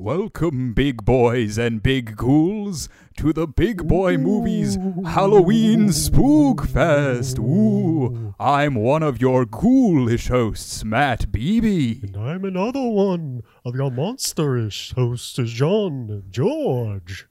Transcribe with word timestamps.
Welcome, 0.00 0.74
big 0.74 1.04
boys 1.04 1.58
and 1.58 1.82
big 1.82 2.16
ghouls, 2.16 2.88
to 3.16 3.32
the 3.32 3.48
Big 3.48 3.88
Boy 3.88 4.16
Movies 4.16 4.78
Halloween 5.04 5.92
Spook 5.92 6.66
Fest. 6.68 7.36
Ooh, 7.40 8.32
I'm 8.38 8.76
one 8.76 9.02
of 9.02 9.20
your 9.20 9.44
ghoulish 9.44 10.28
hosts, 10.28 10.84
Matt 10.84 11.32
Beebe. 11.32 11.98
And 12.00 12.16
I'm 12.16 12.44
another 12.44 12.80
one 12.80 13.42
of 13.64 13.74
your 13.74 13.90
monsterish 13.90 14.94
hosts, 14.94 15.34
John 15.52 16.22
George. 16.30 17.26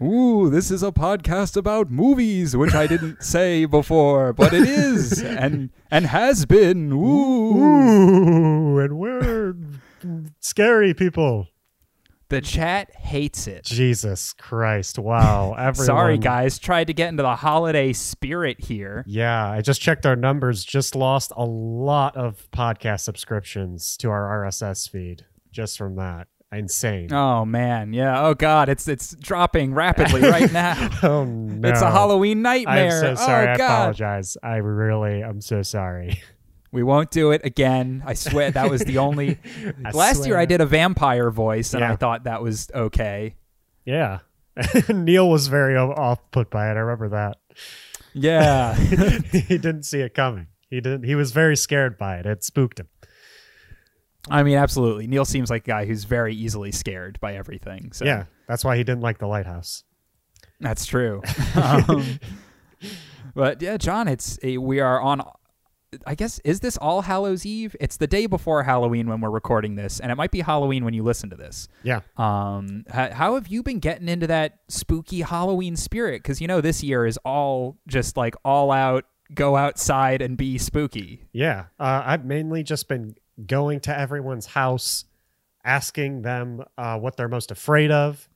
Ooh, 0.00 0.48
this 0.48 0.70
is 0.70 0.84
a 0.84 0.92
podcast 0.92 1.56
about 1.56 1.90
movies, 1.90 2.56
which 2.56 2.74
I 2.74 2.86
didn't 2.86 3.22
say 3.24 3.64
before, 3.64 4.32
but 4.32 4.54
it 4.54 4.68
is 4.68 5.20
and 5.20 5.70
and 5.90 6.06
has 6.06 6.46
been. 6.46 6.92
Ooh. 6.92 7.58
Ooh, 7.58 8.78
and 8.78 8.98
we're 8.98 9.56
scary 10.38 10.94
people. 10.94 11.48
The 12.30 12.40
chat 12.40 12.94
hates 12.96 13.46
it. 13.46 13.64
Jesus 13.64 14.32
Christ. 14.32 14.98
Wow. 14.98 15.54
Everyone. 15.58 15.86
Sorry, 15.86 16.18
guys. 16.18 16.58
Tried 16.58 16.86
to 16.88 16.94
get 16.94 17.08
into 17.10 17.22
the 17.22 17.36
holiday 17.36 17.92
spirit 17.92 18.60
here. 18.64 19.04
Yeah, 19.06 19.48
I 19.48 19.60
just 19.60 19.80
checked 19.80 20.06
our 20.06 20.16
numbers. 20.16 20.64
Just 20.64 20.94
lost 20.94 21.32
a 21.36 21.44
lot 21.44 22.16
of 22.16 22.48
podcast 22.50 23.00
subscriptions 23.00 23.96
to 23.98 24.10
our 24.10 24.44
RSS 24.46 24.88
feed 24.90 25.26
just 25.52 25.76
from 25.78 25.96
that. 25.96 26.28
Insane. 26.52 27.12
Oh 27.12 27.44
man, 27.44 27.92
yeah. 27.92 28.26
Oh 28.26 28.34
god, 28.34 28.68
it's 28.68 28.86
it's 28.86 29.14
dropping 29.16 29.74
rapidly 29.74 30.20
right 30.22 30.52
now. 30.52 30.88
Oh, 31.02 31.24
no. 31.24 31.68
It's 31.68 31.82
a 31.82 31.90
Halloween 31.90 32.42
nightmare. 32.42 32.84
I'm 33.04 33.16
so 33.16 33.24
sorry. 33.24 33.48
Oh 33.48 33.52
I 33.52 33.56
god. 33.56 33.74
apologize. 33.80 34.36
I 34.40 34.56
really, 34.56 35.22
I'm 35.24 35.40
so 35.40 35.62
sorry. 35.62 36.22
We 36.74 36.82
won't 36.82 37.12
do 37.12 37.30
it 37.30 37.42
again. 37.44 38.02
I 38.04 38.14
swear 38.14 38.50
that 38.50 38.68
was 38.68 38.82
the 38.82 38.98
only 38.98 39.38
Last 39.94 40.26
year. 40.26 40.36
I 40.36 40.44
did 40.44 40.60
a 40.60 40.66
vampire 40.66 41.30
voice 41.30 41.72
and 41.72 41.82
Yeah. 41.82 41.92
I 41.92 41.96
thought 41.96 42.24
that 42.24 42.42
was 42.42 42.68
okay. 42.74 43.36
Yeah. 43.84 44.18
Neil 44.88 45.30
was 45.30 45.46
very 45.46 45.76
off 45.76 46.18
put 46.32 46.50
by 46.50 46.66
it. 46.66 46.72
I 46.72 46.80
remember 46.80 47.10
that. 47.10 47.36
Yeah. 48.12 48.74
he 48.76 49.56
didn't 49.56 49.84
see 49.84 50.00
it 50.00 50.14
coming. 50.14 50.48
He 50.68 50.80
didn't. 50.80 51.04
He 51.04 51.14
was 51.14 51.30
very 51.30 51.56
scared 51.56 51.96
by 51.96 52.16
it. 52.16 52.26
It 52.26 52.42
spooked 52.42 52.80
him. 52.80 52.88
I 54.28 54.42
mean, 54.42 54.56
absolutely. 54.56 55.06
Neil 55.06 55.24
seems 55.24 55.50
like 55.50 55.62
a 55.68 55.70
guy 55.70 55.84
who's 55.84 56.02
very 56.02 56.34
easily 56.34 56.72
scared 56.72 57.20
by 57.20 57.36
everything. 57.36 57.92
So 57.92 58.04
Yeah, 58.04 58.24
that's 58.48 58.64
why 58.64 58.76
he 58.76 58.82
didn't 58.82 59.02
like 59.02 59.18
the 59.18 59.28
lighthouse. 59.28 59.84
That's 60.58 60.86
true. 60.86 61.22
um, 61.54 62.18
but 63.34 63.62
yeah, 63.62 63.76
John, 63.76 64.08
it's 64.08 64.40
a, 64.42 64.58
we 64.58 64.80
are 64.80 65.00
on. 65.00 65.22
I 66.06 66.14
guess 66.14 66.38
is 66.40 66.60
this 66.60 66.76
All 66.76 67.02
Hallows 67.02 67.44
Eve? 67.46 67.76
It's 67.80 67.96
the 67.96 68.06
day 68.06 68.26
before 68.26 68.62
Halloween 68.62 69.08
when 69.08 69.20
we're 69.20 69.30
recording 69.30 69.76
this, 69.76 70.00
and 70.00 70.10
it 70.10 70.14
might 70.14 70.30
be 70.30 70.40
Halloween 70.40 70.84
when 70.84 70.94
you 70.94 71.02
listen 71.02 71.30
to 71.30 71.36
this. 71.36 71.68
Yeah. 71.82 72.00
Um, 72.16 72.84
how, 72.88 73.12
how 73.12 73.34
have 73.34 73.48
you 73.48 73.62
been 73.62 73.78
getting 73.78 74.08
into 74.08 74.26
that 74.26 74.60
spooky 74.68 75.22
Halloween 75.22 75.76
spirit? 75.76 76.22
Because 76.22 76.40
you 76.40 76.46
know 76.46 76.60
this 76.60 76.82
year 76.82 77.06
is 77.06 77.18
all 77.24 77.78
just 77.86 78.16
like 78.16 78.34
all 78.44 78.70
out, 78.70 79.04
go 79.34 79.56
outside 79.56 80.22
and 80.22 80.36
be 80.36 80.58
spooky. 80.58 81.24
Yeah. 81.32 81.66
Uh, 81.78 82.02
I've 82.04 82.24
mainly 82.24 82.62
just 82.62 82.88
been 82.88 83.14
going 83.46 83.80
to 83.80 83.98
everyone's 83.98 84.46
house, 84.46 85.04
asking 85.64 86.22
them 86.22 86.62
uh, 86.76 86.98
what 86.98 87.16
they're 87.16 87.28
most 87.28 87.50
afraid 87.50 87.90
of, 87.90 88.28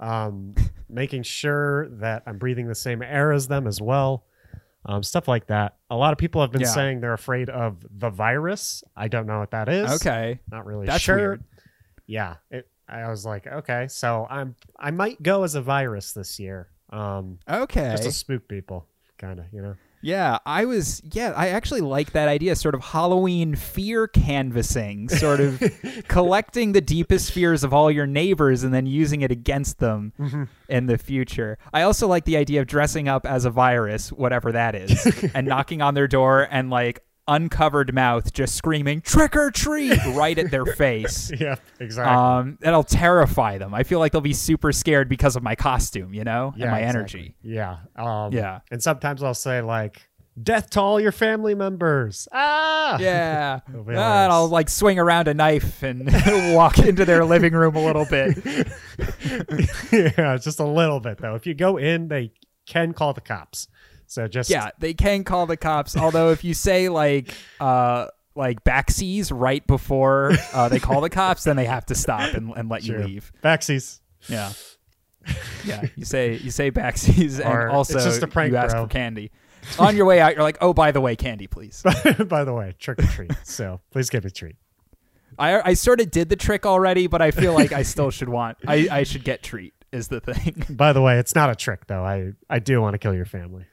um, 0.00 0.54
making 0.88 1.22
sure 1.22 1.88
that 1.88 2.22
I'm 2.26 2.38
breathing 2.38 2.68
the 2.68 2.74
same 2.74 3.02
air 3.02 3.32
as 3.32 3.48
them 3.48 3.66
as 3.66 3.80
well. 3.80 4.24
Um, 4.86 5.02
stuff 5.02 5.28
like 5.28 5.46
that. 5.46 5.76
A 5.90 5.96
lot 5.96 6.12
of 6.12 6.18
people 6.18 6.40
have 6.42 6.52
been 6.52 6.60
Yeah. 6.62 6.66
saying 6.68 7.00
they're 7.00 7.14
afraid 7.14 7.48
of 7.48 7.84
the 7.90 8.10
virus. 8.10 8.84
I 8.94 9.08
don't 9.08 9.26
know 9.26 9.38
what 9.38 9.52
that 9.52 9.68
is. 9.68 9.90
Okay, 10.06 10.40
Not 10.50 10.66
really 10.66 10.86
That's 10.86 11.02
sure. 11.02 11.16
weird. 11.16 11.44
Yeah. 12.06 12.34
It, 12.50 12.68
I 12.86 13.08
was 13.08 13.24
like, 13.24 13.46
okay, 13.46 13.86
so 13.88 14.26
I'm 14.28 14.56
I 14.78 14.90
might 14.90 15.22
go 15.22 15.42
as 15.44 15.54
a 15.54 15.62
virus 15.62 16.12
this 16.12 16.38
year. 16.38 16.68
Um, 16.90 17.38
okay. 17.48 17.92
just 17.92 18.02
to 18.02 18.12
spook 18.12 18.46
people, 18.46 18.86
kind 19.16 19.40
of, 19.40 19.46
you 19.52 19.62
know. 19.62 19.74
Yeah, 20.04 20.38
I 20.44 20.66
was. 20.66 21.00
Yeah, 21.12 21.32
I 21.34 21.48
actually 21.48 21.80
like 21.80 22.12
that 22.12 22.28
idea. 22.28 22.54
Sort 22.56 22.74
of 22.74 22.82
Halloween 22.82 23.54
fear 23.54 24.06
canvassing, 24.06 25.08
sort 25.08 25.40
of 25.40 25.62
collecting 26.08 26.72
the 26.72 26.82
deepest 26.82 27.32
fears 27.32 27.64
of 27.64 27.72
all 27.72 27.90
your 27.90 28.06
neighbors 28.06 28.64
and 28.64 28.74
then 28.74 28.84
using 28.84 29.22
it 29.22 29.30
against 29.30 29.78
them 29.78 30.12
mm-hmm. 30.20 30.44
in 30.68 30.86
the 30.86 30.98
future. 30.98 31.56
I 31.72 31.82
also 31.82 32.06
like 32.06 32.26
the 32.26 32.36
idea 32.36 32.60
of 32.60 32.66
dressing 32.66 33.08
up 33.08 33.24
as 33.24 33.46
a 33.46 33.50
virus, 33.50 34.12
whatever 34.12 34.52
that 34.52 34.74
is, 34.74 35.06
and 35.34 35.46
knocking 35.46 35.80
on 35.80 35.94
their 35.94 36.06
door 36.06 36.46
and 36.50 36.68
like 36.68 37.02
uncovered 37.26 37.94
mouth 37.94 38.32
just 38.32 38.54
screaming 38.54 39.00
trick 39.00 39.34
or 39.36 39.50
treat 39.50 39.98
right 40.14 40.38
at 40.38 40.50
their 40.50 40.66
face. 40.66 41.30
yeah, 41.38 41.56
exactly. 41.80 42.14
Um, 42.14 42.58
that'll 42.60 42.82
terrify 42.84 43.58
them. 43.58 43.72
I 43.74 43.82
feel 43.82 43.98
like 43.98 44.12
they'll 44.12 44.20
be 44.20 44.32
super 44.34 44.72
scared 44.72 45.08
because 45.08 45.36
of 45.36 45.42
my 45.42 45.54
costume, 45.54 46.12
you 46.14 46.24
know, 46.24 46.52
yeah, 46.56 46.64
and 46.64 46.70
my 46.72 46.80
exactly. 46.80 47.00
energy. 47.20 47.36
Yeah. 47.42 47.76
Um, 47.96 48.32
Yeah. 48.32 48.60
And 48.70 48.82
sometimes 48.82 49.22
I'll 49.22 49.32
say 49.34 49.60
like, 49.62 50.06
"Death 50.42 50.70
to 50.70 50.80
all 50.80 51.00
your 51.00 51.12
family 51.12 51.54
members." 51.54 52.28
Ah. 52.32 52.98
Yeah. 52.98 53.60
Ah, 53.96 54.24
and 54.24 54.32
I'll 54.32 54.48
like 54.48 54.68
swing 54.68 54.98
around 54.98 55.28
a 55.28 55.34
knife 55.34 55.82
and 55.82 56.10
walk 56.54 56.78
into 56.78 57.04
their 57.04 57.24
living 57.24 57.52
room 57.54 57.76
a 57.76 57.84
little 57.84 58.04
bit. 58.04 58.36
yeah, 59.92 60.36
just 60.36 60.60
a 60.60 60.64
little 60.66 61.00
bit 61.00 61.18
though. 61.18 61.34
If 61.34 61.46
you 61.46 61.54
go 61.54 61.76
in, 61.76 62.08
they 62.08 62.32
can 62.66 62.92
call 62.92 63.12
the 63.12 63.20
cops. 63.20 63.68
So 64.06 64.28
just 64.28 64.50
Yeah, 64.50 64.70
they 64.78 64.94
can 64.94 65.24
call 65.24 65.46
the 65.46 65.56
cops. 65.56 65.96
Although 65.96 66.30
if 66.30 66.44
you 66.44 66.54
say 66.54 66.88
like 66.88 67.34
uh 67.60 68.08
like 68.36 68.64
backsies 68.64 69.30
right 69.32 69.64
before 69.66 70.32
uh, 70.52 70.68
they 70.68 70.80
call 70.80 71.00
the 71.00 71.10
cops, 71.10 71.44
then 71.44 71.56
they 71.56 71.66
have 71.66 71.86
to 71.86 71.94
stop 71.94 72.34
and, 72.34 72.52
and 72.56 72.68
let 72.68 72.82
you 72.84 72.98
leave. 72.98 73.32
backsies. 73.42 74.00
Yeah. 74.28 74.52
Yeah. 75.64 75.82
You 75.96 76.04
say 76.04 76.34
you 76.36 76.50
say 76.50 76.70
backsies 76.70 77.38
and 77.40 77.48
Or 77.48 77.70
also 77.70 77.96
it's 77.96 78.04
just 78.04 78.22
a 78.22 78.26
prank, 78.26 78.52
you 78.52 78.56
ask 78.56 78.74
bro. 78.74 78.84
for 78.84 78.88
candy. 78.88 79.30
On 79.78 79.96
your 79.96 80.04
way 80.04 80.20
out, 80.20 80.34
you're 80.34 80.42
like, 80.42 80.58
oh, 80.60 80.74
by 80.74 80.92
the 80.92 81.00
way, 81.00 81.16
candy, 81.16 81.46
please. 81.46 81.82
By 82.28 82.44
the 82.44 82.52
way, 82.52 82.74
trick 82.78 82.98
or 82.98 83.06
treat. 83.06 83.32
so 83.44 83.80
please 83.90 84.10
give 84.10 84.24
me 84.24 84.28
a 84.28 84.30
treat. 84.30 84.56
I 85.38 85.70
I 85.70 85.74
sort 85.74 86.00
of 86.00 86.10
did 86.10 86.28
the 86.28 86.36
trick 86.36 86.66
already, 86.66 87.06
but 87.06 87.22
I 87.22 87.30
feel 87.30 87.54
like 87.54 87.72
I 87.72 87.82
still 87.82 88.10
should 88.10 88.28
want. 88.28 88.58
I 88.66 88.88
I 88.90 89.02
should 89.04 89.24
get 89.24 89.42
treat 89.42 89.72
is 89.90 90.08
the 90.08 90.20
thing. 90.20 90.64
By 90.70 90.92
the 90.92 91.00
way, 91.00 91.18
it's 91.18 91.34
not 91.34 91.50
a 91.50 91.56
trick 91.56 91.86
though. 91.86 92.04
I 92.04 92.32
I 92.50 92.58
do 92.58 92.80
want 92.80 92.94
to 92.94 92.98
kill 92.98 93.14
your 93.14 93.24
family. 93.24 93.64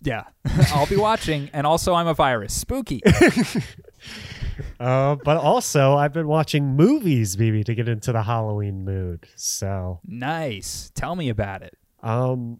Yeah, 0.00 0.24
I'll 0.72 0.86
be 0.86 0.96
watching, 0.96 1.50
and 1.52 1.66
also 1.66 1.94
I'm 1.94 2.06
a 2.06 2.14
virus. 2.14 2.54
Spooky. 2.54 3.02
Uh, 4.80 5.16
but 5.24 5.36
also, 5.36 5.94
I've 5.94 6.12
been 6.12 6.28
watching 6.28 6.76
movies, 6.76 7.36
BB, 7.36 7.64
to 7.66 7.74
get 7.74 7.88
into 7.88 8.12
the 8.12 8.22
Halloween 8.22 8.84
mood. 8.84 9.26
So, 9.36 10.00
nice. 10.04 10.90
Tell 10.94 11.14
me 11.16 11.28
about 11.30 11.62
it. 11.62 11.76
um, 12.02 12.58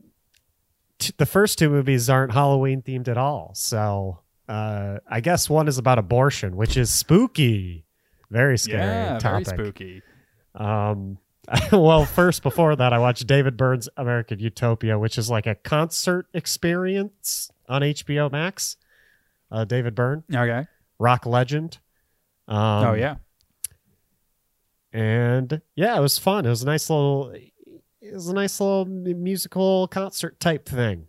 t- 0.99 1.13
the 1.17 1.27
first 1.27 1.59
two 1.59 1.71
movies 1.71 2.11
aren't 2.11 2.33
Halloween 2.33 2.83
themed 2.83 3.07
at 3.09 3.17
all. 3.19 3.53
So, 3.55 4.21
uh, 4.49 4.99
I 5.09 5.21
guess 5.21 5.49
one 5.49 5.69
is 5.69 5.79
about 5.79 5.99
abortion, 5.99 6.57
which 6.57 6.77
is 6.77 6.93
spooky, 6.93 7.85
very 8.31 8.59
scary 8.59 8.81
yeah, 8.83 9.19
topic. 9.19 9.47
very 9.47 9.59
spooky. 9.59 10.03
Um, 10.57 11.19
well, 11.73 12.05
first 12.05 12.43
before 12.43 12.77
that, 12.77 12.93
I 12.93 12.99
watched 12.99 13.27
David 13.27 13.57
Byrne's 13.57 13.89
American 13.97 14.39
Utopia, 14.39 14.99
which 14.99 15.17
is 15.19 15.31
like 15.31 15.47
a 15.47 15.55
concert 15.55 16.27
experience 16.35 17.51
on 17.69 17.83
HBO 17.83 18.31
Max. 18.31 18.77
Uh, 19.51 19.65
David 19.65 19.95
Byrne, 19.95 20.25
Okay. 20.35 20.67
rock 20.99 21.25
legend. 21.27 21.79
Um, 22.49 22.85
oh 22.87 22.95
yeah. 22.95 23.17
and 24.93 25.61
yeah, 25.75 25.97
it 25.97 26.01
was 26.01 26.19
fun. 26.19 26.47
It 26.47 26.51
was 26.51 26.63
a 26.63 26.67
nice 26.67 26.89
little, 26.91 27.31
it 27.31 28.13
was 28.15 28.29
a 28.29 28.35
nice 28.35 28.61
little 28.61 28.85
musical 28.87 29.87
concert 29.89 30.41
type 30.41 30.69
thing, 30.69 31.07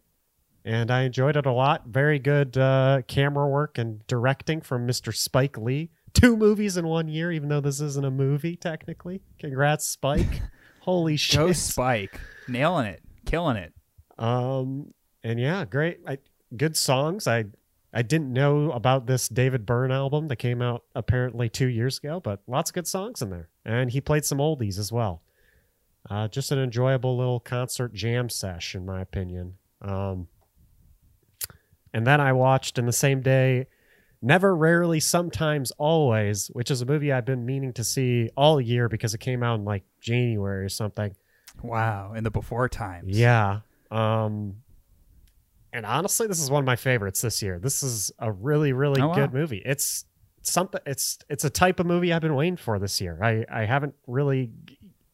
and 0.66 0.92
I 0.92 1.02
enjoyed 1.04 1.36
it 1.38 1.46
a 1.46 1.52
lot. 1.52 1.88
Very 1.88 2.20
good 2.20 2.58
uh, 2.58 3.02
camera 3.08 3.48
work 3.48 3.78
and 3.78 4.06
directing 4.08 4.62
from 4.62 4.88
Mr. 4.88 5.16
Spike 5.16 5.58
Lee. 5.58 5.90
Two 6.14 6.38
movies 6.38 6.78
in 6.78 6.88
one 6.88 7.08
year, 7.08 7.32
even 7.32 7.50
though 7.50 7.62
this 7.62 7.82
isn't 7.82 8.06
a 8.06 8.12
movie 8.12 8.56
technically. 8.56 9.22
Congrats, 9.40 9.88
Spike! 9.88 10.42
Holy 10.82 11.18
shit! 11.18 11.38
Go 11.38 11.52
Spike, 11.52 12.20
nailing 12.48 12.88
it, 12.88 13.02
killing 13.26 13.58
it. 13.58 13.74
Um, 14.18 14.94
and 15.24 15.40
yeah, 15.40 15.66
great. 15.66 16.00
I, 16.08 16.18
good 16.56 16.76
songs. 16.76 17.28
I 17.28 17.46
I 17.94 18.02
didn't 18.04 18.32
know 18.32 18.72
about 18.72 19.08
this 19.08 19.28
David 19.28 19.66
Byrne 19.66 19.92
album 19.92 20.28
that 20.28 20.36
came 20.36 20.62
out 20.62 20.84
apparently 20.94 21.50
two 21.50 21.68
years 21.68 21.98
ago, 21.98 22.20
but 22.20 22.42
lots 22.48 22.70
of 22.70 22.76
good 22.76 22.88
songs 22.88 23.22
in 23.22 23.30
there. 23.30 23.50
And 23.66 23.90
he 23.90 24.00
played 24.00 24.26
some 24.26 24.38
oldies 24.38 24.78
as 24.78 24.92
well. 24.92 25.24
Uh, 26.10 26.28
just 26.28 26.52
an 26.52 26.60
enjoyable 26.60 27.18
little 27.18 27.40
concert 27.40 27.94
jam 27.94 28.30
sesh, 28.30 28.76
in 28.76 28.86
my 28.86 29.02
opinion. 29.02 29.56
Um, 29.82 30.28
and 31.94 32.06
then 32.06 32.22
I 32.22 32.34
watched 32.34 32.78
in 32.78 32.86
the 32.86 32.94
same 32.94 33.22
day 33.22 33.68
Never, 34.22 34.56
Rarely, 34.56 35.00
Sometimes, 35.00 35.72
Always, 35.78 36.48
which 36.48 36.70
is 36.72 36.82
a 36.82 36.86
movie 36.86 37.12
I've 37.12 37.26
been 37.26 37.46
meaning 37.46 37.72
to 37.74 37.84
see 37.84 38.30
all 38.36 38.60
year 38.60 38.90
because 38.90 39.14
it 39.14 39.20
came 39.20 39.44
out 39.44 39.60
in 39.60 39.66
like 39.66 39.84
January 40.02 40.66
or 40.66 40.70
something. 40.70 41.16
Wow, 41.64 42.14
in 42.14 42.24
the 42.24 42.32
before 42.32 42.68
times. 42.70 43.18
Yeah. 43.18 43.62
Um 43.92 44.58
and 45.72 45.86
honestly, 45.86 46.26
this 46.28 46.42
is 46.42 46.50
one 46.50 46.64
of 46.64 46.66
my 46.66 46.76
favorites 46.76 47.22
this 47.22 47.42
year. 47.44 47.60
This 47.60 47.84
is 47.84 48.12
a 48.20 48.32
really, 48.32 48.74
really 48.74 49.02
Oh, 49.02 49.10
wow. 49.10 49.14
good 49.14 49.34
movie. 49.34 49.62
It's 49.66 50.06
something 50.42 50.82
it's 50.86 51.20
it's 51.30 51.44
a 51.46 51.50
type 51.50 51.80
of 51.80 51.86
movie 51.86 52.12
I've 52.12 52.22
been 52.22 52.36
waiting 52.36 52.58
for 52.58 52.80
this 52.80 53.00
year. 53.00 53.18
I 53.22 53.46
I 53.52 53.66
haven't 53.66 53.94
really 54.08 54.52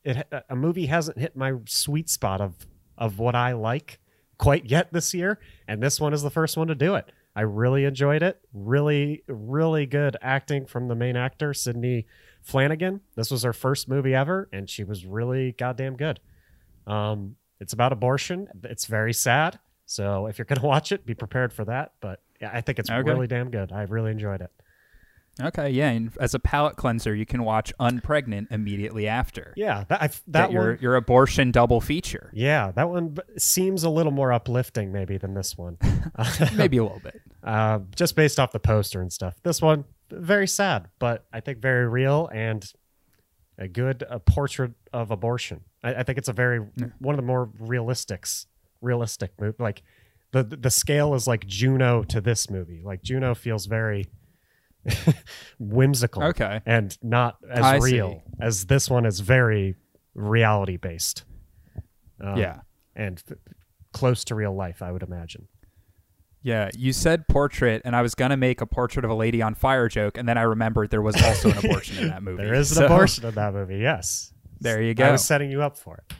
it 0.03 0.27
a 0.49 0.55
movie 0.55 0.85
hasn't 0.87 1.17
hit 1.19 1.35
my 1.35 1.53
sweet 1.67 2.09
spot 2.09 2.41
of 2.41 2.53
of 2.97 3.19
what 3.19 3.35
I 3.35 3.53
like 3.53 3.99
quite 4.37 4.65
yet 4.65 4.91
this 4.93 5.13
year, 5.13 5.39
and 5.67 5.81
this 5.81 5.99
one 5.99 6.13
is 6.13 6.21
the 6.21 6.29
first 6.29 6.57
one 6.57 6.67
to 6.67 6.75
do 6.75 6.95
it. 6.95 7.11
I 7.35 7.41
really 7.41 7.83
enjoyed 7.85 8.23
it. 8.23 8.39
Really, 8.53 9.23
really 9.27 9.85
good 9.85 10.15
acting 10.21 10.65
from 10.65 10.87
the 10.87 10.95
main 10.95 11.15
actor, 11.17 11.53
Sidney 11.53 12.05
Flanigan. 12.47 13.01
This 13.15 13.29
was 13.31 13.43
her 13.43 13.53
first 13.53 13.89
movie 13.89 14.15
ever, 14.15 14.47
and 14.53 14.69
she 14.69 14.83
was 14.83 15.05
really 15.05 15.51
goddamn 15.53 15.97
good. 15.97 16.19
Um, 16.87 17.35
it's 17.59 17.73
about 17.73 17.91
abortion. 17.91 18.47
It's 18.63 18.85
very 18.85 19.13
sad. 19.13 19.59
So 19.85 20.27
if 20.27 20.37
you're 20.37 20.45
going 20.45 20.59
to 20.61 20.65
watch 20.65 20.91
it, 20.91 21.05
be 21.05 21.13
prepared 21.13 21.51
for 21.51 21.65
that. 21.65 21.93
But 21.99 22.21
yeah, 22.41 22.51
I 22.53 22.61
think 22.61 22.79
it's 22.79 22.89
Okay. 22.89 23.01
really 23.09 23.27
damn 23.27 23.49
good. 23.49 23.71
I 23.71 23.83
really 23.83 24.11
enjoyed 24.11 24.41
it. 24.41 24.51
Okay, 25.41 25.69
yeah, 25.69 25.89
and 25.89 26.11
as 26.19 26.33
a 26.33 26.39
palate 26.39 26.77
cleanser, 26.77 27.13
you 27.13 27.25
can 27.25 27.43
watch 27.43 27.73
Unpregnant 27.77 28.47
immediately 28.51 29.07
after. 29.07 29.53
Yeah, 29.57 29.83
that 29.89 30.01
I, 30.01 30.07
Get 30.07 30.21
that 30.27 30.51
your 30.51 30.69
one. 30.69 30.77
your 30.81 30.95
abortion 30.95 31.51
double 31.51 31.81
feature. 31.81 32.31
Yeah, 32.33 32.71
that 32.71 32.89
one 32.89 33.17
seems 33.37 33.83
a 33.83 33.89
little 33.89 34.13
more 34.13 34.31
uplifting 34.31 34.93
maybe 34.93 35.17
than 35.17 35.33
this 35.33 35.57
one. 35.57 35.77
Maybe 36.55 36.77
a 36.77 36.83
little 36.83 37.01
bit. 37.01 37.21
uh, 37.43 37.79
just 37.95 38.15
based 38.15 38.39
off 38.39 38.53
the 38.53 38.59
poster 38.59 39.01
and 39.01 39.11
stuff. 39.11 39.35
This 39.43 39.61
one 39.61 39.83
very 40.09 40.47
sad, 40.47 40.87
but 40.99 41.25
I 41.33 41.41
think 41.41 41.59
very 41.59 41.87
real 41.87 42.29
and 42.33 42.65
a 43.57 43.67
good 43.67 44.03
uh 44.09 44.19
portrait 44.19 44.71
of 44.93 45.11
abortion. 45.11 45.61
I, 45.83 45.95
I 45.95 46.03
think 46.03 46.17
it's 46.17 46.29
a 46.29 46.33
very 46.33 46.59
one 46.99 47.13
of 47.13 47.17
the 47.17 47.27
more 47.27 47.49
realistics, 47.59 48.45
realistic 48.81 49.31
movie. 49.39 49.57
Like 49.59 49.83
the 50.31 50.43
the 50.43 50.71
scale 50.71 51.13
is 51.13 51.27
like 51.27 51.45
Juno 51.45 52.03
to 52.03 52.21
this 52.21 52.49
movie. 52.49 52.81
Like 52.85 53.03
Juno 53.03 53.35
feels 53.35 53.65
very 53.65 54.05
whimsical, 55.59 56.23
Okay. 56.23 56.61
and 56.65 56.97
not 57.01 57.37
as 57.49 57.63
I 57.63 57.79
see. 57.79 57.93
real 57.95 58.21
as 58.39 58.65
this 58.65 58.89
one 58.89 59.05
is 59.05 59.19
very 59.19 59.75
reality 60.13 60.77
based. 60.77 61.23
Um, 62.21 62.37
yeah. 62.37 62.59
and 62.95 63.21
f- 63.29 63.37
close 63.91 64.23
to 64.25 64.35
real 64.35 64.55
life, 64.55 64.81
I 64.81 64.91
would 64.91 65.03
imagine. 65.03 65.47
Yeah, 66.41 66.69
you 66.77 66.93
said 66.93 67.27
portrait, 67.27 67.81
and 67.85 67.95
I 67.95 68.01
was 68.03 68.13
gonna 68.15 68.37
make 68.37 68.61
a 68.61 68.65
portrait 68.67 69.03
of 69.03 69.09
a 69.11 69.15
lady 69.15 69.41
on 69.41 69.55
fire 69.55 69.87
joke, 69.89 70.17
and 70.17 70.29
then 70.29 70.37
I 70.37 70.43
remembered 70.43 70.91
there 70.91 71.01
was 71.01 71.21
also 71.23 71.49
an 71.49 71.57
abortion 71.57 71.97
in 72.03 72.09
that 72.09 72.21
movie. 72.27 72.43
There 72.43 72.53
is 72.53 72.71
an 72.71 72.77
So, 72.77 72.85
abortion 72.85 73.25
in 73.25 73.33
that 73.35 73.53
movie. 73.53 73.77
Yes. 73.79 74.31
There 74.61 74.81
you 74.81 74.93
go. 74.93 75.05
I 75.05 75.11
was 75.11 75.25
setting 75.25 75.49
you 75.51 75.61
up 75.63 75.77
for 75.77 75.97
it. 75.97 76.13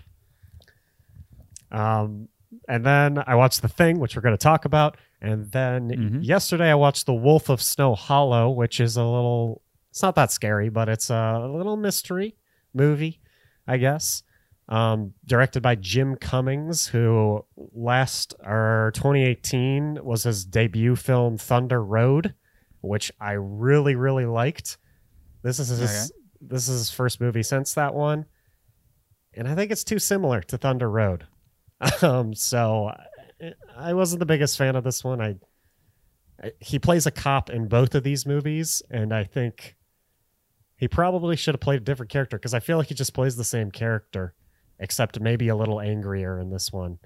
Um, 1.77 2.27
and 2.68 2.85
then 2.85 3.23
I 3.25 3.35
watched 3.35 3.61
The 3.61 3.68
Thing, 3.68 4.00
which 4.00 4.15
we're 4.15 4.21
going 4.21 4.33
to 4.38 4.41
talk 4.44 4.65
about. 4.65 4.97
And 5.25 5.51
then 5.51 5.89
Mhm. 5.89 6.24
yesterday 6.25 6.69
I 6.69 6.75
watched 6.75 7.06
The 7.07 7.13
Wolf 7.13 7.50
of 7.50 7.62
Snow 7.62 7.95
Hollow, 7.95 8.50
which 8.50 8.80
is 8.80 8.95
a 8.95 9.04
little, 9.04 9.63
it's 9.89 10.01
not 10.04 10.16
that 10.16 10.31
scary, 10.31 10.69
but 10.69 10.88
it's 10.88 11.10
a 11.10 11.39
little 11.51 11.77
mystery 11.77 12.36
movie, 12.74 13.22
I 13.68 13.77
guess. 13.77 14.22
Um, 14.69 15.13
directed 15.25 15.62
by 15.62 15.75
Jim 15.75 16.16
Cummings, 16.16 16.88
who 16.88 17.45
last 17.56 18.33
or 18.44 18.92
2018 18.95 20.00
was 20.04 20.24
his 20.24 20.44
debut 20.45 20.95
film 20.95 21.38
Thunder 21.38 21.83
Road, 21.83 22.33
which 22.81 23.12
I 23.19 23.33
really 23.33 23.95
really 23.95 24.25
liked. 24.25 24.78
This 25.44 25.60
is 25.60 25.68
his 25.69 25.81
Okay. 25.81 26.19
this 26.42 26.68
is 26.68 26.80
his 26.80 26.92
first 26.92 27.21
movie 27.21 27.44
since 27.44 27.74
that 27.75 27.94
one, 27.94 28.25
and 29.36 29.48
I 29.48 29.54
think 29.56 29.71
it's 29.71 29.83
too 29.83 30.00
similar 30.00 30.42
to 30.42 30.57
Thunder 30.57 30.89
Road. 30.89 31.25
Um, 32.01 32.33
so 32.33 32.92
I- 33.75 33.94
wasn't 33.94 34.19
the 34.19 34.25
biggest 34.25 34.57
fan 34.57 34.75
of 34.75 34.83
this 34.83 35.03
one. 35.03 35.21
I, 35.21 35.36
I 36.42 36.51
he 36.59 36.80
plays 36.80 37.06
a 37.06 37.12
cop 37.12 37.50
in 37.50 37.68
both 37.68 37.95
of 37.95 38.03
these 38.03 38.25
movies, 38.25 38.81
and 38.89 39.13
I 39.13 39.24
think 39.24 39.75
he 40.77 40.88
probably 40.88 41.36
should 41.36 41.53
have 41.56 41.62
played 41.62 41.81
a 41.81 41.86
different 41.86 42.12
character 42.12 42.38
because 42.38 42.53
I 42.53 42.59
feel 42.59 42.77
like 42.77 42.88
he 42.88 42.95
just 42.95 43.13
plays 43.13 43.36
the 43.36 43.44
same 43.44 43.71
character, 43.71 44.33
except 44.80 45.19
maybe 45.19 45.47
a 45.47 45.56
little 45.56 45.80
angrier 45.80 46.39
in 46.39 46.50
this 46.50 46.71
one. 46.74 47.00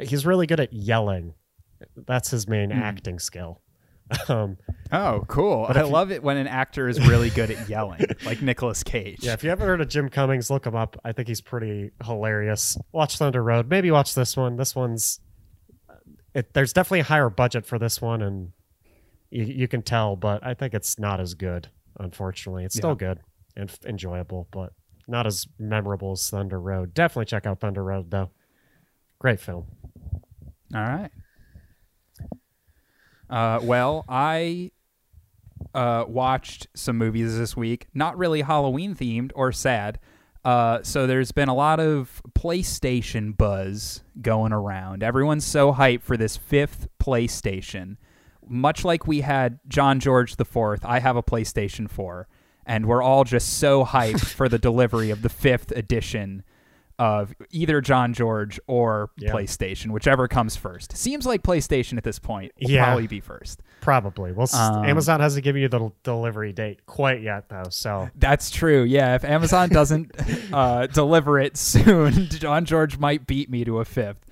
He's 0.00 0.24
really 0.26 0.46
good 0.46 0.60
at 0.60 0.72
yelling. 0.72 1.34
That's 1.96 2.30
his 2.30 2.48
main 2.48 2.70
Hmm. 2.70 2.78
acting 2.82 3.18
skill. 3.18 3.60
Um, 4.28 4.58
Oh, 4.92 5.24
cool! 5.28 5.64
But 5.66 5.78
I 5.78 5.82
you- 5.84 5.88
love 5.88 6.12
it 6.12 6.22
when 6.22 6.36
an 6.36 6.46
actor 6.46 6.88
is 6.88 7.00
really 7.08 7.30
good 7.30 7.50
at 7.50 7.68
yelling, 7.70 8.04
like 8.26 8.42
Nicolas 8.42 8.82
Cage. 8.82 9.20
yeah, 9.24 9.32
if 9.32 9.42
you 9.42 9.48
haven't 9.48 9.66
heard 9.66 9.80
of 9.80 9.88
Jim 9.88 10.08
Cummings, 10.10 10.50
look 10.50 10.66
him 10.66 10.76
up. 10.76 10.96
I 11.04 11.12
think 11.12 11.26
he's 11.26 11.40
pretty 11.40 11.90
hilarious. 12.04 12.76
Watch 12.92 13.16
Thunder 13.16 13.42
Road. 13.42 13.68
Maybe 13.70 13.90
watch 13.90 14.14
this 14.14 14.36
one. 14.36 14.56
This 14.56 14.76
one's 14.76 15.20
it, 16.34 16.52
there's 16.54 16.72
definitely 16.72 17.00
a 17.00 17.04
higher 17.04 17.30
budget 17.30 17.64
for 17.66 17.78
this 17.78 18.00
one, 18.02 18.20
and 18.22 18.52
you, 19.30 19.44
you 19.44 19.68
can 19.68 19.82
tell, 19.82 20.16
but 20.16 20.44
I 20.44 20.54
think 20.54 20.74
it's 20.74 20.98
not 20.98 21.20
as 21.20 21.34
good. 21.34 21.68
Unfortunately, 21.98 22.64
it's 22.64 22.74
still 22.76 22.90
Yeah. 22.90 22.94
good 23.14 23.20
and 23.56 23.70
f- 23.70 23.84
enjoyable, 23.86 24.48
but 24.50 24.72
not 25.06 25.26
as 25.26 25.46
memorable 25.58 26.12
as 26.12 26.28
Thunder 26.28 26.60
Road. 26.60 26.92
Definitely 26.94 27.26
check 27.26 27.46
out 27.46 27.60
Thunder 27.60 27.84
Road 27.84 28.10
though. 28.10 28.30
Great 29.20 29.38
film. 29.40 29.66
All 30.74 30.80
right. 30.82 31.10
Uh, 33.30 33.58
well, 33.62 34.04
I 34.08 34.70
uh, 35.74 36.04
watched 36.06 36.66
some 36.74 36.98
movies 36.98 37.36
this 37.38 37.56
week, 37.56 37.86
not 37.94 38.16
really 38.18 38.42
Halloween 38.42 38.94
themed 38.94 39.32
or 39.34 39.50
sad. 39.52 39.98
Uh, 40.44 40.82
so 40.82 41.06
there's 41.06 41.32
been 41.32 41.48
a 41.48 41.54
lot 41.54 41.80
of 41.80 42.22
PlayStation 42.32 43.36
buzz 43.36 44.02
going 44.20 44.52
around. 44.52 45.02
Everyone's 45.02 45.44
so 45.44 45.72
hyped 45.72 46.02
for 46.02 46.16
this 46.16 46.36
fifth 46.36 46.88
PlayStation. 47.02 47.96
Much 48.46 48.84
like 48.84 49.06
we 49.06 49.22
had 49.22 49.58
John 49.68 50.00
George 50.00 50.36
the 50.36 50.44
Fourth, 50.44 50.84
I 50.84 50.98
have 50.98 51.16
a 51.16 51.22
PlayStation 51.22 51.88
4, 51.88 52.28
and 52.66 52.84
we're 52.84 53.02
all 53.02 53.24
just 53.24 53.58
so 53.58 53.86
hyped 53.86 54.26
for 54.26 54.50
the 54.50 54.58
delivery 54.70 55.08
of 55.10 55.22
the 55.22 55.30
fifth 55.30 55.70
edition 55.70 56.42
of 56.98 57.34
either 57.50 57.80
John 57.80 58.12
George 58.14 58.60
or 58.66 59.10
Yeah. 59.16 59.32
PlayStation, 59.32 59.90
whichever 59.90 60.28
comes 60.28 60.54
first. 60.56 60.96
Seems 60.96 61.26
like 61.26 61.42
PlayStation 61.42 61.96
at 61.98 62.04
this 62.04 62.18
point 62.18 62.52
will 62.60 62.70
Yeah. 62.70 62.84
probably 62.84 63.06
be 63.06 63.20
first. 63.20 63.62
Probably. 63.80 64.32
Well, 64.32 64.46
Um, 64.54 64.84
Amazon 64.84 65.20
hasn't 65.20 65.44
given 65.44 65.62
you 65.62 65.68
the 65.68 65.78
del- 65.78 65.94
delivery 66.04 66.52
date 66.52 66.86
quite 66.86 67.20
yet 67.22 67.48
though, 67.48 67.68
so 67.70 68.08
That's 68.16 68.50
true. 68.50 68.82
Yeah, 68.82 69.14
if 69.16 69.24
Amazon 69.24 69.68
doesn't 69.70 70.12
uh, 70.52 70.86
deliver 70.86 71.38
it 71.40 71.56
soon, 71.56 72.26
John 72.30 72.64
George 72.64 72.98
might 72.98 73.26
beat 73.26 73.50
me 73.50 73.64
to 73.64 73.80
a 73.80 73.84
fifth. 73.84 74.24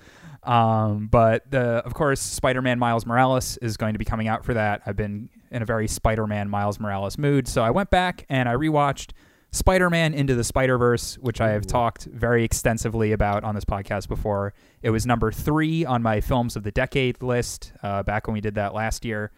Um, 0.43 1.07
but 1.07 1.49
the, 1.51 1.61
of 1.85 1.93
course, 1.93 2.19
Spider-Man 2.19 2.77
Miles 2.77 3.05
Morales 3.05 3.57
is 3.57 3.77
going 3.77 3.93
to 3.93 3.99
be 3.99 4.05
coming 4.05 4.27
out 4.27 4.43
for 4.43 4.53
that. 4.53 4.81
I've 4.85 4.97
been 4.97 5.29
in 5.51 5.61
a 5.61 5.65
very 5.65 5.87
Spider-Man 5.87 6.49
Miles 6.49 6.79
Morales 6.79 7.17
mood, 7.17 7.47
so 7.47 7.63
I 7.63 7.69
went 7.71 7.89
back 7.89 8.25
and 8.29 8.49
I 8.49 8.53
rewatched 8.55 9.11
Spider-Man 9.53 10.13
Into 10.15 10.35
the 10.35 10.43
Spider-Verse, 10.43 11.19
which 11.19 11.39
I 11.39 11.51
have 11.51 11.63
Ooh. 11.63 11.69
talked 11.69 12.05
very 12.05 12.43
extensively 12.43 13.11
about 13.11 13.43
on 13.43 13.53
this 13.55 13.63
podcast 13.65 14.07
before. 14.07 14.53
It 14.81 14.89
was 14.89 15.05
number 15.05 15.31
three 15.31 15.85
on 15.85 16.01
my 16.01 16.21
films 16.21 16.55
of 16.55 16.63
the 16.63 16.71
decade 16.71 17.21
list 17.21 17.71
uh, 17.83 18.03
back 18.03 18.27
when 18.27 18.33
we 18.33 18.41
did 18.41 18.55
that 18.55 18.73
last 18.73 19.05
year. 19.05 19.31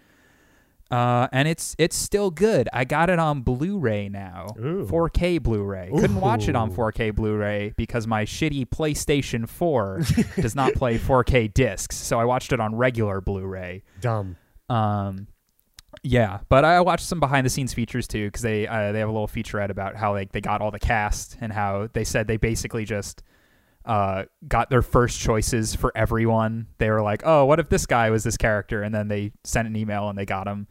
Uh, 0.91 1.27
and 1.31 1.47
it's 1.47 1.75
it's 1.79 1.95
still 1.95 2.29
good. 2.29 2.69
I 2.71 2.85
got 2.85 3.09
it 3.09 3.17
on 3.17 3.41
Blu-ray 3.41 4.07
now, 4.07 4.47
Ooh. 4.59 4.85
4K 4.85 5.41
Blu-ray. 5.41 5.89
Couldn't 5.91 6.21
watch 6.21 6.47
it 6.47 6.55
on 6.55 6.71
4K 6.71 7.13
Blu-ray 7.13 7.73
because 7.75 8.05
my 8.05 8.23
shitty 8.23 8.67
PlayStation 8.69 9.49
4 9.49 10.01
does 10.39 10.55
not 10.55 10.73
play 10.75 10.99
4K 10.99 11.53
discs, 11.53 11.97
so 11.97 12.19
I 12.19 12.25
watched 12.25 12.53
it 12.53 12.59
on 12.59 12.75
regular 12.75 13.19
Blu-ray. 13.19 13.83
dumb. 13.99 14.37
Um, 14.69 15.27
yeah, 16.03 16.39
but 16.49 16.65
I 16.65 16.81
watched 16.81 17.05
some 17.05 17.19
behind-the-scenes 17.19 17.73
features 17.73 18.07
too 18.07 18.27
because 18.27 18.41
they 18.41 18.67
uh, 18.67 18.91
they 18.91 18.99
have 18.99 19.09
a 19.09 19.11
little 19.11 19.27
featurette 19.27 19.69
about 19.69 19.95
how 19.95 20.13
like 20.13 20.31
they 20.31 20.41
got 20.41 20.61
all 20.61 20.71
the 20.71 20.79
cast 20.79 21.37
and 21.41 21.51
how 21.51 21.89
they 21.93 22.03
said 22.03 22.27
they 22.27 22.37
basically 22.37 22.85
just 22.85 23.23
uh, 23.85 24.23
got 24.47 24.69
their 24.69 24.81
first 24.81 25.19
choices 25.19 25.75
for 25.75 25.91
everyone. 25.95 26.67
They 26.77 26.89
were 26.89 27.01
like, 27.01 27.21
"Oh, 27.25 27.45
what 27.45 27.59
if 27.59 27.69
this 27.69 27.85
guy 27.85 28.09
was 28.09 28.23
this 28.23 28.37
character?" 28.37 28.81
And 28.81 28.93
then 28.93 29.07
they 29.07 29.31
sent 29.43 29.67
an 29.67 29.75
email 29.75 30.09
and 30.09 30.17
they 30.17 30.25
got 30.25 30.47
him. 30.47 30.67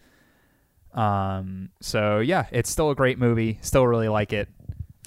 Um, 0.93 1.71
so 1.81 2.21
yeah, 2.21 2.47
it's 2.53 2.71
still 2.71 2.91
a 2.91 2.95
great 2.95 3.19
movie. 3.19 3.59
Still 3.63 3.87
really 3.87 4.09
like 4.09 4.33
it. 4.33 4.49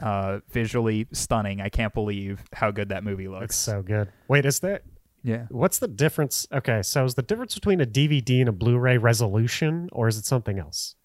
Uh, 0.01 0.39
visually 0.51 1.07
stunning. 1.11 1.59
I 1.59 1.69
can't 1.69 1.93
believe 1.93 2.43
how 2.53 2.71
good 2.71 2.89
that 2.89 3.03
movie 3.03 3.27
looks. 3.27 3.45
It's 3.45 3.55
so 3.55 3.81
good. 3.81 4.11
Wait, 4.27 4.45
is 4.45 4.59
there 4.59 4.81
yeah. 5.23 5.45
what's 5.49 5.79
the 5.79 5.87
difference? 5.87 6.47
Okay, 6.51 6.81
so 6.81 7.05
is 7.05 7.15
the 7.15 7.21
difference 7.21 7.55
between 7.55 7.81
a 7.81 7.85
DVD 7.85 8.39
and 8.39 8.49
a 8.49 8.53
Blu-ray 8.53 8.97
resolution 8.97 9.89
or 9.91 10.07
is 10.07 10.17
it 10.17 10.25
something 10.25 10.59
else? 10.59 10.95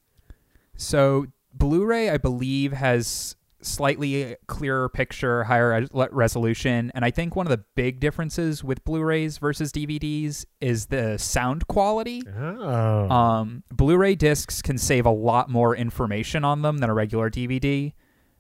So 0.77 1.27
Blu-ray, 1.55 2.11
I 2.11 2.19
believe, 2.19 2.73
has 2.73 3.37
slightly 3.63 4.37
clearer 4.49 4.89
picture, 4.89 5.45
higher 5.45 5.87
resolution, 5.93 6.91
and 6.95 7.05
I 7.05 7.11
think 7.11 7.37
one 7.37 7.47
of 7.47 7.51
the 7.51 7.65
big 7.75 8.01
differences 8.01 8.65
with 8.65 8.85
Blu-rays 8.85 9.39
versus 9.39 9.73
DVDs 9.73 10.45
is 10.61 10.87
the 10.87 11.17
sound 11.19 11.67
quality. 11.69 12.23
Oh. 12.37 13.09
Um, 13.09 13.63
Blu-ray 13.71 14.17
discs 14.17 14.63
can 14.63 14.79
save 14.79 15.07
a 15.07 15.11
lot 15.11 15.49
more 15.49 15.77
information 15.77 16.45
on 16.45 16.63
them 16.63 16.79
than 16.79 16.91
a 16.91 16.95
regular 16.95 17.31
DVD. 17.31 17.93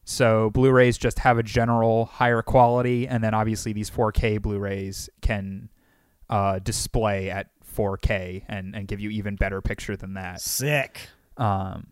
So 0.04 0.50
Blu-rays 0.50 0.98
just 0.98 1.20
have 1.20 1.38
a 1.38 1.42
general 1.42 2.06
higher 2.06 2.42
quality, 2.42 3.06
and 3.06 3.22
then 3.22 3.34
obviously 3.34 3.72
these 3.72 3.90
4K 3.90 4.42
Blu-rays 4.42 5.08
can 5.20 5.68
uh, 6.28 6.58
display 6.58 7.30
at 7.30 7.48
4K 7.76 8.44
and, 8.48 8.74
and 8.74 8.88
give 8.88 9.00
you 9.00 9.10
even 9.10 9.36
better 9.36 9.60
picture 9.60 9.96
than 9.96 10.14
that. 10.14 10.40
Sick. 10.40 11.08
Um, 11.36 11.86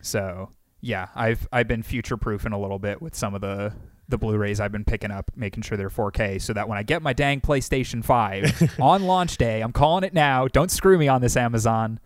so 0.00 0.50
yeah, 0.80 1.08
I've 1.14 1.46
I've 1.52 1.68
been 1.68 1.82
future 1.82 2.16
proofing 2.16 2.52
a 2.52 2.60
little 2.60 2.78
bit 2.78 3.00
with 3.00 3.14
some 3.14 3.34
of 3.34 3.40
the 3.40 3.72
the 4.08 4.18
Blu-rays 4.18 4.60
I've 4.60 4.72
been 4.72 4.84
picking 4.84 5.10
up, 5.10 5.30
making 5.36 5.62
sure 5.62 5.78
they're 5.78 5.88
4K, 5.88 6.42
so 6.42 6.52
that 6.52 6.68
when 6.68 6.76
I 6.76 6.82
get 6.82 7.02
my 7.02 7.12
dang 7.12 7.40
PlayStation 7.40 8.04
5 8.04 8.76
on 8.80 9.04
launch 9.04 9.38
day, 9.38 9.60
I'm 9.62 9.72
calling 9.72 10.04
it 10.04 10.12
now. 10.12 10.48
Don't 10.48 10.70
screw 10.70 10.98
me 10.98 11.08
on 11.08 11.20
this 11.22 11.36
Amazon. 11.36 11.98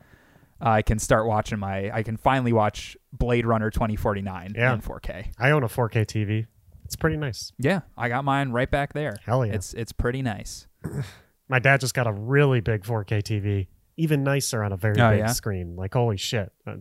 I 0.61 0.83
can 0.83 0.99
start 0.99 1.27
watching 1.27 1.59
my. 1.59 1.91
I 1.93 2.03
can 2.03 2.17
finally 2.17 2.53
watch 2.53 2.97
Blade 3.13 3.45
Runner 3.47 3.71
2049 3.71 4.53
Yeah. 4.57 4.73
in 4.75 4.81
4K. 4.81 5.33
I 5.39 5.51
own 5.51 5.63
a 5.63 5.69
4K 5.69 6.07
TV. 6.07 6.47
It's 6.85 6.97
pretty 6.97 7.17
nice. 7.17 7.53
Yeah, 7.59 7.81
I 7.97 8.09
got 8.09 8.25
mine 8.25 8.53
right 8.53 8.71
back 8.71 8.93
there. 8.93 9.17
Hell 9.25 9.45
yeah. 9.45 9.55
It's 9.55 9.75
it's 9.75 9.93
pretty 9.93 10.23
nice. 10.23 10.67
My 11.49 11.59
dad 11.59 11.81
just 11.81 11.95
got 11.95 12.07
a 12.07 12.13
really 12.13 12.61
big 12.61 12.83
4K 12.85 13.23
TV, 13.23 13.67
even 13.97 14.23
nicer 14.25 14.63
on 14.63 14.73
a 14.73 14.77
very 14.77 15.01
Oh, 15.01 15.11
big 15.11 15.19
yeah? 15.21 15.27
screen. 15.33 15.77
Like 15.77 15.95
holy 15.95 16.17
shit! 16.17 16.53
Uh, 16.67 16.77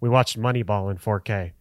We 0.00 0.08
watched 0.08 0.38
Moneyball 0.38 0.90
in 0.90 0.98
4K. 0.98 1.52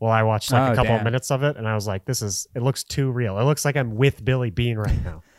Well, 0.00 0.10
I 0.10 0.22
watched 0.22 0.50
like 0.52 0.70
Oh, 0.70 0.72
a 0.72 0.76
couple 0.76 0.96
of 0.96 1.02
minutes 1.04 1.30
of 1.30 1.42
it, 1.42 1.56
and 1.56 1.68
I 1.68 1.74
was 1.74 1.86
like, 1.86 2.04
"This 2.04 2.20
is. 2.22 2.46
It 2.54 2.62
looks 2.62 2.82
too 2.84 3.10
real. 3.10 3.38
It 3.38 3.44
looks 3.44 3.64
like 3.64 3.76
I'm 3.76 3.94
with 3.96 4.24
Billy 4.24 4.50
Beane 4.50 4.76
right 4.78 5.04
now." 5.04 5.22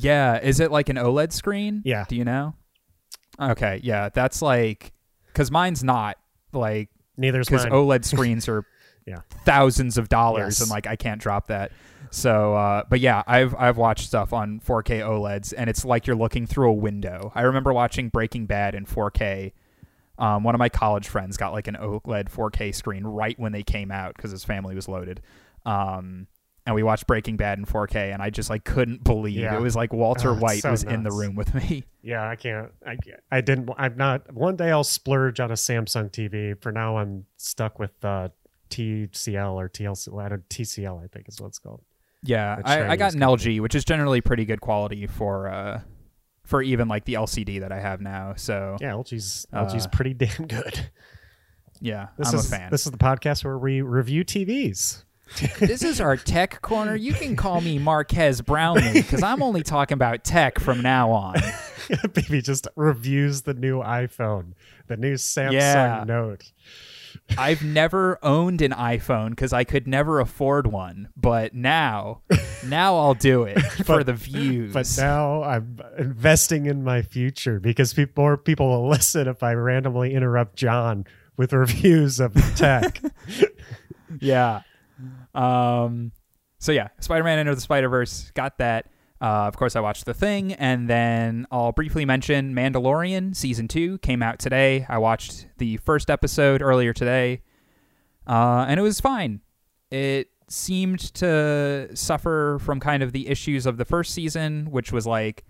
Yeah, 0.00 0.38
is 0.38 0.60
it 0.60 0.70
like 0.70 0.88
an 0.90 0.96
OLED 0.96 1.32
screen? 1.32 1.82
Yeah. 1.84 2.04
Do 2.08 2.14
you 2.14 2.24
know? 2.24 2.54
Okay, 3.40 3.80
yeah, 3.82 4.08
that's 4.08 4.42
like 4.42 4.92
because 5.26 5.50
mine's 5.50 5.84
not 5.84 6.16
like 6.52 6.88
Neither's 7.16 7.48
because. 7.48 7.66
OLED 7.66 8.04
screens 8.06 8.48
are 8.48 8.64
Yeah. 9.06 9.20
thousands 9.44 9.96
of 9.98 10.08
dollars 10.08 10.58
Yes. 10.58 10.60
and 10.62 10.70
like 10.70 10.86
I 10.86 10.96
can't 10.96 11.20
drop 11.20 11.46
that. 11.48 11.72
So, 12.10 12.54
uh, 12.54 12.84
but 12.88 13.00
yeah, 13.00 13.22
I've 13.26 13.54
I've 13.54 13.76
watched 13.76 14.06
stuff 14.06 14.32
on 14.32 14.60
4K 14.60 15.00
OLEDs 15.00 15.52
and 15.56 15.68
it's 15.68 15.84
like 15.84 16.06
you're 16.06 16.16
looking 16.16 16.46
through 16.46 16.70
a 16.70 16.74
window. 16.74 17.30
I 17.34 17.42
remember 17.42 17.72
watching 17.72 18.08
Breaking 18.08 18.46
Bad 18.46 18.74
in 18.74 18.86
4K. 18.86 19.52
Um, 20.18 20.42
one 20.42 20.54
of 20.54 20.58
my 20.58 20.68
college 20.68 21.06
friends 21.06 21.36
got 21.36 21.52
like 21.52 21.68
an 21.68 21.76
OLED 21.76 22.28
4K 22.30 22.74
screen 22.74 23.04
right 23.04 23.38
when 23.38 23.52
they 23.52 23.62
came 23.62 23.90
out 23.92 24.16
because 24.16 24.30
his 24.32 24.42
family 24.42 24.74
was 24.74 24.88
loaded. 24.88 25.20
Um, 25.66 26.26
and 26.68 26.74
we 26.74 26.82
watched 26.82 27.06
Breaking 27.06 27.38
Bad 27.38 27.58
in 27.58 27.64
4K, 27.64 28.12
and 28.12 28.20
I 28.20 28.28
just 28.28 28.50
like 28.50 28.62
couldn't 28.62 29.02
believe 29.02 29.36
Yeah. 29.38 29.56
it 29.56 29.60
was 29.62 29.74
like 29.74 29.90
Walter 29.94 30.32
Oh, 30.32 30.34
White 30.34 30.60
so 30.60 30.70
was 30.70 30.84
in 30.84 31.02
the 31.02 31.10
room 31.10 31.34
with 31.34 31.54
me. 31.54 31.84
Yeah, 32.02 32.28
I 32.28 32.36
can't. 32.36 32.70
I 32.86 32.96
can't- 32.96 33.20
I 33.30 33.40
didn't. 33.40 33.70
I'm 33.78 33.96
not. 33.96 34.32
One 34.34 34.56
day 34.56 34.70
I'll 34.70 34.84
splurge 34.84 35.40
on 35.40 35.50
a 35.50 35.54
Samsung 35.54 36.10
TV. 36.10 36.60
For 36.60 36.70
now, 36.72 36.96
I'm 36.98 37.24
stuck 37.38 37.78
with 37.78 37.92
uh, 38.04 38.28
TCL 38.70 39.54
or 39.54 39.68
TLC. 39.68 40.18
I 40.22 40.28
don't, 40.28 40.48
TCL, 40.48 41.02
I 41.04 41.06
think 41.08 41.28
is 41.28 41.40
what 41.40 41.48
it's 41.48 41.58
called. 41.58 41.82
Yeah, 42.22 42.60
I, 42.64 42.88
I 42.90 42.96
got 42.96 43.14
an 43.14 43.20
LG, 43.20 43.60
which 43.60 43.74
is 43.74 43.84
generally 43.84 44.20
pretty 44.20 44.44
good 44.44 44.60
quality 44.60 45.06
for 45.06 45.48
uh 45.48 45.80
for 46.44 46.62
even 46.62 46.88
like 46.88 47.04
the 47.04 47.14
LCD 47.14 47.60
that 47.60 47.72
I 47.72 47.80
have 47.80 48.00
now. 48.00 48.34
So 48.36 48.76
Yeah, 48.80 48.92
LG's 48.92 49.46
Uh, 49.52 49.64
LG's 49.66 49.86
pretty 49.86 50.14
damn 50.24 50.46
good. 50.46 50.90
yeah, 51.80 52.08
This 52.16 52.28
I'm 52.32 52.38
is 52.38 52.46
a 52.46 52.50
fan. 52.56 52.70
this 52.70 52.86
is 52.86 52.92
the 52.92 52.98
podcast 52.98 53.44
where 53.44 53.58
we 53.58 53.82
review 53.82 54.24
TVs. 54.24 55.04
This 55.58 55.82
is 55.82 56.00
our 56.00 56.16
tech 56.16 56.60
corner. 56.62 56.94
You 56.96 57.12
can 57.12 57.36
call 57.36 57.60
me 57.60 57.78
Marques 57.78 58.40
Brownlee 58.40 58.92
because 58.94 59.22
I'm 59.22 59.42
only 59.42 59.62
talking 59.62 59.94
about 59.94 60.24
tech 60.24 60.58
from 60.58 60.80
now 60.80 61.10
on. 61.10 61.36
Baby 62.12 62.42
just 62.42 62.66
reviews 62.76 63.42
the 63.42 63.54
new 63.54 63.80
iPhone, 63.80 64.52
the 64.88 64.96
new 64.96 65.14
Samsung 65.14 65.52
Yeah. 65.52 66.04
Note. 66.06 66.52
I've 67.38 67.62
never 67.62 68.18
owned 68.22 68.62
an 68.62 68.72
iPhone 68.72 69.30
because 69.30 69.52
I 69.52 69.64
could 69.64 69.86
never 69.86 70.18
afford 70.20 70.66
one, 70.66 71.08
but 71.16 71.54
now, 71.54 72.22
now 72.64 72.96
I'll 72.96 73.14
do 73.14 73.42
it 73.44 73.58
for 73.84 73.98
But- 73.98 74.06
the 74.06 74.12
views. 74.14 74.72
But 74.72 74.90
now 74.98 75.42
I'm 75.42 75.78
investing 75.98 76.66
in 76.66 76.84
my 76.84 77.02
future 77.02 77.60
because 77.60 77.92
peop 77.92 78.16
more 78.16 78.36
people 78.38 78.68
will 78.68 78.88
listen 78.88 79.28
if 79.28 79.42
I 79.42 79.52
randomly 79.52 80.14
interrupt 80.14 80.56
John 80.56 81.06
with 81.36 81.52
reviews 81.52 82.18
of 82.20 82.34
tech. 82.56 83.00
yeah. 84.20 84.62
Um. 85.38 86.12
So 86.58 86.72
yeah, 86.72 86.88
Spider-Man: 87.00 87.38
Into 87.38 87.54
the 87.54 87.60
Spider-Verse 87.60 88.32
got 88.34 88.58
that. 88.58 88.90
Uh, 89.20 89.46
of 89.46 89.56
course, 89.56 89.74
I 89.74 89.80
watched 89.80 90.04
The 90.04 90.14
Thing, 90.14 90.52
and 90.52 90.88
then 90.88 91.46
I'll 91.50 91.72
briefly 91.72 92.04
mention 92.04 92.54
Mandalorian 92.54 93.34
season 93.34 93.66
two 93.66 93.98
came 93.98 94.22
out 94.22 94.38
today. 94.38 94.86
I 94.88 94.98
watched 94.98 95.48
the 95.58 95.76
first 95.78 96.08
episode 96.08 96.62
earlier 96.62 96.92
today, 96.92 97.42
uh, 98.26 98.66
and 98.68 98.78
it 98.78 98.82
was 98.82 99.00
fine. 99.00 99.40
It 99.90 100.28
seemed 100.48 101.00
to 101.14 101.90
suffer 101.94 102.58
from 102.60 102.80
kind 102.80 103.02
of 103.02 103.12
the 103.12 103.28
issues 103.28 103.66
of 103.66 103.76
the 103.76 103.84
first 103.84 104.14
season, 104.14 104.70
which 104.70 104.92
was 104.92 105.06
like 105.06 105.44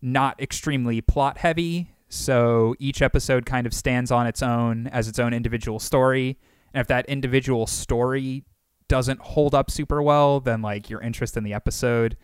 not 0.00 0.40
extremely 0.40 1.00
plot 1.00 1.38
heavy. 1.38 1.90
So 2.08 2.74
each 2.78 3.02
episode 3.02 3.46
kind 3.46 3.66
of 3.66 3.72
stands 3.72 4.10
on 4.10 4.26
its 4.26 4.42
own 4.42 4.88
as 4.88 5.08
its 5.08 5.18
own 5.18 5.32
individual 5.32 5.78
story. 5.78 6.38
And 6.74 6.80
if 6.80 6.88
that 6.88 7.06
individual 7.06 7.66
story 7.66 8.44
doesn't 8.92 9.20
hold 9.20 9.54
up 9.54 9.70
super 9.70 10.02
well, 10.02 10.38
then 10.38 10.60
like 10.60 10.90
your 10.90 11.00
interest 11.00 11.38
in 11.38 11.44
the 11.44 11.54
episode 11.54 12.14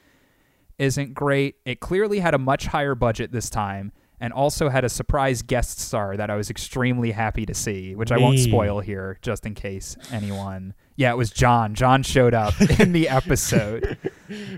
isn't 0.76 1.14
great. 1.14 1.54
It 1.64 1.80
clearly 1.80 2.18
had 2.18 2.34
a 2.34 2.38
much 2.38 2.66
higher 2.66 2.94
budget 2.94 3.32
this 3.32 3.48
time 3.48 3.90
and 4.20 4.34
also 4.34 4.68
had 4.68 4.84
a 4.84 4.90
surprise 4.90 5.40
guest 5.40 5.80
star 5.80 6.14
that 6.18 6.28
I 6.28 6.36
was 6.36 6.50
extremely 6.50 7.12
happy 7.12 7.46
to 7.46 7.54
see, 7.54 7.94
which 7.94 8.12
I 8.12 8.18
won't 8.18 8.38
spoil 8.38 8.80
here 8.80 9.18
just 9.22 9.46
in 9.46 9.54
case 9.54 9.96
anyone. 10.12 10.74
Yeah, 10.94 11.10
it 11.12 11.16
was 11.16 11.30
John. 11.30 11.74
John 11.74 12.02
showed 12.02 12.34
up 12.34 12.52
in 12.78 12.92
the 12.92 13.08
episode 13.08 13.96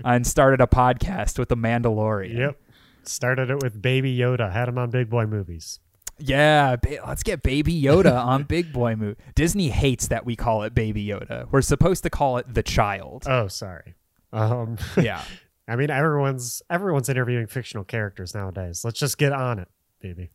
and 0.03 0.27
started 0.27 0.59
a 0.59 0.67
podcast 0.67 1.39
with 1.39 1.47
the 1.47 1.55
Mandalorian. 1.55 2.37
yep. 2.37 2.59
Started 3.03 3.49
it 3.49 3.63
with 3.63 3.81
Baby 3.81 4.17
Yoda. 4.17 4.51
Had 4.51 4.67
him 4.67 4.77
on 4.77 4.89
Big 4.89 5.09
Boy 5.09 5.25
movies. 5.27 5.79
Yeah, 6.23 6.75
ba- 6.75 6.99
let's 7.07 7.23
get 7.23 7.43
Baby 7.43 7.81
Yoda 7.81 8.13
on 8.25 8.43
Big 8.47 8.71
Boy 8.73 8.95
Movie. 8.95 9.19
Disney 9.35 9.69
hates 9.69 10.07
that 10.07 10.25
we 10.25 10.35
call 10.35 10.63
it 10.63 10.73
Baby 10.73 11.05
Yoda. 11.05 11.47
We're 11.51 11.61
supposed 11.61 12.03
to 12.03 12.09
call 12.09 12.37
it 12.37 12.53
the 12.53 12.63
child. 12.63 13.23
Oh, 13.27 13.47
sorry. 13.47 13.95
Um, 14.33 14.77
yeah. 14.97 15.23
I 15.67 15.75
mean, 15.75 15.89
everyone's 15.89 16.61
everyone's 16.69 17.09
interviewing 17.09 17.47
fictional 17.47 17.83
characters 17.83 18.33
nowadays. 18.35 18.83
Let's 18.83 18.99
just 18.99 19.17
get 19.17 19.31
on 19.31 19.59
it, 19.59 19.67
baby. 20.01 20.31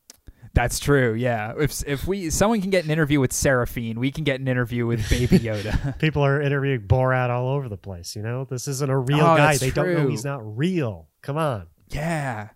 That's 0.55 0.79
true. 0.79 1.13
Yeah. 1.15 1.53
If 1.59 1.83
if 1.87 2.07
we 2.07 2.31
someone 2.31 2.63
can 2.63 2.71
get 2.71 2.85
an 2.85 2.91
interview 2.91 3.21
with 3.21 3.33
Seraphine, 3.33 4.01
we 4.01 4.11
can 4.11 4.25
get 4.25 4.41
an 4.41 4.49
interview 4.49 4.87
with 4.87 5.07
Baby 5.11 5.39
Yoda. 5.41 5.99
People 5.99 6.25
are 6.25 6.41
interviewing 6.41 6.81
Borat 6.87 7.29
all 7.29 7.49
over 7.49 7.69
the 7.69 7.77
place. 7.77 8.17
You 8.17 8.23
know, 8.23 8.45
this 8.45 8.67
isn't 8.67 8.89
a 8.91 8.97
real 8.99 9.19
Oh, 9.21 9.37
guy. 9.37 9.59
They 9.59 9.71
don't 9.71 9.93
know 9.93 10.09
he's 10.09 10.25
not 10.25 10.41
real. 10.57 11.09
Come 11.21 11.37
on. 11.37 11.67
yeah. 11.89 12.51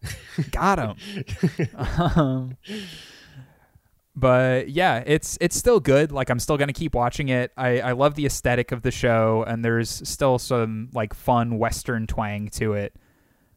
Got 0.50 0.78
him. 0.78 1.76
um, 1.76 2.56
but 4.20 4.68
yeah, 4.68 5.02
it's 5.06 5.36
it's 5.40 5.56
still 5.56 5.80
good. 5.80 6.12
Like 6.12 6.30
I'm 6.30 6.38
still 6.38 6.56
gonna 6.56 6.72
keep 6.72 6.94
watching 6.94 7.28
it. 7.30 7.52
I 7.56 7.80
I 7.80 7.92
love 7.92 8.14
the 8.14 8.26
aesthetic 8.26 8.70
of 8.72 8.82
the 8.82 8.90
show, 8.90 9.44
and 9.46 9.64
there's 9.64 10.06
still 10.08 10.38
some 10.38 10.90
like 10.92 11.14
fun 11.14 11.58
Western 11.58 12.06
twang 12.06 12.48
to 12.50 12.74
it. 12.74 12.94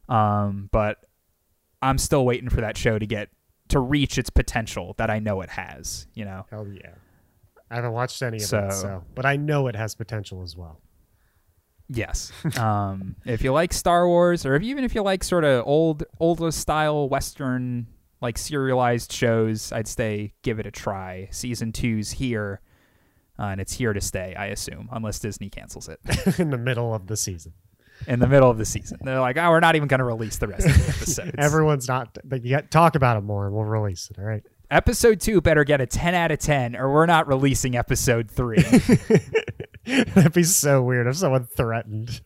Um, 0.08 0.68
but 0.72 1.04
I'm 1.82 1.98
still 1.98 2.24
waiting 2.24 2.48
for 2.48 2.60
that 2.62 2.76
show 2.76 2.98
to 2.98 3.06
get 3.06 3.28
to 3.68 3.78
reach 3.80 4.18
its 4.18 4.30
potential 4.30 4.94
that 4.98 5.10
I 5.10 5.18
know 5.18 5.40
it 5.42 5.50
has. 5.50 6.06
You 6.14 6.24
know. 6.24 6.46
Hell 6.50 6.66
yeah. 6.68 6.94
I 7.70 7.76
haven't 7.76 7.92
watched 7.92 8.22
any 8.22 8.36
of 8.38 8.42
So- 8.42 8.66
it, 8.66 8.72
so 8.72 9.04
but 9.14 9.26
I 9.26 9.36
know 9.36 9.66
it 9.68 9.76
has 9.76 9.94
potential 9.94 10.42
as 10.42 10.56
well. 10.56 10.80
Yes. 11.88 12.32
um, 12.58 13.16
if 13.26 13.42
you 13.42 13.52
like 13.52 13.72
Star 13.72 14.08
Wars, 14.08 14.46
or 14.46 14.54
if, 14.54 14.62
even 14.62 14.84
if 14.84 14.94
you 14.94 15.02
like 15.02 15.22
sort 15.22 15.44
of 15.44 15.66
old, 15.66 16.04
older 16.18 16.50
style 16.50 17.08
Western, 17.08 17.86
like 18.24 18.38
serialized 18.38 19.12
shows, 19.12 19.70
I'd 19.70 19.86
say 19.86 20.32
give 20.42 20.58
it 20.58 20.66
a 20.66 20.70
try. 20.70 21.28
Season 21.30 21.72
two's 21.72 22.12
here, 22.12 22.62
uh, 23.38 23.44
and 23.44 23.60
it's 23.60 23.74
here 23.74 23.92
to 23.92 24.00
stay, 24.00 24.34
I 24.34 24.46
assume, 24.46 24.88
unless 24.90 25.18
Disney 25.20 25.50
cancels 25.50 25.88
it 25.90 26.00
in 26.38 26.48
the 26.48 26.56
middle 26.58 26.94
of 26.94 27.06
the 27.06 27.18
season. 27.18 27.52
in 28.08 28.18
the 28.20 28.26
middle 28.26 28.50
of 28.50 28.56
the 28.56 28.64
season. 28.64 28.98
They're 29.02 29.20
like, 29.20 29.36
oh, 29.36 29.50
we're 29.50 29.60
not 29.60 29.76
even 29.76 29.88
going 29.88 29.98
to 29.98 30.04
release 30.04 30.38
the 30.38 30.48
rest 30.48 30.66
of 30.66 30.72
the 30.74 30.88
episodes. 30.96 31.32
Everyone's 31.36 31.86
not. 31.86 32.16
But 32.24 32.44
you 32.44 32.50
got 32.50 32.70
talk 32.70 32.94
about 32.94 33.18
it 33.18 33.20
more, 33.20 33.46
and 33.46 33.54
we'll 33.54 33.66
release 33.66 34.10
it. 34.10 34.18
All 34.18 34.24
right. 34.24 34.42
Episode 34.74 35.20
two 35.20 35.40
better 35.40 35.64
get 35.64 35.80
a 35.80 35.86
10 35.86 36.14
out 36.14 36.30
of 36.30 36.38
10, 36.38 36.76
or 36.76 36.92
we're 36.92 37.06
not 37.06 37.26
releasing 37.26 37.76
episode 37.76 38.30
three. 38.30 38.62
That'd 39.86 40.32
be 40.32 40.42
so 40.42 40.82
weird 40.82 41.06
if 41.06 41.16
someone 41.16 41.46
threatened. 41.46 42.20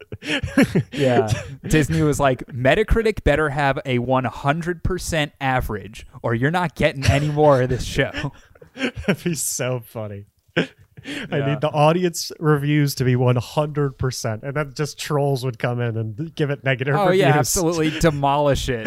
Yeah. 0.93 1.31
Disney 1.67 2.02
was 2.02 2.19
like, 2.21 2.47
Metacritic 2.47 3.25
better 3.25 3.49
have 3.50 3.78
a 3.85 3.99
100% 3.99 5.33
average, 5.40 6.07
or 6.23 6.35
you're 6.35 6.50
not 6.50 6.75
getting 6.75 7.05
any 7.07 7.28
more 7.28 7.62
of 7.62 7.69
this 7.69 7.85
show. 7.85 8.33
That'd 8.75 9.25
be 9.25 9.35
so 9.35 9.81
funny. 9.85 10.26
I 10.57 10.67
Yeah. 11.05 11.47
need 11.47 11.61
the 11.61 11.71
audience 11.71 12.33
reviews 12.40 12.95
to 12.97 13.05
be 13.05 13.14
100%. 13.14 14.43
And 14.43 14.55
then 14.57 14.73
just 14.75 14.99
trolls 14.99 15.45
would 15.45 15.59
come 15.59 15.81
in 15.81 15.97
and 15.97 16.35
give 16.35 16.50
it 16.50 16.64
negative 16.64 16.95
Oh, 16.97 17.07
reviews. 17.07 17.21
yeah, 17.21 17.38
absolutely 17.38 17.90
demolish 18.00 18.69
it. 18.69 18.85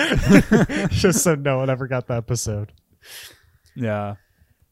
just 0.92 1.24
so 1.24 1.36
no 1.36 1.58
one 1.60 1.70
ever 1.70 1.88
got 1.88 2.08
the 2.08 2.16
episode. 2.16 2.72
Yeah. 3.76 4.16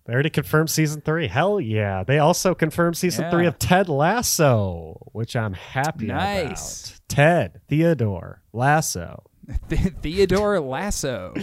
They 0.06 0.14
already 0.14 0.32
confirmed 0.32 0.72
season 0.72 1.02
three. 1.02 1.28
Hell 1.28 1.62
yeah. 1.62 2.04
They 2.04 2.18
also 2.18 2.56
confirmed 2.56 2.98
season 2.98 3.26
Yeah. 3.26 3.32
three 3.32 3.46
of 3.46 3.60
Ted 3.60 3.90
Lasso, 3.90 4.98
which 5.12 5.36
I'm 5.36 5.54
happy 5.54 6.08
Nice. 6.08 6.90
about. 6.90 7.00
Ted, 7.10 7.62
Theodore, 7.68 8.42
Lasso. 8.52 9.24
The- 9.70 9.76
Theodore 10.02 10.60
Lasso. 10.60 11.34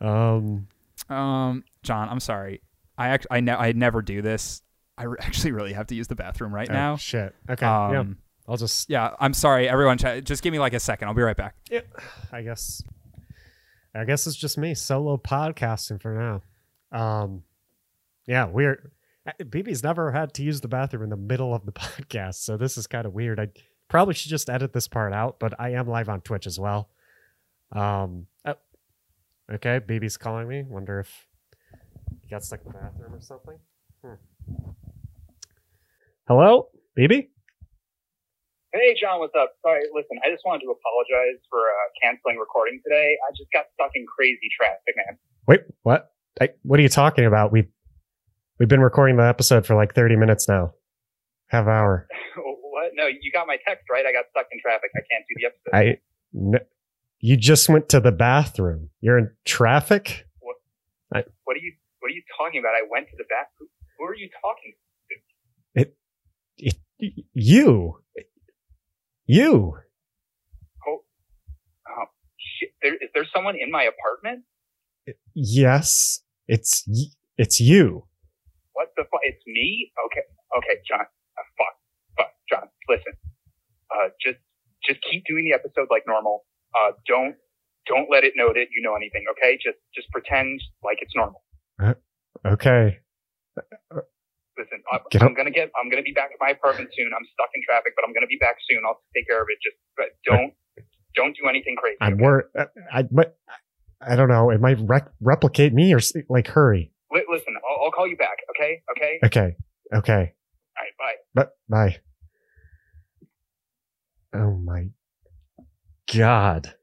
Um, 0.00 0.68
Um, 1.08 1.64
John, 1.82 2.08
I'm 2.08 2.20
sorry. 2.20 2.60
I 2.96 3.08
actually, 3.08 3.28
I, 3.30 3.40
ne- 3.40 3.52
I 3.52 3.72
never 3.72 4.02
do 4.02 4.22
this. 4.22 4.62
I 4.96 5.04
re- 5.04 5.16
actually 5.20 5.52
really 5.52 5.72
have 5.72 5.86
to 5.88 5.94
use 5.94 6.08
the 6.08 6.16
bathroom 6.16 6.54
right 6.54 6.68
oh, 6.68 6.72
now. 6.72 6.96
shit. 6.96 7.34
Okay. 7.48 7.64
Um, 7.66 7.92
yeah. 7.92 8.04
I'll 8.48 8.56
just. 8.56 8.88
Yeah, 8.90 9.10
I'm 9.20 9.34
sorry, 9.34 9.68
everyone. 9.68 9.98
ch- 9.98 10.24
Just 10.24 10.42
give 10.42 10.52
me 10.52 10.58
like 10.58 10.72
a 10.74 10.80
second. 10.80 11.08
I'll 11.08 11.14
be 11.14 11.22
right 11.22 11.36
back. 11.36 11.54
Yeah, 11.70 11.80
I 12.32 12.42
guess. 12.42 12.82
I 13.98 14.04
guess 14.04 14.26
it's 14.26 14.36
just 14.36 14.56
me 14.58 14.74
solo 14.74 15.16
podcasting 15.16 16.00
for 16.00 16.14
now. 16.92 16.98
Um, 16.98 17.42
yeah, 18.26 18.46
weird. 18.46 18.92
BB's 19.40 19.82
never 19.82 20.12
had 20.12 20.32
to 20.34 20.42
use 20.42 20.60
the 20.60 20.68
bathroom 20.68 21.02
in 21.02 21.10
the 21.10 21.16
middle 21.16 21.54
of 21.54 21.66
the 21.66 21.72
podcast, 21.72 22.36
so 22.36 22.56
this 22.56 22.78
is 22.78 22.86
kind 22.86 23.06
of 23.06 23.12
weird. 23.12 23.40
I 23.40 23.48
probably 23.88 24.14
should 24.14 24.30
just 24.30 24.48
edit 24.48 24.72
this 24.72 24.88
part 24.88 25.12
out, 25.12 25.38
but 25.38 25.54
I 25.58 25.70
am 25.70 25.88
live 25.88 26.08
on 26.08 26.20
Twitch 26.20 26.46
as 26.46 26.58
well. 26.58 26.88
Um, 27.72 28.26
oh, 28.46 28.54
okay, 29.52 29.80
BB's 29.80 30.16
calling 30.16 30.48
me. 30.48 30.62
Wonder 30.62 31.00
if 31.00 31.26
he 32.22 32.28
got 32.28 32.44
stuck 32.44 32.60
in 32.64 32.72
the 32.72 32.78
bathroom 32.78 33.14
or 33.14 33.20
something. 33.20 33.58
Hmm. 34.02 34.14
Hello, 36.26 36.68
BB. 36.96 37.28
Hey, 38.78 38.94
John, 38.94 39.18
what's 39.18 39.34
up? 39.34 39.58
Sorry, 39.62 39.82
listen, 39.92 40.22
I 40.22 40.30
just 40.30 40.46
wanted 40.46 40.62
to 40.62 40.70
apologize 40.70 41.42
for 41.50 41.58
uh, 41.58 41.86
canceling 42.00 42.38
recording 42.38 42.78
today. 42.84 43.18
I 43.26 43.34
just 43.36 43.50
got 43.50 43.66
stuck 43.74 43.90
in 43.94 44.06
crazy 44.06 44.46
traffic, 44.54 44.94
man. 44.94 45.18
Wait, 45.48 45.60
what? 45.82 46.12
I, 46.40 46.50
what 46.62 46.78
are 46.78 46.82
you 46.82 46.88
talking 46.88 47.26
about? 47.26 47.50
We 47.50 47.66
we've 48.60 48.68
been 48.68 48.80
recording 48.80 49.16
the 49.16 49.26
episode 49.26 49.66
for 49.66 49.74
like 49.74 49.96
thirty 49.96 50.14
minutes 50.14 50.48
now, 50.48 50.74
half 51.48 51.66
hour. 51.66 52.06
what? 52.36 52.92
No, 52.94 53.08
you 53.08 53.32
got 53.34 53.48
my 53.48 53.58
text, 53.66 53.90
right? 53.90 54.06
I 54.06 54.12
got 54.12 54.26
stuck 54.30 54.46
in 54.52 54.60
traffic. 54.62 54.90
I 54.94 55.02
can't 55.10 55.24
do 55.26 55.34
the 55.34 55.46
episode. 55.46 55.74
I, 55.74 56.56
n- 56.56 56.66
you 57.18 57.36
just 57.36 57.68
went 57.68 57.88
to 57.88 57.98
the 57.98 58.12
bathroom. 58.12 58.90
You're 59.00 59.18
in 59.18 59.30
traffic. 59.44 60.24
What 60.38 60.56
What 61.42 61.56
are 61.56 61.60
you 61.60 61.72
What 61.98 62.12
are 62.12 62.14
you 62.14 62.22
talking 62.38 62.60
about? 62.60 62.74
I 62.74 62.86
went 62.88 63.08
to 63.08 63.16
the 63.16 63.24
bathroom. 63.28 63.70
Who, 63.98 64.04
who 64.06 64.10
are 64.12 64.14
you 64.14 64.28
talking? 64.40 64.74
To? 65.08 65.80
It, 65.80 65.96
It, 66.58 66.76
you, 67.32 68.00
you. 69.28 69.74
Oh, 70.88 70.98
oh 71.88 72.04
shit! 72.58 72.70
There, 72.82 72.94
is 72.94 73.10
there 73.14 73.26
someone 73.34 73.54
in 73.60 73.70
my 73.70 73.84
apartment? 73.84 74.44
Yes, 75.34 76.22
it's 76.48 76.84
it's 77.36 77.60
you. 77.60 78.04
What 78.72 78.88
the 78.96 79.04
fuck? 79.04 79.20
It's 79.22 79.42
me? 79.46 79.92
Okay, 80.06 80.22
okay, 80.58 80.80
John. 80.88 81.00
Uh, 81.00 81.42
fuck, 81.56 81.74
fuck, 82.16 82.32
John. 82.48 82.68
Listen, 82.88 83.12
uh, 83.94 84.08
just 84.24 84.38
just 84.84 85.00
keep 85.10 85.24
doing 85.26 85.44
the 85.44 85.54
episode 85.54 85.88
like 85.90 86.02
normal. 86.06 86.44
Uh, 86.74 86.92
don't 87.06 87.36
don't 87.86 88.08
let 88.10 88.24
it 88.24 88.32
know 88.36 88.48
that 88.48 88.66
you 88.72 88.82
know 88.82 88.96
anything. 88.96 89.24
Okay, 89.32 89.56
just 89.62 89.78
just 89.94 90.10
pretend 90.10 90.60
like 90.82 90.98
it's 91.00 91.14
normal. 91.14 91.42
Okay. 92.46 92.98
Listen, 94.58 94.82
I, 94.90 94.98
Get 95.10 95.22
I'm 95.22 95.34
gonna 95.34 95.52
get. 95.52 95.70
I'm 95.80 95.88
gonna 95.88 96.02
be 96.02 96.12
back 96.12 96.30
at 96.34 96.40
my 96.40 96.50
apartment 96.50 96.90
soon. 96.96 97.10
I'm 97.14 97.24
stuck 97.32 97.50
in 97.54 97.62
traffic, 97.62 97.92
but 97.94 98.04
I'm 98.04 98.12
gonna 98.12 98.26
be 98.26 98.38
back 98.40 98.56
soon. 98.68 98.82
I'll 98.84 99.00
take 99.14 99.28
care 99.28 99.40
of 99.40 99.46
it. 99.48 99.58
Just 99.62 99.76
but 99.96 100.06
don't 100.26 100.52
don't 101.14 101.36
do 101.36 101.48
anything 101.48 101.76
crazy. 101.76 101.96
I'm 102.00 102.14
okay? 102.14 102.22
worried. 102.22 102.46
I, 102.92 103.02
but 103.02 103.38
I 104.00 104.16
don't 104.16 104.28
know. 104.28 104.50
It 104.50 104.60
might 104.60 104.78
replicate 105.20 105.72
me 105.72 105.94
or 105.94 106.00
like 106.28 106.48
hurry. 106.48 106.92
Li- 107.12 107.24
listen, 107.30 107.54
I'll, 107.56 107.84
I'll 107.84 107.92
call 107.92 108.06
you 108.06 108.16
back. 108.16 108.38
Okay, 108.56 108.82
okay. 108.96 109.18
Okay. 109.24 109.56
Okay. 109.94 110.34
All 110.76 110.84
right, 110.84 111.14
bye. 111.34 111.46
Bye. 111.68 111.96
Oh 114.34 114.56
my 114.56 114.88
god. 116.12 116.74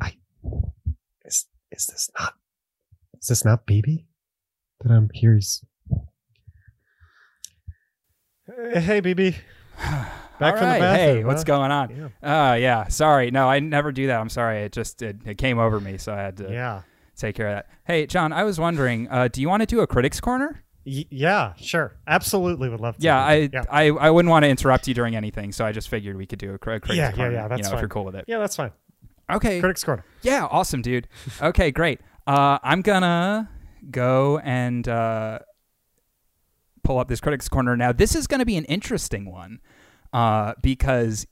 I 0.00 0.14
is 1.24 1.46
is 1.70 1.86
this 1.86 2.10
not 2.18 2.34
is 3.20 3.26
this 3.28 3.44
not 3.44 3.66
BB? 3.66 4.04
That 4.80 4.92
I'm 4.92 5.10
here 5.12 5.36
is 5.36 5.64
Hey, 8.80 9.00
BB. 9.02 9.34
Back 10.38 10.56
from 10.56 10.68
the 10.70 10.78
bathroom. 10.78 11.16
Hey, 11.16 11.24
what's 11.24 11.44
going 11.44 11.70
on? 11.70 12.10
Yeah. 12.22 12.50
Uh, 12.50 12.54
yeah. 12.54 12.88
Sorry. 12.88 13.30
No, 13.30 13.48
I 13.48 13.60
never 13.60 13.92
do 13.92 14.06
that. 14.08 14.20
I'm 14.20 14.28
sorry. 14.28 14.62
It 14.62 14.72
just 14.72 15.02
it, 15.02 15.16
it 15.24 15.38
came 15.38 15.58
over 15.58 15.78
me, 15.80 15.98
so 15.98 16.12
I 16.12 16.18
had 16.18 16.36
to 16.38 16.50
Yeah. 16.50 16.82
take 17.16 17.36
care 17.36 17.48
of 17.48 17.54
that. 17.56 17.66
Hey, 17.84 18.06
John, 18.06 18.32
I 18.32 18.42
was 18.44 18.58
wondering, 18.58 19.08
uh, 19.10 19.28
do 19.28 19.40
you 19.40 19.48
want 19.48 19.60
to 19.62 19.66
do 19.66 19.80
a 19.80 19.86
critics 19.86 20.20
corner? 20.20 20.62
Y- 20.84 21.04
yeah, 21.10 21.52
sure. 21.56 21.96
Absolutely 22.08 22.68
would 22.68 22.80
love 22.80 22.96
to. 22.96 23.02
Yeah, 23.02 23.24
I, 23.24 23.48
yeah. 23.52 23.64
I 23.70 23.86
I 23.90 24.10
wouldn't 24.10 24.30
want 24.30 24.44
to 24.44 24.48
interrupt 24.48 24.88
you 24.88 24.94
during 24.94 25.14
anything, 25.14 25.52
so 25.52 25.64
I 25.64 25.70
just 25.70 25.88
figured 25.88 26.16
we 26.16 26.26
could 26.26 26.40
do 26.40 26.54
a 26.54 26.58
cri- 26.58 26.80
critics 26.80 26.96
Yeah, 26.96 27.10
yeah, 27.10 27.14
corner. 27.16 27.32
yeah, 27.32 27.48
that's 27.48 27.62
you 27.62 27.68
know, 27.70 27.76
if 27.76 27.80
you're 27.80 27.88
cool 27.88 28.04
with 28.04 28.16
it. 28.16 28.24
yeah, 28.26 28.38
that's 28.38 28.56
fine. 28.56 28.72
Okay. 29.30 29.60
Critics 29.60 29.84
Corner. 29.84 30.04
Yeah, 30.22 30.46
awesome, 30.50 30.82
dude. 30.82 31.06
Okay, 31.40 31.70
great. 31.70 32.00
Uh, 32.26 32.58
I'm 32.64 32.82
gonna 32.82 33.48
go 33.90 34.38
and 34.40 34.86
uh, 34.88 35.38
pull 36.84 36.98
up 36.98 37.08
this 37.08 37.20
critics 37.20 37.48
corner 37.48 37.76
now. 37.76 37.92
This 37.92 38.14
is 38.14 38.26
gonna 38.26 38.44
be 38.46 38.56
an 38.56 38.64
interesting 38.66 39.30
one 39.30 39.60
uh, 40.12 40.54
because 40.62 41.26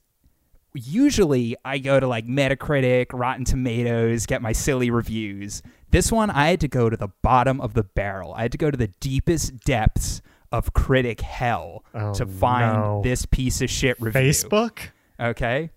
usually 0.73 1.55
I 1.65 1.77
go 1.79 1.99
to 1.99 2.07
like 2.07 2.25
Metacritic, 2.25 3.07
Rotten 3.13 3.45
Tomatoes, 3.45 4.25
get 4.25 4.41
my 4.41 4.51
silly 4.53 4.89
reviews. 4.89 5.61
This 5.89 6.11
one 6.11 6.29
I 6.29 6.49
had 6.51 6.61
to 6.61 6.67
go 6.67 6.89
to 6.89 6.95
the 6.95 7.09
bottom 7.21 7.59
of 7.59 7.73
the 7.73 7.83
barrel. 7.83 8.33
I 8.33 8.43
had 8.43 8.51
to 8.53 8.57
go 8.57 8.71
to 8.71 8.77
the 8.77 8.87
deepest 8.87 9.57
depths 9.65 10.21
of 10.51 10.73
critic 10.73 11.21
hell 11.21 11.83
Oh, 11.93 12.13
to 12.13 12.25
find 12.25 12.73
no. 12.77 13.01
this 13.03 13.25
piece 13.25 13.61
of 13.61 13.69
shit 13.69 13.99
review. 14.01 14.21
Facebook? 14.21 14.79
Okay. 15.19 15.69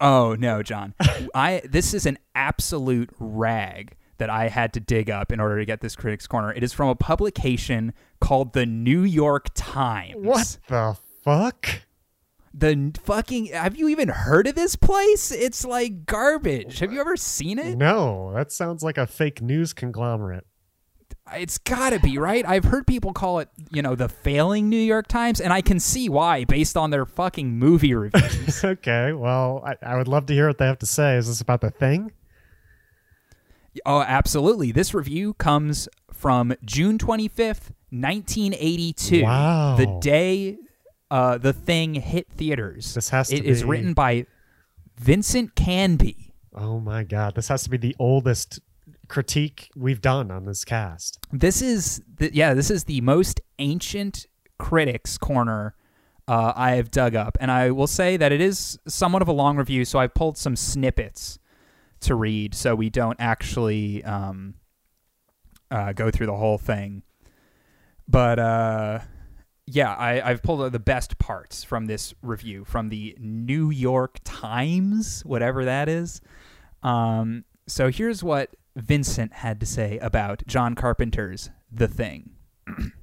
Oh 0.00 0.34
no, 0.34 0.62
John. 0.62 0.94
I 1.34 1.62
this 1.64 1.94
is 1.94 2.06
an 2.06 2.18
absolute 2.34 3.10
rag 3.20 3.96
that 4.22 4.30
I 4.30 4.46
had 4.46 4.72
to 4.74 4.78
dig 4.78 5.10
up 5.10 5.32
in 5.32 5.40
order 5.40 5.58
to 5.58 5.64
get 5.64 5.80
this 5.80 5.96
critics 5.96 6.28
corner. 6.28 6.52
It 6.52 6.62
is 6.62 6.72
from 6.72 6.88
a 6.88 6.94
publication 6.94 7.92
called 8.20 8.52
the 8.52 8.64
New 8.64 9.02
York 9.02 9.48
Times. 9.52 10.14
What 10.16 10.58
the 10.68 10.96
fuck? 11.24 11.82
The 12.54 12.92
fucking 13.02 13.46
Have 13.46 13.74
you 13.74 13.88
even 13.88 14.06
heard 14.06 14.46
of 14.46 14.54
this 14.54 14.76
place? 14.76 15.32
It's 15.32 15.64
like 15.64 16.06
garbage. 16.06 16.78
Have 16.78 16.92
you 16.92 17.00
ever 17.00 17.16
seen 17.16 17.58
it? 17.58 17.76
No, 17.76 18.32
that 18.32 18.52
sounds 18.52 18.84
like 18.84 18.96
a 18.96 19.08
fake 19.08 19.42
news 19.42 19.72
conglomerate. 19.72 20.46
It's 21.34 21.58
got 21.58 21.90
to 21.90 21.98
be, 21.98 22.16
right? 22.16 22.46
I've 22.46 22.64
heard 22.64 22.86
people 22.86 23.12
call 23.12 23.40
it, 23.40 23.48
you 23.72 23.82
know, 23.82 23.96
the 23.96 24.08
failing 24.08 24.68
New 24.68 24.76
York 24.76 25.08
Times, 25.08 25.40
and 25.40 25.52
I 25.52 25.62
can 25.62 25.80
see 25.80 26.08
why 26.08 26.44
based 26.44 26.76
on 26.76 26.90
their 26.90 27.06
fucking 27.06 27.58
movie 27.58 27.92
reviews. 27.94 28.64
okay, 28.64 29.14
well, 29.14 29.64
I, 29.66 29.74
I 29.84 29.96
would 29.96 30.06
love 30.06 30.26
to 30.26 30.32
hear 30.32 30.46
what 30.46 30.58
they 30.58 30.66
have 30.66 30.78
to 30.78 30.86
say. 30.86 31.16
Is 31.16 31.26
this 31.26 31.40
about 31.40 31.60
the 31.60 31.70
thing? 31.70 32.12
Oh, 33.86 34.02
absolutely. 34.02 34.72
This 34.72 34.94
review 34.94 35.34
comes 35.34 35.88
from 36.12 36.54
June 36.64 36.98
25th, 36.98 37.70
1982. 37.90 39.22
Wow. 39.22 39.76
The 39.76 39.98
day 40.00 40.58
uh, 41.12 41.36
the 41.36 41.52
thing 41.52 41.94
hit 41.94 42.26
theaters. 42.30 42.94
This 42.94 43.10
has 43.10 43.28
to 43.28 43.34
be 43.34 43.40
It 43.40 43.50
is 43.50 43.64
written 43.64 43.92
by 43.92 44.24
Vincent 44.98 45.54
Canby. 45.54 46.32
Oh 46.54 46.80
my 46.80 47.04
god, 47.04 47.34
this 47.34 47.48
has 47.48 47.62
to 47.64 47.70
be 47.70 47.76
the 47.76 47.94
oldest 47.98 48.60
critique 49.08 49.68
we've 49.76 50.00
done 50.00 50.30
on 50.30 50.46
this 50.46 50.64
cast. 50.64 51.18
This 51.30 51.60
is 51.60 52.00
the, 52.16 52.34
yeah, 52.34 52.54
this 52.54 52.70
is 52.70 52.84
the 52.84 53.02
most 53.02 53.42
ancient 53.58 54.26
critics 54.58 55.18
corner 55.18 55.74
uh, 56.26 56.54
I 56.56 56.72
have 56.76 56.90
dug 56.90 57.14
up, 57.14 57.36
and 57.40 57.50
I 57.50 57.72
will 57.72 57.86
say 57.86 58.16
that 58.16 58.32
it 58.32 58.40
is 58.40 58.78
somewhat 58.88 59.20
of 59.20 59.28
a 59.28 59.32
long 59.32 59.58
review, 59.58 59.84
so 59.84 59.98
I've 59.98 60.14
pulled 60.14 60.38
some 60.38 60.56
snippets 60.56 61.38
to 62.02 62.14
read, 62.14 62.54
so 62.54 62.74
we 62.74 62.90
don't 62.90 63.16
actually 63.18 64.04
um, 64.04 64.54
uh, 65.70 65.92
go 65.92 66.10
through 66.10 66.26
the 66.26 66.36
whole 66.36 66.58
thing. 66.58 67.02
But 68.08 68.38
uh, 68.38 69.00
yeah, 69.66 69.94
I, 69.94 70.30
I've 70.30 70.42
pulled 70.42 70.72
the 70.72 70.78
best 70.78 71.18
parts 71.18 71.64
from 71.64 71.86
this 71.86 72.14
review 72.22 72.64
from 72.64 72.88
the 72.88 73.16
New 73.18 73.70
York 73.70 74.18
Times, 74.24 75.22
whatever 75.24 75.64
that 75.64 75.88
is. 75.88 76.20
Um, 76.82 77.44
so 77.66 77.90
here's 77.90 78.22
what 78.22 78.50
Vincent 78.76 79.32
had 79.32 79.60
to 79.60 79.66
say 79.66 79.98
about 79.98 80.42
John 80.46 80.74
Carpenter's 80.74 81.50
The 81.70 81.88
Thing. 81.88 82.30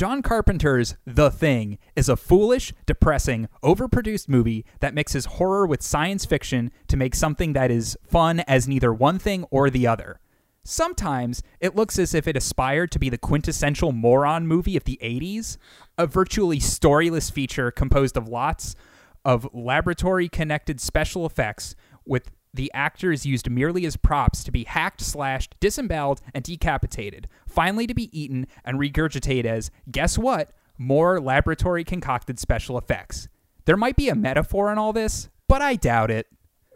John 0.00 0.22
Carpenter's 0.22 0.96
The 1.04 1.30
Thing 1.30 1.76
is 1.94 2.08
a 2.08 2.16
foolish, 2.16 2.72
depressing, 2.86 3.50
overproduced 3.62 4.30
movie 4.30 4.64
that 4.80 4.94
mixes 4.94 5.26
horror 5.26 5.66
with 5.66 5.82
science 5.82 6.24
fiction 6.24 6.70
to 6.88 6.96
make 6.96 7.14
something 7.14 7.52
that 7.52 7.70
is 7.70 7.98
fun 8.08 8.40
as 8.48 8.66
neither 8.66 8.94
one 8.94 9.18
thing 9.18 9.44
or 9.50 9.68
the 9.68 9.86
other. 9.86 10.18
Sometimes 10.64 11.42
it 11.60 11.76
looks 11.76 11.98
as 11.98 12.14
if 12.14 12.26
it 12.26 12.34
aspired 12.34 12.90
to 12.92 12.98
be 12.98 13.10
the 13.10 13.18
quintessential 13.18 13.92
moron 13.92 14.46
movie 14.46 14.78
of 14.78 14.84
the 14.84 14.98
80s, 15.02 15.58
a 15.98 16.06
virtually 16.06 16.60
storyless 16.60 17.30
feature 17.30 17.70
composed 17.70 18.16
of 18.16 18.26
lots 18.26 18.76
of 19.22 19.46
laboratory 19.52 20.30
connected 20.30 20.80
special 20.80 21.26
effects 21.26 21.76
with 22.06 22.30
the 22.52 22.70
actors 22.74 23.24
used 23.24 23.50
merely 23.50 23.86
as 23.86 23.96
props 23.96 24.42
to 24.44 24.50
be 24.50 24.64
hacked, 24.64 25.00
slashed, 25.00 25.54
disemboweled, 25.60 26.20
and 26.34 26.42
decapitated, 26.44 27.28
finally 27.46 27.86
to 27.86 27.94
be 27.94 28.16
eaten 28.18 28.46
and 28.64 28.78
regurgitated 28.78 29.44
as, 29.44 29.70
guess 29.90 30.18
what? 30.18 30.50
More 30.78 31.20
laboratory 31.20 31.84
concocted 31.84 32.38
special 32.38 32.76
effects. 32.78 33.28
There 33.66 33.76
might 33.76 33.96
be 33.96 34.08
a 34.08 34.14
metaphor 34.14 34.72
in 34.72 34.78
all 34.78 34.92
this, 34.92 35.28
but 35.46 35.62
I 35.62 35.76
doubt 35.76 36.10
it. 36.10 36.26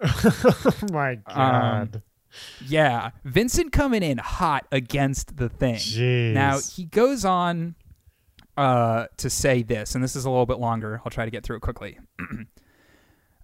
oh 0.03 0.73
my 0.93 1.17
god. 1.17 2.03
Yeah, 2.67 3.11
Vincent 3.25 3.73
coming 3.73 4.03
in 4.03 4.19
hot 4.19 4.67
against 4.73 5.37
the 5.37 5.49
thing. 5.49 5.77
Jeez. 5.77 6.33
Now 6.33 6.59
he 6.59 6.85
goes 6.85 7.25
on 7.25 7.77
uh, 8.57 9.07
to 9.19 9.31
say 9.31 9.63
this, 9.63 9.95
and 9.95 10.03
this 10.03 10.17
is 10.17 10.25
a 10.25 10.31
little 10.31 10.47
bit 10.47 10.59
longer. 10.59 11.01
I'll 11.05 11.11
try 11.11 11.25
to 11.25 11.31
get 11.31 11.45
through 11.45 11.57
it 11.57 11.63
quickly. 11.63 11.99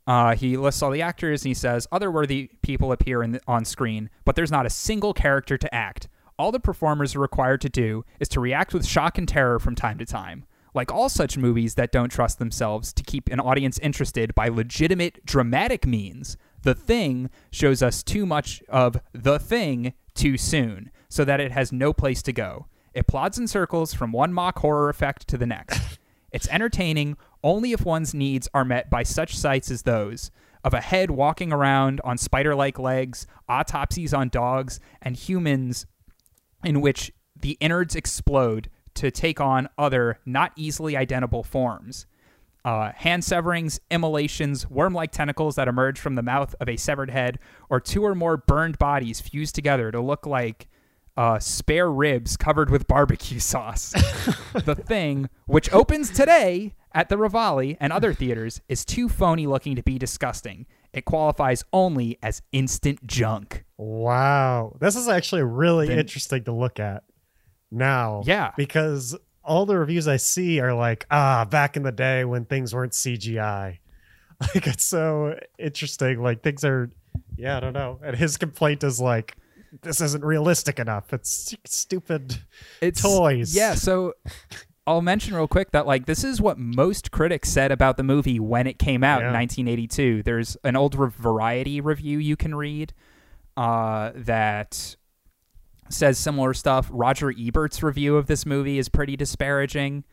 uh, 0.06 0.34
he 0.34 0.56
lists 0.56 0.82
all 0.82 0.90
the 0.90 1.02
actors 1.02 1.42
and 1.42 1.50
he 1.50 1.54
says 1.54 1.86
other 1.92 2.10
worthy 2.10 2.50
people 2.62 2.92
appear 2.92 3.26
the, 3.26 3.40
on 3.46 3.64
screen, 3.64 4.10
but 4.24 4.36
there's 4.36 4.50
not 4.50 4.66
a 4.66 4.70
single 4.70 5.14
character 5.14 5.56
to 5.58 5.74
act. 5.74 6.08
All 6.38 6.52
the 6.52 6.60
performers 6.60 7.14
are 7.14 7.20
required 7.20 7.60
to 7.60 7.68
do 7.68 8.04
is 8.18 8.28
to 8.30 8.40
react 8.40 8.72
with 8.72 8.86
shock 8.86 9.18
and 9.18 9.28
terror 9.28 9.58
from 9.58 9.74
time 9.74 9.98
to 9.98 10.06
time. 10.06 10.46
Like 10.72 10.90
all 10.92 11.08
such 11.08 11.36
movies 11.36 11.74
that 11.74 11.92
don't 11.92 12.10
trust 12.10 12.38
themselves 12.38 12.92
to 12.94 13.02
keep 13.02 13.28
an 13.28 13.40
audience 13.40 13.78
interested 13.80 14.34
by 14.34 14.48
legitimate 14.48 15.24
dramatic 15.26 15.86
means, 15.86 16.36
The 16.62 16.74
Thing 16.74 17.28
shows 17.50 17.82
us 17.82 18.02
too 18.02 18.24
much 18.24 18.62
of 18.68 19.00
The 19.12 19.38
Thing 19.38 19.94
too 20.14 20.38
soon, 20.38 20.90
so 21.08 21.24
that 21.24 21.40
it 21.40 21.52
has 21.52 21.72
no 21.72 21.92
place 21.92 22.22
to 22.22 22.32
go. 22.32 22.66
It 22.94 23.06
plods 23.06 23.38
in 23.38 23.48
circles 23.48 23.94
from 23.94 24.12
one 24.12 24.32
mock 24.32 24.60
horror 24.60 24.88
effect 24.88 25.28
to 25.28 25.36
the 25.36 25.46
next. 25.46 25.98
It's 26.33 26.49
entertaining 26.49 27.16
only 27.43 27.73
if 27.73 27.85
one's 27.85 28.14
needs 28.14 28.49
are 28.53 28.64
met 28.64 28.90
by 28.90 29.03
such 29.03 29.37
sights 29.37 29.71
as 29.71 29.83
those 29.83 30.31
of 30.62 30.75
a 30.75 30.81
head 30.81 31.11
walking 31.11 31.53
around 31.53 32.01
on 32.05 32.19
spider 32.19 32.55
like 32.55 32.79
legs, 32.79 33.27
autopsies 33.49 34.12
on 34.12 34.29
dogs, 34.29 34.79
and 35.01 35.16
humans 35.16 35.87
in 36.64 36.81
which 36.81 37.12
the 37.35 37.57
innards 37.61 37.97
explode 37.97 38.69
to 38.95 39.11
take 39.11 39.40
on 39.40 39.69
other, 39.79 40.19
not 40.27 40.53
easily 40.57 40.97
identifiable 40.97 41.43
forms. 41.43 42.07
Uh, 42.62 42.93
hand 42.95 43.25
severings, 43.25 43.81
immolations, 43.90 44.69
worm 44.69 44.93
like 44.93 45.11
tentacles 45.11 45.57
that 45.57 45.69
emerge 45.69 45.99
from 45.99 46.14
the 46.14 46.23
mouth 46.23 46.55
of 46.61 46.69
a 46.69 46.77
severed 46.77 47.11
head, 47.11 47.38
or 47.71 47.81
two 47.81 48.05
or 48.05 48.14
more 48.14 48.37
burned 48.37 48.79
bodies 48.79 49.21
fused 49.21 49.55
together 49.55 49.90
to 49.90 50.01
look 50.01 50.27
like 50.27 50.69
uh, 51.16 51.38
spare 51.38 51.90
ribs 51.90 52.37
covered 52.37 52.70
with 52.70 52.87
barbecue 52.87 53.38
sauce. 53.40 53.92
the 54.55 54.75
Thing, 54.75 55.29
which 55.46 55.73
opens 55.73 56.11
today 56.11 56.75
at 56.92 57.09
the 57.09 57.16
Rivoli 57.18 57.77
and 57.81 57.92
other 57.92 58.12
theaters, 58.14 58.61
is 58.68 58.85
too 58.85 59.09
phony 59.09 59.46
looking 59.46 59.77
to 59.77 59.83
be 59.83 59.99
disgusting. 59.99 60.66
It 60.92 61.05
qualifies 61.05 61.64
only 61.73 62.18
as 62.23 62.42
instant 62.53 63.07
junk. 63.07 63.64
Wow. 63.77 64.77
This 64.81 64.96
is 64.96 65.09
actually 65.09 65.42
really 65.42 65.88
Then- 65.88 65.99
interesting 66.01 66.44
to 66.44 66.53
look 66.53 66.81
at 66.81 67.05
now. 67.70 68.23
Yeah. 68.27 68.53
Because 68.57 69.16
all 69.44 69.66
the 69.66 69.79
reviews 69.79 70.09
I 70.09 70.16
see 70.16 70.61
are 70.61 70.75
like, 70.75 71.07
ah, 71.11 71.44
back 71.44 71.77
in 71.77 71.83
the 71.83 71.92
day 71.92 72.25
when 72.25 72.44
things 72.44 72.75
weren't 72.75 72.92
CGI. 72.92 73.79
Like, 74.55 74.66
it's 74.66 74.85
so 74.85 75.38
interesting. 75.59 76.23
Like, 76.23 76.42
things 76.42 76.64
are, 76.64 76.90
yeah, 77.37 77.59
I 77.59 77.61
don't 77.61 77.75
know. 77.75 78.01
And 78.03 78.16
his 78.16 78.38
complaint 78.38 78.83
is 78.83 78.99
like, 78.99 79.37
this 79.83 80.00
isn't 80.00 80.24
realistic 80.24 80.78
enough. 80.78 81.12
It's 81.12 81.54
stupid. 81.64 82.38
It's 82.80 83.02
Toys. 83.02 83.54
Yeah, 83.54 83.74
so 83.74 84.14
I'll 84.87 85.02
mention 85.02 85.35
real 85.35 85.46
quick 85.48 85.70
that 85.72 85.87
like 85.87 86.06
this 86.06 86.24
is 86.24 86.40
what 86.40 86.59
most 86.59 87.11
critics 87.11 87.48
said 87.48 87.70
about 87.70 87.96
the 87.96 88.02
movie 88.02 88.40
when 88.40 88.66
it 88.66 88.78
came 88.78 89.04
out 89.04 89.20
in 89.22 89.33
1982. 89.33 90.22
There's 90.22 90.56
an 90.64 90.76
old 90.76 90.94
re- 90.94 91.11
Variety 91.16 91.80
review 91.80 92.18
you 92.18 92.37
can 92.37 92.54
read 92.54 92.92
uh, 93.56 94.11
that 94.14 94.96
says 95.88 96.18
similar 96.18 96.54
stuff. 96.54 96.88
Roger 96.90 97.33
Ebert's 97.33 97.83
review 97.83 98.16
of 98.16 98.26
this 98.26 98.46
movie 98.46 98.78
is 98.78 98.88
pretty 98.88 99.16
disparaging. 99.16 100.04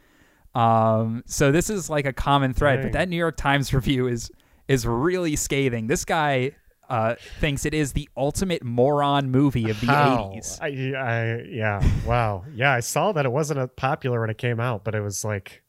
Um, 0.54 1.24
so 1.28 1.52
this 1.52 1.70
is 1.70 1.90
like 1.90 2.06
a 2.06 2.14
common 2.14 2.54
thread, 2.54 2.78
Dang. 2.78 2.86
but 2.86 2.94
that 2.94 3.10
New 3.10 3.18
York 3.18 3.38
Times 3.38 3.74
review 3.74 4.08
is 4.08 4.32
is 4.68 4.86
really 4.86 5.36
scathing. 5.36 5.88
This 5.88 6.04
guy 6.04 6.52
uh, 6.90 7.16
thinks 7.40 7.66
it 7.66 7.74
is 7.74 7.94
the 7.94 8.10
ultimate 8.16 8.64
moron 8.64 9.30
movie 9.30 9.70
of 9.70 9.80
the 9.82 9.88
How? 9.88 10.32
80s. 10.34 10.60
I, 10.62 10.98
I, 10.98 11.44
yeah. 11.50 11.82
Wow. 12.06 12.46
Yeah, 12.54 12.74
I 12.74 12.80
saw 12.80 13.12
that 13.12 13.26
it 13.26 13.32
wasn't 13.32 13.76
popular 13.76 14.22
when 14.22 14.30
it 14.30 14.38
came 14.38 14.60
out, 14.60 14.84
but 14.84 14.96
it 14.96 15.02
was 15.02 15.24
like, 15.24 15.64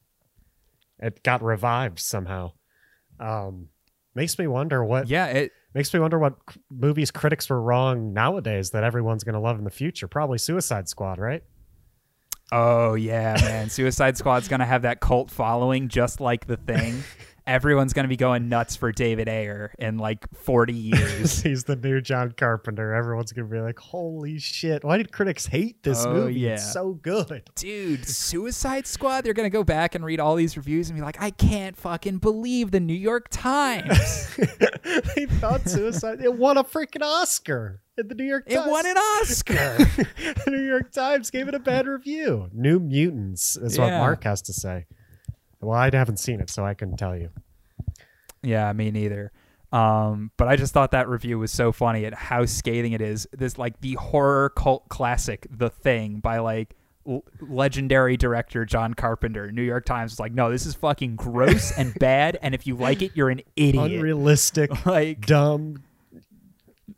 it 0.98 1.22
got 1.22 1.42
revived 1.42 1.98
somehow. 1.98 2.52
Um, 3.20 3.68
makes 4.14 4.38
me 4.38 4.46
wonder 4.46 4.84
what 4.84 5.08
Yeah, 5.08 5.26
it, 5.26 5.52
Makes 5.74 5.92
me 5.92 6.00
wonder 6.00 6.18
what 6.18 6.34
movies 6.70 7.10
critics 7.10 7.50
were 7.50 7.60
wrong 7.60 8.12
nowadays 8.12 8.70
that 8.70 8.84
everyone's 8.84 9.22
going 9.22 9.34
to 9.34 9.40
love 9.40 9.58
in 9.58 9.64
the 9.64 9.70
future. 9.70 10.08
Probably 10.08 10.38
Suicide 10.38 10.88
Squad, 10.88 11.18
right? 11.18 11.42
Oh 12.50 12.94
yeah, 12.94 13.36
man. 13.42 13.68
Suicide 13.68 14.16
Squad's 14.16 14.48
gonna 14.48 14.64
have 14.64 14.82
that 14.82 15.00
cult 15.00 15.30
following 15.30 15.88
just 15.88 16.20
like 16.20 16.46
the 16.46 16.56
thing. 16.56 17.02
Everyone's 17.48 17.92
gonna 17.94 18.08
be 18.08 18.16
going 18.16 18.48
nuts 18.48 18.76
for 18.76 18.92
David 18.92 19.28
Ayer 19.28 19.72
in 19.78 19.96
like 19.98 20.26
forty 20.34 20.72
years. 20.74 21.40
He's 21.42 21.64
the 21.64 21.76
new 21.76 22.00
John 22.00 22.32
Carpenter. 22.32 22.94
Everyone's 22.94 23.32
going 23.32 23.48
to 23.48 23.52
be 23.54 23.60
like, 23.60 23.78
holy 23.78 24.38
shit. 24.38 24.84
Why 24.84 24.98
did 24.98 25.10
critics 25.12 25.46
hate 25.46 25.82
this 25.82 26.04
Oh, 26.04 26.12
movie? 26.12 26.40
yeah. 26.40 26.50
It's 26.54 26.72
so 26.72 26.92
good. 26.92 27.48
Dude, 27.56 28.06
Suicide 28.06 28.86
Squad, 28.86 29.22
they're 29.24 29.32
gonna 29.32 29.50
go 29.50 29.64
back 29.64 29.94
and 29.94 30.04
read 30.04 30.20
all 30.20 30.36
these 30.36 30.56
reviews 30.56 30.90
and 30.90 30.98
be 30.98 31.02
like, 31.02 31.20
I 31.20 31.30
can't 31.30 31.76
fucking 31.76 32.18
believe 32.18 32.70
the 32.70 32.80
New 32.80 32.92
York 32.94 33.28
Times. 33.30 34.36
they 35.16 35.26
thought 35.26 35.66
Suicide. 35.68 36.20
It 36.22 36.34
won 36.34 36.58
a 36.58 36.64
freaking 36.64 37.02
Oscar 37.02 37.80
the 37.96 38.14
New 38.14 38.24
York 38.24 38.44
it 38.46 38.54
Times. 38.54 38.70
won 38.70 38.86
an 38.86 38.96
Oscar. 38.96 39.54
the 40.44 40.44
New 40.46 40.64
York 40.64 40.92
Times 40.92 41.30
gave 41.30 41.48
it 41.48 41.54
a 41.54 41.58
bad 41.58 41.86
review. 41.88 42.48
New 42.52 42.78
Mutants 42.78 43.56
is 43.56 43.76
what 43.76 43.90
Mark 43.90 44.22
has 44.22 44.40
to 44.42 44.52
say. 44.52 44.86
Well, 45.60 45.78
I 45.78 45.90
haven't 45.92 46.18
seen 46.18 46.40
it, 46.40 46.50
so 46.50 46.64
I 46.64 46.74
couldn't 46.74 46.96
tell 46.98 47.16
you. 47.16 47.30
yeah, 48.42 48.72
me 48.72 48.90
neither. 48.90 49.32
Um, 49.72 50.30
but 50.38 50.48
I 50.48 50.56
just 50.56 50.72
thought 50.72 50.92
that 50.92 51.08
review 51.08 51.38
was 51.38 51.52
so 51.52 51.72
funny 51.72 52.06
at 52.06 52.14
how 52.14 52.46
scathing 52.46 52.92
it 52.92 53.00
is. 53.02 53.26
This 53.32 53.58
like 53.58 53.80
the 53.80 53.94
horror 53.94 54.50
cult 54.50 54.88
classic, 54.88 55.46
The 55.50 55.68
Thing, 55.68 56.20
by 56.20 56.38
like 56.38 56.74
l- 57.06 57.22
legendary 57.40 58.16
director 58.16 58.64
John 58.64 58.94
Carpenter. 58.94 59.52
New 59.52 59.62
York 59.62 59.84
Times 59.84 60.12
was 60.12 60.20
like, 60.20 60.32
no, 60.32 60.50
this 60.50 60.64
is 60.64 60.74
fucking 60.74 61.16
gross 61.16 61.70
and 61.76 61.92
bad, 61.98 62.38
and 62.40 62.54
if 62.54 62.66
you 62.66 62.76
like 62.76 63.02
it, 63.02 63.12
you're 63.14 63.28
an 63.28 63.42
idiot. 63.56 63.92
Unrealistic, 63.92 64.70
Like, 64.86 65.26
dumb 65.26 65.82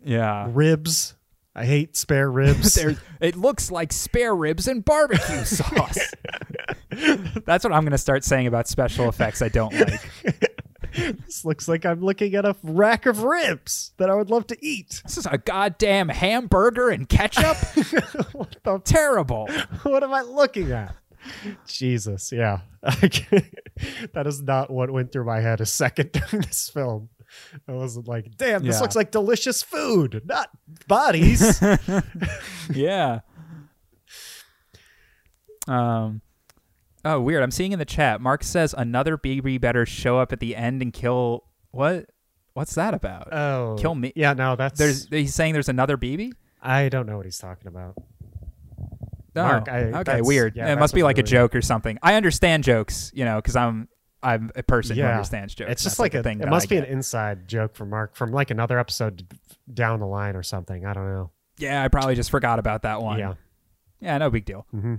yeah. 0.05 0.47
ribs. 0.51 1.17
I 1.55 1.65
hate 1.65 1.97
spare 1.97 2.31
ribs. 2.31 2.77
It 3.21 3.37
looks 3.37 3.71
like 3.71 3.93
spare 3.93 4.35
ribs 4.35 4.69
and 4.69 4.85
barbecue 4.85 5.45
sauce. 5.45 5.99
That's 7.45 7.65
what 7.65 7.73
I'm 7.73 7.83
going 7.83 7.93
to 7.93 7.99
start 7.99 8.25
saying 8.25 8.47
about 8.47 8.69
special 8.69 9.09
effects 9.09 9.43
I 9.43 9.49
don't 9.49 9.73
like. 9.73 10.55
this 11.27 11.45
looks 11.45 11.69
like 11.69 11.85
I'm 11.87 12.01
looking 12.01 12.35
at 12.35 12.45
a 12.45 12.57
rack 12.63 13.07
of 13.07 13.23
ribs 13.23 13.93
that 13.97 14.11
I 14.11 14.15
would 14.15 14.31
love 14.31 14.47
to 14.49 14.65
eat. 14.65 15.03
This 15.05 15.19
is 15.19 15.27
a 15.27 15.39
goddamn 15.39 16.09
hamburger 16.09 16.91
and 16.91 17.09
ketchup? 17.09 17.57
what, 18.33 18.57
the, 18.63 18.81
Terrible. 18.85 19.49
what 19.83 20.03
am 20.03 20.13
I 20.13 20.23
looking 20.23 20.73
at? 20.73 20.95
Jesus, 21.67 22.33
yeah. 22.33 22.61
that 22.83 24.25
is 24.27 24.43
not 24.43 24.71
what 24.71 24.91
went 24.91 25.13
through 25.13 25.27
my 25.27 25.41
head 25.41 25.61
a 25.61 25.67
second 25.67 26.13
during 26.13 26.43
this 26.43 26.69
film. 26.71 27.09
I 27.69 27.73
wasn't 27.73 28.09
like, 28.09 28.37
damn, 28.37 28.63
this 28.65 28.77
Yeah. 28.77 28.81
looks 28.81 28.97
like 28.97 29.11
delicious 29.11 29.63
food, 29.63 30.23
not 30.25 30.49
bodies. 30.89 31.63
yeah. 32.75 33.21
Um. 35.69 36.21
Oh, 37.05 37.21
weird. 37.21 37.43
I'm 37.43 37.51
seeing 37.51 37.73
in 37.73 37.79
the 37.79 37.85
chat. 37.85 38.21
Mark 38.21 38.43
says 38.45 38.75
another 38.77 39.17
BB 39.17 39.61
better 39.61 39.87
show 39.87 40.19
up 40.19 40.33
at 40.33 40.41
the 40.41 40.55
end 40.55 40.83
and 40.83 40.93
kill. 40.93 41.45
What? 41.71 42.07
What's 42.53 42.75
that 42.75 42.93
about? 42.95 43.33
oh, 43.33 43.77
Kill 43.79 43.95
me. 43.95 44.13
Yeah, 44.17 44.33
no, 44.35 44.57
that's. 44.57 44.79
there's. 44.79 45.09
He's 45.09 45.35
saying 45.35 45.53
there's 45.55 45.69
another 45.69 45.97
BB. 45.97 46.33
I 46.61 46.89
don't 46.91 47.07
know 47.07 47.17
what 47.17 47.25
he's 47.25 47.39
talking 47.39 47.69
about. 47.69 47.95
Oh, 49.37 49.43
Mark, 49.43 49.69
I- 49.69 50.01
okay, 50.01 50.21
weird. 50.21 50.57
yeah, 50.57 50.73
it 50.73 50.79
must 50.79 50.93
be 50.93 51.03
like 51.05 51.17
a 51.17 51.23
joke 51.23 51.55
or 51.55 51.63
something. 51.63 51.99
I 52.03 52.15
understand 52.15 52.65
jokes, 52.65 53.13
you 53.15 53.25
know, 53.25 53.37
because 53.37 53.55
I'm 53.57 53.89
I'm 54.23 54.51
a 54.55 54.63
person 54.63 54.97
who 54.97 55.03
understands 55.03 55.55
jokes. 55.55 55.73
It's 55.73 55.83
just 55.83 55.99
like, 55.99 56.15
a, 56.15 56.23
thing. 56.23 56.41
It 56.41 56.49
must 56.49 56.67
I 56.67 56.69
be 56.69 56.75
get. 56.77 56.85
an 56.89 56.93
inside 56.93 57.49
joke 57.49 57.75
from 57.75 57.91
Mark 57.91 58.15
from 58.17 58.33
like 58.33 58.51
another 58.51 58.79
episode 58.79 59.27
down 59.73 60.01
the 60.01 60.07
line 60.07 60.37
or 60.37 60.43
something. 60.43 60.85
I 60.85 60.93
don't 60.93 61.07
know. 61.07 61.31
Yeah, 61.59 61.83
I 61.83 61.89
probably 61.89 62.15
just 62.15 62.31
forgot 62.31 62.59
about 62.59 62.83
that 62.83 63.03
one. 63.03 63.19
Yeah. 63.19 63.35
Yeah, 64.01 64.19
no 64.19 64.31
big 64.31 64.45
deal. 64.45 64.67
hmm 64.71 64.97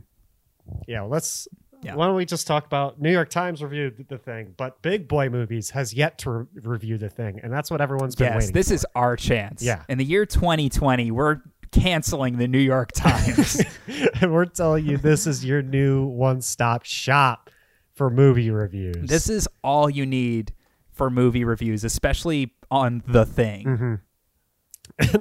Yeah, 0.87 1.01
well, 1.01 1.09
let's. 1.09 1.47
Yeah. 1.83 1.95
Why 1.95 2.05
don't 2.05 2.15
we 2.15 2.25
just 2.25 2.45
talk 2.45 2.67
about 2.67 3.01
New 3.01 3.11
York 3.11 3.29
Times 3.29 3.63
reviewed 3.63 4.05
the 4.07 4.19
thing, 4.19 4.53
but 4.55 4.79
Big 4.83 5.07
Boy 5.07 5.29
Movies 5.29 5.71
has 5.71 5.95
yet 5.95 6.19
to 6.19 6.29
re- 6.29 6.45
review 6.61 6.99
the 6.99 7.09
thing, 7.09 7.39
and 7.41 7.51
that's 7.51 7.71
what 7.71 7.81
everyone's 7.81 8.15
been 8.15 8.27
Yes, 8.27 8.35
waiting. 8.35 8.53
this 8.53 8.67
for. 8.67 8.73
is 8.75 8.85
our 8.93 9.15
chance. 9.15 9.63
Yeah. 9.63 9.81
In 9.89 9.97
the 9.97 10.05
year 10.05 10.27
2020, 10.27 11.09
we're 11.09 11.41
canceling 11.71 12.37
the 12.37 12.47
New 12.47 12.59
York 12.59 12.91
Times. 12.91 13.61
and 14.21 14.31
we're 14.31 14.45
telling 14.45 14.85
you 14.85 14.97
this 14.97 15.25
is 15.25 15.43
your 15.43 15.63
new 15.63 16.05
one-stop 16.05 16.85
shop 16.85 17.49
for 17.93 18.09
movie 18.09 18.49
reviews. 18.51 19.09
this 19.09 19.29
is 19.29 19.47
all 19.63 19.89
you 19.89 20.05
need 20.05 20.53
for 20.91 21.09
movie 21.09 21.43
reviews, 21.43 21.83
especially 21.83 22.53
on 22.69 23.03
The 23.07 23.25
Thing. 23.25 23.65
Mhm. 23.65 23.99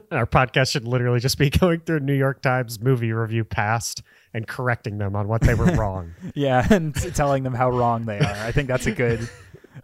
Our 0.11 0.26
podcast 0.26 0.72
should 0.72 0.85
literally 0.87 1.20
just 1.20 1.38
be 1.38 1.50
going 1.61 1.80
through 1.80 2.00
New 2.00 2.14
York 2.14 2.42
Times 2.42 2.80
movie 2.80 3.12
review 3.12 3.44
past 3.44 4.02
and 4.35 4.46
correcting 4.46 4.98
them 4.98 5.14
on 5.16 5.28
what 5.28 5.40
they 5.42 5.54
were 5.54 5.66
wrong. 5.76 6.12
Yeah, 6.35 6.66
and 6.70 6.94
telling 7.14 7.42
them 7.42 7.54
how 7.54 7.70
wrong 7.70 8.04
they 8.06 8.18
are. 8.18 8.37
I 8.46 8.52
think 8.52 8.68
that's 8.68 8.87
a 8.87 8.92
good 8.92 9.28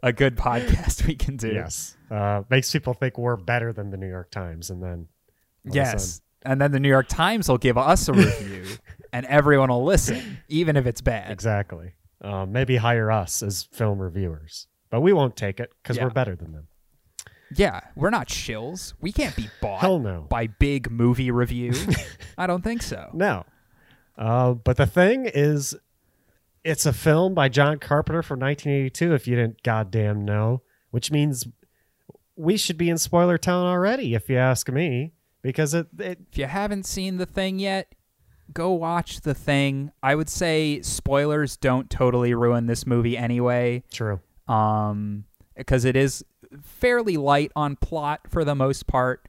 a 0.02 0.12
good 0.12 0.36
podcast 0.36 1.06
we 1.06 1.14
can 1.14 1.36
do. 1.36 1.52
yes, 1.52 1.96
uh, 2.10 2.42
makes 2.50 2.70
people 2.72 2.94
think 2.94 3.16
we're 3.18 3.36
better 3.36 3.72
than 3.72 3.90
the 3.90 3.96
New 3.96 4.08
York 4.08 4.30
Times, 4.30 4.70
and 4.70 4.82
then 4.82 5.08
Yes. 5.64 6.20
And 6.42 6.60
then 6.60 6.70
the 6.70 6.78
New 6.78 6.88
York 6.88 7.08
Times 7.08 7.48
will 7.48 7.58
give 7.58 7.76
us 7.76 8.08
a 8.08 8.12
review 8.12 8.64
and 9.12 9.26
everyone 9.26 9.68
will 9.68 9.84
listen, 9.84 10.38
even 10.48 10.76
if 10.76 10.86
it's 10.86 11.00
bad. 11.00 11.32
Exactly. 11.32 11.94
Uh, 12.26 12.44
maybe 12.44 12.76
hire 12.76 13.10
us 13.10 13.42
as 13.42 13.62
film 13.62 13.98
reviewers, 14.00 14.66
but 14.90 15.00
we 15.00 15.12
won't 15.12 15.36
take 15.36 15.60
it 15.60 15.70
because 15.82 15.96
Yeah. 15.96 16.04
we're 16.04 16.10
better 16.10 16.34
than 16.34 16.52
them. 16.52 16.66
Yeah, 17.54 17.80
we're 17.94 18.10
not 18.10 18.26
shills. 18.28 18.94
We 19.00 19.12
can't 19.12 19.36
be 19.36 19.48
bought 19.60 19.80
Hell 19.80 20.00
no. 20.00 20.26
by 20.28 20.48
big 20.48 20.90
movie 20.90 21.30
review. 21.30 21.72
I 22.38 22.48
don't 22.48 22.64
think 22.64 22.82
so. 22.82 23.10
No. 23.12 23.44
Uh, 24.18 24.54
but 24.54 24.76
the 24.76 24.86
thing 24.86 25.26
is, 25.32 25.76
it's 26.64 26.84
a 26.86 26.92
film 26.92 27.34
by 27.34 27.48
John 27.48 27.78
Carpenter 27.78 28.22
from 28.22 28.40
1982, 28.40 29.14
if 29.14 29.28
you 29.28 29.36
didn't 29.36 29.62
goddamn 29.62 30.24
know, 30.24 30.62
which 30.90 31.12
means 31.12 31.46
we 32.34 32.56
should 32.56 32.76
be 32.76 32.90
in 32.90 32.98
spoiler 32.98 33.38
town 33.38 33.64
already, 33.66 34.14
if 34.14 34.28
you 34.28 34.36
ask 34.38 34.68
me, 34.68 35.12
because 35.42 35.72
it, 35.74 35.86
it 36.00 36.18
If 36.32 36.38
you 36.38 36.46
haven't 36.46 36.86
seen 36.86 37.18
the 37.18 37.26
thing 37.26 37.60
yet, 37.60 37.94
go 38.52 38.72
watch 38.72 39.20
the 39.22 39.34
thing. 39.34 39.90
I 40.02 40.14
would 40.14 40.28
say 40.28 40.80
spoilers 40.82 41.56
don't 41.56 41.90
totally 41.90 42.34
ruin 42.34 42.66
this 42.66 42.86
movie 42.86 43.16
anyway. 43.16 43.82
true. 43.92 44.20
um 44.48 45.24
because 45.56 45.84
it 45.84 45.96
is 45.96 46.24
fairly 46.62 47.16
light 47.16 47.50
on 47.56 47.76
plot 47.76 48.20
for 48.28 48.44
the 48.44 48.54
most 48.54 48.86
part 48.86 49.26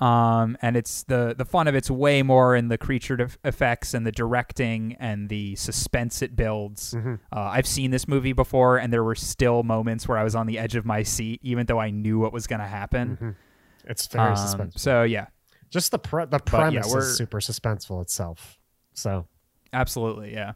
um 0.00 0.56
and 0.60 0.76
it's 0.76 1.04
the 1.04 1.34
the 1.38 1.44
fun 1.44 1.68
of 1.68 1.74
it's 1.74 1.90
way 1.90 2.22
more 2.22 2.56
in 2.56 2.68
the 2.68 2.76
creature 2.76 3.16
def- 3.16 3.38
effects 3.44 3.94
and 3.94 4.04
the 4.06 4.10
directing 4.12 4.96
and 4.98 5.28
the 5.28 5.54
suspense 5.56 6.20
it 6.22 6.34
builds 6.34 6.92
Mm-hmm. 6.94 7.14
uh, 7.32 7.40
i've 7.40 7.66
seen 7.66 7.90
this 7.92 8.08
movie 8.08 8.32
before 8.32 8.76
and 8.78 8.92
there 8.92 9.04
were 9.04 9.14
still 9.14 9.62
moments 9.62 10.08
where 10.08 10.18
i 10.18 10.24
was 10.24 10.34
on 10.34 10.46
the 10.46 10.58
edge 10.58 10.74
of 10.76 10.84
my 10.84 11.02
seat 11.04 11.40
even 11.42 11.66
though 11.66 11.78
i 11.78 11.90
knew 11.90 12.18
what 12.18 12.32
was 12.32 12.46
going 12.46 12.60
to 12.60 12.66
happen 12.66 13.36
It's 13.84 14.06
very 14.08 14.30
Um, 14.30 14.36
suspenseful. 14.36 14.78
so 14.80 15.02
yeah 15.04 15.26
Just 15.72 15.90
the 15.90 15.98
pre- 15.98 16.26
the 16.26 16.36
yeah, 16.36 16.50
premise 16.50 16.86
we're- 16.92 17.02
is 17.02 17.16
super 17.16 17.40
suspenseful 17.40 18.00
itself. 18.02 18.58
So, 18.94 19.26
absolutely 19.72 20.32
yeah 20.34 20.52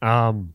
um, 0.00 0.54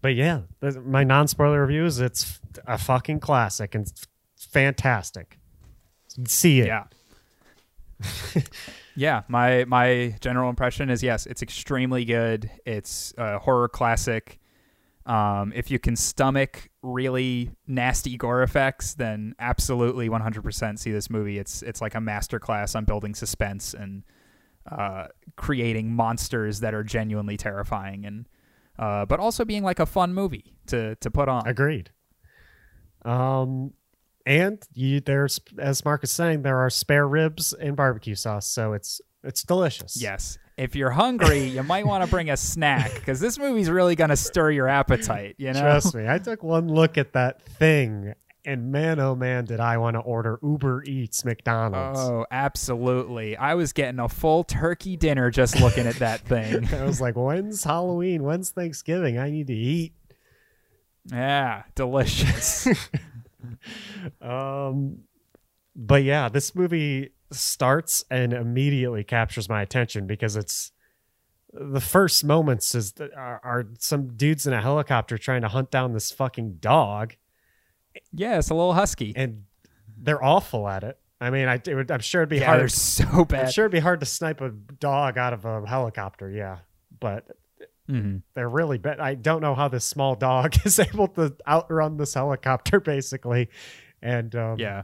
but 0.00 0.16
yeah, 0.16 0.40
my 0.84 1.04
non 1.04 1.28
spoiler 1.28 1.64
review 1.64 1.84
is 1.84 2.00
it's 2.00 2.40
a 2.66 2.76
fucking 2.76 3.20
classic 3.20 3.74
and 3.74 3.90
fantastic. 4.36 5.38
See 6.26 6.60
it. 6.60 6.66
Yeah. 6.66 6.84
yeah, 8.96 9.22
my 9.28 9.64
my 9.66 10.16
general 10.20 10.50
impression 10.50 10.90
is 10.90 11.04
yes, 11.04 11.26
it's 11.26 11.40
extremely 11.40 12.04
good. 12.04 12.50
It's 12.66 13.14
a 13.16 13.38
horror 13.38 13.68
classic. 13.68 14.40
Um, 15.04 15.52
if 15.54 15.70
you 15.70 15.78
can 15.78 15.96
stomach 15.96 16.70
really 16.82 17.50
nasty 17.66 18.16
gore 18.16 18.42
effects, 18.42 18.94
then 18.94 19.34
absolutely 19.38 20.08
100% 20.08 20.78
see 20.78 20.92
this 20.92 21.10
movie. 21.10 21.38
It's 21.38 21.62
it's 21.62 21.80
like 21.80 21.94
a 21.94 21.98
masterclass 21.98 22.76
on 22.76 22.84
building 22.84 23.14
suspense 23.14 23.74
and 23.74 24.04
uh, 24.70 25.08
creating 25.36 25.92
monsters 25.92 26.60
that 26.60 26.72
are 26.72 26.84
genuinely 26.84 27.36
terrifying, 27.36 28.04
and 28.04 28.28
uh, 28.78 29.04
but 29.06 29.18
also 29.18 29.44
being 29.44 29.64
like 29.64 29.80
a 29.80 29.86
fun 29.86 30.14
movie 30.14 30.56
to 30.66 30.94
to 30.96 31.10
put 31.10 31.28
on. 31.28 31.46
Agreed. 31.46 31.90
Um, 33.04 33.72
and 34.24 34.62
you 34.72 35.00
there's 35.00 35.40
as 35.58 35.84
Mark 35.84 36.04
is 36.04 36.12
saying, 36.12 36.42
there 36.42 36.58
are 36.58 36.70
spare 36.70 37.08
ribs 37.08 37.52
and 37.52 37.74
barbecue 37.74 38.14
sauce, 38.14 38.46
so 38.46 38.72
it's 38.72 39.00
it's 39.24 39.42
delicious. 39.42 40.00
Yes. 40.00 40.38
If 40.56 40.76
you're 40.76 40.90
hungry, 40.90 41.44
you 41.44 41.62
might 41.62 41.86
want 41.86 42.04
to 42.04 42.10
bring 42.10 42.30
a 42.30 42.36
snack 42.36 42.94
because 42.94 43.20
this 43.20 43.38
movie's 43.38 43.70
really 43.70 43.94
going 43.96 44.10
to 44.10 44.16
stir 44.16 44.50
your 44.50 44.68
appetite, 44.68 45.36
you 45.38 45.52
know? 45.52 45.60
Trust 45.60 45.94
me, 45.94 46.08
I 46.08 46.18
took 46.18 46.42
one 46.42 46.68
look 46.68 46.98
at 46.98 47.14
that 47.14 47.42
thing, 47.42 48.14
and 48.44 48.70
man, 48.70 49.00
oh 49.00 49.14
man, 49.14 49.44
did 49.44 49.60
I 49.60 49.78
want 49.78 49.94
to 49.94 50.00
order 50.00 50.38
Uber 50.42 50.84
Eats 50.84 51.24
McDonald's. 51.24 52.00
Oh, 52.00 52.26
absolutely. 52.30 53.36
I 53.36 53.54
was 53.54 53.72
getting 53.72 54.00
a 54.00 54.08
full 54.08 54.44
turkey 54.44 54.96
dinner 54.96 55.30
just 55.30 55.60
looking 55.60 55.86
at 55.86 55.96
that 55.96 56.20
thing. 56.20 56.68
I 56.74 56.84
was 56.84 57.00
like, 57.00 57.14
when's 57.16 57.64
Halloween? 57.64 58.22
When's 58.22 58.50
Thanksgiving? 58.50 59.18
I 59.18 59.30
need 59.30 59.46
to 59.46 59.54
eat. 59.54 59.94
Yeah, 61.10 61.62
delicious. 61.74 62.68
Um, 64.20 64.98
but 65.74 66.02
yeah, 66.02 66.28
this 66.28 66.54
movie 66.54 67.10
starts 67.34 68.04
and 68.10 68.32
immediately 68.32 69.04
captures 69.04 69.48
my 69.48 69.62
attention 69.62 70.06
because 70.06 70.36
it's 70.36 70.72
the 71.52 71.80
first 71.80 72.24
moments 72.24 72.74
is 72.74 72.94
are, 73.16 73.40
are 73.44 73.66
some 73.78 74.16
dudes 74.16 74.46
in 74.46 74.52
a 74.54 74.60
helicopter 74.62 75.18
trying 75.18 75.42
to 75.42 75.48
hunt 75.48 75.70
down 75.70 75.92
this 75.92 76.10
fucking 76.10 76.54
dog, 76.60 77.14
yeah, 78.12 78.38
it's 78.38 78.48
a 78.50 78.54
little 78.54 78.72
husky. 78.74 79.12
and 79.16 79.44
they're 79.96 80.22
awful 80.24 80.66
at 80.68 80.82
it. 80.82 80.98
I 81.20 81.30
mean, 81.30 81.46
I 81.48 81.60
it 81.64 81.74
would, 81.74 81.90
I'm 81.90 82.00
sure 82.00 82.22
it'd 82.22 82.30
be 82.30 82.38
Yeah, 82.38 82.46
hard. 82.46 82.60
they're 82.60 82.68
so 82.68 83.04
I'm 83.20 83.24
bad. 83.24 83.52
sure 83.52 83.64
it'd 83.66 83.72
be 83.72 83.78
hard 83.80 84.00
to 84.00 84.06
snipe 84.06 84.40
a 84.40 84.48
dog 84.50 85.18
out 85.18 85.32
of 85.32 85.44
a 85.44 85.64
helicopter. 85.66 86.30
Yeah, 86.30 86.58
but 86.98 87.26
Mhm. 87.88 88.22
they're 88.34 88.48
really 88.48 88.78
bad. 88.78 88.98
I 89.00 89.14
don't 89.14 89.40
know 89.42 89.54
how 89.54 89.68
this 89.68 89.84
small 89.84 90.14
dog 90.16 90.54
is 90.64 90.78
able 90.78 91.08
to 91.08 91.36
outrun 91.46 91.96
this 91.98 92.14
helicopter, 92.14 92.80
basically. 92.80 93.50
And 94.00 94.34
um, 94.34 94.58
Yeah. 94.58 94.82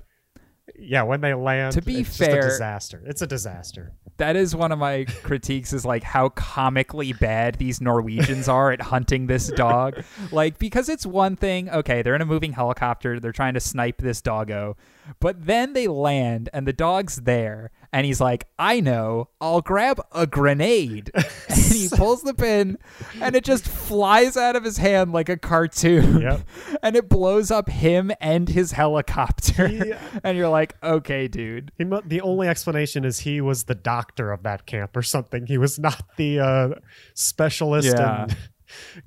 Yeah, 0.79 1.03
when 1.03 1.21
they 1.21 1.35
land, 1.35 1.73
To 1.75 1.83
be 1.83 2.01
it's 2.01 2.09
just 2.19 2.21
a 2.23 2.25
fair- 2.33 2.43
disaster. 2.43 3.03
It's 3.07 3.23
a 3.23 3.27
disaster. 3.27 3.93
That 4.19 4.35
is 4.35 4.57
one 4.57 4.73
of 4.73 4.79
my 4.81 5.05
critiques 5.23 5.73
is 5.73 5.85
like 5.85 6.03
how 6.03 6.31
comically 6.31 7.13
bad 7.13 7.55
these 7.57 7.81
Norwegians 7.81 8.49
are 8.49 8.73
at 8.73 8.81
hunting 8.81 9.27
this 9.29 9.49
dog. 9.49 10.03
Like 10.33 10.59
because 10.59 10.89
it's 10.89 11.07
one 11.07 11.37
thing, 11.37 11.71
okay, 11.71 12.03
they're 12.03 12.15
in 12.17 12.21
a 12.21 12.27
moving 12.27 12.53
helicopter, 12.53 13.21
they're 13.21 13.33
trying 13.33 13.55
to 13.55 13.61
snipe 13.61 13.99
this 13.99 14.21
doggo, 14.21 14.77
but 15.21 15.47
then 15.47 15.73
they 15.73 15.87
land 15.89 16.49
and 16.53 16.67
the 16.67 16.73
dog's 16.73 17.17
there 17.23 17.71
and 17.93 18.05
he's 18.05 18.21
like, 18.21 18.47
"I 18.59 18.81
know, 18.81 19.31
I'll 19.41 19.63
grab 19.63 20.01
a 20.13 20.27
grenade." 20.27 21.11
and 21.49 21.59
he 21.59 21.89
pulls 21.93 22.23
the 22.23 22.35
pin 22.35 22.77
and 23.21 23.35
it 23.35 23.45
just 23.45 23.67
flies 23.67 24.37
out 24.37 24.57
of 24.57 24.65
his 24.65 24.77
hand 24.77 25.13
like 25.13 25.29
a 25.31 25.37
cartoon. 25.39 26.21
Yep. 26.21 26.41
and 26.83 26.97
it 26.97 27.09
blows 27.09 27.51
up 27.51 27.69
him 27.71 28.11
and 28.21 28.49
his 28.49 28.73
helicopter. 28.73 29.69
Yeah. 29.69 29.99
and 30.23 30.37
you're 30.37 30.49
like, 30.51 30.77
"Okay, 30.83 31.29
dude." 31.29 31.73
Mu- 31.79 32.03
the 32.05 32.21
only 32.21 32.47
explanation 32.49 33.05
is 33.05 33.21
he 33.21 33.41
was 33.41 33.65
the 33.65 33.75
doctor 33.75 34.33
of 34.33 34.43
that 34.43 34.67
camp 34.67 34.95
or 34.97 35.03
something. 35.03 35.47
He 35.47 35.57
was 35.59 35.79
not 35.79 36.03
the 36.17 36.41
uh, 36.41 36.69
specialist 37.15 37.95
Yeah. 37.97 38.25
in 38.25 38.37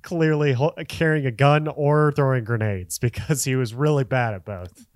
clearly 0.01 0.53
ho- 0.53 0.73
carrying 0.87 1.25
a 1.27 1.31
gun 1.31 1.67
or 1.67 2.11
throwing 2.15 2.43
grenades 2.43 2.97
because 2.97 3.43
he 3.43 3.55
was 3.55 3.73
really 3.75 4.03
bad 4.03 4.33
at 4.33 4.43
both. 4.43 4.87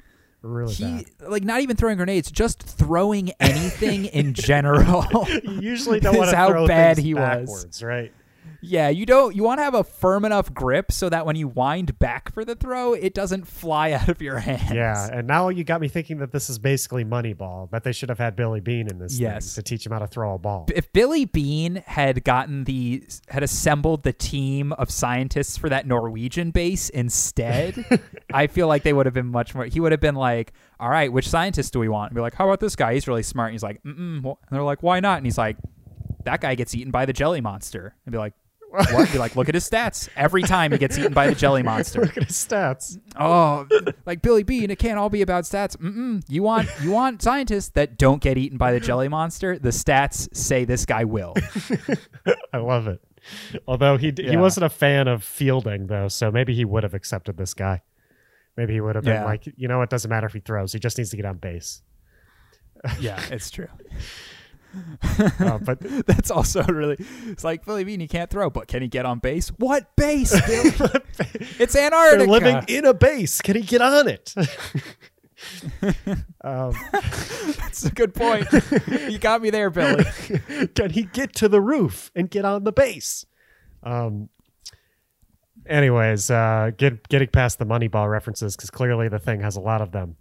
Really 0.45 0.73
he 0.75 0.83
bad. 0.83 1.05
like 1.27 1.43
not 1.43 1.61
even 1.61 1.75
throwing 1.75 1.97
grenades, 1.97 2.29
just 2.29 2.61
throwing 2.61 3.31
anything 3.39 4.05
in 4.05 4.33
general. 4.33 5.05
You 5.43 5.59
usually 5.61 5.99
don't 5.99 6.17
want 6.19 6.29
to 6.29 6.35
how 6.35 6.49
throw 6.49 6.67
bad 6.67 6.97
he 6.99 7.13
was. 7.15 7.81
right? 7.81 8.13
Yeah, 8.61 8.89
you 8.89 9.05
don't. 9.05 9.35
You 9.35 9.43
want 9.43 9.59
to 9.59 9.63
have 9.63 9.73
a 9.73 9.83
firm 9.83 10.25
enough 10.25 10.53
grip 10.53 10.91
so 10.91 11.09
that 11.09 11.25
when 11.25 11.35
you 11.35 11.47
wind 11.47 11.97
back 11.99 12.33
for 12.33 12.43
the 12.45 12.55
throw, 12.55 12.93
it 12.93 13.13
doesn't 13.13 13.47
fly 13.47 13.91
out 13.93 14.09
of 14.09 14.21
your 14.21 14.39
hands. 14.39 14.71
Yeah, 14.73 15.09
and 15.11 15.27
now 15.27 15.49
you 15.49 15.63
got 15.63 15.81
me 15.81 15.87
thinking 15.87 16.17
that 16.19 16.31
this 16.31 16.49
is 16.49 16.59
basically 16.59 17.03
Moneyball. 17.05 17.69
That 17.71 17.83
they 17.83 17.91
should 17.91 18.09
have 18.09 18.19
had 18.19 18.35
Billy 18.35 18.59
Beane 18.59 18.87
in 18.89 18.99
this 18.99 19.19
Yes. 19.19 19.55
thing 19.55 19.63
to 19.63 19.69
teach 19.69 19.85
him 19.85 19.91
how 19.91 19.99
to 19.99 20.07
throw 20.07 20.33
a 20.33 20.37
ball. 20.37 20.67
If 20.75 20.91
Billy 20.93 21.25
Beane 21.25 21.83
had 21.85 22.23
gotten 22.23 22.63
the 22.65 23.03
had 23.29 23.43
assembled 23.43 24.03
the 24.03 24.13
team 24.13 24.71
of 24.73 24.89
scientists 24.91 25.57
for 25.57 25.69
that 25.69 25.85
Norwegian 25.87 26.51
base 26.51 26.89
instead, 26.89 27.85
I 28.33 28.47
feel 28.47 28.67
like 28.67 28.83
they 28.83 28.93
would 28.93 29.05
have 29.05 29.13
been 29.15 29.27
much 29.27 29.55
more. 29.55 29.65
He 29.65 29.79
would 29.79 29.91
have 29.91 30.01
been 30.01 30.15
like, 30.15 30.53
"All 30.79 30.89
right, 30.89 31.11
which 31.11 31.27
scientist 31.29 31.73
do 31.73 31.79
we 31.79 31.89
want?" 31.89 32.11
And 32.11 32.15
be 32.15 32.21
like, 32.21 32.35
"How 32.35 32.45
about 32.45 32.59
this 32.59 32.75
guy? 32.75 32.93
He's 32.93 33.07
really 33.07 33.23
smart." 33.23 33.49
And 33.49 33.53
he's 33.53 33.63
like, 33.63 33.81
Mm-mm. 33.83 34.23
And 34.25 34.35
they're 34.51 34.63
like, 34.63 34.83
"Why 34.83 34.99
not?" 34.99 35.17
And 35.17 35.25
he's 35.25 35.37
like, 35.37 35.57
"That 36.23 36.41
guy 36.41 36.55
gets 36.55 36.73
eaten 36.75 36.91
by 36.91 37.05
the 37.05 37.13
jelly 37.13 37.41
monster." 37.41 37.95
And 38.05 38.11
be 38.11 38.17
like, 38.17 38.33
"What?" 38.75 39.11
be 39.11 39.17
like, 39.17 39.35
"Look 39.35 39.49
at 39.49 39.55
his 39.55 39.69
stats. 39.69 40.09
Every 40.15 40.41
time 40.43 40.71
he 40.71 40.77
gets 40.77 40.97
eaten 40.97 41.13
by 41.13 41.27
the 41.27 41.35
jelly 41.35 41.63
monster." 41.63 42.01
Look 42.01 42.17
at 42.17 42.23
his 42.25 42.35
stats. 42.35 42.97
Oh, 43.19 43.67
like 44.05 44.21
Billy 44.21 44.43
Beane, 44.43 44.69
it 44.71 44.79
can't 44.79 44.97
all 44.99 45.09
be 45.09 45.21
about 45.21 45.43
stats. 45.45 45.75
Mm-mm. 45.77 46.23
You 46.27 46.43
want 46.43 46.67
you 46.81 46.91
want 46.91 47.21
scientists 47.21 47.69
that 47.69 47.97
don't 47.97 48.21
get 48.21 48.37
eaten 48.37 48.57
by 48.57 48.71
the 48.73 48.79
jelly 48.79 49.07
monster. 49.07 49.57
The 49.57 49.69
stats 49.69 50.35
say 50.35 50.65
this 50.65 50.85
guy 50.85 51.03
will. 51.05 51.33
I 52.53 52.57
love 52.57 52.87
it. 52.87 53.01
Although 53.67 53.97
he 53.97 54.13
he 54.15 54.37
wasn't 54.37 54.65
a 54.65 54.69
fan 54.69 55.07
of 55.07 55.23
fielding 55.23 55.87
though, 55.87 56.07
so 56.07 56.31
maybe 56.31 56.53
he 56.53 56.65
would 56.65 56.83
have 56.83 56.93
accepted 56.93 57.37
this 57.37 57.53
guy. 57.53 57.81
Maybe 58.57 58.73
he 58.73 58.81
would 58.81 58.95
have 58.95 59.03
been 59.03 59.15
Yeah. 59.15 59.25
like, 59.25 59.47
you 59.57 59.67
know, 59.67 59.81
it 59.81 59.89
doesn't 59.89 60.09
matter 60.09 60.27
if 60.27 60.33
he 60.33 60.39
throws; 60.39 60.71
he 60.73 60.79
just 60.79 60.97
needs 60.97 61.09
to 61.09 61.17
get 61.17 61.25
on 61.25 61.37
base. 61.37 61.81
Yeah, 62.99 63.19
it's 63.31 63.49
true. 63.49 63.67
Uh, 65.39 65.57
but 65.59 65.79
That's 66.07 66.29
also 66.31 66.63
really. 66.67 66.97
It's 67.27 67.43
like 67.43 67.65
Billy 67.65 67.83
Beane, 67.83 67.99
he 67.99 68.07
can't 68.07 68.29
throw, 68.29 68.49
but 68.49 68.67
can 68.67 68.81
he 68.81 68.87
get 68.87 69.05
on 69.05 69.19
base? 69.19 69.49
What 69.57 69.95
base, 69.95 70.33
it's 70.33 71.73
they're 71.73 71.85
Antarctica. 71.85 72.31
living 72.31 72.63
in 72.67 72.85
a 72.85 72.93
base. 72.93 73.41
Can 73.41 73.55
he 73.55 73.61
get 73.61 73.81
on 73.81 74.07
it? 74.07 74.33
um, 76.43 76.73
That's 76.91 77.85
a 77.85 77.91
good 77.91 78.13
point. 78.13 78.47
you 79.09 79.17
got 79.19 79.41
me 79.41 79.49
there, 79.49 79.69
Billy. 79.69 80.03
can 80.75 80.89
he 80.91 81.03
get 81.03 81.33
to 81.35 81.47
the 81.49 81.61
roof 81.61 82.11
and 82.15 82.29
get 82.29 82.45
on 82.45 82.63
the 82.63 82.71
base? 82.71 83.25
Um. 83.83 84.29
Anyways, 85.67 86.29
uh, 86.29 86.71
get 86.77 87.07
getting 87.09 87.27
past 87.29 87.57
the 87.59 87.65
Moneyball 87.65 88.09
references 88.09 88.55
because 88.55 88.69
clearly 88.69 89.07
the 89.07 89.17
thing 89.19 89.41
has 89.41 89.55
a 89.55 89.61
lot 89.61 89.81
of 89.81 89.91
them. 89.91 90.15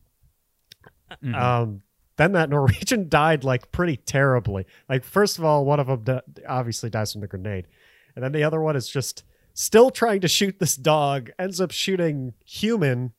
Mhm. 1.23 1.35
Um, 1.35 1.83
then 2.16 2.33
that 2.33 2.50
Norwegian 2.50 3.09
died 3.09 3.44
like 3.44 3.72
pretty 3.72 3.96
terribly. 3.96 4.66
Like 4.88 5.05
first 5.05 5.38
of 5.38 5.44
all, 5.44 5.64
one 5.64 5.81
of 5.81 5.87
them 5.87 6.03
di- 6.05 6.44
obviously 6.48 6.90
dies 6.90 7.12
from 7.12 7.20
the 7.20 7.27
grenade, 7.27 7.66
and 8.14 8.24
then 8.24 8.33
the 8.33 8.44
other 8.44 8.61
one 8.61 8.77
is 8.77 8.88
just 8.88 9.24
still 9.55 9.90
trying 9.90 10.20
to 10.20 10.29
shoot 10.29 10.59
this 10.59 10.77
dog, 10.77 11.31
ends 11.38 11.61
up 11.61 11.70
shooting 11.70 12.35
human, 12.44 13.12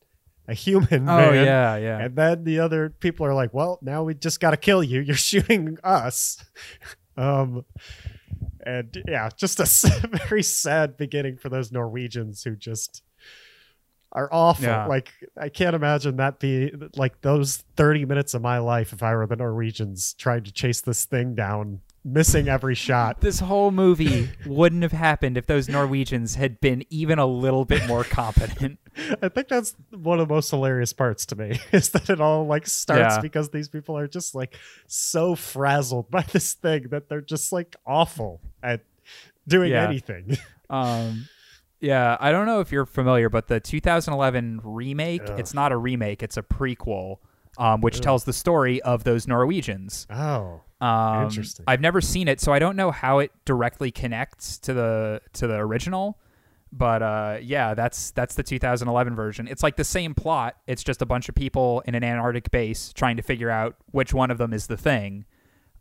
a 0.48 0.54
human 0.54 1.08
Oh 1.08 1.30
man. 1.32 1.44
yeah, 1.46 1.76
yeah. 1.76 1.98
And 1.98 2.14
then 2.16 2.44
the 2.44 2.60
other 2.60 2.90
people 2.90 3.26
are 3.26 3.34
like, 3.34 3.52
"Well, 3.54 3.78
now 3.82 4.02
we 4.04 4.14
just 4.14 4.38
got 4.40 4.50
to 4.52 4.56
kill 4.56 4.82
you. 4.82 5.00
You're 5.00 5.16
shooting 5.30 5.78
us." 5.84 6.44
Um, 7.18 7.64
and 8.66 9.02
yeah, 9.08 9.30
just 9.34 9.58
a 9.58 10.08
very 10.28 10.42
sad 10.42 10.98
beginning 10.98 11.38
for 11.38 11.48
those 11.48 11.72
Norwegians 11.72 12.44
who 12.44 12.54
just 12.56 13.02
are 14.12 14.28
awful. 14.32 14.64
Yeah. 14.66 14.86
Like 14.86 15.10
I 15.36 15.48
can't 15.48 15.74
imagine 15.76 16.16
that 16.16 16.38
be 16.38 16.72
like 16.96 17.20
those 17.20 17.58
30 17.76 18.04
minutes 18.06 18.34
of 18.34 18.42
my 18.42 18.58
life 18.58 18.92
if 18.92 19.02
I 19.02 19.14
were 19.14 19.26
the 19.26 19.36
Norwegians 19.36 20.14
trying 20.14 20.44
to 20.44 20.52
chase 20.52 20.80
this 20.80 21.04
thing 21.04 21.34
down, 21.34 21.80
missing 22.04 22.48
every 22.48 22.74
shot. 22.74 23.20
this 23.20 23.40
whole 23.40 23.70
movie 23.70 24.30
wouldn't 24.46 24.82
have 24.82 24.92
happened 24.92 25.36
if 25.36 25.46
those 25.46 25.68
Norwegians 25.68 26.36
had 26.36 26.60
been 26.60 26.84
even 26.88 27.18
a 27.18 27.26
little 27.26 27.64
bit 27.64 27.86
more 27.86 28.04
competent. 28.04 28.78
I 29.22 29.28
think 29.28 29.48
that's 29.48 29.74
one 29.90 30.20
of 30.20 30.28
the 30.28 30.34
most 30.34 30.48
hilarious 30.50 30.94
parts 30.94 31.26
to 31.26 31.36
me 31.36 31.60
is 31.72 31.90
that 31.90 32.08
it 32.08 32.20
all 32.20 32.46
like 32.46 32.66
starts 32.66 33.16
Yeah. 33.16 33.20
because 33.20 33.50
these 33.50 33.68
people 33.68 33.98
are 33.98 34.08
just 34.08 34.34
like 34.34 34.56
so 34.86 35.34
frazzled 35.34 36.10
by 36.10 36.22
this 36.22 36.54
thing 36.54 36.88
that 36.90 37.08
they're 37.10 37.20
just 37.20 37.52
like 37.52 37.76
awful 37.86 38.40
at 38.62 38.80
doing 39.46 39.72
Yeah. 39.72 39.86
anything. 39.86 40.38
Um, 40.70 41.28
yeah, 41.80 42.16
I 42.20 42.32
don't 42.32 42.46
know 42.46 42.60
if 42.60 42.72
you're 42.72 42.86
familiar, 42.86 43.28
but 43.28 43.48
the 43.48 43.60
2011 43.60 44.60
remake, 44.64 45.22
Ugh. 45.26 45.38
it's 45.38 45.54
not 45.54 45.72
a 45.72 45.76
remake, 45.76 46.22
it's 46.22 46.36
a 46.36 46.42
prequel, 46.42 47.18
um, 47.58 47.80
which 47.80 47.96
Ugh. 47.98 48.02
tells 48.02 48.24
the 48.24 48.32
story 48.32 48.80
of 48.82 49.04
those 49.04 49.26
Norwegians. 49.26 50.06
oh, 50.10 50.62
Um, 50.80 51.24
Interesting. 51.24 51.64
I've 51.68 51.80
never 51.80 52.00
seen 52.00 52.28
it, 52.28 52.40
so 52.40 52.52
I 52.52 52.58
don't 52.58 52.76
know 52.76 52.90
how 52.90 53.18
it 53.20 53.30
directly 53.44 53.90
connects 53.90 54.58
to 54.60 54.74
the 54.74 55.20
to 55.34 55.46
the 55.46 55.54
original. 55.56 56.18
But 56.72 57.00
uh, 57.02 57.38
yeah, 57.40 57.72
that's 57.74 58.10
that's 58.10 58.34
the 58.34 58.42
2011 58.42 59.14
version. 59.14 59.48
It's 59.48 59.62
like 59.62 59.76
the 59.76 59.84
same 59.84 60.14
plot. 60.14 60.56
It's 60.66 60.82
just 60.84 61.00
a 61.00 61.06
bunch 61.06 61.28
of 61.30 61.34
people 61.34 61.80
in 61.86 61.94
an 61.94 62.04
Antarctic 62.04 62.50
base 62.50 62.92
trying 62.92 63.16
to 63.16 63.22
figure 63.22 63.48
out 63.48 63.76
which 63.92 64.12
one 64.12 64.30
of 64.30 64.36
them 64.38 64.52
is 64.52 64.66
the 64.66 64.76
thing. 64.76 65.24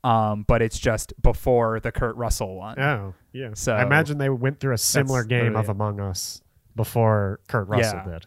Um, 0.04 0.46
but 0.48 0.62
it's 0.62 0.78
just 0.78 1.20
before 1.22 1.80
the 1.80 1.92
Kurt 1.92 2.16
Russell 2.16 2.56
one. 2.56 2.80
oh, 2.80 3.16
yeah. 3.36 3.50
So, 3.54 3.74
I 3.76 3.84
imagine 3.84 4.18
they 4.18 4.30
went 4.30 4.60
through 4.60 4.74
a 4.74 4.78
similar 4.78 5.24
game 5.24 5.56
of. 5.56 5.70
Among 5.70 6.00
Us 6.00 6.42
before 6.76 7.40
Kurt 7.48 7.68
Russell 7.68 8.02
Yeah. 8.06 8.12
did. 8.14 8.26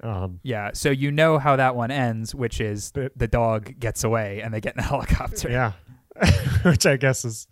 Um, 0.00 0.40
Yeah, 0.44 0.70
so 0.74 0.90
you 0.90 1.10
know 1.10 1.38
how 1.38 1.56
that 1.56 1.74
one 1.74 1.90
ends, 1.90 2.34
which 2.34 2.60
is 2.60 2.92
The- 2.92 3.10
the 3.16 3.26
dog 3.26 3.78
gets 3.80 4.04
away 4.04 4.40
and 4.42 4.54
they 4.54 4.60
get 4.60 4.74
in 4.74 4.80
a 4.80 4.82
helicopter. 4.94 5.50
yeah, 5.50 5.72
which 6.62 6.86
I 6.86 6.96
guess 6.96 7.24
is 7.24 7.46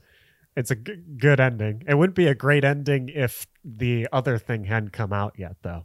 it's 0.57 0.71
a 0.71 0.77
g- 0.77 1.03
good 1.19 1.41
ending. 1.41 1.83
It 1.89 1.95
wouldn't 1.95 2.15
be 2.17 2.29
a 2.29 2.35
great 2.35 2.65
ending 2.65 3.09
if 3.11 3.47
the 3.65 4.09
other 4.12 4.39
thing 4.39 4.65
hadn't 4.65 4.93
come 4.93 5.12
out 5.12 5.35
yet, 5.37 5.57
though. 5.62 5.85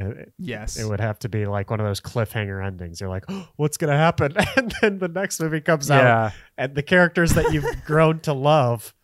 Uh, 0.00 0.06
it- 0.10 0.32
Yes. 0.38 0.78
It 0.78 0.86
would 0.88 1.00
have 1.00 1.18
to 1.20 1.28
be 1.28 1.46
like 1.46 1.68
one 1.70 1.80
of 1.80 1.86
those 1.86 2.00
cliffhanger 2.00 2.64
endings. 2.64 3.00
You're 3.00 3.10
like, 3.10 3.24
oh, 3.28 3.48
what's 3.56 3.76
going 3.76 3.90
to 3.90 3.96
happen? 3.98 4.34
And 4.56 4.72
then 4.80 4.98
the 4.98 5.08
next 5.08 5.40
movie 5.40 5.60
comes 5.60 5.90
out, 5.90 6.32
and 6.56 6.74
the 6.74 6.82
characters 6.82 7.32
that 7.34 7.52
you've 7.52 7.84
grown 7.84 8.20
to 8.20 8.32
love 8.32 8.94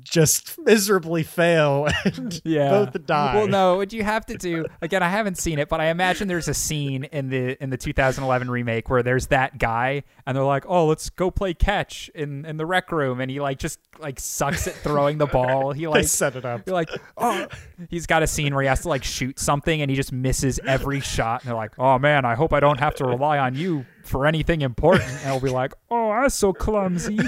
just 0.00 0.58
miserably 0.58 1.22
fail 1.22 1.86
and 2.04 2.40
Yeah. 2.44 2.70
both 2.70 3.06
die. 3.06 3.36
Well, 3.36 3.46
no, 3.46 3.76
what 3.76 3.92
you 3.92 4.02
have 4.02 4.26
to 4.26 4.36
do 4.36 4.64
again, 4.82 5.02
I 5.02 5.08
haven't 5.08 5.38
seen 5.38 5.58
it, 5.58 5.68
but 5.68 5.80
I 5.80 5.86
imagine 5.86 6.26
there's 6.28 6.48
a 6.48 6.54
scene 6.54 7.04
in 7.04 7.28
the 7.28 7.62
in 7.62 7.70
the 7.70 7.76
2011 7.76 8.50
remake 8.50 8.90
where 8.90 9.02
there's 9.02 9.28
that 9.28 9.58
guy, 9.58 10.02
and 10.26 10.36
they're 10.36 10.44
like, 10.44 10.64
"Oh, 10.66 10.86
let's 10.86 11.08
go 11.10 11.30
play 11.30 11.54
catch 11.54 12.08
in 12.14 12.44
in 12.46 12.56
the 12.56 12.66
rec 12.66 12.90
room," 12.90 13.20
and 13.20 13.30
he 13.30 13.40
like 13.40 13.58
just 13.58 13.78
like 13.98 14.18
sucks 14.18 14.66
at 14.66 14.74
throwing 14.74 15.18
the 15.18 15.26
ball. 15.26 15.72
He 15.72 15.82
they 15.84 15.86
like 15.86 16.04
set 16.08 16.36
it 16.36 16.44
up. 16.44 16.62
you're 16.66 16.74
like, 16.74 16.90
oh, 17.16 17.46
he's 17.88 18.06
got 18.06 18.22
a 18.22 18.26
scene 18.26 18.54
where 18.54 18.62
he 18.62 18.68
has 18.68 18.82
to 18.82 18.88
like 18.88 19.04
shoot 19.04 19.38
something 19.38 19.80
and 19.80 19.90
he 19.90 19.96
just 19.96 20.12
misses 20.12 20.58
every 20.66 21.00
shot. 21.00 21.42
And 21.42 21.48
they're 21.48 21.56
like, 21.56 21.78
oh 21.78 21.98
man, 21.98 22.24
I 22.24 22.34
hope 22.34 22.52
I 22.52 22.60
don't 22.60 22.80
have 22.80 22.94
to 22.96 23.04
rely 23.04 23.38
on 23.38 23.54
you 23.54 23.86
for 24.06 24.26
anything 24.26 24.60
important. 24.62 25.08
And 25.10 25.18
he'll 25.20 25.40
be 25.40 25.50
like, 25.50 25.72
oh, 25.90 26.10
I'm 26.10 26.28
so 26.30 26.52
clumsy. 26.52 27.18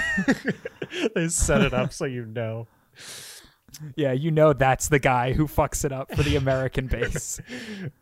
they 1.15 1.29
set 1.29 1.61
it 1.63 1.75
up 1.75 1.93
so 1.93 2.05
you 2.05 2.25
know. 2.25 2.67
yeah, 3.97 4.13
you 4.13 4.31
know 4.31 4.53
that's 4.53 4.89
the 4.89 4.99
guy 4.99 5.33
who 5.33 5.47
fucks 5.47 5.85
it 5.85 5.93
up 5.93 6.15
for 6.15 6.23
the 6.23 6.37
American 6.37 6.87
base. 6.87 7.41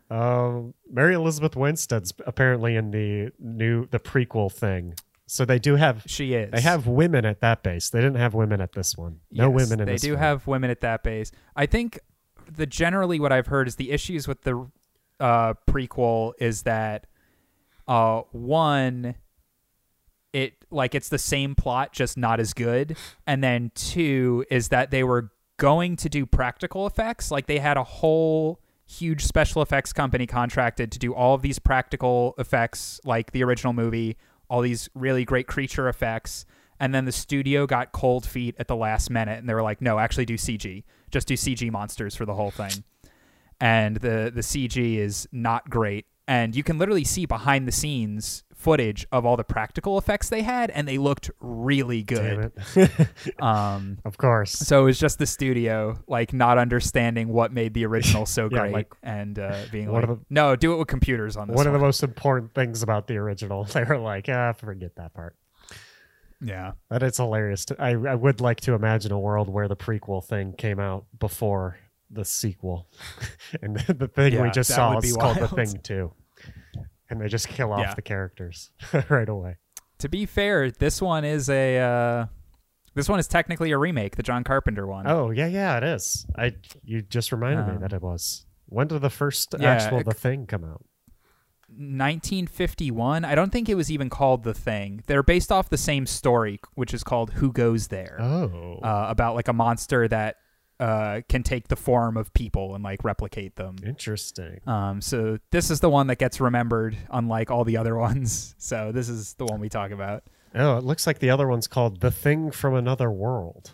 Um, 0.09 0.73
Mary 0.89 1.15
Elizabeth 1.15 1.57
Winstead's 1.57 2.13
apparently 2.25 2.77
in 2.77 2.91
the 2.91 3.29
new 3.39 3.87
the 3.87 3.99
prequel 3.99 4.49
thing. 4.49 4.93
So 5.25 5.43
they 5.43 5.59
do 5.59 5.75
have 5.75 6.03
She 6.05 6.33
is. 6.33 6.49
they 6.49 6.61
have 6.61 6.87
women 6.87 7.25
at 7.25 7.41
that 7.41 7.61
base. 7.61 7.89
They 7.89 7.99
didn't 7.99 8.15
have 8.15 8.33
women 8.33 8.61
at 8.61 8.71
this 8.71 8.95
one. 8.95 9.19
No 9.33 9.51
Yes, 9.51 9.69
women 9.69 9.81
in 9.81 9.85
this 9.87 10.01
one. 10.03 10.07
They 10.07 10.07
do 10.07 10.13
one. 10.13 10.19
have 10.23 10.47
women 10.47 10.69
at 10.69 10.79
that 10.79 11.03
base. 11.03 11.33
I 11.57 11.65
think 11.65 11.99
the 12.49 12.65
generally 12.65 13.19
what 13.19 13.33
I've 13.33 13.47
heard 13.47 13.67
is 13.67 13.75
the 13.75 13.91
issues 13.91 14.29
with 14.29 14.43
the 14.43 14.69
uh, 15.19 15.55
prequel 15.69 16.31
is 16.39 16.63
that 16.63 17.05
uh, 17.87 18.21
one, 18.31 19.15
it 20.33 20.53
like 20.69 20.93
it's 20.93 21.09
the 21.09 21.17
same 21.17 21.55
plot, 21.55 21.93
just 21.93 22.17
not 22.17 22.39
as 22.39 22.53
good, 22.53 22.97
and 23.25 23.43
then 23.43 23.71
two 23.75 24.45
is 24.49 24.69
that 24.69 24.91
they 24.91 25.03
were 25.03 25.31
going 25.57 25.95
to 25.97 26.09
do 26.09 26.25
practical 26.25 26.85
effects. 26.85 27.31
Like 27.31 27.47
they 27.47 27.59
had 27.59 27.77
a 27.77 27.83
whole 27.83 28.61
huge 28.85 29.25
special 29.25 29.61
effects 29.61 29.91
company 29.91 30.25
contracted 30.25 30.91
to 30.91 30.99
do 30.99 31.13
all 31.13 31.33
of 31.33 31.41
these 31.41 31.59
practical 31.59 32.35
effects, 32.37 33.01
like 33.03 33.31
the 33.31 33.43
original 33.43 33.73
movie, 33.73 34.17
all 34.49 34.61
these 34.61 34.89
really 34.93 35.25
great 35.25 35.47
creature 35.47 35.89
effects. 35.89 36.45
And 36.79 36.93
then 36.93 37.05
the 37.05 37.11
studio 37.11 37.65
got 37.65 37.91
cold 37.91 38.25
feet 38.25 38.55
at 38.59 38.67
the 38.67 38.75
last 38.75 39.09
minute, 39.09 39.39
and 39.39 39.49
they 39.49 39.53
were 39.53 39.63
like, 39.63 39.81
"No, 39.81 39.97
actually, 39.97 40.25
do 40.25 40.35
CG. 40.35 40.83
Just 41.09 41.27
do 41.27 41.33
CG 41.35 41.71
monsters 41.71 42.15
for 42.15 42.25
the 42.25 42.35
whole 42.35 42.51
thing." 42.51 42.83
And 43.59 43.97
the 43.97 44.31
the 44.33 44.43
CG 44.43 44.97
is 44.97 45.27
not 45.31 45.69
great, 45.69 46.05
and 46.27 46.55
you 46.55 46.63
can 46.63 46.77
literally 46.77 47.03
see 47.03 47.25
behind 47.25 47.67
the 47.67 47.71
scenes 47.71 48.43
footage 48.53 49.05
of 49.11 49.23
all 49.25 49.37
the 49.37 49.43
practical 49.43 49.97
effects 49.99 50.29
they 50.29 50.41
had, 50.41 50.71
and 50.71 50.87
they 50.87 50.97
looked 50.97 51.29
really 51.39 52.01
good. 52.03 52.51
Um, 53.41 53.99
of 54.03 54.17
course. 54.17 54.51
so 54.51 54.81
it 54.81 54.85
was 54.85 54.99
just 54.99 55.19
the 55.19 55.25
studio 55.27 55.99
like 56.07 56.33
not 56.33 56.57
understanding 56.57 57.27
what 57.29 57.53
made 57.53 57.73
the 57.75 57.85
original 57.85 58.25
so 58.25 58.49
Yeah, 58.51 58.59
great 58.59 58.73
like, 58.73 58.93
and 59.03 59.37
uh, 59.37 59.55
being 59.71 59.91
one 59.91 60.01
like, 60.01 60.09
of 60.09 60.19
the- 60.19 60.25
"No, 60.29 60.55
do 60.55 60.73
it 60.73 60.77
with 60.77 60.87
computers 60.87 61.37
on 61.37 61.47
this 61.47 61.55
One 61.55 61.65
one." 61.65 61.67
of 61.67 61.73
the 61.73 61.85
most 61.85 62.01
important 62.03 62.53
things 62.55 62.81
about 62.83 63.07
the 63.07 63.17
original. 63.17 63.63
They 63.65 63.83
were 63.83 63.99
like, 63.99 64.27
ah, 64.29 64.53
forget 64.53 64.95
that 64.95 65.13
part. 65.13 65.35
yeah, 66.41 66.71
But 66.89 67.03
it's 67.03 67.17
hilarious. 67.17 67.65
I, 67.79 67.91
I 67.91 68.15
would 68.15 68.41
like 68.41 68.59
to 68.61 68.73
imagine 68.73 69.11
a 69.11 69.19
world 69.19 69.49
where 69.49 69.67
the 69.67 69.75
prequel 69.75 70.23
thing 70.23 70.53
came 70.53 70.79
out 70.79 71.05
before 71.19 71.77
the 72.09 72.23
sequel. 72.25 72.87
and 73.61 73.77
the, 73.77 73.93
the 73.93 74.07
thing 74.07 74.41
we 74.41 74.49
just 74.51 74.73
saw 74.73 74.97
is 74.97 75.15
called 75.15 75.37
The. 75.37 75.47
Thing 75.47 75.79
2. 75.83 76.11
And 77.09 77.21
they 77.21 77.27
just 77.27 77.47
kill 77.47 77.71
off 77.73 77.79
Yeah. 77.81 77.93
the 77.95 78.01
characters 78.01 78.71
right 79.09 79.29
away. 79.29 79.55
to 79.99 80.09
be 80.09 80.25
fair, 80.25 80.69
this 80.71 81.01
one 81.01 81.23
is 81.25 81.49
a 81.49 81.77
uh, 81.79 82.25
this 82.95 83.07
one 83.07 83.19
is 83.19 83.27
technically 83.27 83.71
a 83.71 83.77
remake, 83.77 84.15
the 84.15 84.23
John 84.23 84.43
Carpenter 84.43 84.85
one. 84.87 85.05
Oh, 85.07 85.29
yeah, 85.31 85.47
yeah, 85.47 85.77
it 85.77 85.83
is. 85.83 86.25
I 86.35 86.53
You 86.83 87.01
just 87.01 87.31
reminded 87.31 87.67
me 87.67 87.73
Um, 87.75 87.81
that 87.81 87.93
it 87.93 88.01
was. 88.01 88.45
When 88.65 88.87
did 88.87 89.01
the 89.01 89.09
first 89.09 89.55
yeah, 89.59 89.71
actual 89.73 89.99
it- 89.99 90.05
The 90.05 90.13
Thing 90.13 90.45
come 90.47 90.63
out? 90.65 90.83
1951. 91.69 93.25
I 93.25 93.35
don't 93.35 93.51
think 93.51 93.69
it 93.69 93.75
was 93.75 93.91
even 93.91 94.09
called 94.09 94.43
The 94.43 94.53
Thing. 94.53 95.03
They're 95.07 95.23
based 95.23 95.51
off 95.51 95.69
the 95.69 95.77
same 95.77 96.05
story, 96.05 96.59
which 96.75 96.93
is 96.93 97.03
called 97.03 97.31
Who 97.33 97.51
Goes 97.51 97.87
There, 97.87 98.17
Oh. 98.19 98.79
uh, 98.83 99.05
about 99.09 99.35
like 99.35 99.47
a 99.47 99.53
monster 99.53 100.07
that 100.07 100.37
uh, 100.79 101.21
can 101.27 101.41
take 101.43 101.67
the 101.69 101.75
form 101.75 102.17
of 102.17 102.33
people 102.33 102.75
and 102.75 102.83
like 102.83 103.03
replicate 103.03 103.55
them. 103.55 103.75
Interesting. 103.85 104.59
Um, 104.67 105.01
so 105.01 105.39
this 105.51 105.71
is 105.71 105.79
the 105.79 105.89
one 105.89 106.07
that 106.07 106.17
gets 106.17 106.39
remembered, 106.39 106.95
unlike 107.11 107.49
all 107.49 107.63
the 107.63 107.77
other 107.77 107.95
ones. 108.07 108.55
So 108.57 108.91
this 108.91 109.09
is 109.09 109.33
the 109.35 109.45
one 109.45 109.59
we 109.59 109.69
talk 109.69 109.91
about. 109.91 110.23
Oh, 110.55 110.77
it 110.77 110.83
looks 110.83 111.05
like 111.07 111.19
the 111.19 111.29
other 111.29 111.47
one's 111.47 111.67
called 111.67 111.99
The 111.99 112.11
Thing 112.11 112.51
from 112.51 112.73
Another 112.75 113.11
World. 113.11 113.73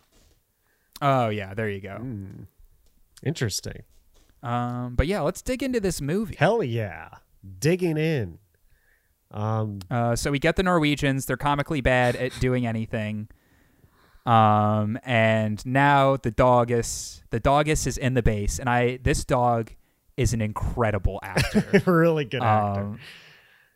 Oh 1.02 1.30
yeah, 1.30 1.54
there 1.54 1.70
you 1.70 1.82
go. 1.82 1.98
Hmm. 1.98 2.44
Interesting. 3.24 3.84
Um, 4.42 4.96
but 4.96 5.08
yeah, 5.08 5.22
let's 5.22 5.42
dig 5.42 5.64
into 5.64 5.80
this 5.80 6.02
movie. 6.02 6.36
Hell 6.38 6.64
yeah. 6.64 7.10
Digging 7.60 7.98
in. 7.98 8.40
Um, 9.32 9.80
Uh, 9.90 10.16
so 10.16 10.32
we 10.32 10.40
get 10.40 10.56
the 10.58 10.64
Norwegians. 10.64 11.26
They're 11.26 11.38
comically 11.38 11.82
bad 11.82 12.16
at 12.16 12.38
doing 12.40 12.68
anything. 12.68 13.30
Um, 14.26 14.98
and 15.04 15.66
now 15.66 16.16
the 16.18 16.32
doggus, 16.32 17.22
the 17.30 17.40
doggus 17.40 17.86
is 17.86 17.98
in 17.98 18.14
the 18.14 18.24
base, 18.24 18.60
and 18.60 18.70
I 18.70 18.98
this 18.98 19.26
dog 19.26 19.72
is 20.16 20.34
an 20.34 20.42
incredible 20.42 21.20
actor. 21.24 21.82
really 21.92 22.26
good 22.26 22.42
actor. 22.42 22.82
um, 22.82 23.00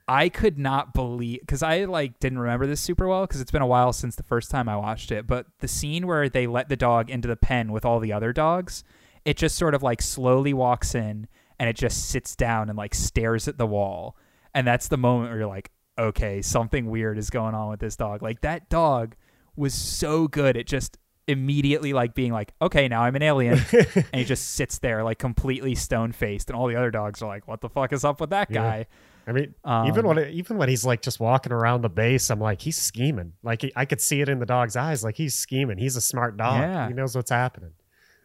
I 0.08 0.30
could 0.30 0.58
not 0.58 0.94
believe 0.94 1.42
because 1.42 1.62
I 1.62 1.84
like 1.84 2.20
didn't 2.20 2.40
remember 2.40 2.66
this 2.66 2.80
super 2.80 3.08
well 3.08 3.28
because 3.28 3.42
it's 3.42 3.52
been 3.52 3.62
a 3.62 3.68
while 3.68 3.92
since 3.92 4.16
the 4.16 4.24
first 4.24 4.50
time 4.50 4.70
I 4.70 4.78
watched 4.78 5.12
it. 5.12 5.28
But 5.28 5.48
the 5.60 5.68
scene 5.68 6.08
where 6.08 6.30
they 6.30 6.48
let 6.48 6.70
the 6.70 6.78
dog 6.78 7.10
into 7.10 7.28
the 7.28 7.36
pen 7.36 7.74
with 7.74 7.84
all 7.84 8.00
the 8.00 8.14
other 8.14 8.32
dogs, 8.32 8.86
it 9.26 9.36
just 9.36 9.58
sort 9.58 9.76
of 9.76 9.84
like 9.84 10.02
slowly 10.02 10.54
walks 10.54 10.96
in 10.96 11.28
and 11.60 11.70
it 11.70 11.76
just 11.76 12.08
sits 12.08 12.38
down 12.38 12.70
and 12.70 12.78
like 12.78 12.96
stares 12.96 13.50
at 13.50 13.58
the 13.58 13.68
wall, 13.68 14.16
and 14.54 14.66
that's 14.66 14.88
the 14.88 14.98
moment 14.98 15.32
where 15.32 15.40
you're 15.40 15.48
like, 15.48 15.72
okay, 16.00 16.42
something 16.42 16.90
weird 16.90 17.18
is 17.18 17.30
going 17.30 17.56
on 17.56 17.70
with 17.70 17.82
this 17.82 17.98
dog. 17.98 18.22
Like 18.22 18.42
that 18.42 18.70
dog 18.70 19.16
was 19.58 19.74
so 19.74 20.28
good 20.28 20.56
at 20.58 20.66
just 20.68 20.98
immediately 21.28 21.92
like 21.92 22.14
being 22.14 22.32
like, 22.32 22.54
okay, 22.62 22.88
now 22.88 23.02
I'm 23.04 23.16
an 23.16 23.24
alien, 23.24 23.60
and 23.74 24.06
he 24.14 24.24
just 24.24 24.54
sits 24.54 24.80
there 24.80 25.04
like 25.04 25.18
completely 25.20 25.76
stone 25.76 26.12
faced, 26.14 26.50
and 26.50 26.58
all 26.58 26.68
the 26.68 26.76
other 26.76 26.92
dogs 26.92 27.22
are 27.22 27.28
like, 27.28 27.48
what 27.48 27.60
the 27.62 27.70
fuck 27.70 27.92
is 27.92 28.06
up 28.06 28.22
with 28.22 28.30
that 28.30 28.50
Yeah. 28.50 28.62
guy? 28.62 28.86
I 29.30 29.34
mean, 29.34 29.54
Um, 29.66 29.88
even 29.88 30.08
when 30.08 30.20
even 30.30 30.56
when 30.58 30.70
he's 30.70 30.86
like 30.86 31.02
just 31.02 31.20
walking 31.20 31.52
around 31.52 31.82
the 31.82 31.90
base, 31.90 32.30
I'm 32.30 32.40
like, 32.40 32.62
he's 32.62 32.78
scheming. 32.78 33.34
Like 33.44 33.62
he, 33.64 33.74
I 33.76 33.84
could 33.84 34.00
see 34.00 34.22
it 34.22 34.30
in 34.30 34.40
the 34.40 34.46
dog's 34.46 34.78
eyes. 34.78 35.04
Like 35.04 35.18
he's 35.18 35.36
scheming. 35.36 35.78
He's 35.78 35.98
a 35.98 36.02
smart 36.02 36.38
dog. 36.38 36.62
Yeah. 36.62 36.88
He 36.88 36.94
knows 36.94 37.14
what's 37.14 37.32
happening. 37.32 37.72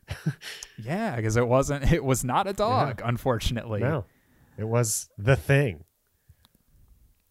Yeah, 0.78 1.14
because 1.16 1.36
it 1.36 1.46
wasn't, 1.46 1.92
it 1.92 2.04
was 2.04 2.24
not 2.24 2.46
a 2.48 2.52
dog, 2.52 3.00
unfortunately. 3.04 3.80
No, 3.80 4.04
it 4.58 4.64
was 4.64 5.08
the 5.18 5.36
thing. 5.36 5.84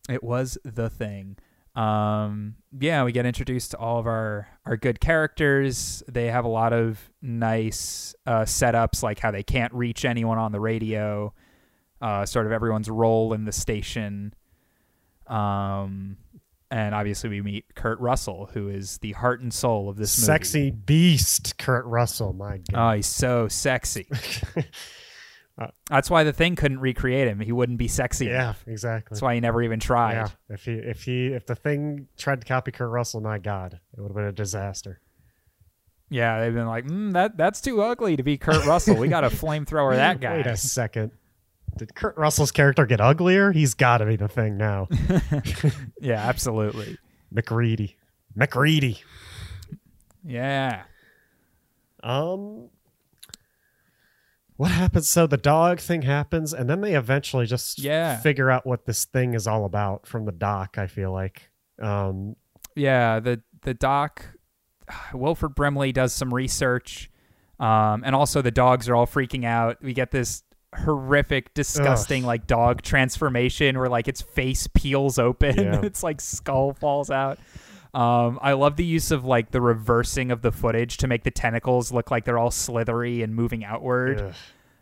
It 0.09 0.23
was 0.23 0.57
the 0.63 0.89
thing. 0.89 1.37
Um, 1.75 2.55
yeah, 2.79 3.03
we 3.05 3.11
get 3.13 3.25
introduced 3.25 3.71
to 3.71 3.77
all 3.77 3.97
of 3.99 4.05
our 4.07 4.47
our 4.65 4.75
good 4.77 4.99
characters. 4.99 6.03
They 6.07 6.27
have 6.27 6.43
a 6.45 6.49
lot 6.49 6.73
of 6.73 6.99
nice 7.21 8.13
uh, 8.25 8.41
setups, 8.41 9.01
like 9.03 9.19
how 9.19 9.31
they 9.31 9.43
can't 9.43 9.73
reach 9.73 10.03
anyone 10.05 10.37
on 10.37 10.51
the 10.51 10.59
radio. 10.59 11.33
Uh, 12.01 12.25
sort 12.25 12.45
of 12.45 12.51
everyone's 12.51 12.89
role 12.89 13.33
in 13.33 13.45
the 13.45 13.51
station. 13.51 14.33
Um, 15.27 16.17
and 16.69 16.95
obviously 16.95 17.29
we 17.29 17.41
meet 17.41 17.65
Kurt 17.75 17.99
Russell, 17.99 18.49
who 18.53 18.69
is 18.69 18.97
the 18.99 19.11
heart 19.13 19.41
and 19.41 19.53
soul 19.53 19.87
of 19.89 19.97
this 19.97 20.17
movie. 20.17 20.25
Sexy 20.25 20.71
beast, 20.71 21.57
Kurt 21.57 21.85
Russell. 21.85 22.33
My 22.33 22.55
Oh, 22.55 22.61
God. 22.73 22.95
he's 22.97 23.07
so 23.07 23.47
sexy. 23.47 24.07
Uh, 25.61 25.67
That's 25.89 26.09
why 26.09 26.23
the 26.23 26.33
thing 26.33 26.55
couldn't 26.55 26.79
recreate 26.79 27.27
him. 27.27 27.39
He 27.39 27.51
wouldn't 27.51 27.77
be 27.77 27.87
sexy. 27.87 28.25
yeah, 28.25 28.53
exactly. 28.65 29.09
That's 29.13 29.21
why 29.21 29.35
he 29.35 29.39
never 29.39 29.61
even 29.61 29.79
tried. 29.79 30.13
Yeah, 30.13 30.27
if 30.49 30.65
he 30.65 30.71
if 30.71 31.03
he 31.03 31.27
if 31.27 31.45
the 31.45 31.55
thing 31.55 32.07
tried 32.17 32.41
to 32.41 32.47
copy 32.47 32.71
Kurt 32.71 32.89
Russell, 32.89 33.21
my 33.21 33.37
God, 33.37 33.79
it 33.95 34.01
would 34.01 34.09
have 34.09 34.15
been 34.15 34.25
a 34.25 34.31
disaster. 34.31 34.99
Yeah, 36.09 36.41
they've 36.41 36.53
been 36.53 36.67
like, 36.67 36.85
mm, 36.85 37.13
that 37.13 37.37
that's 37.37 37.61
too 37.61 37.81
ugly 37.81 38.17
to 38.17 38.23
be 38.23 38.37
Kurt 38.37 38.65
Russell. 38.65 38.95
We 38.97 39.07
got 39.07 39.21
to 39.21 39.29
flamethrower 39.29 39.95
that 39.95 40.19
guy. 40.19 40.37
Wait 40.37 40.47
a 40.47 40.57
second. 40.57 41.11
Did 41.77 41.95
Kurt 41.95 42.17
Russell's 42.17 42.51
character 42.51 42.85
get 42.85 42.99
uglier? 42.99 43.51
He's 43.53 43.75
got 43.75 43.99
to 43.99 44.05
be 44.05 44.17
the 44.17 44.27
thing 44.27 44.57
now. 44.57 44.89
yeah, 46.01 46.15
absolutely. 46.27 46.97
MacReady. 47.31 47.95
MacReady. 48.35 49.01
Yeah. 50.25 50.83
Um, 52.03 52.69
what 54.61 54.71
happens? 54.71 55.09
So 55.09 55.25
the 55.25 55.37
dog 55.37 55.79
thing 55.79 56.03
happens, 56.03 56.53
and 56.53 56.69
then 56.69 56.81
they 56.81 56.93
eventually 56.93 57.47
just 57.47 57.79
Yeah. 57.79 58.17
figure 58.19 58.51
out 58.51 58.65
what 58.65 58.85
this 58.85 59.05
thing 59.05 59.33
is 59.33 59.47
all 59.47 59.65
about 59.65 60.05
from 60.05 60.25
the 60.25 60.31
doc. 60.31 60.77
I 60.77 60.85
feel 60.85 61.11
like, 61.11 61.49
um, 61.81 62.35
Yeah, 62.75 63.19
the 63.19 63.41
the 63.63 63.73
doc 63.73 64.23
Wilford 65.13 65.55
Brimley 65.55 65.91
does 65.91 66.13
some 66.13 66.31
research. 66.33 67.09
Um, 67.59 68.03
and 68.05 68.15
also 68.15 68.41
the 68.41 68.51
dogs 68.51 68.87
are 68.89 68.95
all 68.95 69.05
freaking 69.07 69.45
out. 69.45 69.77
We 69.81 69.93
get 69.93 70.11
this 70.11 70.43
horrific, 70.75 71.53
disgusting 71.53 72.23
like 72.23 72.47
dog 72.47 72.81
transformation 72.81 73.77
where 73.77 73.89
like 73.89 74.07
its 74.07 74.21
face 74.21 74.67
peels 74.67 75.19
open 75.19 75.57
Yeah. 75.57 75.81
its 75.83 76.01
like 76.03 76.21
skull 76.21 76.73
falls 76.73 77.09
out. 77.11 77.39
Um, 77.93 78.39
I 78.41 78.53
love 78.53 78.77
the 78.77 78.85
use 78.85 79.11
of 79.11 79.25
like 79.25 79.51
the 79.51 79.59
reversing 79.61 80.31
of 80.31 80.41
the 80.41 80.51
footage 80.51 80.97
to 80.97 81.07
make 81.07 81.23
the 81.23 81.31
tentacles 81.31 81.91
look 81.91 82.09
like 82.11 82.23
they're 82.25 82.37
all 82.37 82.51
slithery 82.51 83.21
and 83.21 83.35
moving 83.35 83.65
outward. 83.65 84.33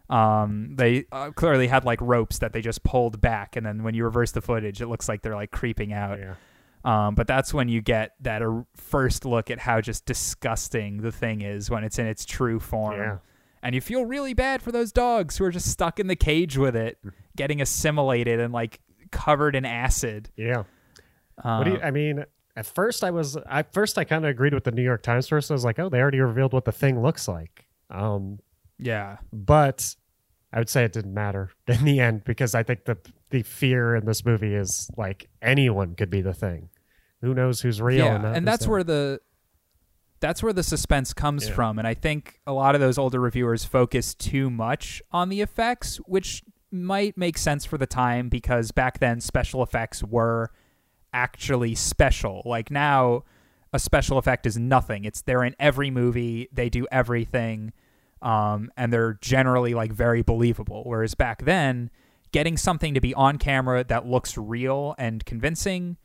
ugh, 0.09 0.15
Um, 0.15 0.75
they 0.75 1.05
uh, 1.11 1.31
clearly 1.31 1.67
had 1.67 1.85
like 1.85 1.99
ropes 2.01 2.39
that 2.39 2.53
they 2.53 2.61
just 2.61 2.83
pulled 2.83 3.19
back, 3.21 3.55
and 3.55 3.65
then 3.65 3.83
when 3.83 3.93
you 3.95 4.03
reverse 4.03 4.31
the 4.31 4.41
footage, 4.41 4.81
it 4.81 4.87
looks 4.87 5.07
like 5.09 5.21
they're 5.23 5.35
like 5.35 5.51
creeping 5.51 5.91
out. 5.93 6.19
yeah, 6.19 6.35
Um, 6.83 7.15
but 7.15 7.25
that's 7.27 7.53
when 7.53 7.67
you 7.67 7.81
get 7.81 8.13
that 8.21 8.41
uh, 8.43 8.61
first 8.75 9.25
look 9.25 9.49
at 9.49 9.59
how 9.59 9.81
just 9.81 10.05
disgusting 10.05 11.01
the 11.01 11.11
thing 11.11 11.41
is 11.41 11.69
when 11.69 11.83
it's 11.83 11.97
in 11.99 12.05
its 12.07 12.25
true 12.25 12.59
form. 12.59 12.99
yeah. 12.99 13.17
And 13.61 13.75
you 13.75 13.81
feel 13.81 14.05
really 14.05 14.33
bad 14.33 14.61
for 14.61 14.71
those 14.71 14.91
dogs 14.93 15.37
who 15.37 15.43
are 15.43 15.51
just 15.51 15.69
stuck 15.69 15.99
in 15.99 16.07
the 16.07 16.15
cage 16.15 16.57
with 16.57 16.75
it, 16.77 16.97
getting 17.35 17.59
assimilated 17.61 18.39
and 18.39 18.53
like 18.53 18.79
covered 19.11 19.53
in 19.55 19.65
acid. 19.65 20.29
Yeah. 20.37 20.63
Um, 21.43 21.57
What 21.57 21.63
do 21.65 21.71
you? 21.71 21.81
I 21.81 21.91
mean, 21.91 22.23
at 22.59 22.65
first 22.65 23.03
I 23.03 23.11
was. 23.11 23.37
At 23.49 23.73
first 23.73 23.97
I 23.97 24.03
kind 24.03 24.25
of 24.25 24.29
agreed 24.29 24.53
with 24.53 24.65
the 24.65 24.71
New 24.71 24.83
York 24.83 25.01
Times 25.03 25.27
person. 25.29 25.53
I 25.53 25.55
was 25.55 25.63
like, 25.65 25.79
oh, 25.79 25.89
they 25.89 25.99
already 26.01 26.19
revealed 26.19 26.53
what 26.53 26.65
the 26.65 26.71
thing 26.71 27.01
looks 27.01 27.27
like. 27.27 27.65
Um, 27.89 28.39
yeah. 28.77 29.17
but 29.33 29.95
I 30.53 30.59
would 30.59 30.69
say 30.69 30.83
it 30.83 30.93
didn't 30.93 31.13
matter 31.13 31.51
in 31.67 31.83
the 31.85 31.99
end 31.99 32.23
because 32.23 32.53
I 32.55 32.63
think 32.63 32.85
the 32.85 32.97
the 33.29 33.43
fear 33.43 33.95
in 33.95 34.05
this 34.05 34.25
movie 34.25 34.53
is 34.55 34.89
like 34.97 35.29
anyone 35.41 35.95
could 35.95 36.09
be 36.09 36.21
the 36.21 36.33
thing. 36.33 36.69
Who 37.21 37.33
knows 37.33 37.61
who's 37.61 37.81
real? 37.81 38.05
yeah, 38.05 38.15
and, 38.15 38.25
and 38.25 38.47
that's 38.47 38.67
where 38.67 38.83
the 38.83 39.19
that's 40.21 40.43
where 40.43 40.53
the 40.53 40.63
suspense 40.63 41.13
comes 41.13 41.47
Yeah. 41.47 41.53
from 41.55 41.79
and 41.79 41.87
i 41.87 41.93
think 41.93 42.41
a 42.45 42.51
lot 42.51 42.75
of 42.75 42.81
those 42.81 42.97
older 42.97 43.21
reviewers 43.21 43.63
focus 43.63 44.13
too 44.13 44.49
much 44.49 45.01
on 45.13 45.29
the 45.29 45.39
effects 45.39 45.95
which 46.07 46.43
might 46.71 47.17
make 47.17 47.37
sense 47.37 47.63
for 47.63 47.77
the 47.77 47.87
time 47.87 48.27
because 48.27 48.71
back 48.71 48.99
then 48.99 49.21
special 49.21 49.63
effects 49.63 50.03
were 50.03 50.51
actually 51.13 51.75
special 51.75 52.41
like 52.45 52.69
now 52.71 53.23
a 53.73 53.79
special 53.79 54.17
effect 54.17 54.45
is 54.45 54.57
nothing 54.57 55.05
it's 55.05 55.21
they're 55.21 55.43
in 55.43 55.55
every 55.59 55.89
movie 55.89 56.47
they 56.51 56.69
do 56.69 56.87
everything 56.91 57.71
um, 58.21 58.69
and 58.75 58.91
they're 58.91 59.17
generally 59.21 59.73
like 59.73 59.91
very 59.91 60.21
believable 60.21 60.83
whereas 60.85 61.15
back 61.15 61.43
then 61.45 61.89
getting 62.31 62.57
something 62.57 62.93
to 62.93 63.01
be 63.01 63.13
on 63.13 63.37
camera 63.37 63.83
that 63.83 64.05
looks 64.05 64.37
real 64.37 64.95
and 64.97 65.25
convincing 65.25 65.97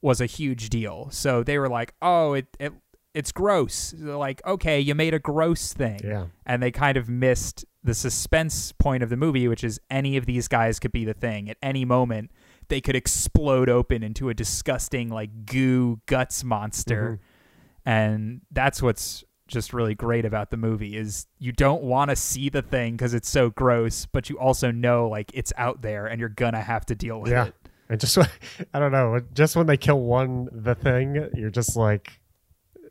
was 0.00 0.20
a 0.20 0.26
huge 0.26 0.68
deal. 0.70 1.08
So 1.10 1.42
they 1.42 1.58
were 1.58 1.68
like, 1.68 1.94
"Oh, 2.00 2.34
it, 2.34 2.46
it 2.58 2.72
it's 3.14 3.32
gross." 3.32 3.94
They're 3.96 4.16
like, 4.16 4.44
"Okay, 4.46 4.80
you 4.80 4.94
made 4.94 5.14
a 5.14 5.18
gross 5.18 5.72
thing." 5.72 6.00
Yeah. 6.04 6.26
And 6.46 6.62
they 6.62 6.70
kind 6.70 6.96
of 6.96 7.08
missed 7.08 7.64
the 7.82 7.94
suspense 7.94 8.72
point 8.72 9.02
of 9.02 9.08
the 9.08 9.16
movie, 9.16 9.48
which 9.48 9.64
is 9.64 9.80
any 9.90 10.16
of 10.16 10.26
these 10.26 10.48
guys 10.48 10.78
could 10.78 10.92
be 10.92 11.04
the 11.04 11.14
thing. 11.14 11.50
At 11.50 11.56
any 11.62 11.84
moment, 11.84 12.30
they 12.68 12.80
could 12.80 12.96
explode 12.96 13.68
open 13.68 14.02
into 14.02 14.28
a 14.28 14.34
disgusting 14.34 15.08
like 15.08 15.46
goo 15.46 16.00
guts 16.06 16.44
monster. 16.44 17.20
Mm-hmm. 17.20 17.88
And 17.90 18.40
that's 18.50 18.82
what's 18.82 19.24
just 19.46 19.72
really 19.72 19.94
great 19.94 20.26
about 20.26 20.50
the 20.50 20.58
movie 20.58 20.94
is 20.96 21.26
you 21.38 21.52
don't 21.52 21.82
want 21.82 22.10
to 22.10 22.16
see 22.16 22.50
the 22.50 22.60
thing 22.60 22.92
because 22.96 23.14
it's 23.14 23.28
so 23.30 23.48
gross, 23.48 24.04
but 24.04 24.28
you 24.28 24.38
also 24.38 24.70
know 24.70 25.08
like 25.08 25.30
it's 25.32 25.52
out 25.56 25.80
there 25.80 26.06
and 26.06 26.20
you're 26.20 26.28
gonna 26.28 26.60
have 26.60 26.84
to 26.86 26.94
deal 26.94 27.18
with 27.20 27.30
Yeah. 27.32 27.46
it. 27.46 27.54
And 27.88 27.98
just 27.98 28.18
I 28.74 28.78
don't 28.78 28.92
know, 28.92 29.20
just 29.32 29.56
when 29.56 29.66
they 29.66 29.78
kill 29.78 30.00
one 30.00 30.48
the 30.52 30.74
thing, 30.74 31.30
you're 31.34 31.50
just 31.50 31.76
like 31.76 32.20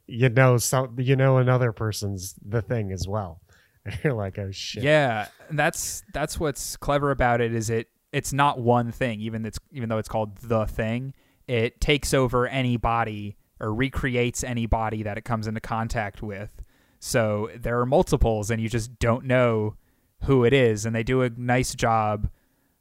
you 0.08 0.30
know 0.30 0.58
some 0.58 0.96
you 0.98 1.16
know 1.16 1.38
another 1.38 1.72
person's 1.72 2.34
the 2.44 2.62
thing 2.62 2.92
as 2.92 3.08
well. 3.08 3.42
And 3.86 3.98
you're 4.04 4.14
like, 4.14 4.38
oh 4.38 4.52
shit. 4.52 4.84
Yeah, 4.84 5.28
and 5.48 5.58
that's 5.58 6.04
that's 6.12 6.38
what's 6.40 6.76
clever 6.76 7.12
about 7.12 7.40
it 7.40 7.54
is 7.54 7.70
it 7.70 7.88
it's 8.12 8.34
not 8.34 8.60
one 8.60 8.92
thing 8.92 9.20
even 9.22 9.46
it's 9.46 9.60
even 9.72 9.90
though 9.90 9.98
it's 9.98 10.10
called 10.10 10.38
the 10.38 10.66
thing, 10.66 11.14
it 11.48 11.80
takes 11.82 12.14
over 12.14 12.48
any 12.48 12.78
body 12.78 13.36
or 13.60 13.74
recreates 13.74 14.44
any 14.44 14.66
body 14.66 15.04
that 15.04 15.18
it 15.18 15.26
comes 15.26 15.48
into 15.48 15.60
contact 15.60 16.22
with. 16.22 16.62
So 17.00 17.50
there 17.56 17.80
are 17.80 17.86
multiples 17.86 18.50
and 18.50 18.62
you 18.62 18.70
just 18.70 19.00
don't 19.00 19.26
know 19.26 19.76
who 20.24 20.44
it 20.46 20.54
is 20.54 20.86
and 20.86 20.96
they 20.96 21.04
do 21.04 21.22
a 21.22 21.30
nice 21.30 21.76
job 21.76 22.30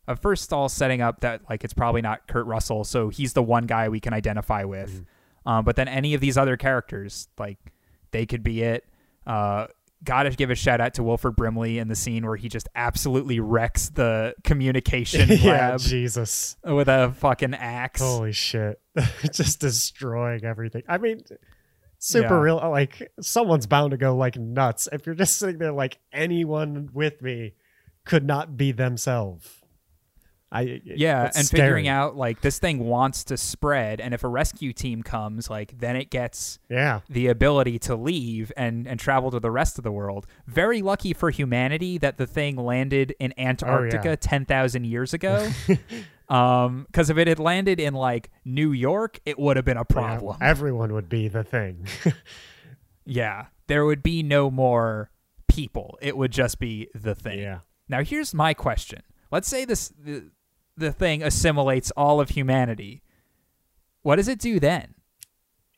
of 0.09 0.21
first 0.21 0.53
all 0.53 0.69
setting 0.69 1.01
up 1.01 1.21
that 1.21 1.43
like 1.51 1.65
it's 1.65 1.75
probably 1.75 2.03
not 2.03 2.29
Kurt 2.29 2.47
Russell, 2.47 2.85
so 2.85 3.09
he's 3.09 3.33
the 3.33 3.43
one 3.43 3.67
guy 3.67 3.89
we 3.89 4.01
can 4.01 4.13
identify 4.15 4.65
with. 4.65 5.05
Um, 5.45 5.65
but 5.65 5.77
then 5.77 5.89
any 5.89 6.15
of 6.15 6.21
these 6.21 6.37
other 6.37 6.57
characters, 6.57 7.29
like 7.39 7.59
they 8.11 8.27
could 8.27 8.43
be 8.43 8.63
it. 8.63 8.85
Uh, 9.27 9.67
gotta 10.07 10.31
give 10.31 10.51
a 10.51 10.55
shout 10.55 10.81
out 10.81 10.95
to 10.95 11.03
Wilford 11.03 11.37
Brimley 11.37 11.79
in 11.79 11.89
the 11.89 11.95
scene 11.95 12.25
where 12.25 12.37
he 12.37 12.49
just 12.49 12.69
absolutely 12.75 13.39
wrecks 13.41 13.91
the 13.91 14.35
communication 14.45 15.29
yeah, 15.39 15.71
lab 15.71 15.81
Jesus. 15.81 16.57
with 16.65 16.89
a 16.89 17.13
fucking 17.19 17.53
axe. 17.55 18.01
Holy 18.01 18.33
shit. 18.33 18.81
just 19.33 19.61
destroying 19.61 20.45
everything. 20.45 20.83
I 20.89 20.97
mean 20.99 21.21
super 21.99 22.35
Yeah. 22.37 22.41
real 22.41 22.57
like 22.57 23.11
someone's 23.21 23.67
bound 23.67 23.91
to 23.91 23.97
go 23.97 24.15
like 24.17 24.37
nuts 24.37 24.87
if 24.93 25.07
you're 25.07 25.15
just 25.15 25.39
sitting 25.39 25.59
there 25.59 25.73
like 25.73 25.99
anyone 26.13 26.91
with 26.93 27.21
me 27.23 27.55
could 28.05 28.25
not 28.25 28.57
be 28.57 28.73
themselves. 28.73 29.49
I 30.53 30.81
yeah, 30.85 31.25
and 31.35 31.45
scary. 31.47 31.63
figuring 31.63 31.89
out 31.89 32.17
like 32.17 32.41
this 32.41 32.59
thing 32.61 32.79
wants 32.87 33.25
to 33.25 33.37
spread, 33.37 34.01
and 34.01 34.15
if 34.15 34.23
a 34.23 34.29
rescue 34.29 34.73
team 34.73 35.03
comes, 35.03 35.51
like 35.51 35.77
then 35.79 35.97
it 35.97 36.09
gets 36.09 36.61
Yeah. 36.71 37.01
the 37.11 37.27
ability 37.27 37.79
to 37.81 37.97
leave 37.97 38.53
and 38.57 38.87
and 38.87 39.01
travel 39.01 39.31
to 39.33 39.41
the 39.41 39.51
rest 39.51 39.77
of 39.77 39.83
the 39.85 39.91
world. 39.91 40.27
Very 40.47 40.83
lucky 40.83 41.13
for 41.13 41.31
humanity 41.31 41.99
that 41.99 42.17
the 42.17 42.27
thing 42.29 42.55
landed 42.57 43.15
in 43.19 43.35
Antarctica 43.37 44.09
Oh, 44.09 44.11
yeah. 44.13 44.17
10,000 44.21 44.85
years 44.85 45.13
ago. 45.13 45.49
um 46.29 46.87
cuz 46.93 47.09
if 47.11 47.19
it 47.19 47.27
had 47.29 47.39
landed 47.41 47.79
in 47.81 47.95
like 47.95 48.31
New 48.45 48.71
York, 48.73 49.19
it 49.27 49.39
would 49.39 49.57
have 49.57 49.65
been 49.65 49.77
a 49.77 49.85
problem. 49.85 50.37
Yeah, 50.41 50.49
everyone 50.49 50.93
would 50.93 51.09
be 51.09 51.27
the 51.29 51.43
thing. 51.45 51.87
Yeah. 53.05 53.47
There 53.69 53.85
would 53.85 54.03
be 54.03 54.23
no 54.23 54.51
more 54.51 55.11
people. 55.49 55.99
It 56.03 56.17
would 56.17 56.33
just 56.33 56.59
be 56.59 56.89
the 56.95 57.15
thing. 57.15 57.39
yeah. 57.39 57.61
Now 57.89 58.03
here's 58.03 58.35
my 58.35 58.53
question. 58.55 59.03
Let's 59.31 59.49
say 59.49 59.65
this 59.65 59.93
the, 60.77 60.93
thing 60.93 61.23
assimilates 61.23 61.91
all 61.97 62.21
of 62.21 62.31
humanity. 62.31 63.03
What 64.03 64.17
does 64.17 64.29
it 64.29 64.39
do 64.39 64.61
then? 64.61 64.95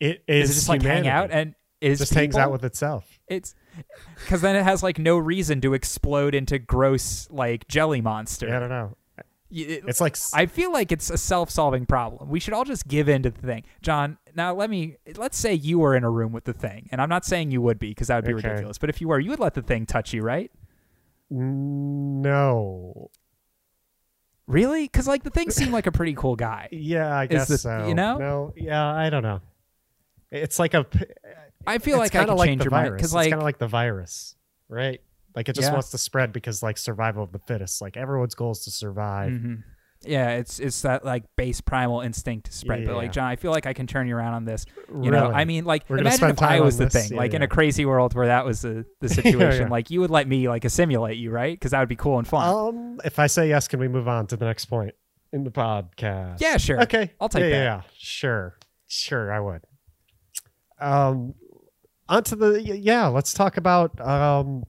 It 0.01 0.23
Is 0.29 0.51
is 0.51 0.51
it 0.51 0.55
just 0.61 0.69
like 0.69 0.83
hang 0.83 1.09
out 1.09 1.31
and 1.31 1.55
is 1.81 1.99
just 1.99 2.15
hangs 2.15 2.37
out 2.37 2.53
with 2.53 2.65
itself. 2.65 3.05
it's 3.29 3.55
because 4.17 4.41
then 4.41 4.55
it 4.57 4.65
has 4.65 4.83
like 4.83 4.99
no 4.99 5.17
reason 5.19 5.61
to 5.61 5.75
explode 5.75 6.35
into 6.35 6.59
gross 6.59 7.29
like 7.31 7.67
jelly 7.69 8.01
monster. 8.01 8.49
Yeah, 8.49 8.57
I 8.57 8.61
don't 8.61 8.69
know. 8.69 8.97
It- 9.51 9.85
It's 9.87 10.01
like 10.01 10.17
I 10.35 10.47
feel 10.47 10.71
like 10.73 10.93
it's 10.93 11.09
a 11.11 11.17
self-solving 11.17 11.87
problem. 11.87 12.29
We 12.29 12.39
should 12.39 12.53
all 12.55 12.65
just 12.65 12.87
give 12.87 13.09
in 13.09 13.23
to 13.23 13.31
the 13.31 13.41
thing. 13.41 13.65
John, 13.81 14.19
now 14.35 14.53
let 14.55 14.69
me 14.71 14.97
let's 15.17 15.39
say 15.39 15.55
you 15.55 15.79
were 15.79 15.97
in 15.97 16.05
a 16.05 16.11
room 16.11 16.33
with 16.33 16.45
the 16.45 16.53
thing. 16.53 16.89
And 16.93 17.01
I'm 17.01 17.09
not 17.09 17.25
saying 17.25 17.51
you 17.51 17.63
would 17.63 17.79
be 17.79 17.89
because 17.91 18.09
that 18.09 18.17
would 18.17 18.27
be 18.27 18.35
Okay. 18.35 18.47
ridiculous. 18.49 18.77
But 18.79 18.91
if 18.91 19.01
you 19.01 19.09
were, 19.09 19.19
you 19.19 19.31
would 19.31 19.41
let 19.41 19.55
the 19.55 19.63
thing 19.63 19.87
touch 19.87 20.13
you, 20.13 20.23
right? 20.23 20.51
no. 21.31 23.11
Really? 24.49 24.89
Cuz 24.89 25.07
like 25.07 25.23
the 25.23 25.31
thing 25.31 25.51
seemed 25.51 25.71
like 25.73 25.87
a 25.87 25.93
pretty 25.93 26.15
cool 26.15 26.35
guy. 26.35 26.69
Yeah, 26.73 27.17
I 27.17 27.27
guess 27.27 27.47
the- 27.49 27.59
so. 27.59 27.87
you 27.87 27.95
know? 27.95 28.19
No. 28.19 28.53
Yeah, 28.57 28.85
I 28.85 29.11
don't 29.11 29.23
know. 29.23 29.41
It's 30.33 30.59
like 30.59 30.75
a. 30.75 30.85
I 31.67 31.79
feel 31.79 31.99
like 31.99 32.15
I 32.15 32.25
can 32.25 32.37
like 32.37 32.49
change 32.49 32.59
the 32.61 32.65
your 32.65 32.71
virus. 32.71 32.91
mind 32.91 33.01
it's 33.05 33.13
like 33.13 33.31
kind 33.31 33.41
of 33.41 33.45
like 33.45 33.59
the 33.59 33.67
virus, 33.69 34.35
right? 34.69 35.01
Like 35.37 35.49
it 35.49 35.55
just 35.55 35.69
Yeah. 35.69 35.73
wants 35.75 35.91
to 35.91 35.99
spread 35.99 36.33
because 36.33 36.63
like 36.63 36.79
survival 36.79 37.23
of 37.23 37.31
the 37.33 37.39
fittest. 37.39 37.81
Like 37.81 37.97
everyone's 37.97 38.35
goal 38.35 38.51
is 38.53 38.61
to 38.65 38.71
survive. 38.71 39.33
Mhm. 39.33 39.63
Yeah, 40.03 40.31
it's 40.37 40.61
it's 40.61 40.83
that 40.83 41.05
like 41.05 41.25
base 41.35 41.61
primal 41.61 42.01
instinct 42.03 42.47
to 42.47 42.53
spread. 42.53 42.87
But 42.87 42.95
like 42.95 43.11
John, 43.13 43.27
I 43.27 43.37
feel 43.37 43.51
like 43.51 43.67
I 43.67 43.73
can 43.73 43.87
turn 43.89 44.07
you 44.07 44.17
around 44.17 44.35
on 44.35 44.45
this. 44.45 44.65
You 44.89 45.11
know, 45.11 45.23
Really? 45.23 45.35
I 45.35 45.45
mean, 45.45 45.65
like 45.65 45.85
We're 45.89 45.99
imagine 45.99 46.31
if 46.31 46.41
I 46.41 46.61
was 46.61 46.79
the 46.79 46.85
this? 46.85 46.93
thing, 46.95 47.13
Yeah, 47.13 47.19
like 47.19 47.35
in 47.35 47.43
a 47.43 47.49
crazy 47.49 47.85
world 47.85 48.15
where 48.15 48.27
that 48.27 48.45
was 48.45 48.63
the 48.63 48.85
the 49.01 49.09
situation. 49.21 49.63
yeah. 49.63 49.69
Like 49.69 49.91
you 49.91 50.01
would 50.01 50.11
let 50.11 50.29
me 50.29 50.49
like 50.49 50.65
assimilate 50.65 51.17
you, 51.17 51.31
right? 51.33 51.59
Because 51.59 51.73
that 51.73 51.81
would 51.81 51.89
be 51.89 51.97
cool 51.97 52.19
and 52.19 52.27
fun. 52.29 52.49
Um, 52.49 53.01
if 53.05 53.19
I 53.19 53.27
say 53.27 53.49
yes, 53.49 53.67
can 53.67 53.81
we 53.81 53.89
move 53.89 54.07
on 54.07 54.29
to 54.29 54.37
the 54.37 54.45
next 54.45 54.67
point 54.67 54.95
in 55.33 55.43
the 55.43 55.51
podcast? 55.51 56.41
Yeah, 56.41 56.59
sure. 56.59 56.81
Okay, 56.83 57.13
I'll 57.21 57.29
take 57.29 57.43
yeah, 57.43 57.49
that. 57.49 57.57
Yeah, 57.57 57.77
yeah, 57.77 57.83
sure, 57.99 58.57
sure, 58.87 59.33
I 59.33 59.41
would. 59.41 59.63
Um, 60.81 61.35
onto 62.09 62.37
the 62.37 62.63
yeah. 62.63 63.09
Let's 63.09 63.35
talk 63.35 63.57
about 63.57 64.01
um, 64.01 64.63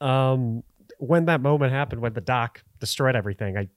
um, 0.00 0.62
when 0.98 1.26
that 1.26 1.40
moment 1.40 1.72
happened 1.72 2.00
when 2.00 2.12
the 2.12 2.20
doc 2.20 2.62
destroyed 2.80 3.16
everything. 3.16 3.56
I, 3.56 3.68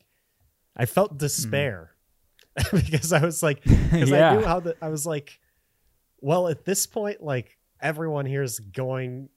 I 0.75 0.85
felt 0.85 1.17
despair 1.17 1.91
because 2.71 3.13
I 3.13 3.23
was 3.23 3.41
like, 3.43 3.63
because 3.63 4.09
Yeah. 4.09 4.31
I 4.31 4.35
knew 4.37 4.45
how 4.45 4.59
the 4.59 4.75
I 4.81 4.89
was 4.89 5.05
like, 5.05 5.39
well, 6.21 6.47
at 6.47 6.65
this 6.65 6.85
point, 6.85 7.21
like 7.21 7.57
everyone 7.81 8.25
here 8.25 8.43
is 8.43 8.59
going 8.59 9.29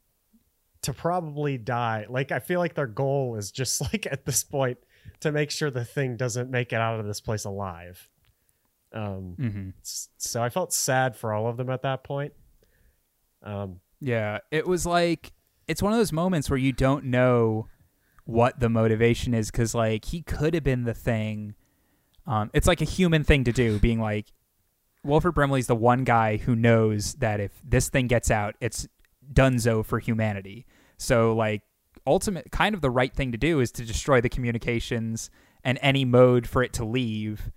to 0.83 0.93
probably 0.93 1.59
die. 1.59 2.07
Like 2.09 2.33
I 2.33 2.41
feel 2.41 2.59
like 2.59 2.75
their 2.75 2.87
goal 2.89 3.37
is 3.37 3.51
just 3.53 3.81
like 3.93 4.07
at 4.11 4.25
this 4.27 4.43
point 4.45 4.79
to 5.21 5.31
make 5.33 5.51
sure 5.51 5.71
the 5.71 5.85
thing 5.85 6.17
doesn't 6.17 6.51
make 6.51 6.73
it 6.73 6.77
out 6.81 6.99
of 7.01 7.07
this 7.07 7.21
place 7.21 7.45
alive. 7.45 8.09
Um, 8.95 9.37
hmm 9.39 9.69
so 9.83 10.43
I 10.43 10.51
felt 10.51 10.73
sad 10.73 11.17
for 11.17 11.33
all 11.33 11.49
of 11.49 11.57
them 11.57 11.71
at 11.71 11.83
that 11.83 12.05
point. 12.05 12.35
Um, 13.43 13.81
Yeah, 14.01 14.39
it 14.51 14.67
was 14.67 14.85
like 14.85 15.33
it's 15.69 15.83
one 15.83 15.93
of 15.93 15.99
those 15.99 16.13
moments 16.13 16.51
where 16.51 16.59
you 16.59 16.73
don't 16.73 17.05
know 17.07 17.69
what 18.25 18.61
the 18.61 18.69
motivation 18.69 19.35
is 19.35 19.51
because 19.51 19.75
like 19.75 20.07
he 20.07 20.23
could 20.23 20.55
have 20.55 20.65
been 20.65 20.85
the 20.85 20.95
thing. 20.95 21.55
Um, 22.27 22.51
it's 22.55 22.67
like 22.67 22.81
a 22.81 22.87
human 22.87 23.25
thing 23.25 23.45
to 23.45 23.53
do, 23.53 23.79
being 23.79 24.01
like 24.01 24.33
Wilford 25.05 25.35
Brimley's 25.35 25.67
the 25.67 25.75
one 25.75 26.05
guy 26.05 26.37
who 26.37 26.55
knows 26.55 27.15
that 27.15 27.41
if 27.41 27.53
this 27.65 27.89
thing 27.89 28.07
gets 28.07 28.31
out, 28.31 28.55
it's 28.61 28.87
dunzo 29.33 29.85
for 29.85 29.99
humanity. 29.99 30.67
So 30.99 31.35
like 31.35 31.63
ultimate 32.07 32.51
kind 32.51 32.75
of 32.75 32.81
the 32.81 32.91
right 32.91 33.13
thing 33.13 33.33
to 33.33 33.39
do 33.39 33.61
is 33.61 33.73
to 33.73 33.85
destroy 33.85 34.21
the 34.21 34.29
communications 34.29 35.31
and 35.65 35.79
any 35.83 36.05
mode 36.05 36.47
for 36.47 36.63
it 36.63 36.73
to 36.75 36.85
leave. 36.85 37.51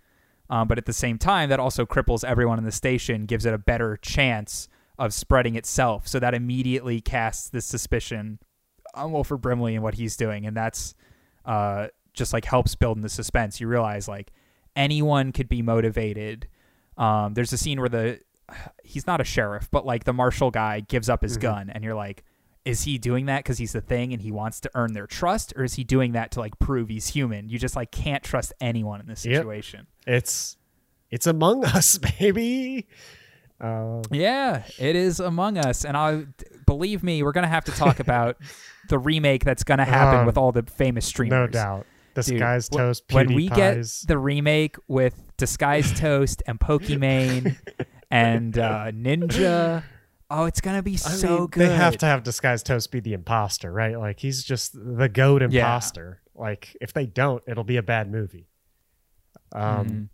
Um, 0.50 0.68
but 0.68 0.78
at 0.78 0.86
the 0.86 0.94
same 0.94 1.18
time, 1.18 1.50
that 1.50 1.60
also 1.60 1.86
cripples 1.86 2.24
everyone 2.24 2.60
in 2.60 2.66
the 2.66 2.72
station, 2.72 3.26
gives 3.26 3.46
it 3.46 3.54
a 3.54 3.58
better 3.58 3.98
chance 3.98 4.68
of 4.98 5.14
spreading 5.14 5.56
itself. 5.56 6.08
So 6.08 6.20
that 6.20 6.34
immediately 6.34 7.02
casts 7.02 7.50
this 7.50 7.66
suspicion 7.66 8.40
on 8.96 9.12
Wilford 9.12 9.42
Brimley 9.42 9.76
and 9.76 9.84
what 9.84 9.94
he's 9.96 10.16
doing, 10.18 10.46
and 10.46 10.56
that's 10.56 10.96
uh, 11.46 11.88
just 12.14 12.34
like 12.34 12.46
helps 12.46 12.76
build 12.76 12.98
in 12.98 13.04
the 13.04 13.10
suspense. 13.10 13.60
You 13.60 13.68
realize 13.68 14.08
like 14.08 14.32
anyone 14.76 15.32
could 15.32 15.50
be 15.50 15.62
motivated. 15.62 16.48
Um, 16.98 17.34
there's 17.34 17.54
a 17.54 17.58
scene 17.58 17.80
where 17.80 17.90
the 17.90 18.20
he's 18.84 19.06
not 19.08 19.22
a 19.22 19.24
sheriff, 19.24 19.70
but 19.72 19.86
like 19.86 20.04
the 20.06 20.14
marshal 20.14 20.52
guy 20.52 20.80
gives 20.80 21.10
up 21.10 21.22
his 21.22 21.38
Mhm. 21.38 21.42
gun, 21.42 21.70
and 21.70 21.84
you're 21.84 21.96
like, 21.96 22.24
is 22.64 22.82
he 22.84 22.98
doing 22.98 23.28
that 23.28 23.40
because 23.44 23.60
he's 23.60 23.74
the 23.74 23.82
thing 23.82 24.12
and 24.12 24.22
he 24.24 24.32
wants 24.32 24.60
to 24.62 24.72
earn 24.74 24.94
their 24.94 25.06
trust, 25.06 25.54
or 25.56 25.64
is 25.64 25.76
he 25.76 25.84
doing 25.84 26.14
that 26.14 26.32
to 26.32 26.40
like 26.40 26.58
prove 26.58 26.90
he's 26.90 27.08
human? 27.08 27.48
You 27.50 27.60
just 27.60 27.76
like 27.76 27.92
can't 27.92 28.24
trust 28.24 28.54
anyone 28.60 29.00
in 29.02 29.06
this 29.08 29.24
Yep. 29.26 29.38
situation. 29.42 29.88
it's 30.08 30.58
it's 31.12 31.28
Among 31.28 31.64
Us, 31.76 31.98
baby. 32.00 32.88
Uh, 33.62 34.02
Yeah, 34.12 34.64
it 34.80 34.96
is 34.96 35.20
Among 35.20 35.58
Us, 35.60 35.86
and 35.86 35.96
I 35.96 36.26
believe 36.66 37.04
me, 37.04 37.22
we're 37.24 37.32
gonna 37.34 37.48
have 37.48 37.66
to 37.66 37.72
talk 37.72 38.00
about 38.00 38.38
the 38.90 38.98
remake 39.00 39.44
that's 39.44 39.64
gonna 39.64 39.86
happen 39.86 40.22
Um, 40.22 40.26
with 40.26 40.38
all 40.38 40.52
the 40.52 40.64
famous 40.64 41.06
streamers. 41.06 41.32
no 41.32 41.48
doubt. 41.48 41.86
Disguised 42.14 42.72
Dude, 42.72 42.80
toast. 42.80 43.04
when 43.12 43.34
we 43.34 43.50
get 43.50 43.84
the 44.08 44.18
remake 44.18 44.78
with 44.88 45.22
Disguised 45.38 45.98
Toast 45.98 46.42
and 46.48 46.58
Pokimane 46.60 47.58
and 48.12 48.58
uh, 48.58 48.92
Ninja, 48.92 49.84
oh, 50.30 50.46
it's 50.46 50.62
gonna 50.62 50.82
be 50.82 50.94
I 50.94 50.96
so 50.96 51.28
mean, 51.40 51.48
good. 51.48 51.70
They 51.70 51.76
have 51.76 51.98
to 51.98 52.06
have 52.06 52.24
Disguised 52.24 52.66
Toast 52.68 52.90
be 52.92 53.02
the 53.02 53.12
imposter, 53.14 53.70
right? 53.72 54.00
Like 54.00 54.20
he's 54.22 54.44
just 54.46 54.72
the 54.76 55.10
goat 55.10 55.42
Yeah. 55.42 55.48
imposter. 55.48 56.22
Like 56.34 56.78
if 56.80 56.94
they 56.94 57.06
don't, 57.06 57.44
it'll 57.48 57.64
be 57.66 57.76
a 57.78 57.84
bad 57.84 58.10
movie. 58.10 58.48
Um, 59.54 59.88
Mhm. 59.88 60.10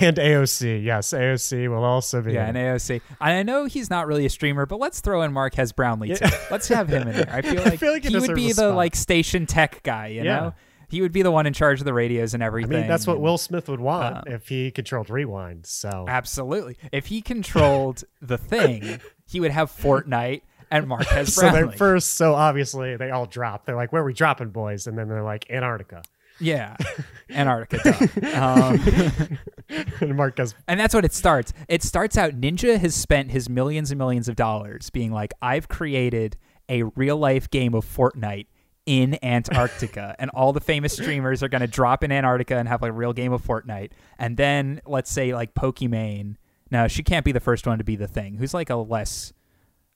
And 0.00 0.16
AOC, 0.16 0.82
yes, 0.84 1.12
AOC 1.12 1.68
will 1.68 1.84
also 1.84 2.20
be. 2.20 2.32
Yeah, 2.32 2.48
in 2.48 2.56
and. 2.56 2.76
AOC. 2.78 3.00
And 3.20 3.30
I 3.38 3.42
know 3.44 3.66
he's 3.66 3.88
not 3.88 4.06
really 4.06 4.26
a 4.26 4.30
streamer, 4.30 4.66
but 4.66 4.80
let's 4.80 5.00
throw 5.00 5.22
in 5.22 5.32
Marques 5.32 5.72
Brownlee 5.72 6.08
Yeah. 6.08 6.14
too. 6.16 6.36
Let's 6.50 6.68
have 6.68 6.88
him 6.88 7.06
in 7.08 7.14
there. 7.16 7.28
I 7.30 7.40
feel 7.42 7.60
I 7.60 7.64
like, 7.64 7.78
feel 7.80 7.92
like 7.92 8.02
he 8.04 8.10
he 8.10 8.18
would 8.18 8.34
be 8.34 8.48
the 8.48 8.54
spot. 8.54 8.74
like 8.74 8.96
station 8.96 9.46
tech 9.46 9.82
guy. 9.84 10.08
You 10.08 10.24
Yeah. 10.24 10.36
know, 10.40 10.54
he 10.88 11.00
would 11.02 11.12
be 11.12 11.22
the 11.22 11.30
one 11.30 11.46
in 11.46 11.52
charge 11.52 11.80
of 11.80 11.84
the 11.84 11.94
radios 11.94 12.34
and 12.34 12.42
everything. 12.42 12.76
I 12.76 12.80
mean, 12.80 12.88
that's 12.88 13.06
what 13.06 13.14
and- 13.14 13.22
Will 13.22 13.38
Smith 13.38 13.68
would 13.68 13.80
want 13.80 14.16
uh, 14.16 14.22
if 14.26 14.48
he 14.48 14.70
controlled 14.70 15.08
Rewind. 15.08 15.66
So 15.66 16.04
Absolutely. 16.08 16.76
If 16.92 17.06
he 17.06 17.22
controlled 17.22 18.02
the 18.20 18.38
thing, 18.38 19.00
he 19.28 19.38
would 19.40 19.52
have 19.52 19.70
Fortnite 19.70 20.42
and 20.70 20.88
Marquez 20.88 21.32
so 21.34 21.48
they 21.50 21.76
first, 21.76 22.14
so 22.14 22.34
obviously 22.34 22.96
they 22.96 23.10
all 23.10 23.26
drop. 23.26 23.66
They're 23.66 23.76
like, 23.76 23.92
"Where 23.92 24.02
are 24.02 24.04
we 24.04 24.12
dropping, 24.12 24.50
boys?" 24.50 24.88
And 24.88 24.98
then 24.98 25.08
they're 25.08 25.22
like, 25.22 25.48
"Antarctica." 25.48 26.02
Yeah, 26.40 26.76
Antarctica. 27.30 27.92
Um, 28.40 29.38
and 30.00 30.16
Marques, 30.16 30.54
and 30.68 30.78
that's 30.78 30.94
what 30.94 31.04
it 31.04 31.12
starts. 31.12 31.52
It 31.68 31.82
starts 31.82 32.16
out. 32.18 32.32
Ninja 32.40 32.78
has 32.78 32.94
spent 32.94 33.30
his 33.30 33.48
millions 33.48 33.90
and 33.90 33.98
millions 33.98 34.28
of 34.28 34.36
dollars 34.36 34.90
being 34.90 35.12
like, 35.12 35.32
I've 35.40 35.68
created 35.68 36.36
a 36.68 36.82
real 36.82 37.16
life 37.16 37.50
game 37.50 37.74
of 37.74 37.84
Fortnite 37.84 38.46
in 38.84 39.18
Antarctica, 39.24 40.14
and 40.20 40.30
all 40.30 40.52
the 40.52 40.60
famous 40.60 40.92
streamers 40.92 41.42
are 41.42 41.48
going 41.48 41.60
to 41.62 41.66
drop 41.66 42.04
in 42.04 42.12
Antarctica 42.12 42.56
and 42.56 42.68
have 42.68 42.82
a 42.82 42.92
real 42.92 43.12
game 43.12 43.32
of 43.32 43.42
Fortnite. 43.42 43.90
And 44.18 44.36
then 44.36 44.80
let's 44.86 45.10
say 45.10 45.34
like 45.34 45.54
Pokimane. 45.54 46.36
Now 46.70 46.86
she 46.86 47.02
can't 47.02 47.24
be 47.24 47.32
the 47.32 47.40
first 47.40 47.66
one 47.66 47.78
to 47.78 47.84
be 47.84 47.96
the 47.96 48.08
thing. 48.08 48.36
Who's 48.36 48.52
like 48.54 48.70
a 48.70 48.76
less 48.76 49.32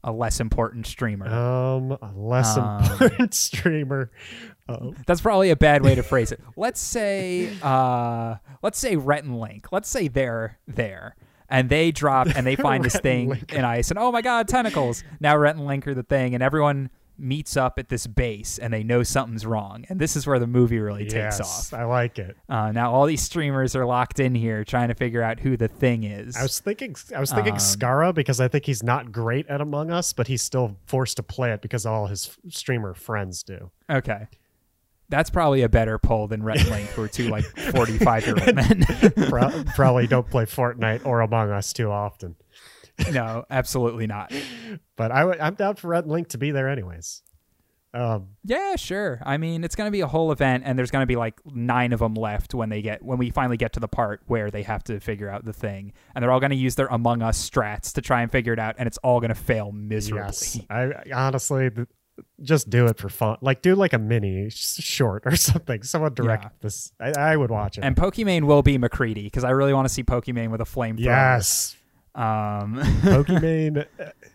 a 0.03 0.11
less 0.12 0.41
important 0.41 0.86
streamer? 0.86 1.28
um, 1.28 1.91
a 2.01 2.11
less 2.16 2.57
Um, 2.57 2.82
important 2.82 3.34
streamer. 3.34 4.11
That's 5.06 5.20
probably 5.20 5.50
a 5.50 5.56
bad 5.56 5.82
way 5.82 5.94
to 5.94 6.02
phrase 6.02 6.32
it. 6.32 6.40
Let's 6.56 6.80
say, 6.80 7.50
uh, 7.62 8.36
let's 8.62 8.78
say 8.78 8.96
Rhett 8.96 9.24
and 9.24 9.38
Link. 9.40 9.72
Let's 9.72 9.88
say 9.88 10.08
they're 10.08 10.58
there, 10.68 11.16
and 11.48 11.68
they 11.68 11.90
drop 11.92 12.28
and 12.34 12.46
they 12.46 12.56
find 12.68 12.84
this 12.84 12.94
and 12.94 13.02
thing 13.02 13.28
Link. 13.30 13.52
in 13.52 13.64
ice, 13.64 13.90
and 13.90 13.98
oh 13.98 14.10
my 14.12 14.22
god, 14.22 14.48
tentacles! 14.48 15.02
Now 15.20 15.36
Rhett 15.36 15.56
and 15.56 15.66
Link 15.66 15.86
are 15.86 15.94
the 15.94 16.02
thing, 16.02 16.34
and 16.34 16.42
everyone 16.42 16.90
meets 17.22 17.54
up 17.54 17.78
at 17.78 17.90
this 17.90 18.06
base, 18.06 18.56
and 18.58 18.72
they 18.72 18.82
know 18.82 19.02
something's 19.02 19.44
wrong, 19.44 19.84
and 19.90 20.00
this 20.00 20.16
is 20.16 20.26
where 20.26 20.38
the 20.38 20.46
movie 20.46 20.78
really 20.78 21.04
takes 21.06 21.38
off. 21.38 21.74
I 21.78 21.84
like 21.84 22.18
it. 22.18 22.34
Uh, 22.48 22.72
now 22.72 22.90
all 22.94 23.04
these 23.04 23.20
streamers 23.20 23.76
are 23.76 23.84
locked 23.84 24.18
in 24.20 24.34
here 24.34 24.64
trying 24.64 24.88
to 24.88 24.94
figure 24.94 25.22
out 25.22 25.38
who 25.40 25.58
the 25.58 25.68
thing 25.68 26.04
is. 26.04 26.34
I 26.34 26.40
was 26.42 26.58
thinking, 26.60 26.96
I 27.14 27.20
was 27.20 27.30
thinking 27.30 27.52
Um, 27.52 27.58
Skara 27.58 28.14
because 28.14 28.40
I 28.40 28.48
think 28.48 28.64
he's 28.64 28.82
not 28.82 29.12
great 29.12 29.46
at 29.48 29.60
Among 29.60 29.90
Us, 29.90 30.14
but 30.14 30.28
he's 30.28 30.40
still 30.40 30.78
forced 30.86 31.18
to 31.18 31.22
play 31.22 31.52
it 31.52 31.60
because 31.60 31.84
all 31.84 32.06
his 32.06 32.26
f- 32.28 32.54
streamer 32.54 32.94
friends 32.94 33.42
do. 33.42 33.70
okay. 33.90 34.26
That's 35.11 35.28
probably 35.28 35.62
a 35.62 35.68
better 35.68 35.98
poll 35.98 36.26
than 36.28 36.42
Rhett 36.42 36.61
and 36.61 36.70
Link, 36.70 36.88
who 36.90 37.02
are 37.02 37.08
two 37.08 37.28
like 37.28 37.44
forty-five 37.74 38.26
year 38.26 38.36
old 38.40 38.54
men. 38.54 38.84
Pro- 39.28 39.64
probably 39.74 40.06
don't 40.06 40.28
play 40.28 40.44
Fortnite 40.46 41.04
or 41.04 41.20
Among 41.20 41.50
Us 41.50 41.72
too 41.72 41.90
often. 41.90 42.36
no, 43.12 43.44
absolutely 43.50 44.06
not. 44.06 44.32
But 44.96 45.11
I 45.12 45.20
w- 45.20 45.38
I'm 45.40 45.54
down 45.54 45.76
for 45.76 45.88
Red 45.88 46.06
Link 46.06 46.28
to 46.28 46.38
be 46.38 46.50
there 46.50 46.68
anyways. 46.68 47.22
Um, 47.92 48.28
Yeah, 48.44 48.76
sure. 48.76 49.20
I 49.26 49.36
mean, 49.36 49.64
it's 49.64 49.74
going 49.74 49.88
to 49.88 49.90
be 49.90 50.00
a 50.02 50.06
whole 50.06 50.30
event, 50.30 50.62
and 50.64 50.78
there's 50.78 50.92
going 50.92 51.02
to 51.02 51.06
be 51.08 51.16
like 51.16 51.40
nine 51.44 51.92
of 51.92 51.98
them 51.98 52.14
left 52.14 52.54
when 52.54 52.68
they 52.68 52.82
get 52.82 53.02
when 53.02 53.18
we 53.18 53.30
finally 53.30 53.56
get 53.56 53.72
to 53.72 53.80
the 53.80 53.88
part 53.88 54.20
where 54.26 54.48
they 54.48 54.62
have 54.62 54.84
to 54.84 55.00
figure 55.00 55.28
out 55.28 55.44
the 55.44 55.52
thing, 55.52 55.92
and 56.14 56.22
they're 56.22 56.30
all 56.30 56.38
going 56.38 56.50
to 56.50 56.56
use 56.56 56.76
their 56.76 56.86
Among 56.86 57.20
Us 57.22 57.50
strats 57.50 57.92
to 57.94 58.00
try 58.00 58.22
and 58.22 58.30
figure 58.30 58.52
it 58.52 58.61
out, 58.61 58.76
and 58.78 58.86
it's 58.86 58.98
all 58.98 59.18
going 59.18 59.30
to 59.30 59.34
fail 59.34 59.72
miserably. 59.72 60.26
yes, 60.26 60.61
I 60.70 60.92
honestly 61.12 61.70
just 62.42 62.70
do 62.70 62.86
it 62.86 62.98
for 62.98 63.08
fun. 63.08 63.36
Like 63.40 63.62
do 63.62 63.74
like 63.74 63.92
a 63.92 63.98
mini 63.98 64.48
short 64.50 65.22
or 65.26 65.36
something. 65.36 65.82
Someone 65.82 66.14
direct 66.14 66.44
Yeah. 66.44 66.48
this. 66.60 66.92
I, 67.00 67.10
I 67.12 67.36
would 67.36 67.50
watch 67.50 67.78
it. 67.78 67.84
And 67.84 67.96
Pokimane 67.96 68.44
will 68.44 68.62
be 68.62 68.78
MacReady 68.78 69.24
because 69.24 69.44
I 69.44 69.50
really 69.50 69.74
want 69.74 69.86
to 69.88 69.92
see 69.94 70.02
Pokimane 70.02 70.50
with 70.50 70.60
a 70.60 70.64
flamethrower. 70.64 71.00
yes, 71.04 71.76
Um, 72.14 72.76
Pokimane 73.02 73.86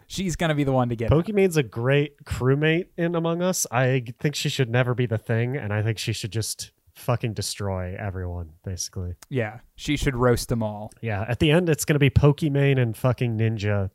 she's 0.07 0.35
gonna 0.35 0.55
be 0.55 0.63
the 0.63 0.71
one 0.71 0.89
to 0.89 0.95
get. 0.95 1.11
out. 1.11 1.25
Pokimane's 1.25 1.57
a 1.57 1.63
great 1.63 2.23
crewmate 2.25 2.87
in 2.97 3.15
Among 3.15 3.41
Us. 3.41 3.65
I 3.71 4.03
think 4.19 4.35
she 4.35 4.49
should 4.49 4.69
never 4.69 4.93
be 4.93 5.05
the 5.05 5.17
thing, 5.17 5.57
and 5.57 5.73
I 5.73 5.81
think 5.81 5.97
she 5.97 6.13
should 6.13 6.31
just 6.31 6.71
fucking 6.93 7.33
destroy 7.33 7.93
everyone, 7.99 8.51
basically. 8.63 9.15
Yeah, 9.29 9.59
she 9.75 9.97
should 9.97 10.15
roast 10.15 10.47
them 10.47 10.63
all. 10.63 10.91
Yeah, 11.01 11.25
at 11.27 11.39
the 11.39 11.51
end 11.51 11.67
it's 11.67 11.83
gonna 11.85 11.99
be 11.99 12.09
Pokimane 12.09 12.79
and 12.79 12.95
fucking 12.95 13.37
Ninja 13.37 13.89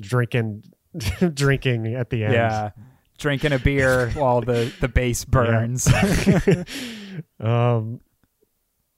drinking 0.00 0.62
drinking 1.34 1.94
at 1.94 2.10
the 2.10 2.24
end. 2.24 2.34
Yeah, 2.34 2.70
drinking 3.16 3.52
a 3.52 3.58
beer 3.58 4.10
while 4.14 4.40
the 4.40 4.72
the 4.80 4.88
base 4.88 5.24
burns. 5.24 5.86
um 7.40 8.00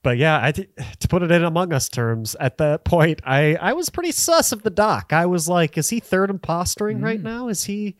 but 0.01 0.17
yeah, 0.17 0.39
I 0.41 0.53
th- 0.53 0.69
to 1.01 1.07
put 1.09 1.23
it 1.23 1.31
in 1.31 1.43
Among 1.43 1.73
Us 1.73 1.89
terms, 1.89 2.33
at 2.39 2.57
that 2.59 2.85
point, 2.85 3.19
I 3.25 3.55
I 3.55 3.73
was 3.73 3.89
pretty 3.89 4.13
sus 4.13 4.53
of 4.53 4.63
the 4.63 4.69
doc. 4.69 5.11
I 5.11 5.25
was 5.25 5.49
like, 5.49 5.77
is 5.77 5.89
he 5.89 5.99
third 5.99 6.29
impostering 6.29 7.03
right 7.03 7.19
Mm. 7.19 7.23
now? 7.23 7.47
Is 7.49 7.65
he? 7.65 7.97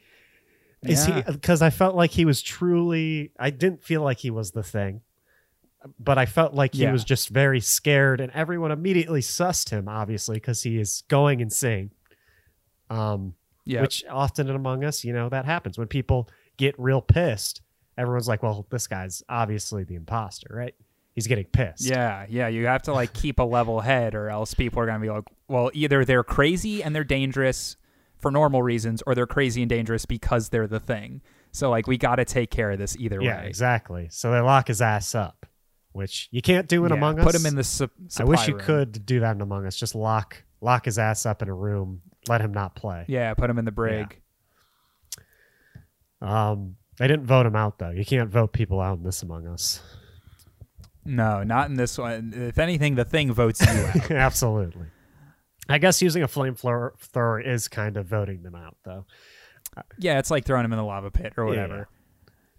Is 0.84 1.06
Yeah. 1.08 1.24
he? 1.26 1.32
Because 1.34 1.62
I 1.62 1.70
felt 1.72 1.96
like 1.96 2.12
he 2.12 2.24
was 2.24 2.42
truly. 2.42 3.32
I 3.38 3.50
didn't 3.50 3.84
feel 3.84 4.02
like 4.02 4.20
he 4.20 4.30
was 4.32 4.52
the 4.52 4.64
thing, 4.64 5.02
but 6.00 6.18
I 6.18 6.26
felt 6.26 6.54
like 6.54 6.74
he 6.74 6.84
Yeah. 6.84 6.94
was 6.94 7.04
just 7.04 7.28
very 7.30 7.60
scared, 7.60 8.22
and 8.22 8.32
everyone 8.32 8.72
immediately 8.72 9.20
sussed 9.22 9.70
him, 9.70 9.90
obviously, 9.90 10.38
because 10.38 10.64
he 10.64 10.80
is 10.80 11.04
going 11.10 11.42
insane. 11.42 11.92
Um, 12.90 13.34
yeah, 13.70 13.82
which 13.82 14.04
often 14.10 14.50
in 14.50 14.56
Among 14.56 14.84
Us, 14.84 15.04
you 15.04 15.14
know, 15.14 15.30
that 15.30 15.46
happens 15.46 15.78
when 15.78 15.88
people 15.88 16.30
get 16.58 16.76
real 16.78 17.02
pissed. 17.02 17.62
Everyone's 17.98 18.28
like, 18.28 18.42
"Well, 18.44 18.66
this 18.70 18.88
guy's 18.88 19.24
obviously 19.30 19.84
the 19.84 19.96
imposter, 19.96 20.48
right? 20.52 20.76
He's 21.16 21.28
getting 21.28 21.46
pissed." 21.46 21.86
yeah, 21.86 22.26
yeah. 22.30 22.48
You 22.48 22.66
have 22.68 22.84
to 22.84 22.94
like 22.94 23.14
keep 23.14 23.40
a 23.40 23.44
level 23.44 23.82
head, 23.82 24.16
or 24.16 24.30
else 24.30 24.54
people 24.54 24.82
are 24.82 24.86
gonna 24.86 25.00
be 25.00 25.10
like, 25.10 25.26
well, 25.48 25.70
either 25.74 26.06
they're 26.06 26.24
crazy 26.24 26.82
and 26.84 26.96
they're 26.96 27.04
dangerous 27.04 27.76
for 28.18 28.32
normal 28.32 28.62
reasons, 28.62 29.02
or 29.08 29.16
they're 29.16 29.26
crazy 29.28 29.62
and 29.62 29.70
dangerous 29.70 30.06
because 30.06 30.50
they're 30.50 30.68
the 30.68 30.80
thing. 30.80 31.22
So 31.52 31.70
like, 31.70 31.88
we 31.88 31.98
got 31.98 32.18
to 32.18 32.26
take 32.26 32.52
care 32.52 32.70
of 32.72 32.78
this 32.78 32.96
either 32.98 33.22
yeah, 33.22 33.42
way. 33.42 33.48
exactly. 33.48 34.08
So 34.12 34.32
they 34.32 34.40
lock 34.40 34.68
his 34.68 34.82
ass 34.82 35.16
up, 35.16 35.46
which 35.94 36.28
you 36.32 36.42
can't 36.42 36.68
do 36.68 36.86
in 36.86 36.92
Yeah, 36.92 36.98
Among 36.98 37.20
Us. 37.20 37.26
Put 37.26 37.36
him 37.36 37.46
in 37.46 37.56
the 37.56 37.64
su- 37.64 37.90
I 38.20 38.24
wish 38.26 38.48
you 38.48 38.56
room. 38.56 38.64
could 38.66 39.06
do 39.06 39.22
that 39.22 39.36
in 39.36 39.42
Among 39.42 39.66
Us. 39.66 39.76
Just 39.76 39.96
lock 39.96 40.44
lock 40.62 40.86
his 40.86 41.00
ass 41.00 41.26
up 41.26 41.42
in 41.42 41.48
a 41.50 41.54
room, 41.54 42.02
let 42.28 42.42
him 42.42 42.52
not 42.54 42.76
play. 42.76 43.06
Yeah, 43.08 43.34
put 43.34 43.50
him 43.50 43.58
in 43.58 43.66
the 43.66 43.72
brig. 43.72 44.20
Um, 46.22 46.76
they 46.98 47.08
didn't 47.08 47.26
vote 47.26 47.46
him 47.46 47.56
out 47.56 47.80
though. 47.80 47.92
You 47.92 48.06
can't 48.06 48.30
vote 48.30 48.52
people 48.54 48.82
out 48.82 48.98
in 48.98 49.04
this 49.04 49.24
Among 49.24 49.48
Us. 49.48 49.82
No, 51.06 51.44
not 51.44 51.70
in 51.70 51.76
this 51.76 51.98
one. 51.98 52.34
If 52.36 52.60
anything, 52.60 52.96
the 52.96 53.06
thing 53.06 53.32
votes 53.32 53.62
you 53.62 53.68
out. 53.86 54.12
Absolutely. 54.12 54.88
I 55.70 55.78
guess 55.78 56.02
using 56.02 56.24
a 56.24 56.28
flamethrower 56.28 56.98
thrower 57.00 57.40
is 57.40 57.68
kind 57.68 57.96
of 57.98 58.06
voting 58.08 58.44
them 58.44 58.56
out 58.56 58.76
though. 58.84 59.06
yeah, 59.98 60.20
it's 60.20 60.30
like 60.32 60.46
throwing 60.46 60.66
him 60.66 60.74
in 60.74 60.78
the 60.78 60.84
lava 60.84 61.12
pit 61.12 61.34
or 61.38 61.46
Yeah. 61.54 61.62
whatever. 61.68 61.88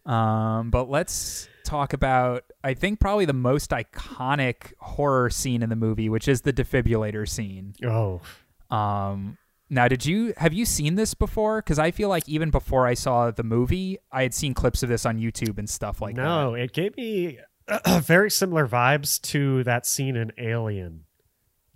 Um, 0.07 0.71
but 0.71 0.89
let's 0.89 1.49
talk 1.65 1.93
about 1.93 2.45
I 2.65 2.73
think 2.75 2.99
probably 2.99 3.27
the 3.27 3.33
most 3.35 3.71
iconic 3.71 4.73
horror 4.81 5.29
scene 5.29 5.63
in 5.63 5.69
the 5.69 5.77
movie, 5.77 6.09
which 6.09 6.27
is 6.29 6.41
the 6.41 6.53
defibrillator 6.53 7.29
scene. 7.29 7.75
Oh, 7.85 8.23
Um, 8.75 9.37
now, 9.71 9.87
did 9.89 10.05
you 10.05 10.35
have 10.37 10.53
you 10.53 10.65
seen 10.67 10.97
this 10.97 11.15
before? 11.15 11.63
Because 11.63 11.79
I 11.79 11.91
feel 11.93 12.09
like 12.09 12.29
even 12.29 12.51
before 12.51 12.87
I 12.87 12.95
saw 12.95 13.31
the 13.31 13.43
movie, 13.45 13.99
I 14.13 14.23
had 14.23 14.35
seen 14.35 14.53
clips 14.53 14.83
of 14.83 14.89
this 14.89 15.07
on 15.07 15.19
YouTube 15.19 15.59
and 15.59 15.71
stuff 15.71 16.01
like 16.03 16.17
that. 16.17 16.23
no, 16.23 16.55
it 16.55 16.73
gave 16.73 16.97
me 16.97 17.39
very 18.01 18.31
similar 18.31 18.67
vibes 18.67 19.21
to 19.23 19.63
that 19.65 19.87
scene 19.87 20.17
in 20.17 20.33
Alien, 20.39 21.05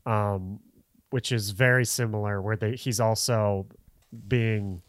um, 0.06 0.60
which 1.10 1.30
is 1.32 1.50
very 1.50 1.84
similar. 1.84 2.42
Where 2.42 2.56
they, 2.56 2.74
he's 2.74 2.98
also 3.00 3.66
being, 4.26 4.82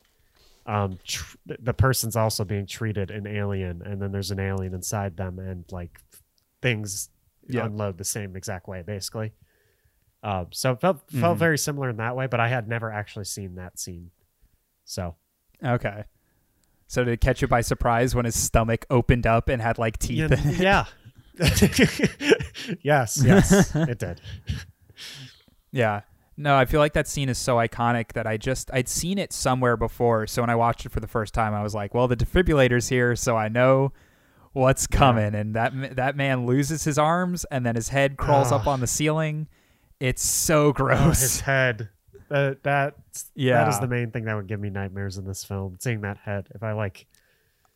um, 0.66 0.98
tr- 1.06 1.38
the 1.46 1.74
person's 1.74 2.16
also 2.16 2.44
being 2.44 2.66
treated 2.66 3.12
an 3.12 3.28
Alien, 3.28 3.82
and 3.86 4.02
then 4.02 4.12
there's 4.12 4.32
an 4.32 4.40
alien 4.40 4.74
inside 4.74 5.16
them, 5.18 5.38
and 5.40 5.64
like 5.72 6.00
things 6.62 7.10
Yeah. 7.48 7.66
unload 7.66 7.98
the 8.00 8.04
same 8.04 8.36
exact 8.36 8.68
way, 8.68 8.82
basically. 8.82 9.34
Um, 10.26 10.48
so 10.52 10.72
it 10.72 10.82
felt 10.82 11.10
felt 11.12 11.36
Mhm. 11.36 11.40
very 11.40 11.58
similar 11.58 11.90
in 11.90 11.98
that 11.98 12.16
way, 12.16 12.26
but 12.26 12.40
I 12.40 12.48
had 12.48 12.68
never 12.68 12.92
actually 12.92 13.26
seen 13.26 13.56
that 13.56 13.78
scene. 13.80 14.10
So 14.84 15.16
Okay. 15.64 16.06
So 16.88 17.04
did 17.04 17.14
it 17.14 17.22
catch 17.22 17.42
you 17.42 17.48
by 17.48 17.62
surprise 17.62 18.16
when 18.16 18.26
his 18.26 18.36
stomach 18.36 18.86
opened 18.90 19.28
up 19.28 19.50
and 19.50 19.62
had 19.62 19.78
like 19.78 19.98
teeth? 20.00 20.32
in 20.32 20.34
it? 20.34 20.60
yeah. 20.60 20.86
yes, 22.82 23.22
yes, 23.24 23.76
it 23.76 24.00
did. 24.00 24.22
Yeah. 25.72 26.02
No, 26.38 26.56
I 26.58 26.66
feel 26.66 26.80
like 26.80 26.94
that 26.94 27.08
scene 27.08 27.30
is 27.30 27.38
so 27.38 27.56
iconic 27.58 28.14
that 28.14 28.28
I 28.28 28.38
just 28.38 28.70
I'd 28.74 28.90
seen 28.90 29.18
it 29.18 29.32
somewhere 29.32 29.78
before. 29.78 30.28
So 30.28 30.42
when 30.42 30.50
I 30.50 30.56
watched 30.56 30.86
it 30.86 30.92
for 30.92 31.00
the 31.00 31.08
first 31.08 31.34
time, 31.34 31.54
I 31.54 31.64
was 31.64 31.74
like, 31.74 31.94
"Well, 31.94 32.08
the 32.08 32.16
defibrillator's 32.18 32.90
here, 32.90 33.16
so 33.16 33.38
I 33.38 33.48
know 33.48 33.94
what's 34.54 34.86
coming." 34.88 35.34
And 35.36 35.56
that 35.56 35.96
that 35.96 36.16
man 36.18 36.46
loses 36.46 36.84
his 36.84 36.98
arms, 36.98 37.46
and 37.46 37.66
then 37.66 37.76
his 37.76 37.90
head 37.90 38.18
crawls 38.18 38.52
up 38.52 38.68
Ah. 38.68 38.72
on 38.72 38.80
the 38.82 38.88
ceiling. 38.88 39.48
It's 40.00 40.24
so 40.24 40.68
Oh, 40.68 40.74
gross. 40.74 41.22
his 41.22 41.40
head. 41.42 41.90
That 42.30 42.64
that 42.64 42.96
Yeah. 43.36 43.64
that 43.64 43.70
is 43.70 43.80
the 43.80 43.88
main 43.88 44.12
thing 44.12 44.26
that 44.26 44.36
would 44.36 44.48
give 44.48 44.60
me 44.60 44.70
nightmares 44.70 45.18
in 45.18 45.26
this 45.26 45.44
film. 45.44 45.78
Seeing 45.80 46.02
that 46.02 46.18
head. 46.18 46.48
If 46.56 46.64
I 46.64 46.72
like 46.74 47.06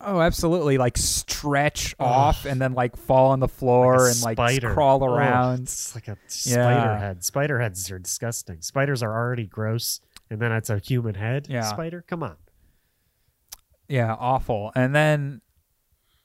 oh, 0.01 0.21
absolutely! 0.21 0.77
Like 0.77 0.97
stretch 0.97 1.93
Ugh. 1.99 2.07
off 2.07 2.45
and 2.45 2.59
then 2.61 2.73
like 2.73 2.95
fall 2.95 3.31
on 3.31 3.39
the 3.41 3.47
floor 3.49 3.97
like 4.07 4.11
and 4.13 4.23
like 4.23 4.35
spider 4.37 4.73
crawl 4.73 5.03
around. 5.05 5.63
it's 5.63 5.93
like 5.93 6.07
a 6.07 6.17
spider 6.27 6.61
Yeah. 6.61 6.99
head. 6.99 7.23
Spider 7.23 7.59
heads 7.59 7.91
are 7.91 7.99
disgusting. 7.99 8.61
Spiders 8.61 9.03
are 9.03 9.13
already 9.13 9.45
gross, 9.45 9.99
and 10.29 10.41
then 10.41 10.51
it's 10.51 10.69
a 10.69 10.79
human 10.79 11.15
head. 11.15 11.47
Yeah. 11.49 11.61
Spider, 11.63 12.03
come 12.07 12.23
on. 12.23 12.37
Yeah, 13.87 14.13
awful. 14.19 14.71
And 14.75 14.93
then, 14.95 15.41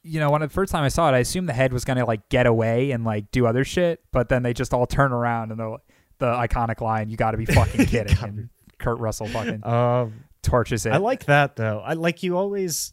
you 0.05 0.21
know, 0.21 0.31
when 0.31 0.41
the 0.43 0.49
first 0.49 0.71
time 0.71 0.85
I 0.85 0.89
saw 0.89 1.09
it, 1.09 1.13
I 1.15 1.19
assumed 1.19 1.49
the 1.49 1.53
head 1.55 1.73
was 1.73 1.85
gonna 1.85 2.05
like 2.05 2.29
get 2.29 2.47
away 2.47 2.91
and 2.93 3.05
like 3.05 3.31
do 3.31 3.47
other 3.47 3.65
shit, 3.65 4.01
but 4.13 4.29
then 4.29 4.43
they 4.43 4.53
just 4.53 4.73
all 4.75 4.87
turn 4.87 5.13
around 5.13 5.51
and 5.51 5.59
the 5.59 5.79
the 6.19 6.27
iconic 6.27 6.81
line, 6.81 7.09
"You 7.09 7.17
got 7.17 7.33
to 7.33 7.37
be 7.39 7.45
fucking 7.59 7.87
kidding!" 7.87 8.17
And 8.23 8.49
Kurt 8.79 8.99
Russell 8.99 9.27
fucking 9.29 9.65
Um, 9.67 10.25
torches 10.43 10.87
it. 10.87 10.93
I 10.93 10.99
like 10.99 11.25
that 11.25 11.57
though. 11.57 11.81
I 11.81 11.95
like 11.95 12.23
you 12.23 12.37
always. 12.37 12.93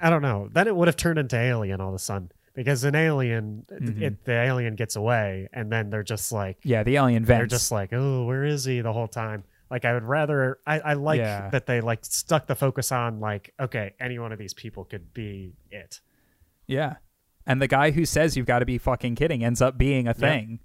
I 0.00 0.10
don't 0.10 0.22
know. 0.22 0.48
Then 0.50 0.66
it 0.68 0.74
would 0.74 0.88
have 0.88 0.96
turned 0.96 1.18
into 1.18 1.36
Alien 1.36 1.80
all 1.80 1.88
of 1.90 1.94
a 1.94 1.98
sudden 1.98 2.32
because 2.54 2.84
an 2.84 2.94
Alien, 2.94 3.66
Mhm. 3.70 4.00
it, 4.02 4.24
the 4.24 4.32
alien 4.32 4.74
gets 4.74 4.96
away, 4.96 5.48
and 5.52 5.70
then 5.72 5.90
they're 5.90 6.02
just 6.02 6.32
like 6.32 6.58
yeah, 6.64 6.82
the 6.82 6.96
alien 6.96 7.24
they're 7.24 7.46
just 7.46 7.70
like, 7.72 7.92
oh, 7.92 8.24
where 8.24 8.44
is 8.44 8.64
he 8.64 8.80
the 8.80 8.92
whole 8.92 9.08
time? 9.08 9.44
Like 9.70 9.84
I 9.84 9.92
would 9.94 10.04
rather. 10.04 10.58
I, 10.66 10.80
I 10.80 10.92
like 10.94 11.18
Yeah. 11.18 11.48
that 11.50 11.66
they 11.66 11.80
like 11.80 12.04
stuck 12.04 12.46
the 12.46 12.54
focus 12.54 12.92
on 12.92 13.20
like, 13.20 13.54
okay, 13.60 13.94
any 14.00 14.18
one 14.18 14.30
of 14.32 14.38
these 14.38 14.54
people 14.54 14.84
could 14.84 15.12
be 15.14 15.54
it. 15.70 16.00
Yeah, 16.66 16.96
and 17.46 17.60
the 17.60 17.68
guy 17.68 17.90
who 17.90 18.04
says 18.04 18.36
you've 18.36 18.46
got 18.46 18.60
to 18.60 18.66
be 18.66 18.78
fucking 18.78 19.14
kidding 19.16 19.44
ends 19.44 19.60
up 19.62 19.76
being 19.78 20.06
a 20.08 20.14
thing. 20.14 20.60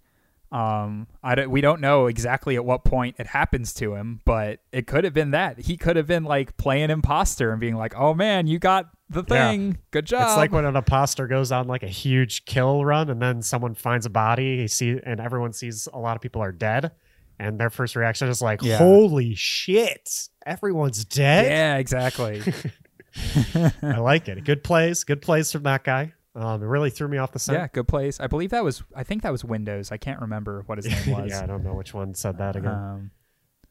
Um, 0.50 1.08
I 1.22 1.36
don't, 1.36 1.52
we 1.52 1.60
don't 1.60 1.82
know 1.82 2.06
exactly 2.08 2.56
at 2.56 2.64
what 2.64 2.86
point 2.86 3.18
it 3.20 3.28
happens 3.28 3.74
to 3.76 3.96
him, 3.96 4.22
but 4.24 4.60
it 4.72 4.88
could 4.88 5.04
have 5.04 5.14
been 5.14 5.32
that 5.32 5.60
he 5.60 5.76
could 5.76 5.98
have 5.98 6.08
been 6.08 6.24
like 6.24 6.56
playing 6.56 6.90
imposter 6.90 7.52
and 7.52 7.60
being 7.60 7.76
like, 7.76 7.94
"Oh 7.98 8.14
man, 8.14 8.48
you 8.48 8.58
got 8.58 8.86
the 9.10 9.26
Yeah. 9.30 9.50
thing. 9.52 9.78
Good 9.92 10.06
job." 10.06 10.22
It's 10.30 10.38
like 10.38 10.54
when 10.54 10.64
an 10.64 10.78
imposter 10.78 11.28
goes 11.28 11.52
on 11.52 11.68
like 11.68 11.84
a 11.84 11.88
huge 11.90 12.46
kill 12.46 12.86
run, 12.86 13.10
and 13.10 13.22
then 13.22 13.42
someone 13.42 13.76
finds 13.76 14.06
a 14.06 14.10
body. 14.10 14.62
He 14.62 14.68
see, 14.70 14.98
and 15.04 15.20
everyone 15.20 15.52
sees 15.52 15.90
a 15.92 16.00
lot 16.00 16.16
of 16.16 16.22
people 16.22 16.42
are 16.42 16.54
dead, 16.54 16.92
and 17.38 17.60
their 17.60 17.70
first 17.70 17.98
reaction 17.98 18.30
is 18.30 18.42
like, 18.42 18.62
Yeah. 18.62 18.78
"Holy 18.78 19.36
shit, 19.36 20.30
everyone's 20.46 21.04
dead." 21.04 21.46
yeah, 21.48 21.76
exactly. 21.76 22.42
I 23.82 23.98
like 23.98 24.28
it. 24.28 24.44
Good 24.44 24.64
plays, 24.64 25.04
good 25.04 25.22
plays 25.22 25.52
from 25.52 25.64
that 25.64 25.84
guy. 25.84 26.14
Um, 26.36 26.62
it 26.62 26.66
really 26.68 26.90
threw 26.92 27.08
me 27.08 27.18
off 27.18 27.32
the 27.32 27.40
scent. 27.40 27.58
Yeah, 27.58 27.68
good 27.72 27.88
place. 27.88 28.20
I 28.20 28.28
believe 28.28 28.52
that 28.52 28.64
was. 28.64 28.84
I 28.96 29.04
think 29.04 29.24
that 29.24 29.32
was 29.32 29.44
Windows. 29.44 29.92
I 29.92 29.98
can't 29.98 30.22
remember 30.22 30.64
what 30.68 30.78
his 30.78 30.86
name 31.08 31.18
was. 31.18 31.32
yeah, 31.32 31.42
I 31.44 31.46
don't 31.48 31.64
know 31.64 31.74
which 31.74 31.94
one 31.94 32.14
said 32.14 32.38
that 32.38 32.56
again. 32.56 32.72
Um, 32.72 33.12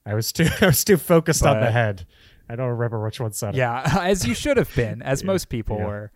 I 0.05 0.15
was 0.15 0.33
too 0.33 0.49
I 0.61 0.67
was 0.67 0.85
too 0.85 0.97
focused 0.97 1.45
on 1.45 1.61
the 1.61 1.71
head. 1.71 2.07
I 2.49 2.57
don't 2.57 2.69
remember 2.69 3.03
which 3.03 3.21
one 3.21 3.33
said 3.33 3.55
it. 3.55 3.59
yeah, 3.59 3.83
as 4.03 4.27
you 4.27 4.35
should 4.35 4.57
have 4.57 4.73
been, 4.75 5.03
as 5.03 5.23
Yeah, 5.23 5.27
most 5.27 5.49
people 5.49 5.79
yeah. 5.79 5.87
were. 5.87 6.13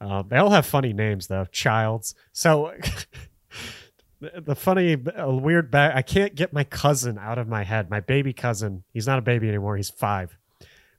Um, 0.00 0.28
they 0.28 0.36
all 0.36 0.50
have 0.50 0.64
funny 0.66 0.92
names 0.92 1.26
though. 1.26 1.46
Childs. 1.50 2.14
So 2.32 2.72
the, 4.20 4.40
the 4.40 4.54
funny, 4.54 4.94
uh, 4.94 5.30
weird 5.30 5.70
back. 5.70 5.94
I 5.96 6.02
can't 6.02 6.34
get 6.34 6.52
my 6.52 6.64
cousin 6.64 7.18
out 7.18 7.38
of 7.38 7.48
my 7.48 7.64
head. 7.64 7.90
My 7.90 8.00
baby 8.00 8.32
cousin. 8.32 8.84
He's 8.92 9.06
not 9.06 9.18
a 9.18 9.22
baby 9.22 9.48
anymore. 9.48 9.76
He's 9.76 9.90
five. 9.90 10.36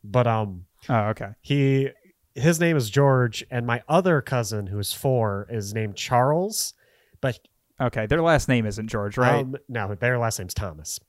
But 0.03 0.27
um, 0.27 0.65
Oh, 0.87 1.07
okay. 1.09 1.31
he 1.41 1.89
his 2.35 2.59
name 2.59 2.77
is 2.77 2.89
George, 2.89 3.43
and 3.51 3.67
my 3.67 3.81
other 3.89 4.21
cousin 4.21 4.67
who's 4.67 4.93
four 4.93 5.45
is 5.49 5.73
named 5.73 5.95
Charles. 5.95 6.73
But 7.21 7.39
Okay, 7.81 8.05
their 8.07 8.21
last 8.21 8.47
name 8.49 8.65
isn't 8.65 8.87
George, 8.89 9.17
right? 9.17 9.39
um, 9.41 9.55
no, 9.69 9.95
their 9.95 10.17
last 10.19 10.37
name's 10.39 10.53
Thomas. 10.53 10.99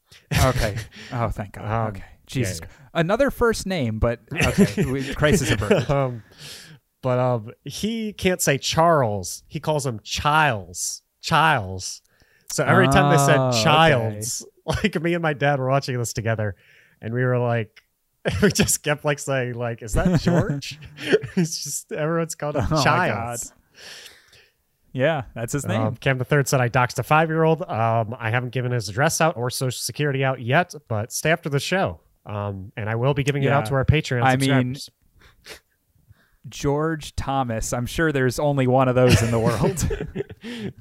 okay. 0.44 0.76
Oh, 1.12 1.28
thank 1.28 1.52
God. 1.52 1.64
Um, 1.64 1.88
okay. 1.96 2.04
Jesus. 2.26 2.60
yeah. 2.62 2.68
Another 2.94 3.30
first 3.32 3.66
name, 3.66 3.98
but 3.98 4.20
okay. 4.32 4.84
we- 4.90 5.14
crisis 5.14 5.50
averted. 5.50 5.90
um, 5.90 6.22
but 7.02 7.18
um, 7.18 7.50
he 7.64 8.12
can't 8.12 8.40
say 8.40 8.56
Charles. 8.58 9.42
He 9.48 9.58
calls 9.58 9.84
him 9.86 10.00
Childs. 10.04 11.02
Childs. 11.22 12.02
So 12.52 12.64
every 12.64 12.86
time 12.88 13.10
they 13.16 13.20
Oh, 13.22 13.26
said 13.26 13.38
okay. 13.38 13.62
Childs, 13.62 14.46
like 14.66 15.00
me 15.02 15.14
and 15.14 15.22
my 15.22 15.32
dad 15.32 15.58
were 15.58 15.68
watching 15.68 15.98
this 15.98 16.12
together, 16.12 16.54
and 17.00 17.12
we 17.14 17.22
were 17.24 17.38
like, 17.38 17.82
we 18.42 18.50
just 18.50 18.82
kept 18.82 19.04
like 19.04 19.18
saying 19.18 19.54
like, 19.54 19.82
"Is 19.82 19.94
that 19.94 20.20
George?" 20.20 20.78
it's 21.36 21.64
just 21.64 21.92
everyone's 21.92 22.34
called 22.34 22.56
him 22.56 22.66
Oh 22.70 22.76
my 22.76 22.82
Childs. 22.82 23.52
Yeah, 24.92 25.22
that's 25.34 25.52
his 25.52 25.66
name. 25.66 25.80
Um, 25.80 25.96
Cam 25.96 26.18
the 26.18 26.24
third 26.24 26.48
said 26.48 26.60
I 26.60 26.68
doxed 26.68 26.98
a 26.98 27.02
five 27.02 27.28
year 27.30 27.44
old. 27.44 27.62
Um, 27.62 28.14
I 28.18 28.30
haven't 28.30 28.50
given 28.50 28.72
his 28.72 28.88
address 28.88 29.20
out 29.20 29.36
or 29.36 29.48
social 29.48 29.78
security 29.78 30.24
out 30.24 30.40
yet, 30.40 30.74
but 30.88 31.12
stay 31.12 31.30
after 31.30 31.48
the 31.48 31.60
show. 31.60 32.00
Um, 32.26 32.72
and 32.76 32.90
I 32.90 32.96
will 32.96 33.14
be 33.14 33.22
giving 33.22 33.42
it 33.44 33.52
out 33.52 33.66
to 33.66 33.74
our 33.74 33.84
Patreon. 33.84 34.22
I 34.22 34.36
mean. 34.36 34.76
George 36.48 37.14
Thomas. 37.16 37.72
I'm 37.72 37.86
sure 37.86 38.12
there's 38.12 38.38
only 38.38 38.66
one 38.66 38.88
of 38.88 38.94
those 38.94 39.22
in 39.22 39.30
the 39.30 39.38
world. 39.38 39.86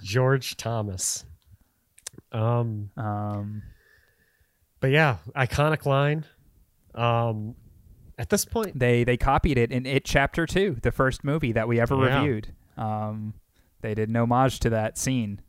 George 0.01 0.55
Thomas. 0.55 1.25
Um, 2.31 2.89
um, 2.97 3.61
but 4.79 4.91
yeah, 4.91 5.17
iconic 5.35 5.85
line. 5.85 6.25
Um, 6.95 7.55
at 8.17 8.29
this 8.29 8.45
point, 8.45 8.77
they 8.77 9.03
they 9.03 9.15
copied 9.17 9.57
it 9.57 9.71
in 9.71 9.85
It 9.85 10.03
Chapter 10.05 10.45
Two, 10.45 10.77
the 10.81 10.91
first 10.91 11.23
movie 11.23 11.51
that 11.53 11.67
we 11.67 11.79
ever 11.79 11.95
Yeah. 11.95 12.17
reviewed. 12.21 12.53
Um, 12.77 13.33
they 13.81 13.93
did 13.93 14.09
an 14.09 14.15
homage 14.17 14.59
to 14.61 14.69
that 14.71 14.97
scene. 14.97 15.41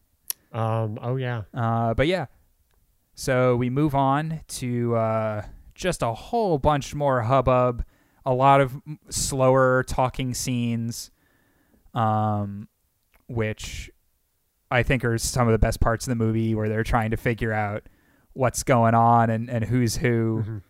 um, 0.52 0.98
oh 1.02 1.16
yeah, 1.16 1.42
Uh, 1.54 1.94
but 1.94 2.06
yeah, 2.08 2.26
so 3.14 3.54
we 3.56 3.70
move 3.70 3.94
on 3.94 4.40
to 4.48 4.96
uh, 4.96 5.42
just 5.74 6.02
a 6.02 6.12
whole 6.12 6.58
bunch 6.58 6.92
more 6.94 7.22
hubbub, 7.22 7.84
a 8.26 8.34
lot 8.34 8.60
of 8.60 8.76
slower 9.10 9.84
talking 9.84 10.34
scenes, 10.34 11.10
um, 11.94 12.68
which 13.28 13.90
I 14.70 14.82
think 14.82 15.04
are 15.04 15.18
some 15.18 15.48
of 15.48 15.52
the 15.52 15.58
best 15.58 15.80
parts 15.80 16.06
of 16.06 16.10
the 16.10 16.16
movie 16.24 16.54
where 16.54 16.68
they're 16.68 16.84
trying 16.84 17.10
to 17.12 17.16
figure 17.16 17.52
out 17.52 17.84
what's 18.32 18.62
going 18.62 18.94
on 18.94 19.30
and, 19.30 19.48
and 19.50 19.64
who's 19.64 19.96
who. 19.96 20.44
Mhm. 20.46 20.62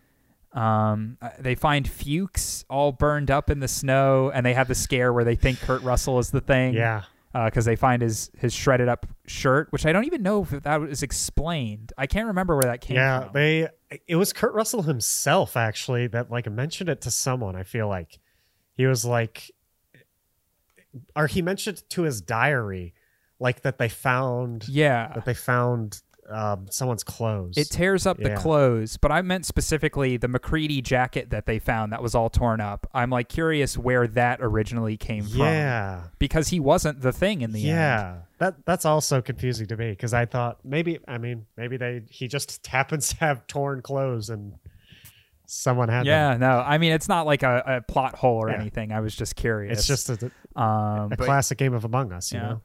Um, 0.53 1.17
uh, 1.21 1.29
they 1.39 1.55
find 1.55 1.87
Fuchs 1.87 2.65
all 2.69 2.91
burned 2.91 3.31
up 3.31 3.49
in 3.49 3.59
the 3.59 3.67
snow, 3.67 4.31
and 4.33 4.45
they 4.45 4.53
have 4.53 4.67
the 4.67 4.75
scare 4.75 5.13
where 5.13 5.23
they 5.23 5.35
think 5.35 5.59
Kurt 5.59 5.81
Russell 5.81 6.19
is 6.19 6.29
the 6.31 6.41
thing 6.41 6.73
yeah. 6.73 7.03
because 7.33 7.65
they 7.65 7.77
find 7.77 8.01
his 8.01 8.29
his 8.37 8.53
shredded 8.53 8.89
up 8.89 9.05
shirt, 9.27 9.71
which 9.71 9.85
I 9.85 9.93
don't 9.93 10.05
even 10.05 10.23
know 10.23 10.43
if 10.43 10.49
that 10.49 10.81
was 10.81 11.03
explained. 11.03 11.93
I 11.97 12.05
can't 12.07 12.27
remember 12.27 12.55
where 12.55 12.63
that 12.63 12.81
came 12.81 12.97
yeah, 12.97 13.23
from. 13.23 13.33
they. 13.33 13.69
It 14.07 14.15
was 14.15 14.33
Kurt 14.33 14.53
Russell 14.53 14.81
himself 14.83 15.55
actually 15.55 16.07
that 16.07 16.29
like 16.29 16.49
mentioned 16.51 16.89
it 16.89 17.01
to 17.01 17.11
someone. 17.11 17.55
I 17.55 17.63
feel 17.63 17.87
like 17.87 18.19
he 18.73 18.85
was 18.85 19.05
like, 19.05 19.51
or 21.15 21.27
he 21.27 21.41
mentioned 21.41 21.77
it 21.77 21.89
to 21.91 22.03
his 22.03 22.19
diary, 22.19 22.93
like 23.39 23.61
that 23.61 23.77
they 23.77 23.89
found 23.89 24.67
yeah, 24.67 25.13
that 25.15 25.23
they 25.23 25.33
found 25.33 26.01
um, 26.31 26.67
someone's 26.69 27.03
clothes. 27.03 27.57
it 27.57 27.69
tears 27.69 28.05
up 28.05 28.17
the 28.17 28.35
clothes, 28.35 28.97
but 28.97 29.11
I 29.11 29.21
meant 29.21 29.45
specifically 29.45 30.17
the 30.17 30.27
MacReady 30.27 30.81
jacket 30.81 31.29
that 31.29 31.45
they 31.45 31.59
found 31.59 31.91
that 31.91 32.01
was 32.01 32.15
all 32.15 32.29
torn 32.29 32.61
up. 32.61 32.87
I'm 32.93 33.09
like 33.09 33.29
curious 33.29 33.77
where 33.77 34.07
that 34.07 34.39
originally 34.41 34.97
came 34.97 35.23
from 35.23 35.41
yeah, 35.41 36.03
because 36.19 36.49
he 36.49 36.59
wasn't 36.59 37.01
the 37.01 37.11
thing 37.11 37.41
in 37.41 37.51
the 37.51 37.61
end. 37.61 37.77
yeah. 37.77 38.15
That 38.39 38.65
that's 38.65 38.85
also 38.85 39.21
confusing 39.21 39.67
to 39.67 39.77
me 39.77 39.91
because 39.91 40.15
I 40.15 40.25
thought 40.25 40.57
maybe 40.65 40.97
I 41.07 41.19
mean 41.19 41.45
maybe 41.57 41.77
they 41.77 42.01
he 42.09 42.27
just 42.27 42.65
happens 42.71 43.09
to 43.09 43.17
have 43.17 43.45
torn 43.45 43.83
clothes 43.83 44.31
and 44.31 44.53
someone 45.53 45.89
had 45.89 45.99
them. 46.01 46.07
Yeah, 46.07 46.37
no, 46.37 46.59
I 46.59 46.77
mean 46.77 46.91
it's 46.93 47.09
not 47.09 47.25
like 47.25 47.43
a, 47.43 47.63
a 47.65 47.81
plot 47.91 48.15
hole 48.15 48.37
or 48.43 48.49
Yeah. 48.49 48.59
anything. 48.61 48.91
I 48.91 48.99
was 49.01 49.15
just 49.15 49.35
curious. 49.35 49.79
It's 49.79 49.87
just 49.87 50.09
a, 50.09 50.31
um, 50.59 51.11
a 51.11 51.15
but- 51.17 51.19
classic 51.25 51.57
game 51.57 51.73
of 51.73 51.83
Among 51.83 52.13
Us, 52.13 52.31
you 52.31 52.39
Yeah. 52.39 52.47
know. 52.49 52.61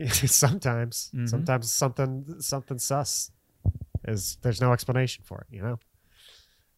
I, 0.00 0.04
sometimes, 0.08 1.10
Mhm. 1.14 1.28
sometimes 1.28 1.72
something 1.72 2.36
something 2.40 2.78
sus 2.78 3.30
is 4.08 4.38
there's 4.42 4.60
no 4.60 4.72
explanation 4.72 5.24
for 5.24 5.40
it, 5.48 5.54
you 5.54 5.62
know. 5.62 5.78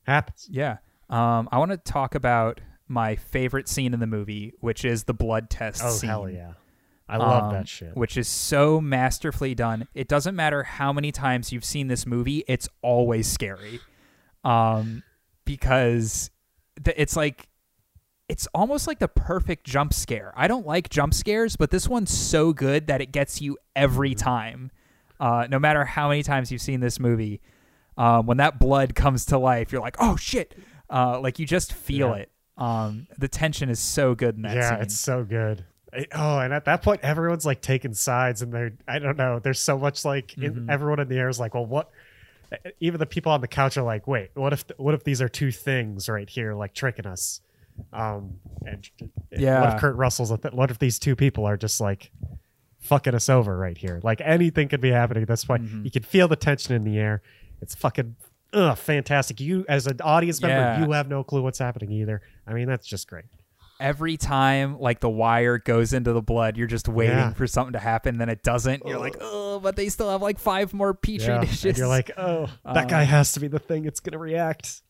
Happens. 0.07 0.47
Yeah. 0.51 0.79
Um, 1.09 1.49
I 1.53 1.59
want 1.59 1.71
to 1.71 1.77
talk 1.79 2.15
about 2.15 2.61
my 2.89 3.17
favorite 3.17 3.69
scene 3.69 3.95
in 3.95 4.01
the 4.01 4.07
movie, 4.07 4.53
which 4.61 4.85
is 4.85 5.05
the 5.05 5.15
blood 5.15 5.49
test 5.51 5.83
Oh 5.85 5.91
scene. 5.91 6.11
hell 6.11 6.29
yeah, 6.29 6.53
I 7.09 7.17
love 7.17 7.45
um, 7.45 7.53
that 7.53 7.69
shit. 7.69 7.97
Which 7.97 8.17
is 8.17 8.29
so 8.29 8.81
masterfully 8.81 9.55
done. 9.55 9.87
It 9.95 10.09
doesn't 10.09 10.35
matter 10.37 10.63
how 10.65 10.93
many 10.93 11.13
times 11.13 11.53
you've 11.53 11.65
seen 11.65 11.89
this 11.89 12.07
movie, 12.07 12.45
it's 12.49 12.69
always 12.83 13.27
scary. 13.31 13.81
Um, 14.45 15.03
because 15.45 16.31
the, 16.83 17.01
it's 17.01 17.17
like 17.17 17.49
it's 18.29 18.47
almost 18.55 18.87
like 18.87 18.99
the 18.99 19.09
perfect 19.09 19.65
jump 19.67 19.93
scare. 19.93 20.33
I 20.37 20.49
don't 20.49 20.67
like 20.67 20.89
jump 20.89 21.13
scares, 21.15 21.57
but 21.57 21.71
this 21.71 21.87
one's 21.89 22.11
so 22.11 22.53
good 22.53 22.87
that 22.87 23.01
it 23.01 23.13
gets 23.13 23.41
you 23.43 23.59
every 23.77 24.11
Mm-hmm. 24.11 24.19
time. 24.25 24.71
Uh, 25.21 25.47
no 25.49 25.59
matter 25.59 25.85
how 25.85 26.09
many 26.09 26.23
times 26.23 26.51
you've 26.51 26.61
seen 26.63 26.81
this 26.81 26.99
movie, 26.99 27.41
um, 27.97 28.27
when 28.27 28.39
that 28.39 28.59
blood 28.59 28.95
comes 28.95 29.27
to 29.27 29.39
life, 29.39 29.71
you're 29.73 29.81
like, 29.81 29.97
"Oh 30.01 30.17
shit!" 30.17 30.57
Uh, 30.91 31.21
like 31.21 31.39
you 31.39 31.47
just 31.47 31.73
feel 31.73 32.09
Yeah. 32.09 32.15
it. 32.23 32.31
Um, 32.57 33.07
the 33.19 33.29
tension 33.29 33.69
is 33.69 33.79
so 33.79 34.15
good 34.15 34.37
in 34.37 34.43
that 34.43 34.57
yeah, 34.57 34.71
scene. 34.71 34.79
it's 34.83 34.97
so 34.99 35.23
good. 35.25 35.65
It- 35.93 36.09
oh, 36.15 36.39
and 36.41 36.53
at 36.53 36.65
that 36.65 36.83
point, 36.83 37.01
everyone's 37.03 37.47
like 37.47 37.61
taking 37.63 37.95
sides, 37.95 38.43
and 38.43 38.53
they're 38.53 38.73
I 38.89 38.99
don't 38.99 39.17
know. 39.17 39.39
There's 39.39 39.61
so 39.61 39.79
much 39.79 40.05
like 40.05 40.37
in, 40.37 40.55
Mhm. 40.67 40.71
everyone 40.71 40.99
in 40.99 41.09
the 41.09 41.17
air 41.17 41.29
is 41.29 41.39
like, 41.39 41.55
well, 41.55 41.67
what? 41.67 41.91
Even 42.81 42.99
the 43.01 43.07
people 43.07 43.33
on 43.33 43.41
the 43.41 43.49
couch 43.49 43.77
are 43.77 43.83
like, 43.83 44.07
wait, 44.07 44.31
what 44.35 44.53
if 44.53 44.65
what 44.77 44.95
if 44.95 45.05
these 45.05 45.21
are 45.23 45.29
two 45.29 45.51
things 45.51 46.09
right 46.09 46.29
here, 46.29 46.55
like 46.55 46.75
tricking 46.75 47.07
us? 47.07 47.41
Um, 47.93 48.39
and 48.67 48.89
what 48.99 49.11
Yeah. 49.41 49.75
if 49.75 49.81
Kurt 49.81 49.97
Russell's? 49.97 50.31
A 50.31 50.39
th- 50.39 50.55
what 50.55 50.71
if 50.71 50.79
these 50.79 50.99
two 50.99 51.17
people 51.17 51.45
are 51.47 51.57
just 51.57 51.81
like 51.81 52.11
fucking 52.81 53.15
us 53.15 53.29
over 53.29 53.57
right 53.57 53.77
here? 53.77 54.01
Like 54.03 54.21
anything 54.23 54.69
could 54.69 54.81
be 54.81 54.91
happening 54.91 55.23
at 55.23 55.29
this 55.29 55.45
point. 55.45 55.65
Mhm. 55.65 55.85
You 55.85 55.91
can 55.91 56.03
feel 56.03 56.29
the 56.29 56.37
tension 56.37 56.75
in 56.75 56.85
the 56.85 56.99
air. 56.99 57.23
It's 57.61 57.75
fucking. 57.75 58.17
Ugh, 58.53 58.77
fantastic! 58.79 59.41
You 59.41 59.65
as 59.69 59.89
an 59.89 60.01
audience 60.01 60.41
member, 60.41 60.55
Yeah. 60.55 60.85
you 60.85 60.93
have 60.93 61.09
no 61.09 61.25
clue 61.25 61.43
what's 61.43 61.59
happening 61.59 61.91
either. 61.91 62.23
I 62.47 62.53
mean, 62.53 62.69
that's 62.69 62.87
just 62.87 63.09
great. 63.09 63.25
Every 63.81 64.17
time 64.17 64.79
like 64.79 65.01
the 65.01 65.09
wire 65.11 65.59
goes 65.59 65.93
into 65.93 66.13
the 66.13 66.23
blood, 66.23 66.57
you're 66.57 66.67
just 66.67 66.89
waiting 66.89 67.17
Yeah. 67.17 67.33
for 67.35 67.47
something 67.47 67.73
to 67.75 67.79
happen. 67.79 68.19
Then 68.19 68.29
it 68.29 68.43
doesn't. 68.43 68.83
You're 68.87 68.99
like, 68.99 69.17
oh, 69.21 69.59
but 69.61 69.77
they 69.77 69.89
still 69.89 70.11
have 70.11 70.23
like 70.23 70.39
five 70.39 70.73
more 70.73 70.95
petri 70.95 71.27
Yeah, 71.27 71.41
dishes. 71.41 71.65
and 71.65 71.79
you're 71.79 71.89
like, 71.89 72.11
oh, 72.17 72.47
that 72.65 72.85
Uh, 72.85 72.89
guy 72.89 73.03
has 73.03 73.33
to 73.33 73.41
be 73.41 73.49
the 73.49 73.59
thing. 73.59 73.85
It's 73.85 74.01
gonna 74.01 74.19
react. 74.19 74.83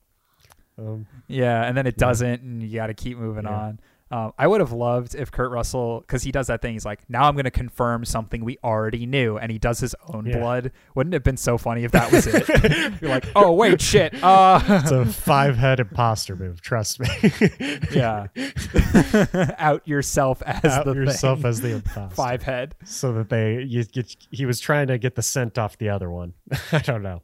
Um, 0.79 1.07
yeah, 1.29 1.63
and 1.65 1.77
then 1.77 1.87
it 1.87 1.95
Yeah. 1.99 2.07
doesn't, 2.07 2.43
and 2.43 2.63
you 2.63 2.75
got 2.75 2.89
to 2.89 2.95
keep 2.95 3.17
moving 3.17 3.47
on. 3.47 3.79
Um, 4.11 4.33
I 4.39 4.47
would 4.47 4.61
have 4.61 4.71
loved 4.71 5.15
if 5.17 5.33
Kurt 5.33 5.51
Russell, 5.51 6.01
because 6.01 6.23
he 6.23 6.31
does 6.31 6.47
that 6.47 6.61
thing. 6.63 6.75
He's 6.75 6.85
like, 6.85 7.01
now 7.09 7.25
I'm 7.25 7.35
going 7.35 7.47
to 7.47 7.51
confirm 7.51 8.05
something 8.05 8.45
we 8.45 8.59
already 8.63 9.07
knew, 9.07 9.39
and 9.39 9.51
he 9.51 9.59
does 9.59 9.81
his 9.81 9.95
own 10.09 10.27
Yeah. 10.27 10.39
blood. 10.39 10.73
Wouldn't 10.95 11.15
it 11.15 11.17
have 11.17 11.25
been 11.25 11.39
so 11.39 11.59
funny 11.59 11.83
if 11.85 11.91
that 11.93 12.13
was 12.13 12.27
it? 12.29 12.93
you're 13.03 13.11
like, 13.11 13.25
oh 13.35 13.53
wait, 13.53 13.81
shit. 13.81 14.15
Uh, 14.23 14.61
it's 14.69 14.91
a 14.93 15.05
five-head 15.07 15.81
imposter 15.81 16.37
move. 16.37 16.61
Trust 16.61 17.01
me. 17.01 17.09
yeah, 17.93 18.27
out 19.59 19.87
yourself 19.89 20.43
as 20.47 20.65
Out 20.65 20.85
the 20.85 20.95
yourself 20.95 21.41
thing. 21.41 21.49
as 21.49 21.61
the 21.63 21.71
imposter. 21.77 22.15
five 22.15 22.43
head. 22.43 22.75
so 22.85 23.13
that 23.15 23.31
they 23.31 23.63
you 23.63 23.85
get. 23.85 24.15
He 24.31 24.47
was 24.47 24.61
trying 24.61 24.89
to 24.89 24.99
get 24.99 25.15
the 25.17 25.23
scent 25.23 25.59
off 25.59 25.79
the 25.79 25.89
other 25.89 26.11
one. 26.11 26.35
I 26.73 26.79
don't 26.79 27.03
know. 27.03 27.23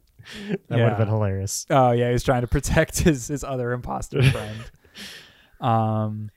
That 0.67 0.79
would 0.79 0.79
have 0.79 0.97
been 0.97 1.07
hilarious. 1.07 1.65
Oh 1.69 1.91
yeah, 1.91 2.11
he's 2.11 2.23
trying 2.23 2.41
to 2.41 2.47
protect 2.47 2.99
his 2.99 3.27
his 3.27 3.43
other 3.43 3.71
imposter 3.71 4.21
friend. 4.23 4.57
um, 5.61 6.29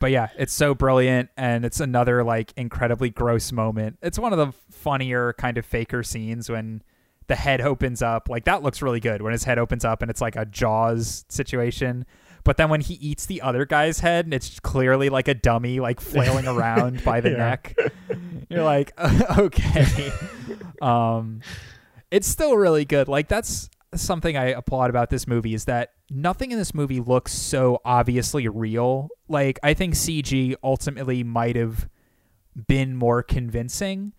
but 0.00 0.10
yeah, 0.10 0.28
it's 0.36 0.52
so 0.52 0.74
brilliant, 0.74 1.30
and 1.36 1.64
it's 1.64 1.78
another 1.78 2.24
like 2.24 2.52
incredibly 2.56 3.10
gross 3.10 3.52
moment. 3.52 3.98
It's 4.02 4.18
one 4.18 4.32
of 4.32 4.38
the 4.38 4.52
funnier 4.72 5.34
kind 5.34 5.56
of 5.58 5.64
faker 5.64 6.02
scenes 6.02 6.50
when 6.50 6.82
the 7.28 7.36
head 7.36 7.60
opens 7.60 8.02
up. 8.02 8.28
Like 8.28 8.44
that 8.46 8.62
looks 8.64 8.82
really 8.82 8.98
good 8.98 9.22
when 9.22 9.32
his 9.32 9.44
head 9.44 9.58
opens 9.58 9.84
up, 9.84 10.02
and 10.02 10.10
it's 10.10 10.20
like 10.20 10.34
a 10.36 10.44
Jaws 10.46 11.24
situation. 11.28 12.04
But 12.42 12.56
then 12.56 12.70
when 12.70 12.80
he 12.80 12.94
eats 12.94 13.26
the 13.26 13.42
other 13.42 13.66
guy's 13.66 14.00
head, 14.00 14.24
and 14.24 14.32
it's 14.32 14.58
clearly 14.60 15.10
like 15.10 15.28
a 15.28 15.34
dummy, 15.34 15.78
like 15.78 16.00
flailing 16.00 16.46
around 16.48 17.04
by 17.04 17.20
the 17.20 17.30
Yeah. 17.32 17.36
neck. 17.36 17.76
You're 18.48 18.64
like, 18.64 18.92
okay. 19.38 20.10
um, 20.82 21.40
it's 22.10 22.26
still 22.26 22.56
really 22.56 22.84
good. 22.86 23.08
Like 23.08 23.28
that's 23.28 23.68
something 23.94 24.36
I 24.36 24.46
applaud 24.46 24.90
about 24.90 25.10
this 25.10 25.26
movie 25.26 25.54
is 25.54 25.64
that 25.64 25.92
nothing 26.10 26.52
in 26.52 26.58
this 26.58 26.74
movie 26.74 27.00
looks 27.00 27.32
so 27.32 27.80
obviously 27.84 28.46
real. 28.48 29.08
Like 29.28 29.58
I 29.62 29.74
think 29.74 29.94
CG 29.94 30.54
ultimately 30.62 31.24
might 31.24 31.56
have 31.56 31.88
been 32.68 32.94
more 32.96 33.22
convincing, 33.22 34.12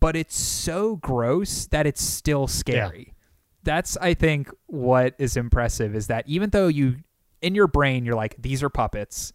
but 0.00 0.16
it's 0.16 0.36
so 0.38 0.96
gross 0.96 1.66
that 1.68 1.86
it's 1.86 2.02
still 2.02 2.46
scary. 2.46 3.14
That's 3.62 3.96
I 3.96 4.12
think 4.14 4.50
what 4.66 5.14
is 5.18 5.36
impressive 5.36 5.94
is 5.94 6.08
that 6.08 6.28
even 6.28 6.50
though 6.50 6.68
you 6.68 6.96
in 7.40 7.54
your 7.54 7.66
brain 7.66 8.04
you're 8.04 8.14
like 8.14 8.34
these 8.38 8.62
are 8.62 8.68
puppets, 8.70 9.32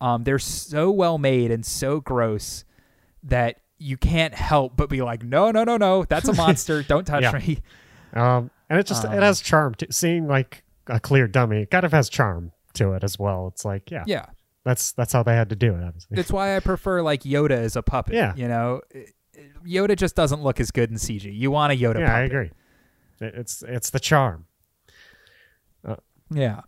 um, 0.00 0.24
they're 0.24 0.38
so 0.38 0.90
well 0.90 1.18
made 1.18 1.50
and 1.50 1.66
so 1.66 2.00
gross 2.00 2.64
that 3.24 3.58
you 3.78 3.96
can't 3.96 4.34
help 4.34 4.76
but 4.76 4.88
be 4.88 5.02
like, 5.02 5.24
no, 5.24 5.50
no, 5.50 5.64
no, 5.64 5.76
no, 5.76 6.04
that's 6.04 6.28
a 6.28 6.32
monster. 6.34 6.84
Don't 6.84 7.04
touch 7.04 7.22
Yeah. 7.22 7.32
me. 7.38 7.58
Um, 8.14 8.50
and 8.72 8.80
it 8.80 8.86
just 8.86 9.04
Um, 9.04 9.12
it 9.12 9.22
has 9.22 9.40
charm. 9.40 9.74
To, 9.76 9.86
seeing 9.92 10.26
like 10.26 10.64
a 10.86 10.98
clear 10.98 11.28
dummy, 11.28 11.62
it 11.62 11.70
kind 11.70 11.84
of 11.84 11.92
has 11.92 12.08
charm 12.08 12.52
to 12.74 12.92
it 12.94 13.04
as 13.04 13.18
well. 13.18 13.48
It's 13.48 13.64
like, 13.64 13.90
yeah, 13.90 14.04
Yeah. 14.06 14.26
that's 14.64 14.92
that's 14.92 15.12
how 15.12 15.22
they 15.22 15.34
had 15.36 15.50
to 15.50 15.56
do 15.56 15.74
it. 15.74 15.82
Obviously, 15.84 16.18
It's 16.18 16.32
why 16.32 16.56
I 16.56 16.60
prefer 16.60 17.02
like 17.02 17.22
Yoda 17.22 17.50
as 17.52 17.76
a 17.76 17.82
puppet. 17.82 18.14
Yeah. 18.14 18.32
You 18.34 18.48
know, 18.48 18.80
Yoda 19.66 19.96
just 19.96 20.16
doesn't 20.16 20.42
look 20.42 20.58
as 20.60 20.70
good 20.70 20.90
in 20.90 20.96
CG. 20.96 21.30
You 21.32 21.50
want 21.50 21.72
a 21.72 21.76
Yoda 21.76 22.00
yeah, 22.00 22.06
puppet. 22.06 22.08
I 22.10 22.20
agree. 22.22 22.50
It's 23.20 23.62
it's 23.62 23.90
the 23.90 24.00
charm. 24.00 24.46
Yeah. 26.34 26.60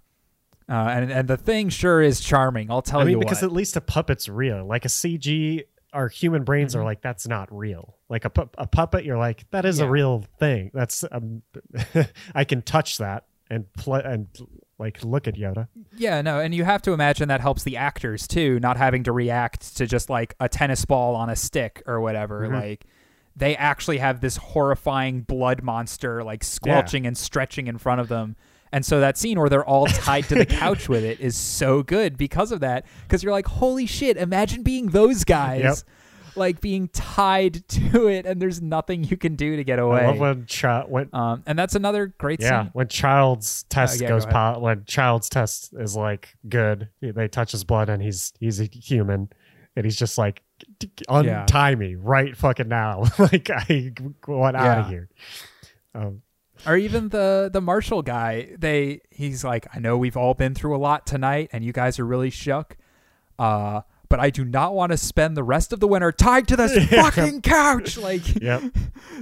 Uh, 0.69 0.73
and 0.73 1.11
and 1.13 1.29
the 1.29 1.37
thing 1.37 1.69
sure 1.69 2.01
is 2.03 2.21
charming. 2.21 2.71
I'll 2.71 2.83
tell 2.83 3.01
I 3.01 3.05
mean, 3.05 3.13
you 3.13 3.19
because 3.19 3.43
what. 3.43 3.49
at 3.49 3.53
least 3.53 3.77
a 3.77 3.81
puppet's 3.81 4.29
real. 4.29 4.67
Like 4.67 4.85
a 4.85 4.89
CG, 4.89 5.63
our 5.93 6.09
human 6.09 6.45
brains 6.45 6.75
Mhm. 6.75 6.81
are 6.81 6.85
like 6.85 7.01
that's 7.03 7.27
not 7.27 7.49
real. 7.55 7.97
Like 8.09 8.25
a 8.25 8.31
pu- 8.31 8.51
a 8.59 8.67
puppet, 8.67 9.05
you're 9.05 9.19
like 9.19 9.49
that 9.51 9.65
is 9.65 9.79
Yeah. 9.81 9.87
a 9.87 9.91
real 9.91 10.25
thing. 10.39 10.71
That's 10.75 11.05
um, 11.11 11.43
I 12.35 12.45
can 12.45 12.63
touch 12.63 12.99
that 12.99 13.25
and 13.51 13.71
play 13.75 14.03
and 14.05 14.29
like 14.79 15.03
look 15.05 15.27
at 15.29 15.35
Yoda. 15.37 15.69
Yeah, 15.97 16.21
no, 16.23 16.41
and 16.41 16.55
you 16.55 16.65
have 16.65 16.83
to 16.83 16.93
imagine 16.93 17.29
that 17.29 17.41
helps 17.41 17.63
the 17.65 17.77
actors 17.77 18.27
too, 18.29 18.59
not 18.61 18.77
having 18.77 19.05
to 19.05 19.13
react 19.13 19.77
to 19.79 19.87
just 19.87 20.11
like 20.11 20.35
a 20.41 20.49
tennis 20.49 20.85
ball 20.85 21.15
on 21.15 21.31
a 21.31 21.37
stick 21.37 21.83
or 21.87 22.01
whatever. 22.01 22.47
Mhm. 22.49 22.61
Like 22.61 22.85
they 23.37 23.57
actually 23.57 23.99
have 23.99 24.21
this 24.21 24.37
horrifying 24.37 25.23
blood 25.23 25.63
monster 25.63 26.23
like 26.23 26.45
squelching 26.45 27.07
and 27.07 27.17
stretching 27.17 27.67
in 27.69 27.79
front 27.79 28.01
of 28.01 28.09
them. 28.09 28.37
And 28.73 28.85
so 28.85 28.99
that 29.01 29.17
scene 29.17 29.39
where 29.39 29.49
they're 29.49 29.65
all 29.65 29.87
tied 29.87 30.25
to 30.31 30.35
the 30.35 30.47
couch 30.47 30.89
with 30.89 31.05
it 31.05 31.21
is 31.21 31.37
so 31.37 31.83
good 31.85 32.17
because 32.19 32.51
of 32.53 32.61
that. 32.61 32.85
Because 33.03 33.23
you're 33.23 33.33
like, 33.33 33.47
holy 33.47 33.87
shit, 33.87 34.17
imagine 34.17 34.63
being 34.65 34.89
those 34.89 35.23
guys. 35.25 35.63
Yep. 35.63 35.77
Like 36.37 36.61
being 36.61 36.89
tied 36.89 37.67
to 37.69 38.09
it 38.09 38.27
and 38.27 38.41
there's 38.43 38.61
nothing 38.61 39.05
you 39.05 39.17
can 39.17 39.37
do 39.37 39.57
to 39.57 39.65
get 39.65 39.79
I 39.79 39.83
love 39.83 40.17
away. 40.17 40.19
when 40.19 40.47
child 40.47 40.91
when 40.91 41.09
Um, 41.13 41.43
and 41.47 41.59
that's 41.59 41.75
another 41.75 42.07
great 42.19 42.41
yeah 42.41 42.63
scene. 42.65 42.71
when 42.73 42.89
child's 42.89 43.63
test 43.65 44.01
yeah, 44.01 44.09
goes 44.09 44.25
go 44.27 44.31
ahead. 44.31 44.55
po- 44.55 44.61
when 44.61 44.85
child's 44.87 45.29
test 45.29 45.73
is 45.79 45.95
like 45.97 46.35
good. 46.49 46.89
They 47.01 47.29
touch 47.29 47.53
his 47.53 47.65
blood 47.65 47.89
and 47.89 48.03
he's 48.03 48.33
he's 48.41 48.61
a 48.61 48.65
human 48.65 49.29
and 49.77 49.85
he's 49.85 49.97
just 49.97 50.19
like 50.19 50.43
untie 51.09 51.75
me 51.75 51.95
right 51.97 52.37
fucking 52.37 52.69
now. 52.69 53.05
like 53.19 53.51
I 53.51 53.93
want 54.27 54.57
out 54.57 54.79
of 54.79 54.89
here. 54.89 55.09
Um, 55.95 56.23
or 56.67 56.77
even 56.77 57.09
the 57.11 57.51
the 57.53 57.61
marshal 57.61 58.01
guy 58.03 58.49
they 58.59 59.01
he's 59.11 59.43
like 59.45 59.67
i 59.75 59.79
know 59.81 59.99
we've 59.99 60.17
all 60.17 60.35
been 60.35 60.55
through 60.55 60.75
a 60.75 60.79
lot 60.79 61.05
tonight 61.05 61.51
and 61.53 61.65
you 61.65 61.73
guys 61.73 61.99
are 61.99 62.07
really 62.07 62.31
shook 62.31 62.77
uh 63.41 63.81
but 64.09 64.21
i 64.21 64.31
do 64.31 64.45
not 64.45 64.75
want 64.75 64.93
to 64.93 64.97
spend 64.99 65.37
the 65.37 65.43
rest 65.43 65.73
of 65.73 65.81
the 65.81 65.89
winter 65.89 66.13
tied 66.13 66.47
to 66.49 66.57
this 66.57 66.75
Yeah. 66.93 67.03
fucking 67.11 67.43
couch 67.43 67.97
like 67.99 68.41
yep. 68.43 68.63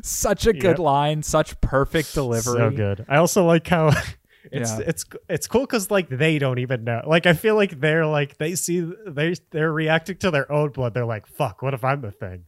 such 0.03 0.47
a 0.47 0.53
good 0.53 0.63
Yep. 0.63 0.79
line 0.79 1.23
such 1.23 1.61
perfect 1.61 2.15
delivery 2.15 2.59
So 2.59 2.71
good. 2.71 3.05
I 3.09 3.17
also 3.17 3.45
like 3.45 3.67
how 3.69 3.89
it's 4.53 4.71
Yeah. 4.71 4.85
it's 4.87 5.05
it's 5.29 5.47
cool 5.47 5.63
because 5.63 5.91
like 5.91 6.09
they 6.09 6.39
don't 6.39 6.59
even 6.59 6.85
know. 6.85 7.03
Like 7.07 7.27
I 7.27 7.33
feel 7.33 7.55
like 7.55 7.79
they're 7.81 8.07
like 8.07 8.39
they 8.39 8.55
see 8.57 8.81
they 9.07 9.35
they're 9.51 9.73
reacting 9.73 10.17
to 10.19 10.31
their 10.31 10.51
own 10.51 10.71
blood. 10.71 10.95
They're 10.95 11.07
like, 11.07 11.27
"Fuck, 11.27 11.63
what 11.63 11.75
if 11.75 11.85
I'm 11.85 12.01
the 12.01 12.11
thing?" 12.11 12.45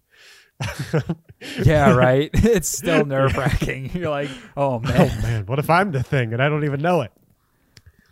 yeah 1.64 1.92
right 1.94 2.30
it's 2.32 2.68
still 2.68 3.04
nerve-wracking 3.04 3.90
you're 3.92 4.08
like 4.08 4.30
oh 4.56 4.78
man, 4.78 4.92
oh 4.96 5.06
man 5.06 5.22
man, 5.22 5.46
what 5.46 5.58
if 5.58 5.68
I'm 5.68 5.90
the 5.90 6.02
thing 6.02 6.32
and 6.32 6.40
I 6.42 6.48
don't 6.48 6.64
even 6.64 6.80
know 6.80 7.02
it? 7.02 7.12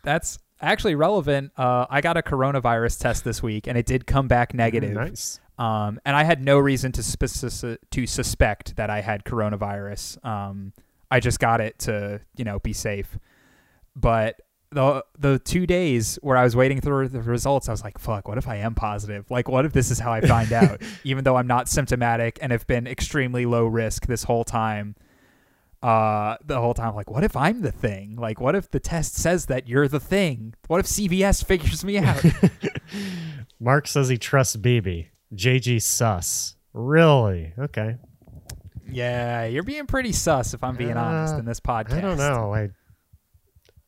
that's 0.02 0.38
actually 0.70 0.94
relevant 0.94 1.50
uh 1.56 1.86
i 1.90 2.00
got 2.00 2.16
a 2.16 2.22
coronavirus 2.22 2.98
test 3.00 3.24
this 3.24 3.42
week 3.42 3.66
and 3.66 3.76
it 3.76 3.84
did 3.86 4.06
come 4.06 4.28
back 4.28 4.54
negative 4.54 4.92
Nice. 4.94 5.40
um, 5.58 6.00
and 6.04 6.16
I 6.16 6.24
had 6.24 6.42
no 6.42 6.58
reason 6.58 6.92
to 6.92 7.02
spec- 7.02 7.78
to 7.90 8.06
suspect 8.06 8.76
that 8.76 8.88
I 8.90 9.00
had 9.00 9.24
coronavirus. 9.24 10.24
Um, 10.24 10.72
I 11.10 11.20
just 11.20 11.38
got 11.40 11.60
it 11.60 11.78
to 11.80 12.20
you 12.36 12.44
know 12.44 12.58
be 12.60 12.72
safe. 12.72 13.18
But 13.94 14.40
the 14.70 15.04
the 15.18 15.38
two 15.38 15.66
days 15.66 16.18
where 16.22 16.36
I 16.36 16.44
was 16.44 16.56
waiting 16.56 16.80
for 16.80 17.06
the 17.06 17.20
results, 17.20 17.68
I 17.68 17.72
was 17.72 17.84
like, 17.84 17.98
"Fuck! 17.98 18.26
What 18.28 18.38
if 18.38 18.48
I 18.48 18.56
am 18.56 18.74
positive? 18.74 19.30
Like, 19.30 19.48
what 19.48 19.66
if 19.66 19.72
this 19.72 19.90
is 19.90 19.98
how 19.98 20.10
I 20.12 20.22
find 20.22 20.52
out? 20.52 20.80
Even 21.04 21.24
though 21.24 21.36
I'm 21.36 21.46
not 21.46 21.68
symptomatic 21.68 22.38
and 22.40 22.50
have 22.52 22.66
been 22.66 22.86
extremely 22.86 23.44
low 23.46 23.66
risk 23.66 24.06
this 24.06 24.24
whole 24.24 24.44
time." 24.44 24.96
Uh, 25.82 26.36
the 26.44 26.60
whole 26.60 26.74
time, 26.74 26.94
like, 26.94 27.10
what 27.10 27.24
if 27.24 27.36
I'm 27.36 27.62
the 27.62 27.72
thing? 27.72 28.14
Like, 28.16 28.40
what 28.40 28.54
if 28.54 28.70
the 28.70 28.78
test 28.78 29.14
says 29.16 29.46
that 29.46 29.68
you're 29.68 29.88
the 29.88 29.98
thing? 30.00 30.54
What 30.68 30.78
if 30.80 30.86
CVS 30.86 31.44
figures 31.50 31.84
me 31.84 31.98
out? 31.98 32.22
Mark 33.60 33.86
says 33.88 34.08
he 34.08 34.16
trusts 34.18 34.56
BB. 34.56 35.08
JG 35.34 35.80
sus. 35.82 36.56
Really? 36.72 37.52
Okay. 37.58 37.96
Yeah, 38.90 39.44
you're 39.46 39.62
being 39.62 39.86
pretty 39.86 40.12
sus 40.12 40.54
if 40.54 40.62
I'm 40.62 40.76
being 40.76 40.96
honest 40.96 41.34
Uh, 41.34 41.38
in 41.38 41.44
this 41.46 41.60
podcast. 41.60 41.92
I 41.94 42.00
don't 42.00 42.18
know. 42.18 42.52
I 42.54 42.68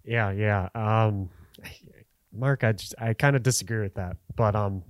Yeah, 0.05 0.30
yeah. 0.32 0.68
Um 0.74 1.28
Mark, 2.32 2.64
I 2.64 2.72
just 2.72 2.95
I 2.99 3.12
kind 3.14 3.36
of 3.36 3.42
disagree 3.42 3.80
with 3.82 3.95
that. 3.95 4.16
But 4.34 4.57
um 4.57 4.82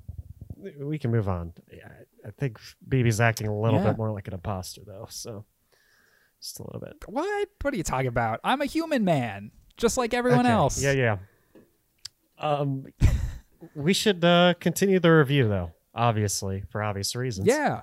we 0.81 0.99
can 0.99 1.11
move 1.11 1.29
on. 1.29 1.53
Yeah, 1.73 1.89
I 2.27 2.31
think 2.39 2.59
BB's 2.89 3.21
acting 3.21 3.49
a 3.49 3.59
little 3.59 3.81
Yeah. 3.81 3.89
bit 3.91 3.99
more 3.99 4.13
like 4.13 4.29
an 4.29 4.35
imposter 4.35 4.83
though, 4.87 5.07
so 5.11 5.45
just 6.45 6.61
a 6.61 6.63
little 6.63 6.81
bit. 6.81 6.95
What? 7.07 7.49
What 7.63 7.73
are 7.75 7.77
you 7.77 7.83
talking 7.83 8.07
about? 8.07 8.39
I'm 8.45 8.61
a 8.61 8.67
human 8.67 9.05
man, 9.05 9.51
just 9.79 9.97
like 9.97 10.13
everyone 10.15 10.41
Okay, 10.47 10.51
else. 10.51 10.81
Yeah, 10.83 10.93
yeah. 10.93 11.17
Um 12.39 12.87
we 13.75 13.93
should 13.95 14.25
uh 14.25 14.55
continue 14.61 15.01
the 15.01 15.11
review 15.11 15.49
though, 15.49 15.73
obviously, 15.95 16.63
for 16.71 16.83
obvious 16.83 17.17
reasons. 17.17 17.47
Yeah. 17.47 17.81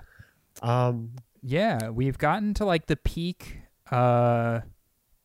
Um 0.61 1.13
Yeah, 1.41 1.89
we've 1.89 2.17
gotten 2.17 2.53
to 2.55 2.65
like 2.65 2.85
the 2.85 2.97
peak 2.97 3.57
uh 3.89 4.61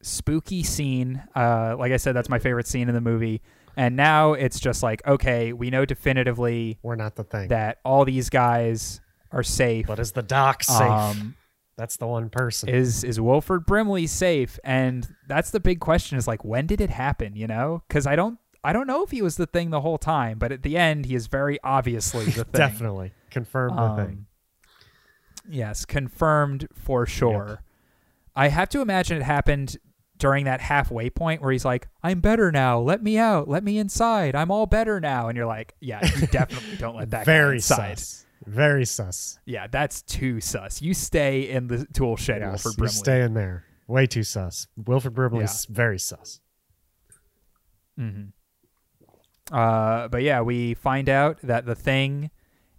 spooky 0.03 0.63
scene. 0.63 1.23
Uh 1.35 1.77
like 1.79 1.93
I 1.93 1.99
said 1.99 2.15
that's 2.15 2.29
my 2.31 2.39
favorite 2.39 2.67
scene 2.67 2.89
in 2.89 2.95
the 2.95 3.01
movie. 3.01 3.43
And 3.77 3.95
now 3.97 4.33
it's 4.33 4.59
just 4.59 4.83
like, 4.83 5.07
okay, 5.07 5.53
we 5.53 5.69
know 5.69 5.85
definitively 5.85 6.79
we're 6.83 6.97
not 6.97 7.17
the 7.17 7.25
thing. 7.25 7.49
that 7.49 7.79
all 7.85 8.07
these 8.07 8.31
guys 8.31 9.03
are 9.31 9.43
safe. 9.43 9.87
but 9.87 9.99
is 9.99 10.13
the 10.13 10.23
doc 10.23 10.65
safe? 10.65 10.81
Um 10.81 11.37
That's 11.77 11.97
the 11.97 12.07
one 12.07 12.31
person. 12.31 12.69
is 12.69 13.05
is 13.05 13.21
Wilford 13.21 13.67
Brimley 13.67 14.07
safe? 14.07 14.59
And 14.65 15.07
that's 15.29 15.51
the 15.51 15.61
big 15.61 15.79
question 15.81 16.17
is 16.17 16.27
like 16.27 16.45
when 16.45 16.67
did 16.67 16.81
it 16.81 16.91
happen, 16.91 17.37
you 17.37 17.47
know? 17.47 17.83
Cuz 17.89 18.07
I 18.07 18.17
don't 18.17 18.39
I 18.65 18.73
don't 18.73 18.87
know 18.87 19.05
if 19.05 19.11
he 19.11 19.23
was 19.23 19.37
the 19.37 19.47
thing 19.47 19.71
the 19.71 19.83
whole 19.83 19.99
time, 19.99 20.39
but 20.39 20.51
at 20.53 20.63
the 20.63 20.77
end 20.77 21.07
he 21.07 21.15
is 21.15 21.27
very 21.27 21.59
obviously 21.63 22.25
the 22.25 22.45
thing. 22.45 22.53
Definitely. 22.53 23.13
Confirmed 23.31 23.77
the 23.79 23.97
thing. 23.97 24.07
Um, 24.07 24.27
Yes, 25.49 25.85
confirmed 25.85 26.67
for 26.75 27.07
sure. 27.07 27.63
I 28.35 28.49
have 28.49 28.69
to 28.71 28.81
imagine 28.81 29.17
it 29.17 29.23
happened 29.23 29.77
during 30.19 30.45
that 30.47 30.61
halfway 30.61 31.11
point 31.11 31.41
where 31.43 31.53
he's 31.53 31.65
like, 31.65 31.89
"I'm 32.03 32.21
better 32.21 32.51
now. 32.51 32.81
Let 32.81 33.03
me 33.03 33.19
out. 33.19 33.49
Let 33.49 33.63
me 33.63 33.79
inside. 33.79 34.35
I'm 34.35 34.51
all 34.51 34.67
better 34.67 34.99
now." 35.01 35.29
And 35.29 35.37
you're 35.37 35.47
like, 35.47 35.75
"Yeah, 35.81 36.01
you 36.19 36.27
definitely 36.33 36.77
don't 36.79 36.97
let 36.97 37.11
that 37.11 37.27
guy 37.27 37.33
Very 37.33 37.57
inside." 37.57 37.99
sus. 37.99 38.26
Very 38.47 38.85
sus. 38.85 39.39
Yeah, 39.45 39.67
that's 39.67 40.03
too 40.03 40.41
sus. 40.41 40.81
You 40.81 40.95
stay 40.95 41.49
in 41.51 41.67
the 41.67 41.87
tool 41.93 42.17
shed, 42.17 42.41
Yes, 42.41 42.65
Wilford 42.65 42.73
you 42.73 42.77
Brimley. 42.79 42.93
stay 42.95 43.23
in 43.23 43.35
there. 43.35 43.65
Way 43.89 44.07
too 44.07 44.23
sus. 44.23 44.67
Wilford 44.77 45.15
Brimley's 45.15 45.67
very 45.67 45.99
sus. 45.99 46.41
hmm 47.97 48.27
Uh, 49.53 50.09
but 50.09 50.23
yeah, 50.23 50.41
we 50.41 50.75
find 50.75 51.09
out 51.09 51.39
that 51.43 51.67
the 51.67 51.75
thing 51.75 52.31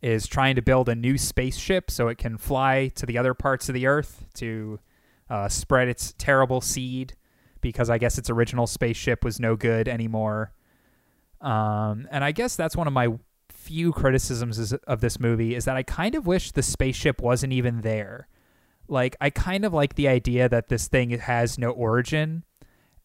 is 0.01 0.27
trying 0.27 0.55
to 0.55 0.61
build 0.61 0.87
a 0.89 0.95
new 0.95 1.17
spaceship 1.17 1.89
so 1.89 2.07
it 2.07 2.17
can 2.17 2.37
fly 2.37 2.89
to 2.95 3.05
the 3.05 3.17
other 3.17 3.33
parts 3.33 3.67
of 3.69 3.73
the 3.73 3.87
Earth 3.87 4.25
to 4.35 4.79
uh, 5.29 5.49
spread 5.49 5.87
its 5.87 6.13
terrible 6.17 6.61
seed 6.61 7.13
because 7.61 7.89
I 7.89 7.97
guess 7.97 8.17
its 8.17 8.29
original 8.29 8.67
spaceship 8.67 9.23
was 9.25 9.39
no 9.39 9.55
good 9.55 9.87
anymore. 9.87 10.53
Um, 11.41 12.07
and 12.11 12.23
I 12.23 12.31
guess 12.31 12.55
that's 12.55 12.75
one 12.75 12.87
of 12.87 12.93
my 12.93 13.09
few 13.67 13.91
criticisms 13.91 14.73
of 14.73 15.01
this 15.01 15.19
movie 15.19 15.55
is 15.55 15.65
that 15.65 15.75
I 15.77 15.83
kind 15.83 16.15
of 16.15 16.25
wish 16.25 16.51
the 16.51 16.63
spaceship 16.63 17.21
wasn't 17.21 17.53
even 17.53 17.81
there. 17.81 18.27
Like, 18.87 19.15
I 19.19 19.29
kind 19.29 19.65
of 19.65 19.73
like 19.73 19.95
the 19.95 20.07
idea 20.07 20.47
that 20.47 20.69
this 20.69 20.87
thing 20.87 21.09
has 21.11 21.57
no 21.57 21.71
origin 21.71 22.43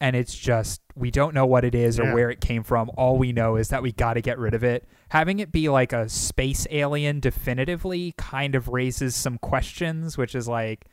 and 0.00 0.16
it's 0.16 0.34
just 0.36 0.80
we 0.96 1.10
don't 1.10 1.34
know 1.34 1.46
what 1.46 1.64
it 1.64 1.74
is 1.74 1.98
or 2.00 2.04
Yeah. 2.04 2.14
where 2.14 2.30
it 2.30 2.40
came 2.40 2.62
from. 2.64 2.90
All 2.96 3.16
we 3.18 3.32
know 3.32 3.56
is 3.56 3.68
that 3.68 3.82
we 3.82 3.92
got 3.92 4.14
to 4.14 4.20
get 4.20 4.38
rid 4.38 4.52
of 4.54 4.62
it. 4.64 4.84
Having 5.10 5.40
it 5.40 5.52
be 5.52 5.68
like 5.68 5.92
a 5.92 6.08
space 6.08 6.66
alien 6.70 7.20
definitively 7.20 8.14
kind 8.16 8.54
of 8.54 8.68
raises 8.68 9.14
some 9.14 9.38
questions, 9.38 10.16
which 10.18 10.34
is 10.34 10.48
like 10.48 10.86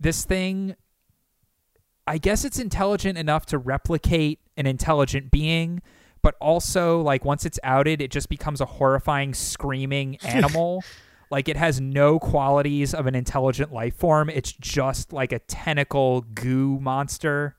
this 0.00 0.24
thing 0.24 0.76
I 2.06 2.18
guess 2.18 2.44
it's 2.44 2.58
intelligent 2.58 3.18
enough 3.18 3.46
to 3.46 3.58
replicate 3.58 4.38
an 4.56 4.66
intelligent 4.66 5.30
being, 5.32 5.82
but 6.26 6.34
also 6.40 7.00
like 7.02 7.24
once 7.24 7.46
it's 7.46 7.60
outed, 7.62 8.00
it 8.02 8.10
just 8.10 8.28
becomes 8.28 8.60
a 8.60 8.64
horrifying 8.66 9.32
screaming 9.32 10.16
animal. 10.24 10.82
like 11.30 11.48
it 11.48 11.56
has 11.56 11.80
no 11.80 12.18
qualities 12.18 12.92
of 12.94 13.06
an 13.06 13.14
intelligent 13.14 13.72
life 13.72 13.94
form. 13.94 14.28
It's 14.28 14.50
just 14.52 15.12
like 15.12 15.30
a 15.30 15.38
tentacle 15.38 16.22
goo 16.22 16.80
monster. 16.80 17.54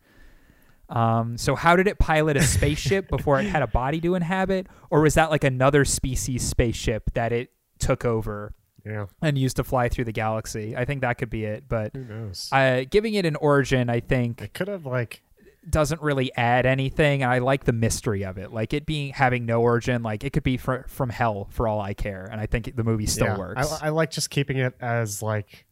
Um, 0.89 1.37
so 1.37 1.55
how 1.55 1.77
did 1.77 1.87
it 1.87 1.97
pilot 1.97 2.35
a 2.35 2.43
spaceship 2.43 3.07
before 3.15 3.39
it 3.39 3.45
had 3.45 3.61
a 3.61 3.67
body 3.67 4.01
to 4.01 4.15
inhabit, 4.15 4.67
or 4.89 4.99
was 4.99 5.13
that 5.13 5.31
like 5.31 5.45
another 5.45 5.85
species 5.85 6.43
spaceship 6.43 7.11
that 7.13 7.31
it 7.31 7.51
took 7.79 8.03
over 8.03 8.53
Yeah. 8.85 9.05
and 9.21 9.37
used 9.37 9.55
to 9.57 9.63
fly 9.63 9.87
through 9.87 10.05
the 10.05 10.11
galaxy? 10.13 10.75
I 10.75 10.83
think 10.83 10.99
that 11.01 11.17
could 11.17 11.29
be 11.29 11.45
it. 11.45 11.69
But 11.69 11.91
Who 11.95 12.03
knows? 12.03 12.49
uh, 12.51 12.83
giving 12.89 13.13
it 13.13 13.25
an 13.25 13.37
origin, 13.37 13.89
I 13.89 14.01
think, 14.01 14.41
it 14.41 14.53
could 14.53 14.67
have 14.67 14.85
like 14.85 15.21
doesn't 15.69 16.01
really 16.01 16.33
add 16.35 16.65
anything. 16.65 17.23
And 17.23 17.31
I 17.31 17.39
like 17.39 17.65
the 17.65 17.73
mystery 17.73 18.23
of 18.23 18.37
it, 18.37 18.51
like 18.51 18.73
it 18.73 18.85
being 18.85 19.13
having 19.13 19.45
no 19.45 19.61
origin. 19.61 20.03
Like 20.03 20.23
it 20.23 20.33
could 20.33 20.43
be 20.43 20.57
fr- 20.57 20.87
from 20.87 21.09
hell 21.09 21.47
for 21.51 21.67
all 21.67 21.81
I 21.81 21.93
care, 21.93 22.27
and 22.31 22.39
I 22.39 22.45
think 22.45 22.75
the 22.75 22.83
movie 22.83 23.05
still 23.05 23.27
yeah, 23.27 23.37
works. 23.37 23.81
I, 23.81 23.87
I 23.87 23.89
like 23.89 24.11
just 24.11 24.29
keeping 24.29 24.57
it 24.57 24.75
as 24.79 25.21
like 25.21 25.65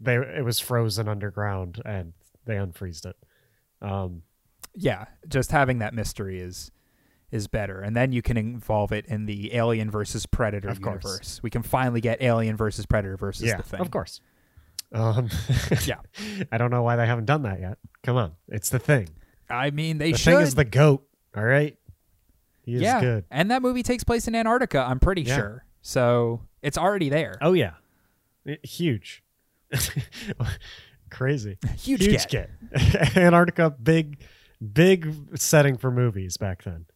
they 0.00 0.16
it 0.16 0.44
was 0.44 0.60
frozen 0.60 1.08
underground 1.08 1.80
and 1.84 2.12
they 2.44 2.54
unfreezed 2.54 3.06
it. 3.06 3.16
Um, 3.80 4.22
yeah, 4.74 5.06
just 5.28 5.52
having 5.52 5.78
that 5.78 5.94
mystery 5.94 6.40
is 6.40 6.70
is 7.30 7.46
better, 7.46 7.80
and 7.80 7.94
then 7.94 8.12
you 8.12 8.22
can 8.22 8.36
involve 8.36 8.92
it 8.92 9.04
in 9.06 9.26
the 9.26 9.54
Alien 9.54 9.90
versus 9.90 10.24
Predator 10.26 10.68
Of 10.68 10.80
course. 10.80 11.42
We 11.42 11.50
can 11.50 11.62
finally 11.62 12.00
get 12.00 12.22
Alien 12.22 12.56
versus 12.56 12.86
Predator 12.86 13.16
versus 13.16 13.46
yeah, 13.46 13.58
the 13.58 13.62
thing. 13.62 13.80
of 13.80 13.90
course. 13.90 14.20
Um, 14.92 15.28
Yeah. 15.84 16.00
I 16.50 16.56
don't 16.56 16.70
know 16.70 16.82
why 16.82 16.96
they 16.96 17.06
haven't 17.06 17.26
done 17.26 17.42
that 17.42 17.60
yet. 17.60 17.78
Come 18.02 18.16
on, 18.16 18.32
it's 18.48 18.70
the 18.70 18.78
thing. 18.78 19.08
I 19.50 19.70
mean, 19.70 19.98
they 19.98 20.10
should. 20.10 20.14
the 20.14 20.18
should. 20.18 20.34
thing 20.34 20.40
is 20.42 20.54
the 20.54 20.64
goat. 20.64 21.04
All 21.36 21.44
right, 21.44 21.76
he 22.62 22.74
is 22.74 22.82
yeah, 22.82 23.00
good. 23.00 23.24
and 23.30 23.50
that 23.50 23.62
movie 23.62 23.82
takes 23.82 24.04
place 24.04 24.26
in 24.28 24.34
Antarctica. 24.34 24.80
I'm 24.80 24.98
pretty 25.00 25.22
Yeah. 25.22 25.36
sure, 25.36 25.64
so 25.82 26.42
it's 26.62 26.76
already 26.78 27.08
there. 27.08 27.36
Oh 27.40 27.52
yeah, 27.52 27.74
I- 28.46 28.58
huge, 28.62 29.22
crazy, 31.10 31.58
Huge, 31.78 32.04
huge 32.04 32.28
get. 32.28 32.50
get. 32.72 33.16
Antarctica, 33.16 33.70
big, 33.70 34.18
big 34.72 35.14
setting 35.38 35.76
for 35.76 35.90
movies 35.90 36.36
back 36.36 36.62
then. 36.64 36.86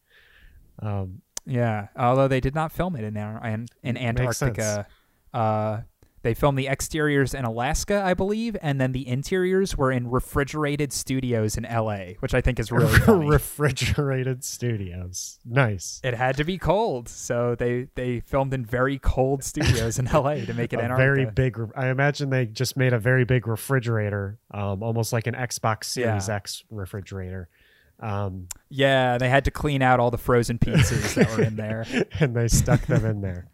Um, 0.79 1.21
Yeah, 1.45 1.87
although 1.97 2.27
they 2.27 2.39
did 2.39 2.55
not 2.55 2.71
film 2.71 2.95
it 2.95 3.03
in 3.03 3.15
in, 3.17 3.67
in. 3.83 3.97
Antarctica. 3.97 4.87
Uh, 5.33 5.81
they 6.23 6.33
filmed 6.33 6.57
the 6.57 6.67
exteriors 6.67 7.33
in 7.33 7.45
Alaska, 7.45 8.01
I 8.03 8.13
believe, 8.15 8.57
and 8.61 8.81
then 8.81 8.91
the 8.93 9.07
interiors 9.07 9.77
were 9.77 9.91
in 9.91 10.09
refrigerated 10.09 10.91
studios 10.91 11.55
in 11.57 11.65
L.A., 11.65 12.17
which 12.21 12.33
I 12.33 12.41
think 12.41 12.59
is 12.59 12.71
really 12.71 12.97
refrigerated 13.27 14.43
studios. 14.43 15.37
Nice. 15.45 16.01
it 16.03 16.15
had 16.15 16.35
to 16.37 16.43
be 16.43 16.57
cold, 16.57 17.07
so 17.09 17.55
they 17.55 17.87
they 17.95 18.21
filmed 18.21 18.53
in 18.53 18.65
very 18.65 18.97
cold 18.97 19.43
studios 19.43 19.99
in 19.99 20.07
L.A. 20.07 20.45
to 20.45 20.53
make 20.53 20.73
it 20.73 20.77
a 20.79 20.83
Antarctica. 20.83 20.97
very 21.03 21.25
big. 21.31 21.57
I 21.75 21.89
imagine 21.89 22.29
they 22.29 22.45
just 22.47 22.75
made 22.77 22.93
a 22.93 22.99
very 22.99 23.25
big 23.25 23.47
refrigerator, 23.47 24.39
um, 24.51 24.81
almost 24.81 25.13
like 25.13 25.27
an 25.27 25.35
Xbox 25.35 25.85
Series 25.85 26.27
Yeah. 26.27 26.35
X 26.35 26.63
refrigerator, 26.71 27.49
um, 27.99 28.47
yeah, 28.69 29.17
they 29.17 29.29
had 29.29 29.45
to 29.45 29.51
clean 29.51 29.81
out 29.81 29.99
all 29.99 30.09
the 30.11 30.17
frozen 30.17 30.57
pizzas 30.59 31.13
that 31.15 31.29
were 31.37 31.43
in 31.43 31.55
there. 31.55 31.85
and 32.19 32.35
they 32.35 32.47
stuck 32.47 32.81
them 32.87 33.05
in 33.05 33.21
there. 33.21 33.47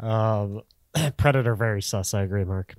Um, 0.00 0.62
Predator, 1.16 1.54
very 1.54 1.82
sus. 1.82 2.14
I 2.14 2.22
agree, 2.22 2.44
Mark. 2.44 2.74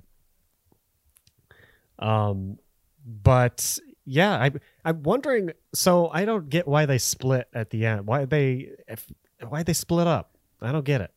Um, 1.98 2.58
but 3.04 3.78
yeah, 4.04 4.32
I 4.34 4.50
I'm 4.84 5.02
wondering. 5.02 5.50
So 5.74 6.08
I 6.08 6.24
don't 6.24 6.48
get 6.48 6.66
why 6.66 6.86
they 6.86 6.98
split 6.98 7.48
at 7.54 7.70
the 7.70 7.86
end. 7.86 8.06
Why 8.06 8.24
they 8.24 8.70
if, 8.88 9.06
why 9.48 9.62
they 9.62 9.72
split 9.72 10.06
up? 10.06 10.36
I 10.60 10.72
don't 10.72 10.84
get 10.84 11.00
it. 11.00 11.10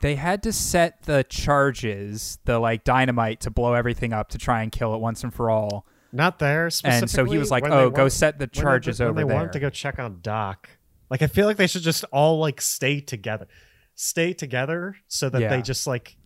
They 0.00 0.16
had 0.16 0.42
to 0.44 0.52
set 0.52 1.02
the 1.02 1.22
charges, 1.24 2.38
the 2.44 2.58
like 2.58 2.82
dynamite, 2.84 3.40
to 3.42 3.50
blow 3.50 3.74
everything 3.74 4.12
up 4.12 4.30
to 4.30 4.38
try 4.38 4.62
and 4.62 4.72
kill 4.72 4.94
it 4.94 5.00
once 5.00 5.22
and 5.22 5.32
for 5.32 5.48
all. 5.50 5.86
Not 6.12 6.38
there. 6.40 6.68
And 6.84 7.08
so 7.08 7.24
he 7.24 7.38
was 7.38 7.50
like, 7.50 7.64
"Oh, 7.64 7.88
go 7.88 8.02
want- 8.02 8.12
set 8.12 8.38
the 8.38 8.42
when 8.44 8.50
they- 8.52 8.60
charges 8.60 9.00
when 9.00 9.08
over 9.08 9.14
they 9.16 9.22
there." 9.22 9.28
They 9.28 9.34
wanted 9.34 9.52
to 9.52 9.60
go 9.60 9.70
check 9.70 9.98
on 9.98 10.18
Doc. 10.20 10.68
Like 11.08 11.22
I 11.22 11.26
feel 11.26 11.46
like 11.46 11.56
they 11.56 11.66
should 11.66 11.82
just 11.82 12.04
all 12.12 12.38
like 12.38 12.60
stay 12.60 13.00
together, 13.00 13.46
stay 13.94 14.32
together, 14.32 14.96
so 15.08 15.28
that 15.30 15.40
Yeah. 15.40 15.48
they 15.50 15.62
just 15.62 15.86
like 15.86 16.16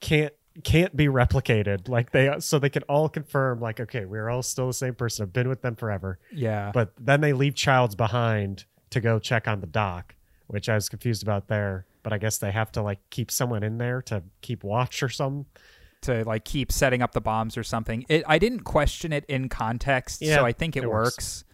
can't 0.00 0.32
can't 0.64 0.94
be 0.96 1.06
replicated. 1.06 1.88
Like 1.88 2.10
they 2.10 2.34
so 2.40 2.58
they 2.58 2.68
can 2.70 2.82
all 2.84 3.08
confirm 3.08 3.60
like, 3.60 3.80
okay, 3.80 4.04
we're 4.04 4.28
all 4.28 4.42
still 4.42 4.66
the 4.66 4.72
same 4.74 4.94
person. 4.94 5.22
I've 5.24 5.32
been 5.32 5.48
with 5.48 5.62
them 5.62 5.76
forever. 5.76 6.18
yeah, 6.32 6.70
But 6.74 6.92
then 6.98 7.20
they 7.20 7.32
leave 7.32 7.54
Childs 7.54 7.94
behind 7.94 8.64
to 8.90 9.00
go 9.00 9.18
check 9.18 9.46
on 9.46 9.60
the 9.60 9.66
Doc, 9.66 10.16
which 10.48 10.68
I 10.68 10.74
was 10.74 10.88
confused 10.88 11.22
about 11.22 11.46
there. 11.48 11.86
But 12.02 12.12
I 12.12 12.18
guess 12.18 12.38
they 12.38 12.50
have 12.50 12.72
to 12.72 12.82
like 12.82 12.98
keep 13.10 13.30
someone 13.30 13.62
in 13.62 13.78
there 13.78 14.02
to 14.02 14.22
keep 14.40 14.64
watch 14.64 15.02
or 15.02 15.08
something. 15.08 15.46
to 16.02 16.24
like 16.24 16.44
keep 16.44 16.72
setting 16.72 17.02
up 17.02 17.12
the 17.12 17.20
bombs 17.20 17.56
or 17.56 17.62
something. 17.62 18.04
It 18.08 18.24
I 18.26 18.38
didn't 18.38 18.60
question 18.64 19.12
it 19.12 19.24
in 19.26 19.48
context, 19.48 20.20
Yeah, 20.22 20.36
so 20.36 20.46
I 20.46 20.52
think 20.52 20.76
it, 20.76 20.82
it 20.82 20.90
works. 20.90 21.14
works. 21.16 21.44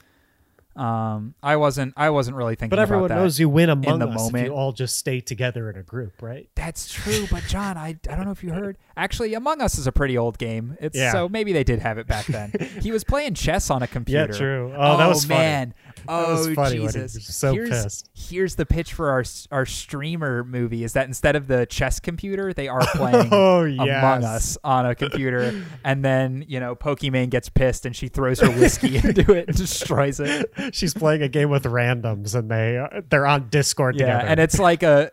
Um, 0.76 1.34
I 1.42 1.56
wasn't 1.56 1.94
I 1.96 2.10
wasn't 2.10 2.36
really 2.36 2.54
thinking. 2.54 2.70
But 2.70 2.78
everyone 2.78 3.06
about 3.06 3.16
that. 3.16 3.22
knows 3.22 3.40
you 3.40 3.48
win 3.48 3.70
among 3.70 3.98
the 3.98 4.08
us 4.08 4.14
moment. 4.14 4.44
if 4.44 4.50
you 4.50 4.54
all 4.54 4.72
just 4.72 4.98
stay 4.98 5.20
together 5.20 5.70
in 5.70 5.76
a 5.76 5.82
group, 5.82 6.20
right? 6.20 6.48
That's 6.54 6.92
true, 6.92 7.26
but 7.30 7.44
John, 7.44 7.76
I, 7.76 7.96
I 8.08 8.14
don't 8.14 8.24
know 8.26 8.30
if 8.30 8.44
you 8.44 8.52
heard. 8.52 8.76
Actually, 8.96 9.34
Among 9.34 9.60
Us 9.60 9.76
is 9.78 9.86
a 9.86 9.92
pretty 9.92 10.16
old 10.16 10.38
game. 10.38 10.76
It's 10.80 10.96
Yeah. 10.96 11.12
so 11.12 11.28
maybe 11.28 11.52
they 11.52 11.64
did 11.64 11.80
have 11.80 11.98
it 11.98 12.06
back 12.06 12.26
then. 12.26 12.52
he 12.80 12.90
was 12.90 13.04
playing 13.04 13.34
chess 13.34 13.68
on 13.70 13.82
a 13.82 13.86
computer. 13.86 14.32
Yeah, 14.32 14.38
true. 14.38 14.72
Oh, 14.76 14.96
that 14.96 15.06
was 15.08 15.24
oh, 15.24 15.28
funny. 15.28 15.40
man. 15.40 15.74
Oh 16.08 16.30
was 16.46 16.54
funny 16.54 16.76
he 16.76 16.82
Jesus. 16.86 17.14
was 17.14 17.34
so 17.36 17.52
here's, 17.52 17.68
pissed. 17.68 18.10
Here's 18.14 18.54
the 18.54 18.64
pitch 18.64 18.92
for 18.92 19.10
our 19.10 19.24
our 19.50 19.66
streamer 19.66 20.44
movie: 20.44 20.84
is 20.84 20.92
that 20.92 21.08
instead 21.08 21.34
of 21.34 21.48
the 21.48 21.66
chess 21.66 21.98
computer, 21.98 22.52
they 22.52 22.68
are 22.68 22.80
oh, 22.82 22.86
playing 22.94 23.28
Oh, 23.32 23.64
Among. 23.64 24.22
Us 24.24 24.56
on 24.62 24.86
a 24.86 24.94
computer, 24.94 25.64
and 25.84 26.04
then 26.04 26.44
you 26.46 26.60
know 26.60 26.76
Pokimane 26.76 27.28
gets 27.30 27.48
pissed 27.48 27.86
and 27.86 27.94
she 27.96 28.06
throws 28.08 28.38
her 28.40 28.50
whiskey 28.50 28.96
into 29.04 29.32
it 29.32 29.48
and 29.48 29.56
destroys 29.56 30.20
it. 30.20 30.48
She's 30.72 30.94
playing 30.94 31.22
a 31.22 31.28
game 31.28 31.50
with 31.50 31.64
randoms, 31.64 32.36
and 32.36 32.50
they 32.50 32.80
they're 33.10 33.26
on 33.26 33.48
Discord 33.48 33.96
Yeah, 33.96 34.06
together. 34.06 34.28
and 34.28 34.40
it's 34.40 34.58
like 34.60 34.84
a 34.84 35.10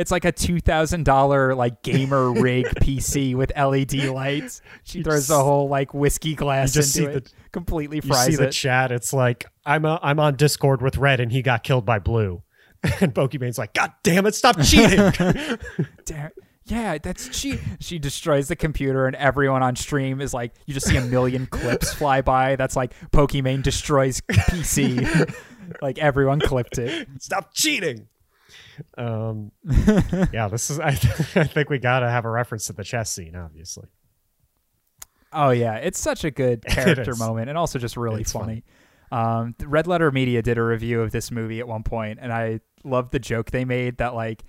it's 0.00 0.10
like 0.10 0.24
a 0.24 0.32
two 0.32 0.60
thousand 0.60 1.04
dollar 1.04 1.54
like 1.54 1.82
gamer 1.82 2.32
rig 2.40 2.64
PC 2.80 3.34
with 3.34 3.52
LED 3.54 3.92
lights. 4.06 4.62
She 4.82 4.98
You 4.98 5.04
throws 5.04 5.26
the 5.28 5.42
whole 5.42 5.68
like 5.68 5.92
whiskey 5.92 6.34
glass 6.34 6.72
just 6.72 6.96
into 6.96 7.10
see 7.10 7.16
it, 7.18 7.34
completely 7.52 7.96
you 7.98 8.02
fries 8.02 8.26
see 8.26 8.36
the 8.36 8.50
chat. 8.50 8.92
It's 8.92 9.12
like 9.12 9.44
I'm 9.66 9.84
uh, 9.84 9.98
I'm 10.02 10.18
on 10.18 10.36
Discord 10.36 10.80
with 10.80 10.96
Red, 10.96 11.20
and 11.20 11.30
he 11.30 11.42
got 11.42 11.62
killed 11.62 11.84
by 11.84 11.98
Blue. 11.98 12.42
And 13.02 13.14
Pokimane's 13.14 13.58
like, 13.58 13.74
God 13.74 13.92
damn 14.02 14.24
it, 14.24 14.34
stop 14.34 14.58
cheating! 14.62 15.12
Damn- 16.06 16.30
yeah, 16.64 16.96
that's 16.96 17.28
cheap. 17.28 17.60
She 17.78 17.98
destroys 17.98 18.48
the 18.48 18.56
computer, 18.56 19.06
and 19.06 19.14
everyone 19.16 19.62
on 19.62 19.76
stream 19.76 20.22
is 20.22 20.32
like, 20.32 20.54
you 20.64 20.72
just 20.72 20.86
see 20.86 20.96
a 20.96 21.04
million 21.04 21.46
clips 21.46 21.92
fly 21.92 22.22
by. 22.22 22.56
That's 22.56 22.76
like 22.76 22.94
Pokimane 23.10 23.62
destroys 23.62 24.22
PC. 24.30 25.34
like 25.82 25.98
everyone 25.98 26.40
clipped 26.40 26.78
it. 26.78 27.06
stop 27.18 27.52
cheating. 27.52 28.08
Um, 28.96 29.52
yeah, 30.32 30.48
this 30.48 30.70
is. 30.70 30.78
I, 30.78 30.88
I 31.34 31.44
think 31.44 31.70
we 31.70 31.78
gotta 31.78 32.08
have 32.08 32.24
a 32.24 32.30
reference 32.30 32.66
to 32.66 32.72
the 32.72 32.84
chess 32.84 33.10
scene, 33.10 33.36
obviously. 33.36 33.88
Oh 35.32 35.50
yeah, 35.50 35.76
it's 35.76 35.98
such 35.98 36.24
a 36.24 36.30
good 36.30 36.64
character 36.66 37.14
moment, 37.14 37.48
and 37.48 37.58
also 37.58 37.78
just 37.78 37.96
really 37.96 38.22
It's 38.22 38.32
funny. 38.32 38.64
Um, 39.12 39.54
Red 39.60 39.86
Letter 39.86 40.10
Media 40.10 40.42
did 40.42 40.58
a 40.58 40.62
review 40.62 41.00
of 41.02 41.10
this 41.10 41.30
movie 41.30 41.60
at 41.60 41.68
one 41.68 41.82
point, 41.82 42.18
and 42.22 42.32
I 42.32 42.60
loved 42.84 43.12
the 43.12 43.18
joke 43.18 43.50
they 43.50 43.64
made 43.64 43.98
that 43.98 44.14
like 44.14 44.44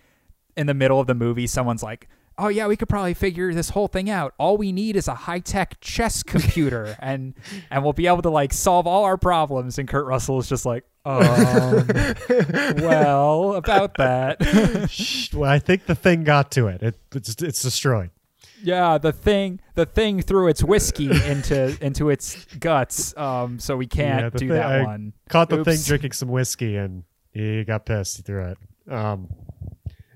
in 0.55 0.67
the 0.67 0.73
middle 0.73 0.99
of 0.99 1.07
the 1.07 1.15
movie, 1.15 1.47
someone's 1.47 1.83
like, 1.83 2.07
"Oh 2.37 2.47
yeah, 2.47 2.67
we 2.67 2.75
could 2.75 2.89
probably 2.89 3.13
figure 3.13 3.53
this 3.53 3.69
whole 3.69 3.87
thing 3.87 4.09
out. 4.09 4.33
All 4.37 4.57
we 4.57 4.71
need 4.71 4.95
is 4.95 5.07
a 5.07 5.15
high 5.15 5.39
tech 5.39 5.79
chess 5.81 6.23
computer, 6.23 6.95
and 6.99 7.33
and 7.69 7.83
we'll 7.83 7.93
be 7.93 8.07
able 8.07 8.21
to 8.23 8.29
like 8.29 8.53
solve 8.53 8.85
all 8.87 9.03
our 9.03 9.17
problems." 9.17 9.77
And 9.79 9.87
Kurt 9.87 10.05
Russell 10.05 10.39
is 10.39 10.47
just 10.47 10.65
like, 10.65 10.83
um, 11.05 11.87
"Well, 12.77 13.53
about 13.55 13.95
that." 13.97 14.87
Shh, 14.89 15.33
well, 15.33 15.49
I 15.49 15.59
think 15.59 15.85
the 15.85 15.95
thing 15.95 16.23
got 16.23 16.51
to 16.51 16.67
it. 16.67 16.81
it 16.83 16.99
it's, 17.15 17.41
it's 17.41 17.61
destroyed. 17.61 18.11
Yeah, 18.63 18.97
the 18.99 19.11
thing 19.11 19.59
the 19.73 19.85
thing 19.87 20.21
threw 20.21 20.47
its 20.47 20.63
whiskey 20.63 21.09
into 21.25 21.77
into 21.83 22.09
its 22.09 22.45
guts, 22.59 23.15
um, 23.17 23.59
so 23.59 23.75
we 23.75 23.87
can't 23.87 24.21
Yeah, 24.21 24.29
do 24.29 24.37
thing- 24.39 24.47
that 24.49 24.65
I 24.65 24.83
one. 24.83 25.13
Caught 25.29 25.49
the 25.49 25.63
thing 25.63 25.79
drinking 25.83 26.11
some 26.11 26.29
whiskey, 26.29 26.75
and 26.77 27.03
he 27.31 27.63
got 27.63 27.85
pissed. 27.85 28.17
He 28.17 28.23
threw 28.23 28.45
it. 28.51 28.57
Um, 28.91 29.29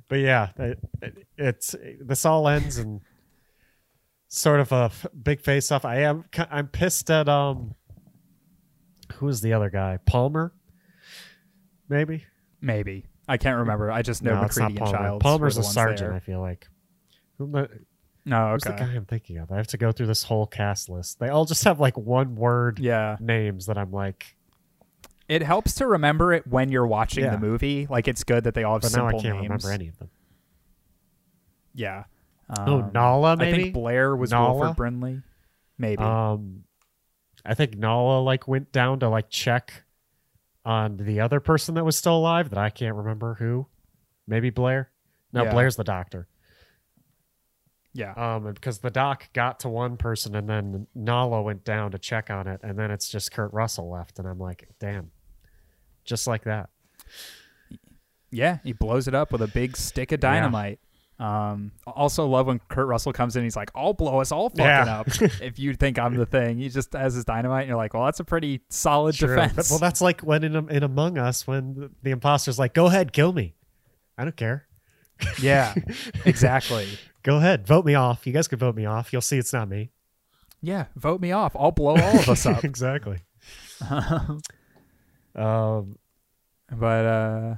but 0.07 0.19
yeah, 0.19 0.49
it, 0.57 0.79
it- 1.01 1.27
it's 1.37 1.75
this 1.99 2.25
all 2.25 2.47
ends 2.47 2.77
in 2.77 3.01
sort 4.27 4.59
of 4.59 4.71
a 4.71 4.85
f- 4.85 5.05
big 5.23 5.41
face 5.41 5.71
off. 5.71 5.83
I 5.85 6.01
am 6.01 6.25
I'm 6.51 6.67
pissed 6.67 7.09
at 7.09 7.27
um, 7.27 7.73
who 9.15 9.27
is 9.27 9.41
the 9.41 9.53
other 9.53 9.69
guy? 9.71 9.97
Palmer, 10.05 10.53
maybe. 11.89 12.23
Maybe 12.61 13.05
I 13.27 13.37
can't 13.37 13.57
remember. 13.59 13.91
I 13.91 14.01
just 14.01 14.23
know 14.23 14.35
no, 14.35 14.41
MacReady 14.43 14.77
and. 14.77 14.87
Childs. 14.87 15.23
Palmer's 15.23 15.57
a 15.57 15.63
sergeant. 15.63 15.99
there. 16.09 16.13
I 16.13 16.19
feel 16.19 16.39
like. 16.41 16.67
Who 17.37 17.45
am 17.45 17.55
I- 17.55 17.67
No, 18.25 18.51
Who's 18.53 18.63
the 18.63 18.71
guy 18.71 18.85
I'm 18.93 19.05
thinking 19.05 19.37
of? 19.37 19.51
I 19.51 19.57
have 19.57 19.67
to 19.67 19.77
go 19.77 19.91
through 19.91 20.07
this 20.07 20.23
whole 20.23 20.47
cast 20.47 20.89
list. 20.89 21.19
They 21.19 21.29
all 21.29 21.45
just 21.45 21.63
have 21.65 21.79
like 21.79 21.97
one 21.97 22.35
word 22.35 22.79
Yeah, 22.79 23.17
names 23.19 23.65
that 23.67 23.77
I'm 23.77 23.91
like, 23.91 24.35
it 25.27 25.41
helps 25.43 25.75
to 25.75 25.87
remember 25.87 26.33
it 26.33 26.47
when 26.47 26.69
you're 26.69 26.87
watching 26.87 27.23
Yeah. 27.25 27.31
the 27.31 27.39
movie. 27.39 27.87
Like 27.89 28.07
it's 28.07 28.23
good 28.23 28.43
that 28.45 28.53
they 28.53 28.63
all 28.63 28.75
have 28.75 28.81
but 28.83 28.91
now 28.95 29.09
simple 29.09 29.19
I 29.19 29.21
can't 29.23 29.35
names. 29.41 29.43
remember 29.65 29.71
any 29.71 29.87
of 29.89 29.97
them. 29.99 30.09
Yeah. 31.73 32.03
Oh, 32.57 32.81
Um, 32.81 32.91
Nala, 32.93 33.37
I 33.39 33.51
think 33.51 33.73
Blair 33.73 34.15
was 34.15 34.31
Nala? 34.31 34.53
Wilford 34.59 34.77
Brimley. 34.77 35.21
Maybe. 35.77 36.01
Um, 36.01 36.63
I 37.43 37.53
think 37.53 37.75
Nala 37.77 38.21
like 38.21 38.47
went 38.47 38.71
down 38.71 38.99
to 39.01 39.09
like 39.09 39.29
check 39.29 39.83
on 40.65 40.97
the 40.97 41.19
other 41.19 41.39
person 41.39 41.75
that 41.75 41.85
was 41.85 41.95
still 41.95 42.17
alive 42.17 42.49
that 42.49 42.57
I 42.59 42.69
can't 42.69 42.95
remember 42.95 43.35
who. 43.35 43.67
Maybe 44.27 44.49
Blair. 44.49 44.89
No, 45.31 45.43
Yeah. 45.43 45.51
Blair's 45.51 45.75
the 45.75 45.83
doctor. 45.83 46.27
yeah. 47.93 48.13
Um, 48.13 48.51
because 48.51 48.79
the 48.79 48.89
doc 48.91 49.31
got 49.33 49.59
to 49.61 49.69
one 49.69 49.95
person 49.97 50.35
and 50.35 50.49
then 50.49 50.87
Nala 50.95 51.41
went 51.41 51.63
down 51.63 51.91
to 51.91 51.99
check 51.99 52.29
on 52.29 52.47
it, 52.47 52.59
and 52.63 52.77
then 52.77 52.91
it's 52.91 53.07
just 53.07 53.31
Kurt 53.31 53.53
Russell 53.53 53.89
left, 53.89 54.19
and 54.19 54.27
I'm 54.27 54.39
like, 54.39 54.67
damn, 54.79 55.11
just 56.03 56.27
like 56.27 56.43
that. 56.43 56.69
yeah. 58.31 58.57
He 58.63 58.73
blows 58.73 59.07
it 59.07 59.15
up 59.15 59.31
with 59.31 59.41
a 59.41 59.47
big 59.47 59.77
stick 59.77 60.11
of 60.11 60.19
dynamite. 60.19 60.79
Um, 61.17 61.71
also 61.87 62.25
love 62.27 62.47
when 62.47 62.59
Kurt 62.67 62.87
Russell 62.87 63.13
comes 63.13 63.37
in. 63.37 63.43
He's 63.43 63.55
like, 63.55 63.71
"I'll 63.73 63.93
blow 63.93 64.19
us 64.19 64.31
all 64.33 64.49
fucking 64.49 64.65
Yeah. 64.65 64.99
up 64.99 65.07
if 65.21 65.57
you 65.57 65.73
think 65.73 65.97
I'm 65.97 66.15
the 66.15 66.25
thing." 66.25 66.57
He 66.57 66.67
just 66.69 66.91
has 66.93 67.13
his 67.13 67.23
dynamite, 67.23 67.61
and 67.61 67.69
you're 67.69 67.77
like, 67.77 67.93
"Well, 67.93 68.03
that's 68.05 68.19
a 68.19 68.25
pretty 68.25 68.61
solid 68.69 69.15
True. 69.15 69.33
defense." 69.35 69.69
Well, 69.69 69.79
that's 69.79 70.01
like 70.01 70.21
when 70.21 70.43
in, 70.43 70.69
in 70.69 70.83
Among 70.83 71.17
Us, 71.17 71.47
when 71.47 71.73
the, 71.75 71.91
the 72.03 72.11
imposter's 72.11 72.59
like, 72.59 72.73
"Go 72.73 72.87
ahead, 72.87 73.13
kill 73.13 73.31
me. 73.31 73.55
I 74.17 74.23
don't 74.25 74.35
care. 74.35 74.67
yeah, 75.41 75.73
exactly. 76.25 76.85
Go 77.23 77.37
ahead, 77.37 77.65
vote 77.65 77.85
me 77.85 77.95
off. 77.95 78.27
You 78.27 78.33
guys 78.33 78.49
can 78.49 78.59
vote 78.59 78.75
me 78.75 78.85
off. 78.85 79.13
You'll 79.13 79.21
see 79.21 79.37
it's 79.37 79.53
not 79.53 79.69
me." 79.69 79.91
Yeah, 80.61 80.85
vote 80.97 81.21
me 81.21 81.31
off. 81.31 81.55
I'll 81.55 81.71
blow 81.71 81.95
all 81.95 82.17
of 82.19 82.27
us 82.27 82.45
up. 82.45 82.65
exactly. 82.65 83.19
Um, 85.35 85.97
but 86.71 87.05
uh, 87.05 87.55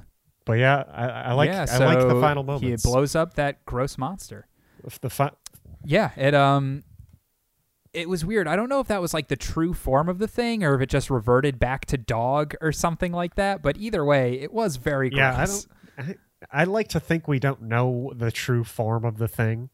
but 0.48 0.58
yeah, 0.58 0.82
I, 0.92 1.06
I 1.08 1.32
like 1.34 1.50
yeah, 1.50 1.66
I 1.70 1.78
like 1.78 1.98
the 2.00 2.20
final 2.20 2.42
final 2.42 2.58
He 2.58 2.74
blows 2.82 3.14
up 3.14 3.34
that 3.34 3.64
gross 3.64 3.96
monster. 3.96 4.48
the 5.00 5.10
fi- 5.10 5.30
Yeah, 5.84 6.10
it 6.16 6.34
um 6.34 6.82
it 7.92 8.08
was 8.08 8.24
weird. 8.24 8.48
I 8.48 8.56
don't 8.56 8.68
know 8.68 8.80
if 8.80 8.88
that 8.88 9.00
was 9.00 9.14
like 9.14 9.28
the 9.28 9.36
true 9.36 9.74
form 9.74 10.08
of 10.08 10.18
the 10.18 10.28
thing 10.28 10.64
or 10.64 10.74
if 10.74 10.80
it 10.80 10.88
just 10.90 11.10
reverted 11.10 11.58
back 11.58 11.86
to 11.86 11.96
dog 11.96 12.54
or 12.60 12.72
something 12.72 13.12
like 13.12 13.34
that, 13.36 13.62
but 13.62 13.76
either 13.78 14.04
way, 14.04 14.34
it 14.40 14.52
was 14.52 14.76
very 14.76 15.10
gross. 15.10 15.18
yeah, 15.18 15.36
I 15.38 15.46
don't. 16.06 16.18
I, 16.50 16.60
I 16.62 16.64
like 16.64 16.88
to 16.88 17.00
think 17.00 17.28
we 17.28 17.38
don't 17.38 17.62
know 17.62 18.12
the 18.14 18.30
true 18.30 18.64
form 18.64 19.04
of 19.04 19.18
the 19.18 19.28
thing. 19.28 19.70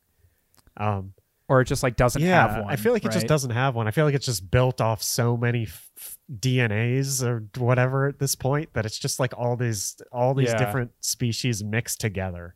Um, 0.76 1.14
or 1.48 1.60
it 1.60 1.66
just 1.66 1.82
like 1.82 1.96
doesn't 1.96 2.22
yeah, 2.22 2.48
have 2.48 2.62
one. 2.64 2.72
I 2.72 2.76
feel 2.76 2.92
like 2.92 3.04
it 3.04 3.12
just 3.12 3.26
doesn't 3.26 3.50
have 3.50 3.74
one. 3.74 3.86
I 3.86 3.90
feel 3.90 4.04
like 4.06 4.14
it's 4.14 4.24
just 4.26 4.50
built 4.50 4.80
off 4.80 5.02
so 5.02 5.36
many 5.36 5.64
f- 5.64 6.16
DNAs 6.40 7.22
or 7.22 7.44
whatever 7.62 8.06
at 8.08 8.18
this 8.18 8.34
point 8.34 8.70
that 8.72 8.86
it's 8.86 8.98
just 8.98 9.20
like 9.20 9.32
all 9.36 9.56
these 9.56 9.96
all 10.12 10.34
these 10.34 10.48
Yeah. 10.50 10.56
different 10.58 10.92
species 11.00 11.62
mixed 11.62 12.00
together. 12.00 12.54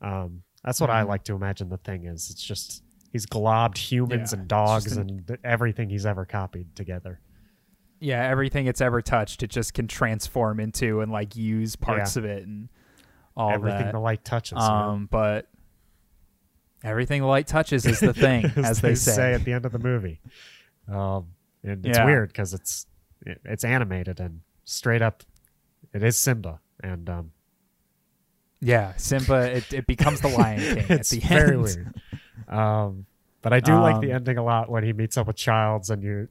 Um, 0.00 0.42
that's 0.62 0.80
what 0.80 0.90
I 0.90 1.04
Mhm. 1.04 1.08
like 1.08 1.24
to 1.24 1.34
imagine 1.34 1.68
the 1.68 1.78
thing 1.78 2.04
is. 2.04 2.30
It's 2.30 2.42
just 2.42 2.82
he's 3.12 3.24
globbed 3.26 3.78
humans 3.78 4.32
Yeah, 4.32 4.40
and 4.40 4.48
dogs 4.48 4.96
an- 4.96 5.08
and 5.28 5.38
everything 5.42 5.88
he's 5.88 6.04
ever 6.04 6.26
copied 6.26 6.76
together. 6.76 7.20
Yeah, 7.98 8.22
everything 8.28 8.66
it's 8.66 8.82
ever 8.82 9.00
touched, 9.00 9.42
it 9.42 9.48
just 9.48 9.72
can 9.72 9.88
transform 9.88 10.60
into 10.60 11.00
and 11.00 11.10
like 11.10 11.34
use 11.34 11.76
parts 11.76 12.16
of 12.16 12.26
it 12.26 12.46
and 12.46 12.68
all 13.34 13.50
everything 13.52 13.86
that. 13.86 13.92
the 13.92 13.98
light 14.00 14.22
touches. 14.22 14.58
um, 14.58 15.08
but 15.10 15.48
everything 16.86 17.20
the 17.22 17.26
light 17.26 17.46
touches 17.46 17.84
is 17.86 18.00
the 18.00 18.14
thing, 18.26 18.44
as 18.56 18.80
they 18.80 18.94
say. 18.94 19.34
at 19.34 19.44
the 19.44 19.52
end 19.52 19.66
of 19.66 19.72
the 19.72 19.78
movie. 19.78 20.20
Um, 20.88 21.28
and 21.62 21.84
it's 21.84 21.98
Yeah. 21.98 22.04
weird 22.04 22.28
because 22.28 22.54
it's 22.54 22.86
it- 23.24 23.40
it's 23.44 23.64
animated 23.64 24.20
and 24.20 24.40
straight 24.64 25.02
up, 25.02 25.22
it 25.92 26.02
is 26.02 26.16
Simba, 26.16 26.60
and 26.82 27.08
um, 27.10 27.32
Yeah, 28.60 28.92
Simba. 28.96 29.56
It, 29.56 29.72
it 29.72 29.86
becomes 29.86 30.20
the 30.20 30.28
Lion 30.28 30.60
King 30.60 30.78
at 30.78 30.90
it's 30.90 31.10
the 31.10 31.20
very 31.20 31.52
end. 31.54 31.62
weird. 31.62 31.94
Um, 32.48 33.06
but 33.42 33.52
I 33.52 33.60
do 33.60 33.74
like 33.78 34.00
the 34.00 34.10
Um, 34.10 34.16
ending 34.16 34.38
a 34.38 34.44
lot 34.44 34.70
when 34.70 34.82
he 34.84 34.92
meets 34.92 35.16
up 35.16 35.26
with 35.26 35.36
Childs, 35.36 35.90
and 35.90 36.02
you, 36.02 36.28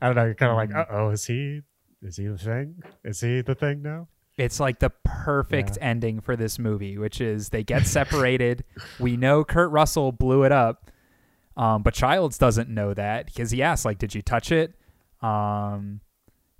I 0.00 0.06
don't 0.06 0.16
know, 0.16 0.24
you're 0.24 0.34
kind 0.34 0.50
of 0.50 0.56
like, 0.56 0.74
uh 0.74 0.86
oh, 0.90 1.10
is 1.10 1.24
he 1.26 1.62
is 2.02 2.16
he 2.16 2.26
the 2.26 2.38
thing? 2.38 2.82
Is 3.04 3.20
he 3.20 3.40
the 3.40 3.54
thing 3.54 3.82
now? 3.82 4.08
It's 4.38 4.60
like 4.60 4.78
the 4.78 4.90
perfect 5.04 5.76
ending 5.80 6.20
for 6.20 6.36
this 6.36 6.58
movie, 6.58 6.96
which 6.96 7.20
is 7.20 7.50
they 7.50 7.64
get 7.64 7.86
separated. 7.98 8.64
we 8.98 9.16
know 9.16 9.44
Kurt 9.44 9.70
Russell 9.70 10.12
blew 10.12 10.44
it 10.44 10.52
up, 10.52 10.90
um, 11.56 11.82
but 11.82 11.92
Childs 11.92 12.38
doesn't 12.38 12.70
know 12.70 12.94
that 12.94 13.26
because 13.26 13.50
he 13.50 13.62
asks, 13.62 13.84
like, 13.84 13.98
"Did 13.98 14.14
you 14.14 14.22
touch 14.22 14.52
it?" 14.52 14.74
Um, 15.20 16.00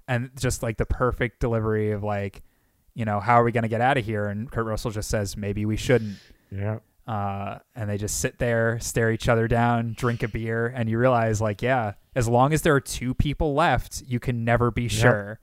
and 0.09 0.31
just 0.39 0.63
like 0.63 0.77
the 0.77 0.87
perfect 0.87 1.39
delivery 1.41 1.93
of 1.93 2.03
like, 2.03 2.43
you 2.95 3.05
know, 3.05 3.21
how 3.21 3.41
are 3.41 3.45
we 3.45 3.53
gonna 3.53 3.69
get 3.69 3.81
out 3.81 3.97
of 3.97 4.05
here? 4.05 4.27
And 4.27 4.51
Kurt 4.51 4.67
Russell 4.67 4.91
just 4.91 5.09
says, 5.09 5.37
"Maybe 5.37 5.65
we 5.65 5.77
shouldn't." 5.77 6.17
Yeah, 6.51 6.81
uh, 7.07 7.59
and 7.77 7.89
they 7.89 7.97
just 7.97 8.19
sit 8.21 8.39
there, 8.39 8.81
stare 8.81 9.13
each 9.13 9.29
other 9.29 9.47
down, 9.47 9.95
drink 9.97 10.23
a 10.25 10.29
beer, 10.29 10.67
and 10.67 10.91
you 10.91 10.99
realize, 10.99 11.41
like, 11.41 11.63
yeah, 11.63 11.93
as 12.17 12.27
long 12.27 12.53
as 12.53 12.63
there 12.63 12.75
are 12.75 12.81
two 12.81 13.15
people 13.15 13.55
left, 13.55 14.03
you 14.07 14.19
can 14.19 14.45
never 14.45 14.71
be 14.73 14.89
sure. 14.89 15.39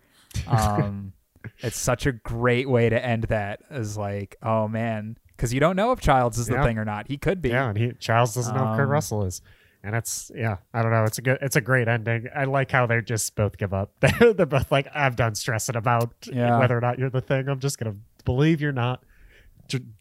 Um, 0.48 1.14
it's 1.60 1.78
such 1.78 2.06
a 2.06 2.12
great 2.12 2.70
way 2.70 2.90
to 2.90 3.06
end 3.06 3.24
that. 3.26 3.62
Is 3.72 3.98
like, 3.98 4.36
oh 4.44 4.68
man, 4.68 5.18
because 5.36 5.54
you 5.54 5.60
don't 5.60 5.76
know 5.76 5.92
if 5.92 6.00
Childs 6.00 6.38
is 6.38 6.48
the 6.48 6.56
Yeah. 6.56 6.64
thing 6.64 6.78
or 6.78 6.86
not. 6.86 7.08
He 7.08 7.18
could 7.18 7.42
be. 7.42 7.50
yeah, 7.50 7.70
and 7.70 7.78
he 7.78 7.92
Childs 8.00 8.34
doesn't 8.34 8.56
know 8.56 8.66
who 8.68 8.76
Kurt 8.76 8.86
Um, 8.86 8.90
Russell 8.92 9.24
is. 9.26 9.42
And 9.84 9.96
it's 9.96 10.32
yeah, 10.34 10.58
I 10.74 10.82
don't 10.82 10.90
know. 10.92 11.04
It's 11.04 11.20
a 11.20 11.22
good, 11.22 11.38
it's 11.44 11.56
a 11.56 11.62
great 11.62 11.88
ending. 11.88 12.28
I 12.36 12.46
like 12.46 12.72
how 12.72 12.88
they 12.88 13.02
just 13.02 13.36
both 13.36 13.56
give 13.58 13.72
up. 13.74 13.92
They're, 14.00 14.34
they're 14.34 14.46
both 14.48 14.72
like, 14.72 14.88
I'm 14.96 15.14
done 15.14 15.36
stressing 15.36 15.76
about 15.76 16.12
Yeah. 16.32 16.58
whether 16.58 16.76
or 16.76 16.82
not 16.82 16.98
you're 16.98 17.12
the 17.12 17.22
thing. 17.22 17.48
I'm 17.48 17.60
just 17.60 17.78
gonna 17.78 17.96
believe 18.24 18.62
you're 18.62 18.72
not, 18.72 19.04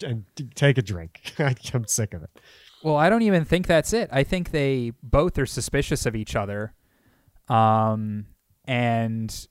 and 0.03 0.25
take 0.55 0.79
a 0.79 0.83
drink. 0.83 1.35
I'm 1.75 1.87
sick 1.87 2.15
of 2.15 2.23
it. 2.23 2.31
Well, 2.83 2.97
I 2.97 3.11
don't 3.11 3.23
even 3.23 3.45
think 3.45 3.67
that's 3.67 3.93
it. 3.93 4.09
I 4.13 4.25
think 4.25 4.51
they 4.53 4.93
both 5.03 5.39
are 5.39 5.47
suspicious 5.47 6.07
of 6.07 6.17
each 6.17 6.35
other. 6.35 6.73
Um 7.49 8.27
and 8.67 9.47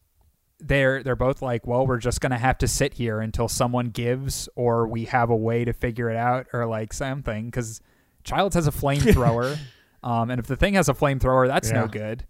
they're 0.65 1.03
they're 1.03 1.15
both 1.15 1.41
like, 1.41 1.67
well, 1.67 1.85
we're 1.85 1.97
just 1.97 2.21
going 2.21 2.31
to 2.31 2.37
have 2.37 2.57
to 2.59 2.67
sit 2.67 2.93
here 2.93 3.19
until 3.19 3.47
someone 3.47 3.89
gives 3.89 4.47
or 4.55 4.87
we 4.87 5.05
have 5.05 5.29
a 5.29 5.35
way 5.35 5.65
to 5.65 5.73
figure 5.73 6.09
it 6.09 6.15
out 6.15 6.47
or 6.53 6.65
like 6.65 6.93
something 6.93 7.51
cuz 7.51 7.81
Childs 8.23 8.55
has 8.55 8.67
a 8.67 8.71
flamethrower. 8.71 9.57
um 10.03 10.29
and 10.31 10.39
if 10.39 10.47
the 10.47 10.55
thing 10.55 10.75
has 10.75 10.89
a 10.89 10.93
flamethrower, 10.93 11.47
that's 11.47 11.71
no 11.71 11.87
good. 11.87 12.25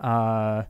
Uh 0.00 0.64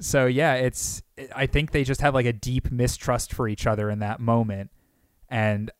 so 0.00 0.26
yeah, 0.26 0.54
it's 0.54 1.02
I 1.34 1.46
think 1.46 1.70
they 1.70 1.84
just 1.84 2.00
have 2.00 2.14
like 2.14 2.26
a 2.26 2.32
deep 2.32 2.70
mistrust 2.70 3.32
for 3.32 3.48
each 3.48 3.66
other 3.66 3.88
in 3.90 4.00
that 4.00 4.20
moment. 4.20 4.70
And 5.28 5.70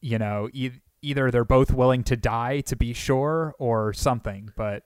you 0.00 0.18
know, 0.18 0.48
e- 0.52 0.70
either 1.02 1.30
they're 1.30 1.44
both 1.44 1.72
willing 1.72 2.04
to 2.04 2.16
die 2.16 2.60
to 2.60 2.76
be 2.76 2.92
sure 2.92 3.54
or 3.58 3.92
something, 3.92 4.50
but 4.56 4.82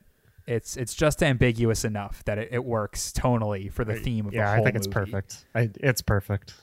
it's 0.51 0.77
it's 0.77 0.95
just 0.95 1.23
ambiguous 1.23 1.85
enough 1.85 2.25
that 2.25 2.37
it, 2.37 2.49
it 2.51 2.65
works 2.65 3.13
tonally 3.13 3.73
for 3.73 3.85
the 3.85 3.95
theme 3.95 4.27
of 4.27 4.35
yeah, 4.35 4.47
the 4.47 4.51
I 4.51 4.57
whole 4.57 4.65
think 4.65 4.77
it's 4.77 4.89
movie. 4.89 5.13
perfect. 5.13 5.45
I, 5.55 5.71
it's 5.77 6.03
perfect. 6.03 6.55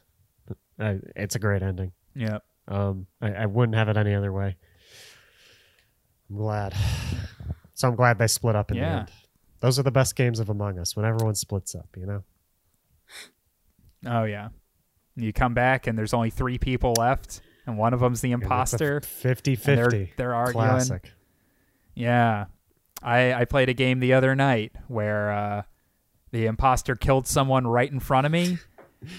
I, 0.78 1.00
it's 1.16 1.36
a 1.36 1.40
great 1.40 1.64
ending. 1.64 1.94
Yeah. 2.14 2.40
Um, 2.68 3.08
I, 3.22 3.32
I 3.32 3.46
wouldn't 3.46 3.76
have 3.76 3.88
it 3.88 3.96
any 3.96 4.14
other 4.14 4.34
way. 4.34 4.58
I'm 6.30 6.36
glad. 6.36 6.76
So 7.74 7.88
I'm 7.88 7.96
glad 7.96 8.18
they 8.18 8.28
split 8.28 8.56
up 8.56 8.72
in 8.72 8.78
the 8.78 8.84
end. 8.84 9.12
Those 9.62 9.80
are 9.80 9.84
the 9.84 9.92
best 9.92 10.16
games 10.16 10.40
of 10.40 10.50
Among 10.50 10.80
Us 10.80 10.96
when 10.96 11.06
everyone 11.06 11.36
splits 11.36 11.74
up. 11.74 11.88
You 11.96 12.06
know. 12.08 12.24
Oh 14.06 14.26
yeah. 14.26 14.50
You 15.16 15.32
come 15.32 15.54
back 15.54 15.88
and 15.88 15.98
there's 15.98 16.14
only 16.14 16.30
three 16.30 16.58
people 16.58 16.94
left, 16.98 17.40
and 17.66 17.78
one 17.78 17.94
of 17.94 18.02
them's 18.02 18.22
the 18.22 18.32
imposter. 18.32 19.00
50-50. 19.00 19.64
they're 19.64 20.10
they're 20.18 20.36
arguing. 20.36 20.68
Classic. 20.68 21.12
Yeah. 21.96 22.46
I 23.08 23.34
I 23.34 23.45
played 23.45 23.70
a 23.70 23.74
game 23.74 23.99
the 23.99 24.14
other 24.14 24.36
night 24.36 24.74
where 24.88 25.32
uh, 25.32 25.61
the 26.32 26.45
imposter 26.45 26.95
killed 26.95 27.26
someone 27.26 27.65
right 27.65 27.91
in 27.91 27.99
front 27.99 28.26
of 28.26 28.32
me. 28.32 28.57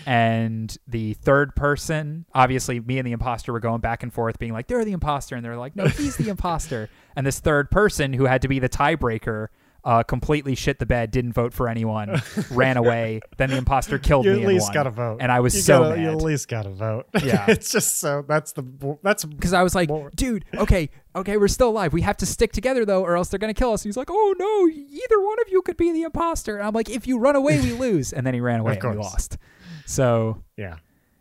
And 0.07 0.77
the 0.89 1.15
third 1.15 1.55
person, 1.55 2.27
obviously, 2.35 2.81
me 2.81 2.99
and 2.99 3.07
the 3.07 3.13
imposter 3.13 3.53
were 3.53 3.61
going 3.61 3.81
back 3.81 4.03
and 4.03 4.13
forth, 4.13 4.39
being 4.39 4.53
like, 4.53 4.67
"They're 4.67 4.85
the 4.85 4.93
imposter," 4.93 5.37
and 5.37 5.45
they're 5.45 5.57
like, 5.57 5.77
"No, 5.77 5.87
he's 5.87 6.17
the 6.17 6.29
imposter." 6.29 6.91
And 7.15 7.25
this 7.25 7.39
third 7.39 7.71
person, 7.71 8.13
who 8.13 8.25
had 8.25 8.43
to 8.43 8.49
be 8.49 8.59
the 8.59 8.69
tiebreaker, 8.69 9.49
uh, 9.89 10.03
completely 10.03 10.55
shit 10.55 10.79
the 10.79 10.85
bed, 10.85 11.11
didn't 11.11 11.33
vote 11.33 11.55
for 11.55 11.67
anyone, 11.67 12.21
ran 12.51 12.77
away. 12.83 13.23
Then 13.39 13.49
the 13.49 13.57
imposter 13.57 13.99
killed 13.99 14.27
You 14.27 14.35
me 14.35 14.43
at 14.43 14.49
least 14.49 14.75
got 14.75 14.83
to 14.83 14.91
vote. 14.91 15.17
And 15.21 15.33
I 15.33 15.41
was 15.41 15.55
you 15.55 15.63
so 15.63 15.81
gotta, 15.81 16.03
You 16.03 16.11
at 16.11 16.17
least 16.21 16.47
got 16.47 16.65
to 16.65 16.69
vote. 16.69 17.07
Yeah. 17.25 17.47
it's 17.49 17.73
just 17.73 17.97
so 17.99 18.23
that's 18.29 18.53
the 18.53 18.99
that's 19.03 19.25
because 19.25 19.55
I 19.55 19.63
was 19.63 19.75
like, 19.75 19.89
More- 19.89 20.11
dude, 20.15 20.45
okay, 20.55 20.91
okay, 21.17 21.39
we're 21.39 21.49
still 21.49 21.71
alive. 21.71 21.95
We 21.95 22.03
have 22.03 22.19
to 22.19 22.27
stick 22.27 22.53
together 22.53 22.85
though, 22.85 23.03
or 23.03 23.17
else 23.17 23.29
they're 23.31 23.39
gonna 23.39 23.55
kill 23.55 23.73
us. 23.73 23.83
he's 23.83 23.97
like, 23.97 24.11
oh 24.11 24.35
no, 24.39 24.69
either 24.69 25.23
one 25.25 25.41
of 25.41 25.49
you 25.51 25.63
could 25.63 25.79
be 25.79 25.91
the 25.91 26.03
imposter. 26.03 26.59
And 26.59 26.67
I'm 26.67 26.75
like, 26.75 26.91
if 26.91 27.07
you 27.07 27.19
run 27.19 27.35
away, 27.35 27.59
we 27.59 27.73
lose. 27.87 28.13
And 28.13 28.27
then 28.27 28.35
he 28.35 28.41
ran 28.43 28.61
away 28.61 28.79
and 28.79 28.91
we 28.91 28.97
lost. 29.03 29.39
So 29.87 30.43
yeah. 30.59 30.77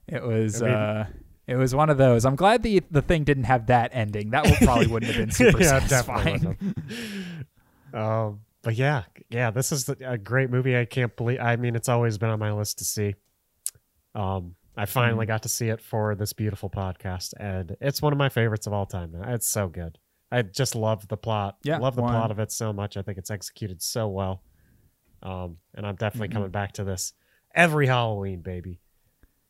it 0.10 0.22
was, 0.24 0.62
I 0.62 0.66
mean- 0.66 0.76
uh, 0.76 1.08
it 1.48 1.56
was 1.56 1.74
one 1.74 1.90
of 1.90 1.98
those. 1.98 2.26
I'm 2.26 2.36
glad 2.36 2.64
the 2.64 2.84
the 2.92 3.02
thing 3.02 3.24
didn't 3.24 3.46
have 3.46 3.68
that 3.68 3.92
ending. 3.94 4.32
That 4.32 4.44
would 4.44 4.56
probably 4.56 4.88
wouldn't 4.88 5.10
have 5.14 5.22
been 5.22 5.32
super 5.32 5.62
yeah, 5.62 5.80
satisfying. 5.80 6.40
definitely. 6.40 6.74
um, 7.94 8.42
but 8.68 8.76
yeah, 8.76 9.04
yeah, 9.30 9.50
this 9.50 9.72
is 9.72 9.88
a 9.88 10.18
great 10.18 10.50
movie. 10.50 10.78
I 10.78 10.84
can't 10.84 11.16
believe. 11.16 11.40
I 11.40 11.56
mean, 11.56 11.74
it's 11.74 11.88
always 11.88 12.18
been 12.18 12.30
on 12.30 12.38
my 12.38 12.52
list 12.52 12.80
to 12.80 12.84
see. 12.84 13.16
Um, 14.14 14.56
I 14.76 14.86
finally 14.86 15.24
Mhm. 15.26 15.30
got 15.30 15.44
to 15.44 15.50
see 15.50 15.70
it 15.70 15.80
for 15.80 16.16
this 16.16 16.34
beautiful 16.34 16.70
podcast, 16.70 17.34
and 17.40 17.78
it's 17.80 18.02
one 18.02 18.12
of 18.12 18.20
my 18.20 18.28
favorites 18.28 18.68
of 18.68 18.74
all 18.74 18.86
time. 18.86 19.16
It's 19.24 19.48
so 19.48 19.70
good. 19.70 19.98
I 20.34 20.42
just 20.42 20.76
love 20.76 21.08
the 21.08 21.16
plot. 21.16 21.60
Yeah, 21.64 21.78
love 21.78 21.96
the 21.96 22.02
one- 22.02 22.12
plot 22.12 22.30
of 22.30 22.40
it 22.40 22.52
so 22.52 22.74
much. 22.74 22.98
I 22.98 23.04
think 23.04 23.18
it's 23.18 23.32
executed 23.32 23.82
so 23.82 24.10
well. 24.10 24.44
Um, 25.24 25.60
and 25.74 25.88
I'm 25.88 25.96
definitely 25.96 26.28
Mhm. 26.28 26.34
coming 26.34 26.52
back 26.52 26.74
to 26.74 26.84
this 26.84 27.14
every 27.56 27.88
Halloween, 27.88 28.42
baby. 28.42 28.82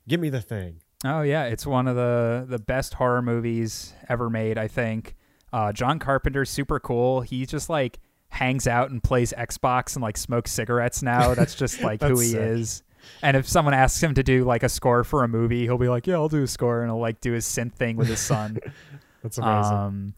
Give 0.07 0.19
me 0.19 0.29
the 0.29 0.41
thing. 0.41 0.83
Oh 1.03 1.23
yeah, 1.23 1.45
it's 1.45 1.65
one 1.65 1.87
of 1.87 1.95
the 1.95 2.45
the 2.47 2.59
best 2.59 2.93
horror 2.93 3.23
movies 3.23 3.95
ever 4.07 4.29
made. 4.29 4.59
I 4.59 4.67
think. 4.67 5.15
Uh, 5.51 5.73
John 5.73 5.97
Carpenter's 5.97 6.51
super 6.51 6.79
cool. 6.79 7.21
He's 7.21 7.47
just 7.47 7.67
like 7.67 7.97
hangs 8.29 8.67
out 8.67 8.91
and 8.91 9.01
plays 9.01 9.33
Xbox 9.37 9.95
and 9.95 10.03
like 10.03 10.17
smokes 10.17 10.51
cigarettes 10.51 11.01
now. 11.01 11.33
That's 11.35 11.55
just 11.55 11.81
like 11.81 12.01
who 12.01 12.19
he 12.19 12.27
sick. 12.27 12.39
is. 12.41 12.83
And 13.21 13.37
if 13.37 13.47
someone 13.47 13.73
asks 13.73 14.01
him 14.03 14.13
to 14.15 14.23
do 14.23 14.43
like 14.43 14.63
a 14.63 14.69
score 14.69 15.03
for 15.03 15.23
a 15.23 15.27
movie, 15.27 15.63
he'll 15.63 15.77
be 15.77 15.87
like, 15.87 16.07
"Yeah, 16.07 16.15
I'll 16.15 16.27
do 16.29 16.43
a 16.43 16.47
score," 16.47 16.81
and 16.81 16.89
he'll 16.91 16.99
like 16.99 17.21
do 17.21 17.31
his 17.31 17.45
synth 17.45 17.73
thing 17.73 17.95
with 17.95 18.07
his 18.09 18.19
son. 18.19 18.57
That's 19.23 19.37
amazing. 19.37 19.73
Um, 19.77 20.13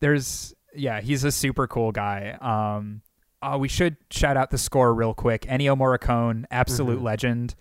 there's 0.00 0.54
yeah, 0.74 1.00
he's 1.00 1.24
a 1.24 1.32
super 1.32 1.66
cool 1.66 1.92
guy. 1.92 2.36
Um, 2.40 3.02
uh, 3.40 3.56
we 3.58 3.68
should 3.68 3.96
shout 4.10 4.36
out 4.36 4.50
the 4.50 4.58
score 4.58 4.92
real 4.94 5.14
quick. 5.14 5.42
Ennio 5.42 5.76
Morricone, 5.76 6.44
absolute 6.50 6.98
Mhm. 7.00 7.04
legend. 7.04 7.54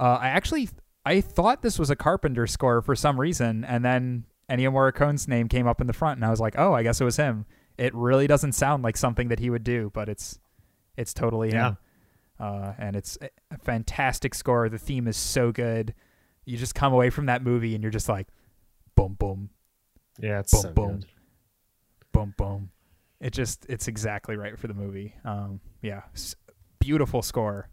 Uh, 0.00 0.18
I 0.20 0.28
actually 0.28 0.68
I 1.04 1.20
thought 1.20 1.62
this 1.62 1.78
was 1.78 1.90
a 1.90 1.96
Carpenter 1.96 2.46
score 2.46 2.82
for 2.82 2.94
some 2.96 3.18
reason, 3.20 3.64
and 3.64 3.84
then 3.84 4.24
Ennio 4.50 4.72
Morricone's 4.72 5.28
name 5.28 5.48
came 5.48 5.66
up 5.66 5.80
in 5.80 5.86
the 5.86 5.92
front, 5.92 6.16
and 6.18 6.24
I 6.24 6.30
was 6.30 6.40
like, 6.40 6.54
oh, 6.58 6.72
I 6.72 6.82
guess 6.82 7.00
it 7.00 7.04
was 7.04 7.16
him. 7.16 7.44
It 7.78 7.94
really 7.94 8.26
doesn't 8.26 8.52
sound 8.52 8.82
like 8.82 8.96
something 8.96 9.28
that 9.28 9.38
he 9.38 9.48
would 9.50 9.64
do, 9.64 9.90
but 9.94 10.08
it's 10.08 10.38
it's 10.96 11.14
totally 11.14 11.50
Yeah. 11.50 11.68
him. 11.70 11.76
Uh, 12.40 12.72
and 12.78 12.94
it's 12.96 13.16
a 13.50 13.58
fantastic 13.58 14.34
score. 14.34 14.68
The 14.68 14.78
theme 14.78 15.08
is 15.08 15.16
so 15.16 15.50
good. 15.52 15.94
You 16.44 16.56
just 16.56 16.74
come 16.74 16.92
away 16.92 17.10
from 17.10 17.26
that 17.26 17.42
movie 17.42 17.74
and 17.74 17.82
you're 17.82 17.90
just 17.90 18.08
like, 18.08 18.28
boom, 18.94 19.14
boom, 19.14 19.50
yeah, 20.20 20.40
it's 20.40 20.52
boom, 20.52 20.62
so 20.62 20.72
boom. 20.72 20.96
good. 21.00 21.06
boom 22.12 22.34
boom 22.36 22.70
it 23.20 23.32
just 23.32 23.66
it's 23.68 23.86
exactly 23.88 24.36
right 24.36 24.58
for 24.58 24.66
the 24.68 24.74
movie 24.74 25.14
um 25.24 25.60
yeah 25.82 26.02
s- 26.14 26.34
beautiful 26.78 27.20
score 27.22 27.68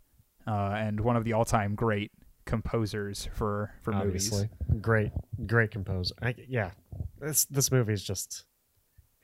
uh 0.47 0.73
and 0.75 0.99
one 0.99 1.15
of 1.15 1.23
the 1.23 1.33
all-time 1.33 1.73
great 1.75 2.11
composers 2.45 3.27
for 3.33 3.71
for 3.81 3.93
Obviously, 3.93 4.49
movies 4.69 4.81
great, 4.81 5.11
great 5.47 5.71
composer. 5.71 6.13
I, 6.21 6.35
yeah, 6.47 6.71
this 7.19 7.45
this 7.45 7.71
movie 7.71 7.93
is 7.93 8.03
just 8.03 8.45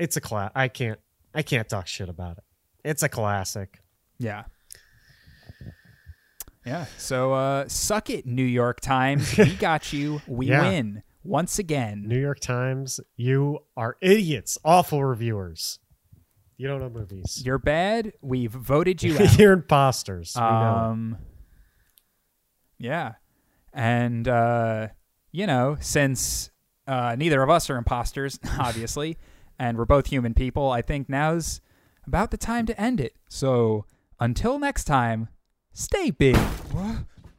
it's 0.01 0.17
a 0.17 0.21
class. 0.21 0.51
I 0.55 0.67
can't 0.67 0.99
I 1.33 1.41
can't 1.43 1.69
talk 1.69 1.87
shit 1.87 2.09
about 2.09 2.37
it. 2.37 2.43
It's 2.83 3.03
a 3.03 3.09
classic. 3.09 3.79
yeah 4.17 4.43
yeah 6.65 6.85
so 6.97 7.33
uh 7.33 7.67
suck 7.67 8.09
it 8.11 8.25
new 8.27 8.43
york 8.45 8.79
times 8.81 9.35
we 9.37 9.55
got 9.69 9.91
you 9.91 10.21
we 10.27 10.47
Yeah. 10.47 10.61
win 10.61 11.03
once 11.23 11.59
again 11.59 12.03
New 12.07 12.19
York 12.19 12.39
Times, 12.39 12.99
you 13.15 13.59
are 13.77 13.95
idiots, 14.01 14.57
awful 14.65 15.03
reviewers. 15.05 15.77
You 16.57 16.67
don't 16.67 16.79
know 16.79 16.89
movies. 16.89 17.43
you're 17.45 17.59
bad 17.59 18.13
we've 18.23 18.51
voted 18.51 19.03
you 19.03 19.19
out 19.19 19.37
You're 19.37 19.53
imposters. 19.53 20.35
Um, 20.35 21.17
yeah, 22.79 23.13
and 23.71 24.27
uh, 24.27 24.87
you 25.31 25.45
know, 25.45 25.77
since 25.79 26.49
uh, 26.87 27.15
neither 27.15 27.43
of 27.43 27.51
us 27.51 27.69
are 27.69 27.77
imposters, 27.77 28.39
obviously, 28.59 29.17
and 29.59 29.77
we're 29.77 29.85
both 29.85 30.07
human 30.07 30.33
people, 30.33 30.69
I 30.71 30.81
think 30.81 31.09
now's 31.09 31.61
about 32.05 32.31
the 32.31 32.37
time 32.37 32.65
to 32.65 32.79
end 32.79 32.99
it. 32.99 33.15
So 33.29 33.85
until 34.19 34.59
next 34.59 34.85
time, 34.85 35.29
stay 35.73 36.11
big. 36.11 36.37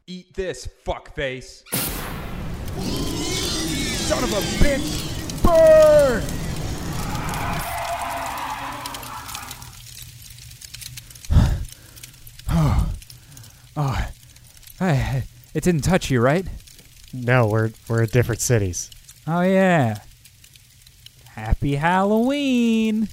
Eat 0.06 0.34
this, 0.34 0.68
fuckface. 0.84 1.62
Son 2.78 4.24
of 4.24 4.32
a 4.32 4.40
bitch! 4.62 5.42
Burn! 5.42 6.22
Oh, 13.74 14.06
hey, 14.78 15.22
it 15.54 15.64
didn't 15.64 15.80
touch 15.80 16.10
you, 16.10 16.20
right? 16.20 16.46
no, 17.14 17.46
we're 17.46 17.70
we're 17.88 18.02
at 18.02 18.10
different 18.10 18.40
cities. 18.40 18.90
Oh 19.26 19.40
yeah. 19.42 19.98
Happy 21.34 21.76
Halloween. 21.76 23.08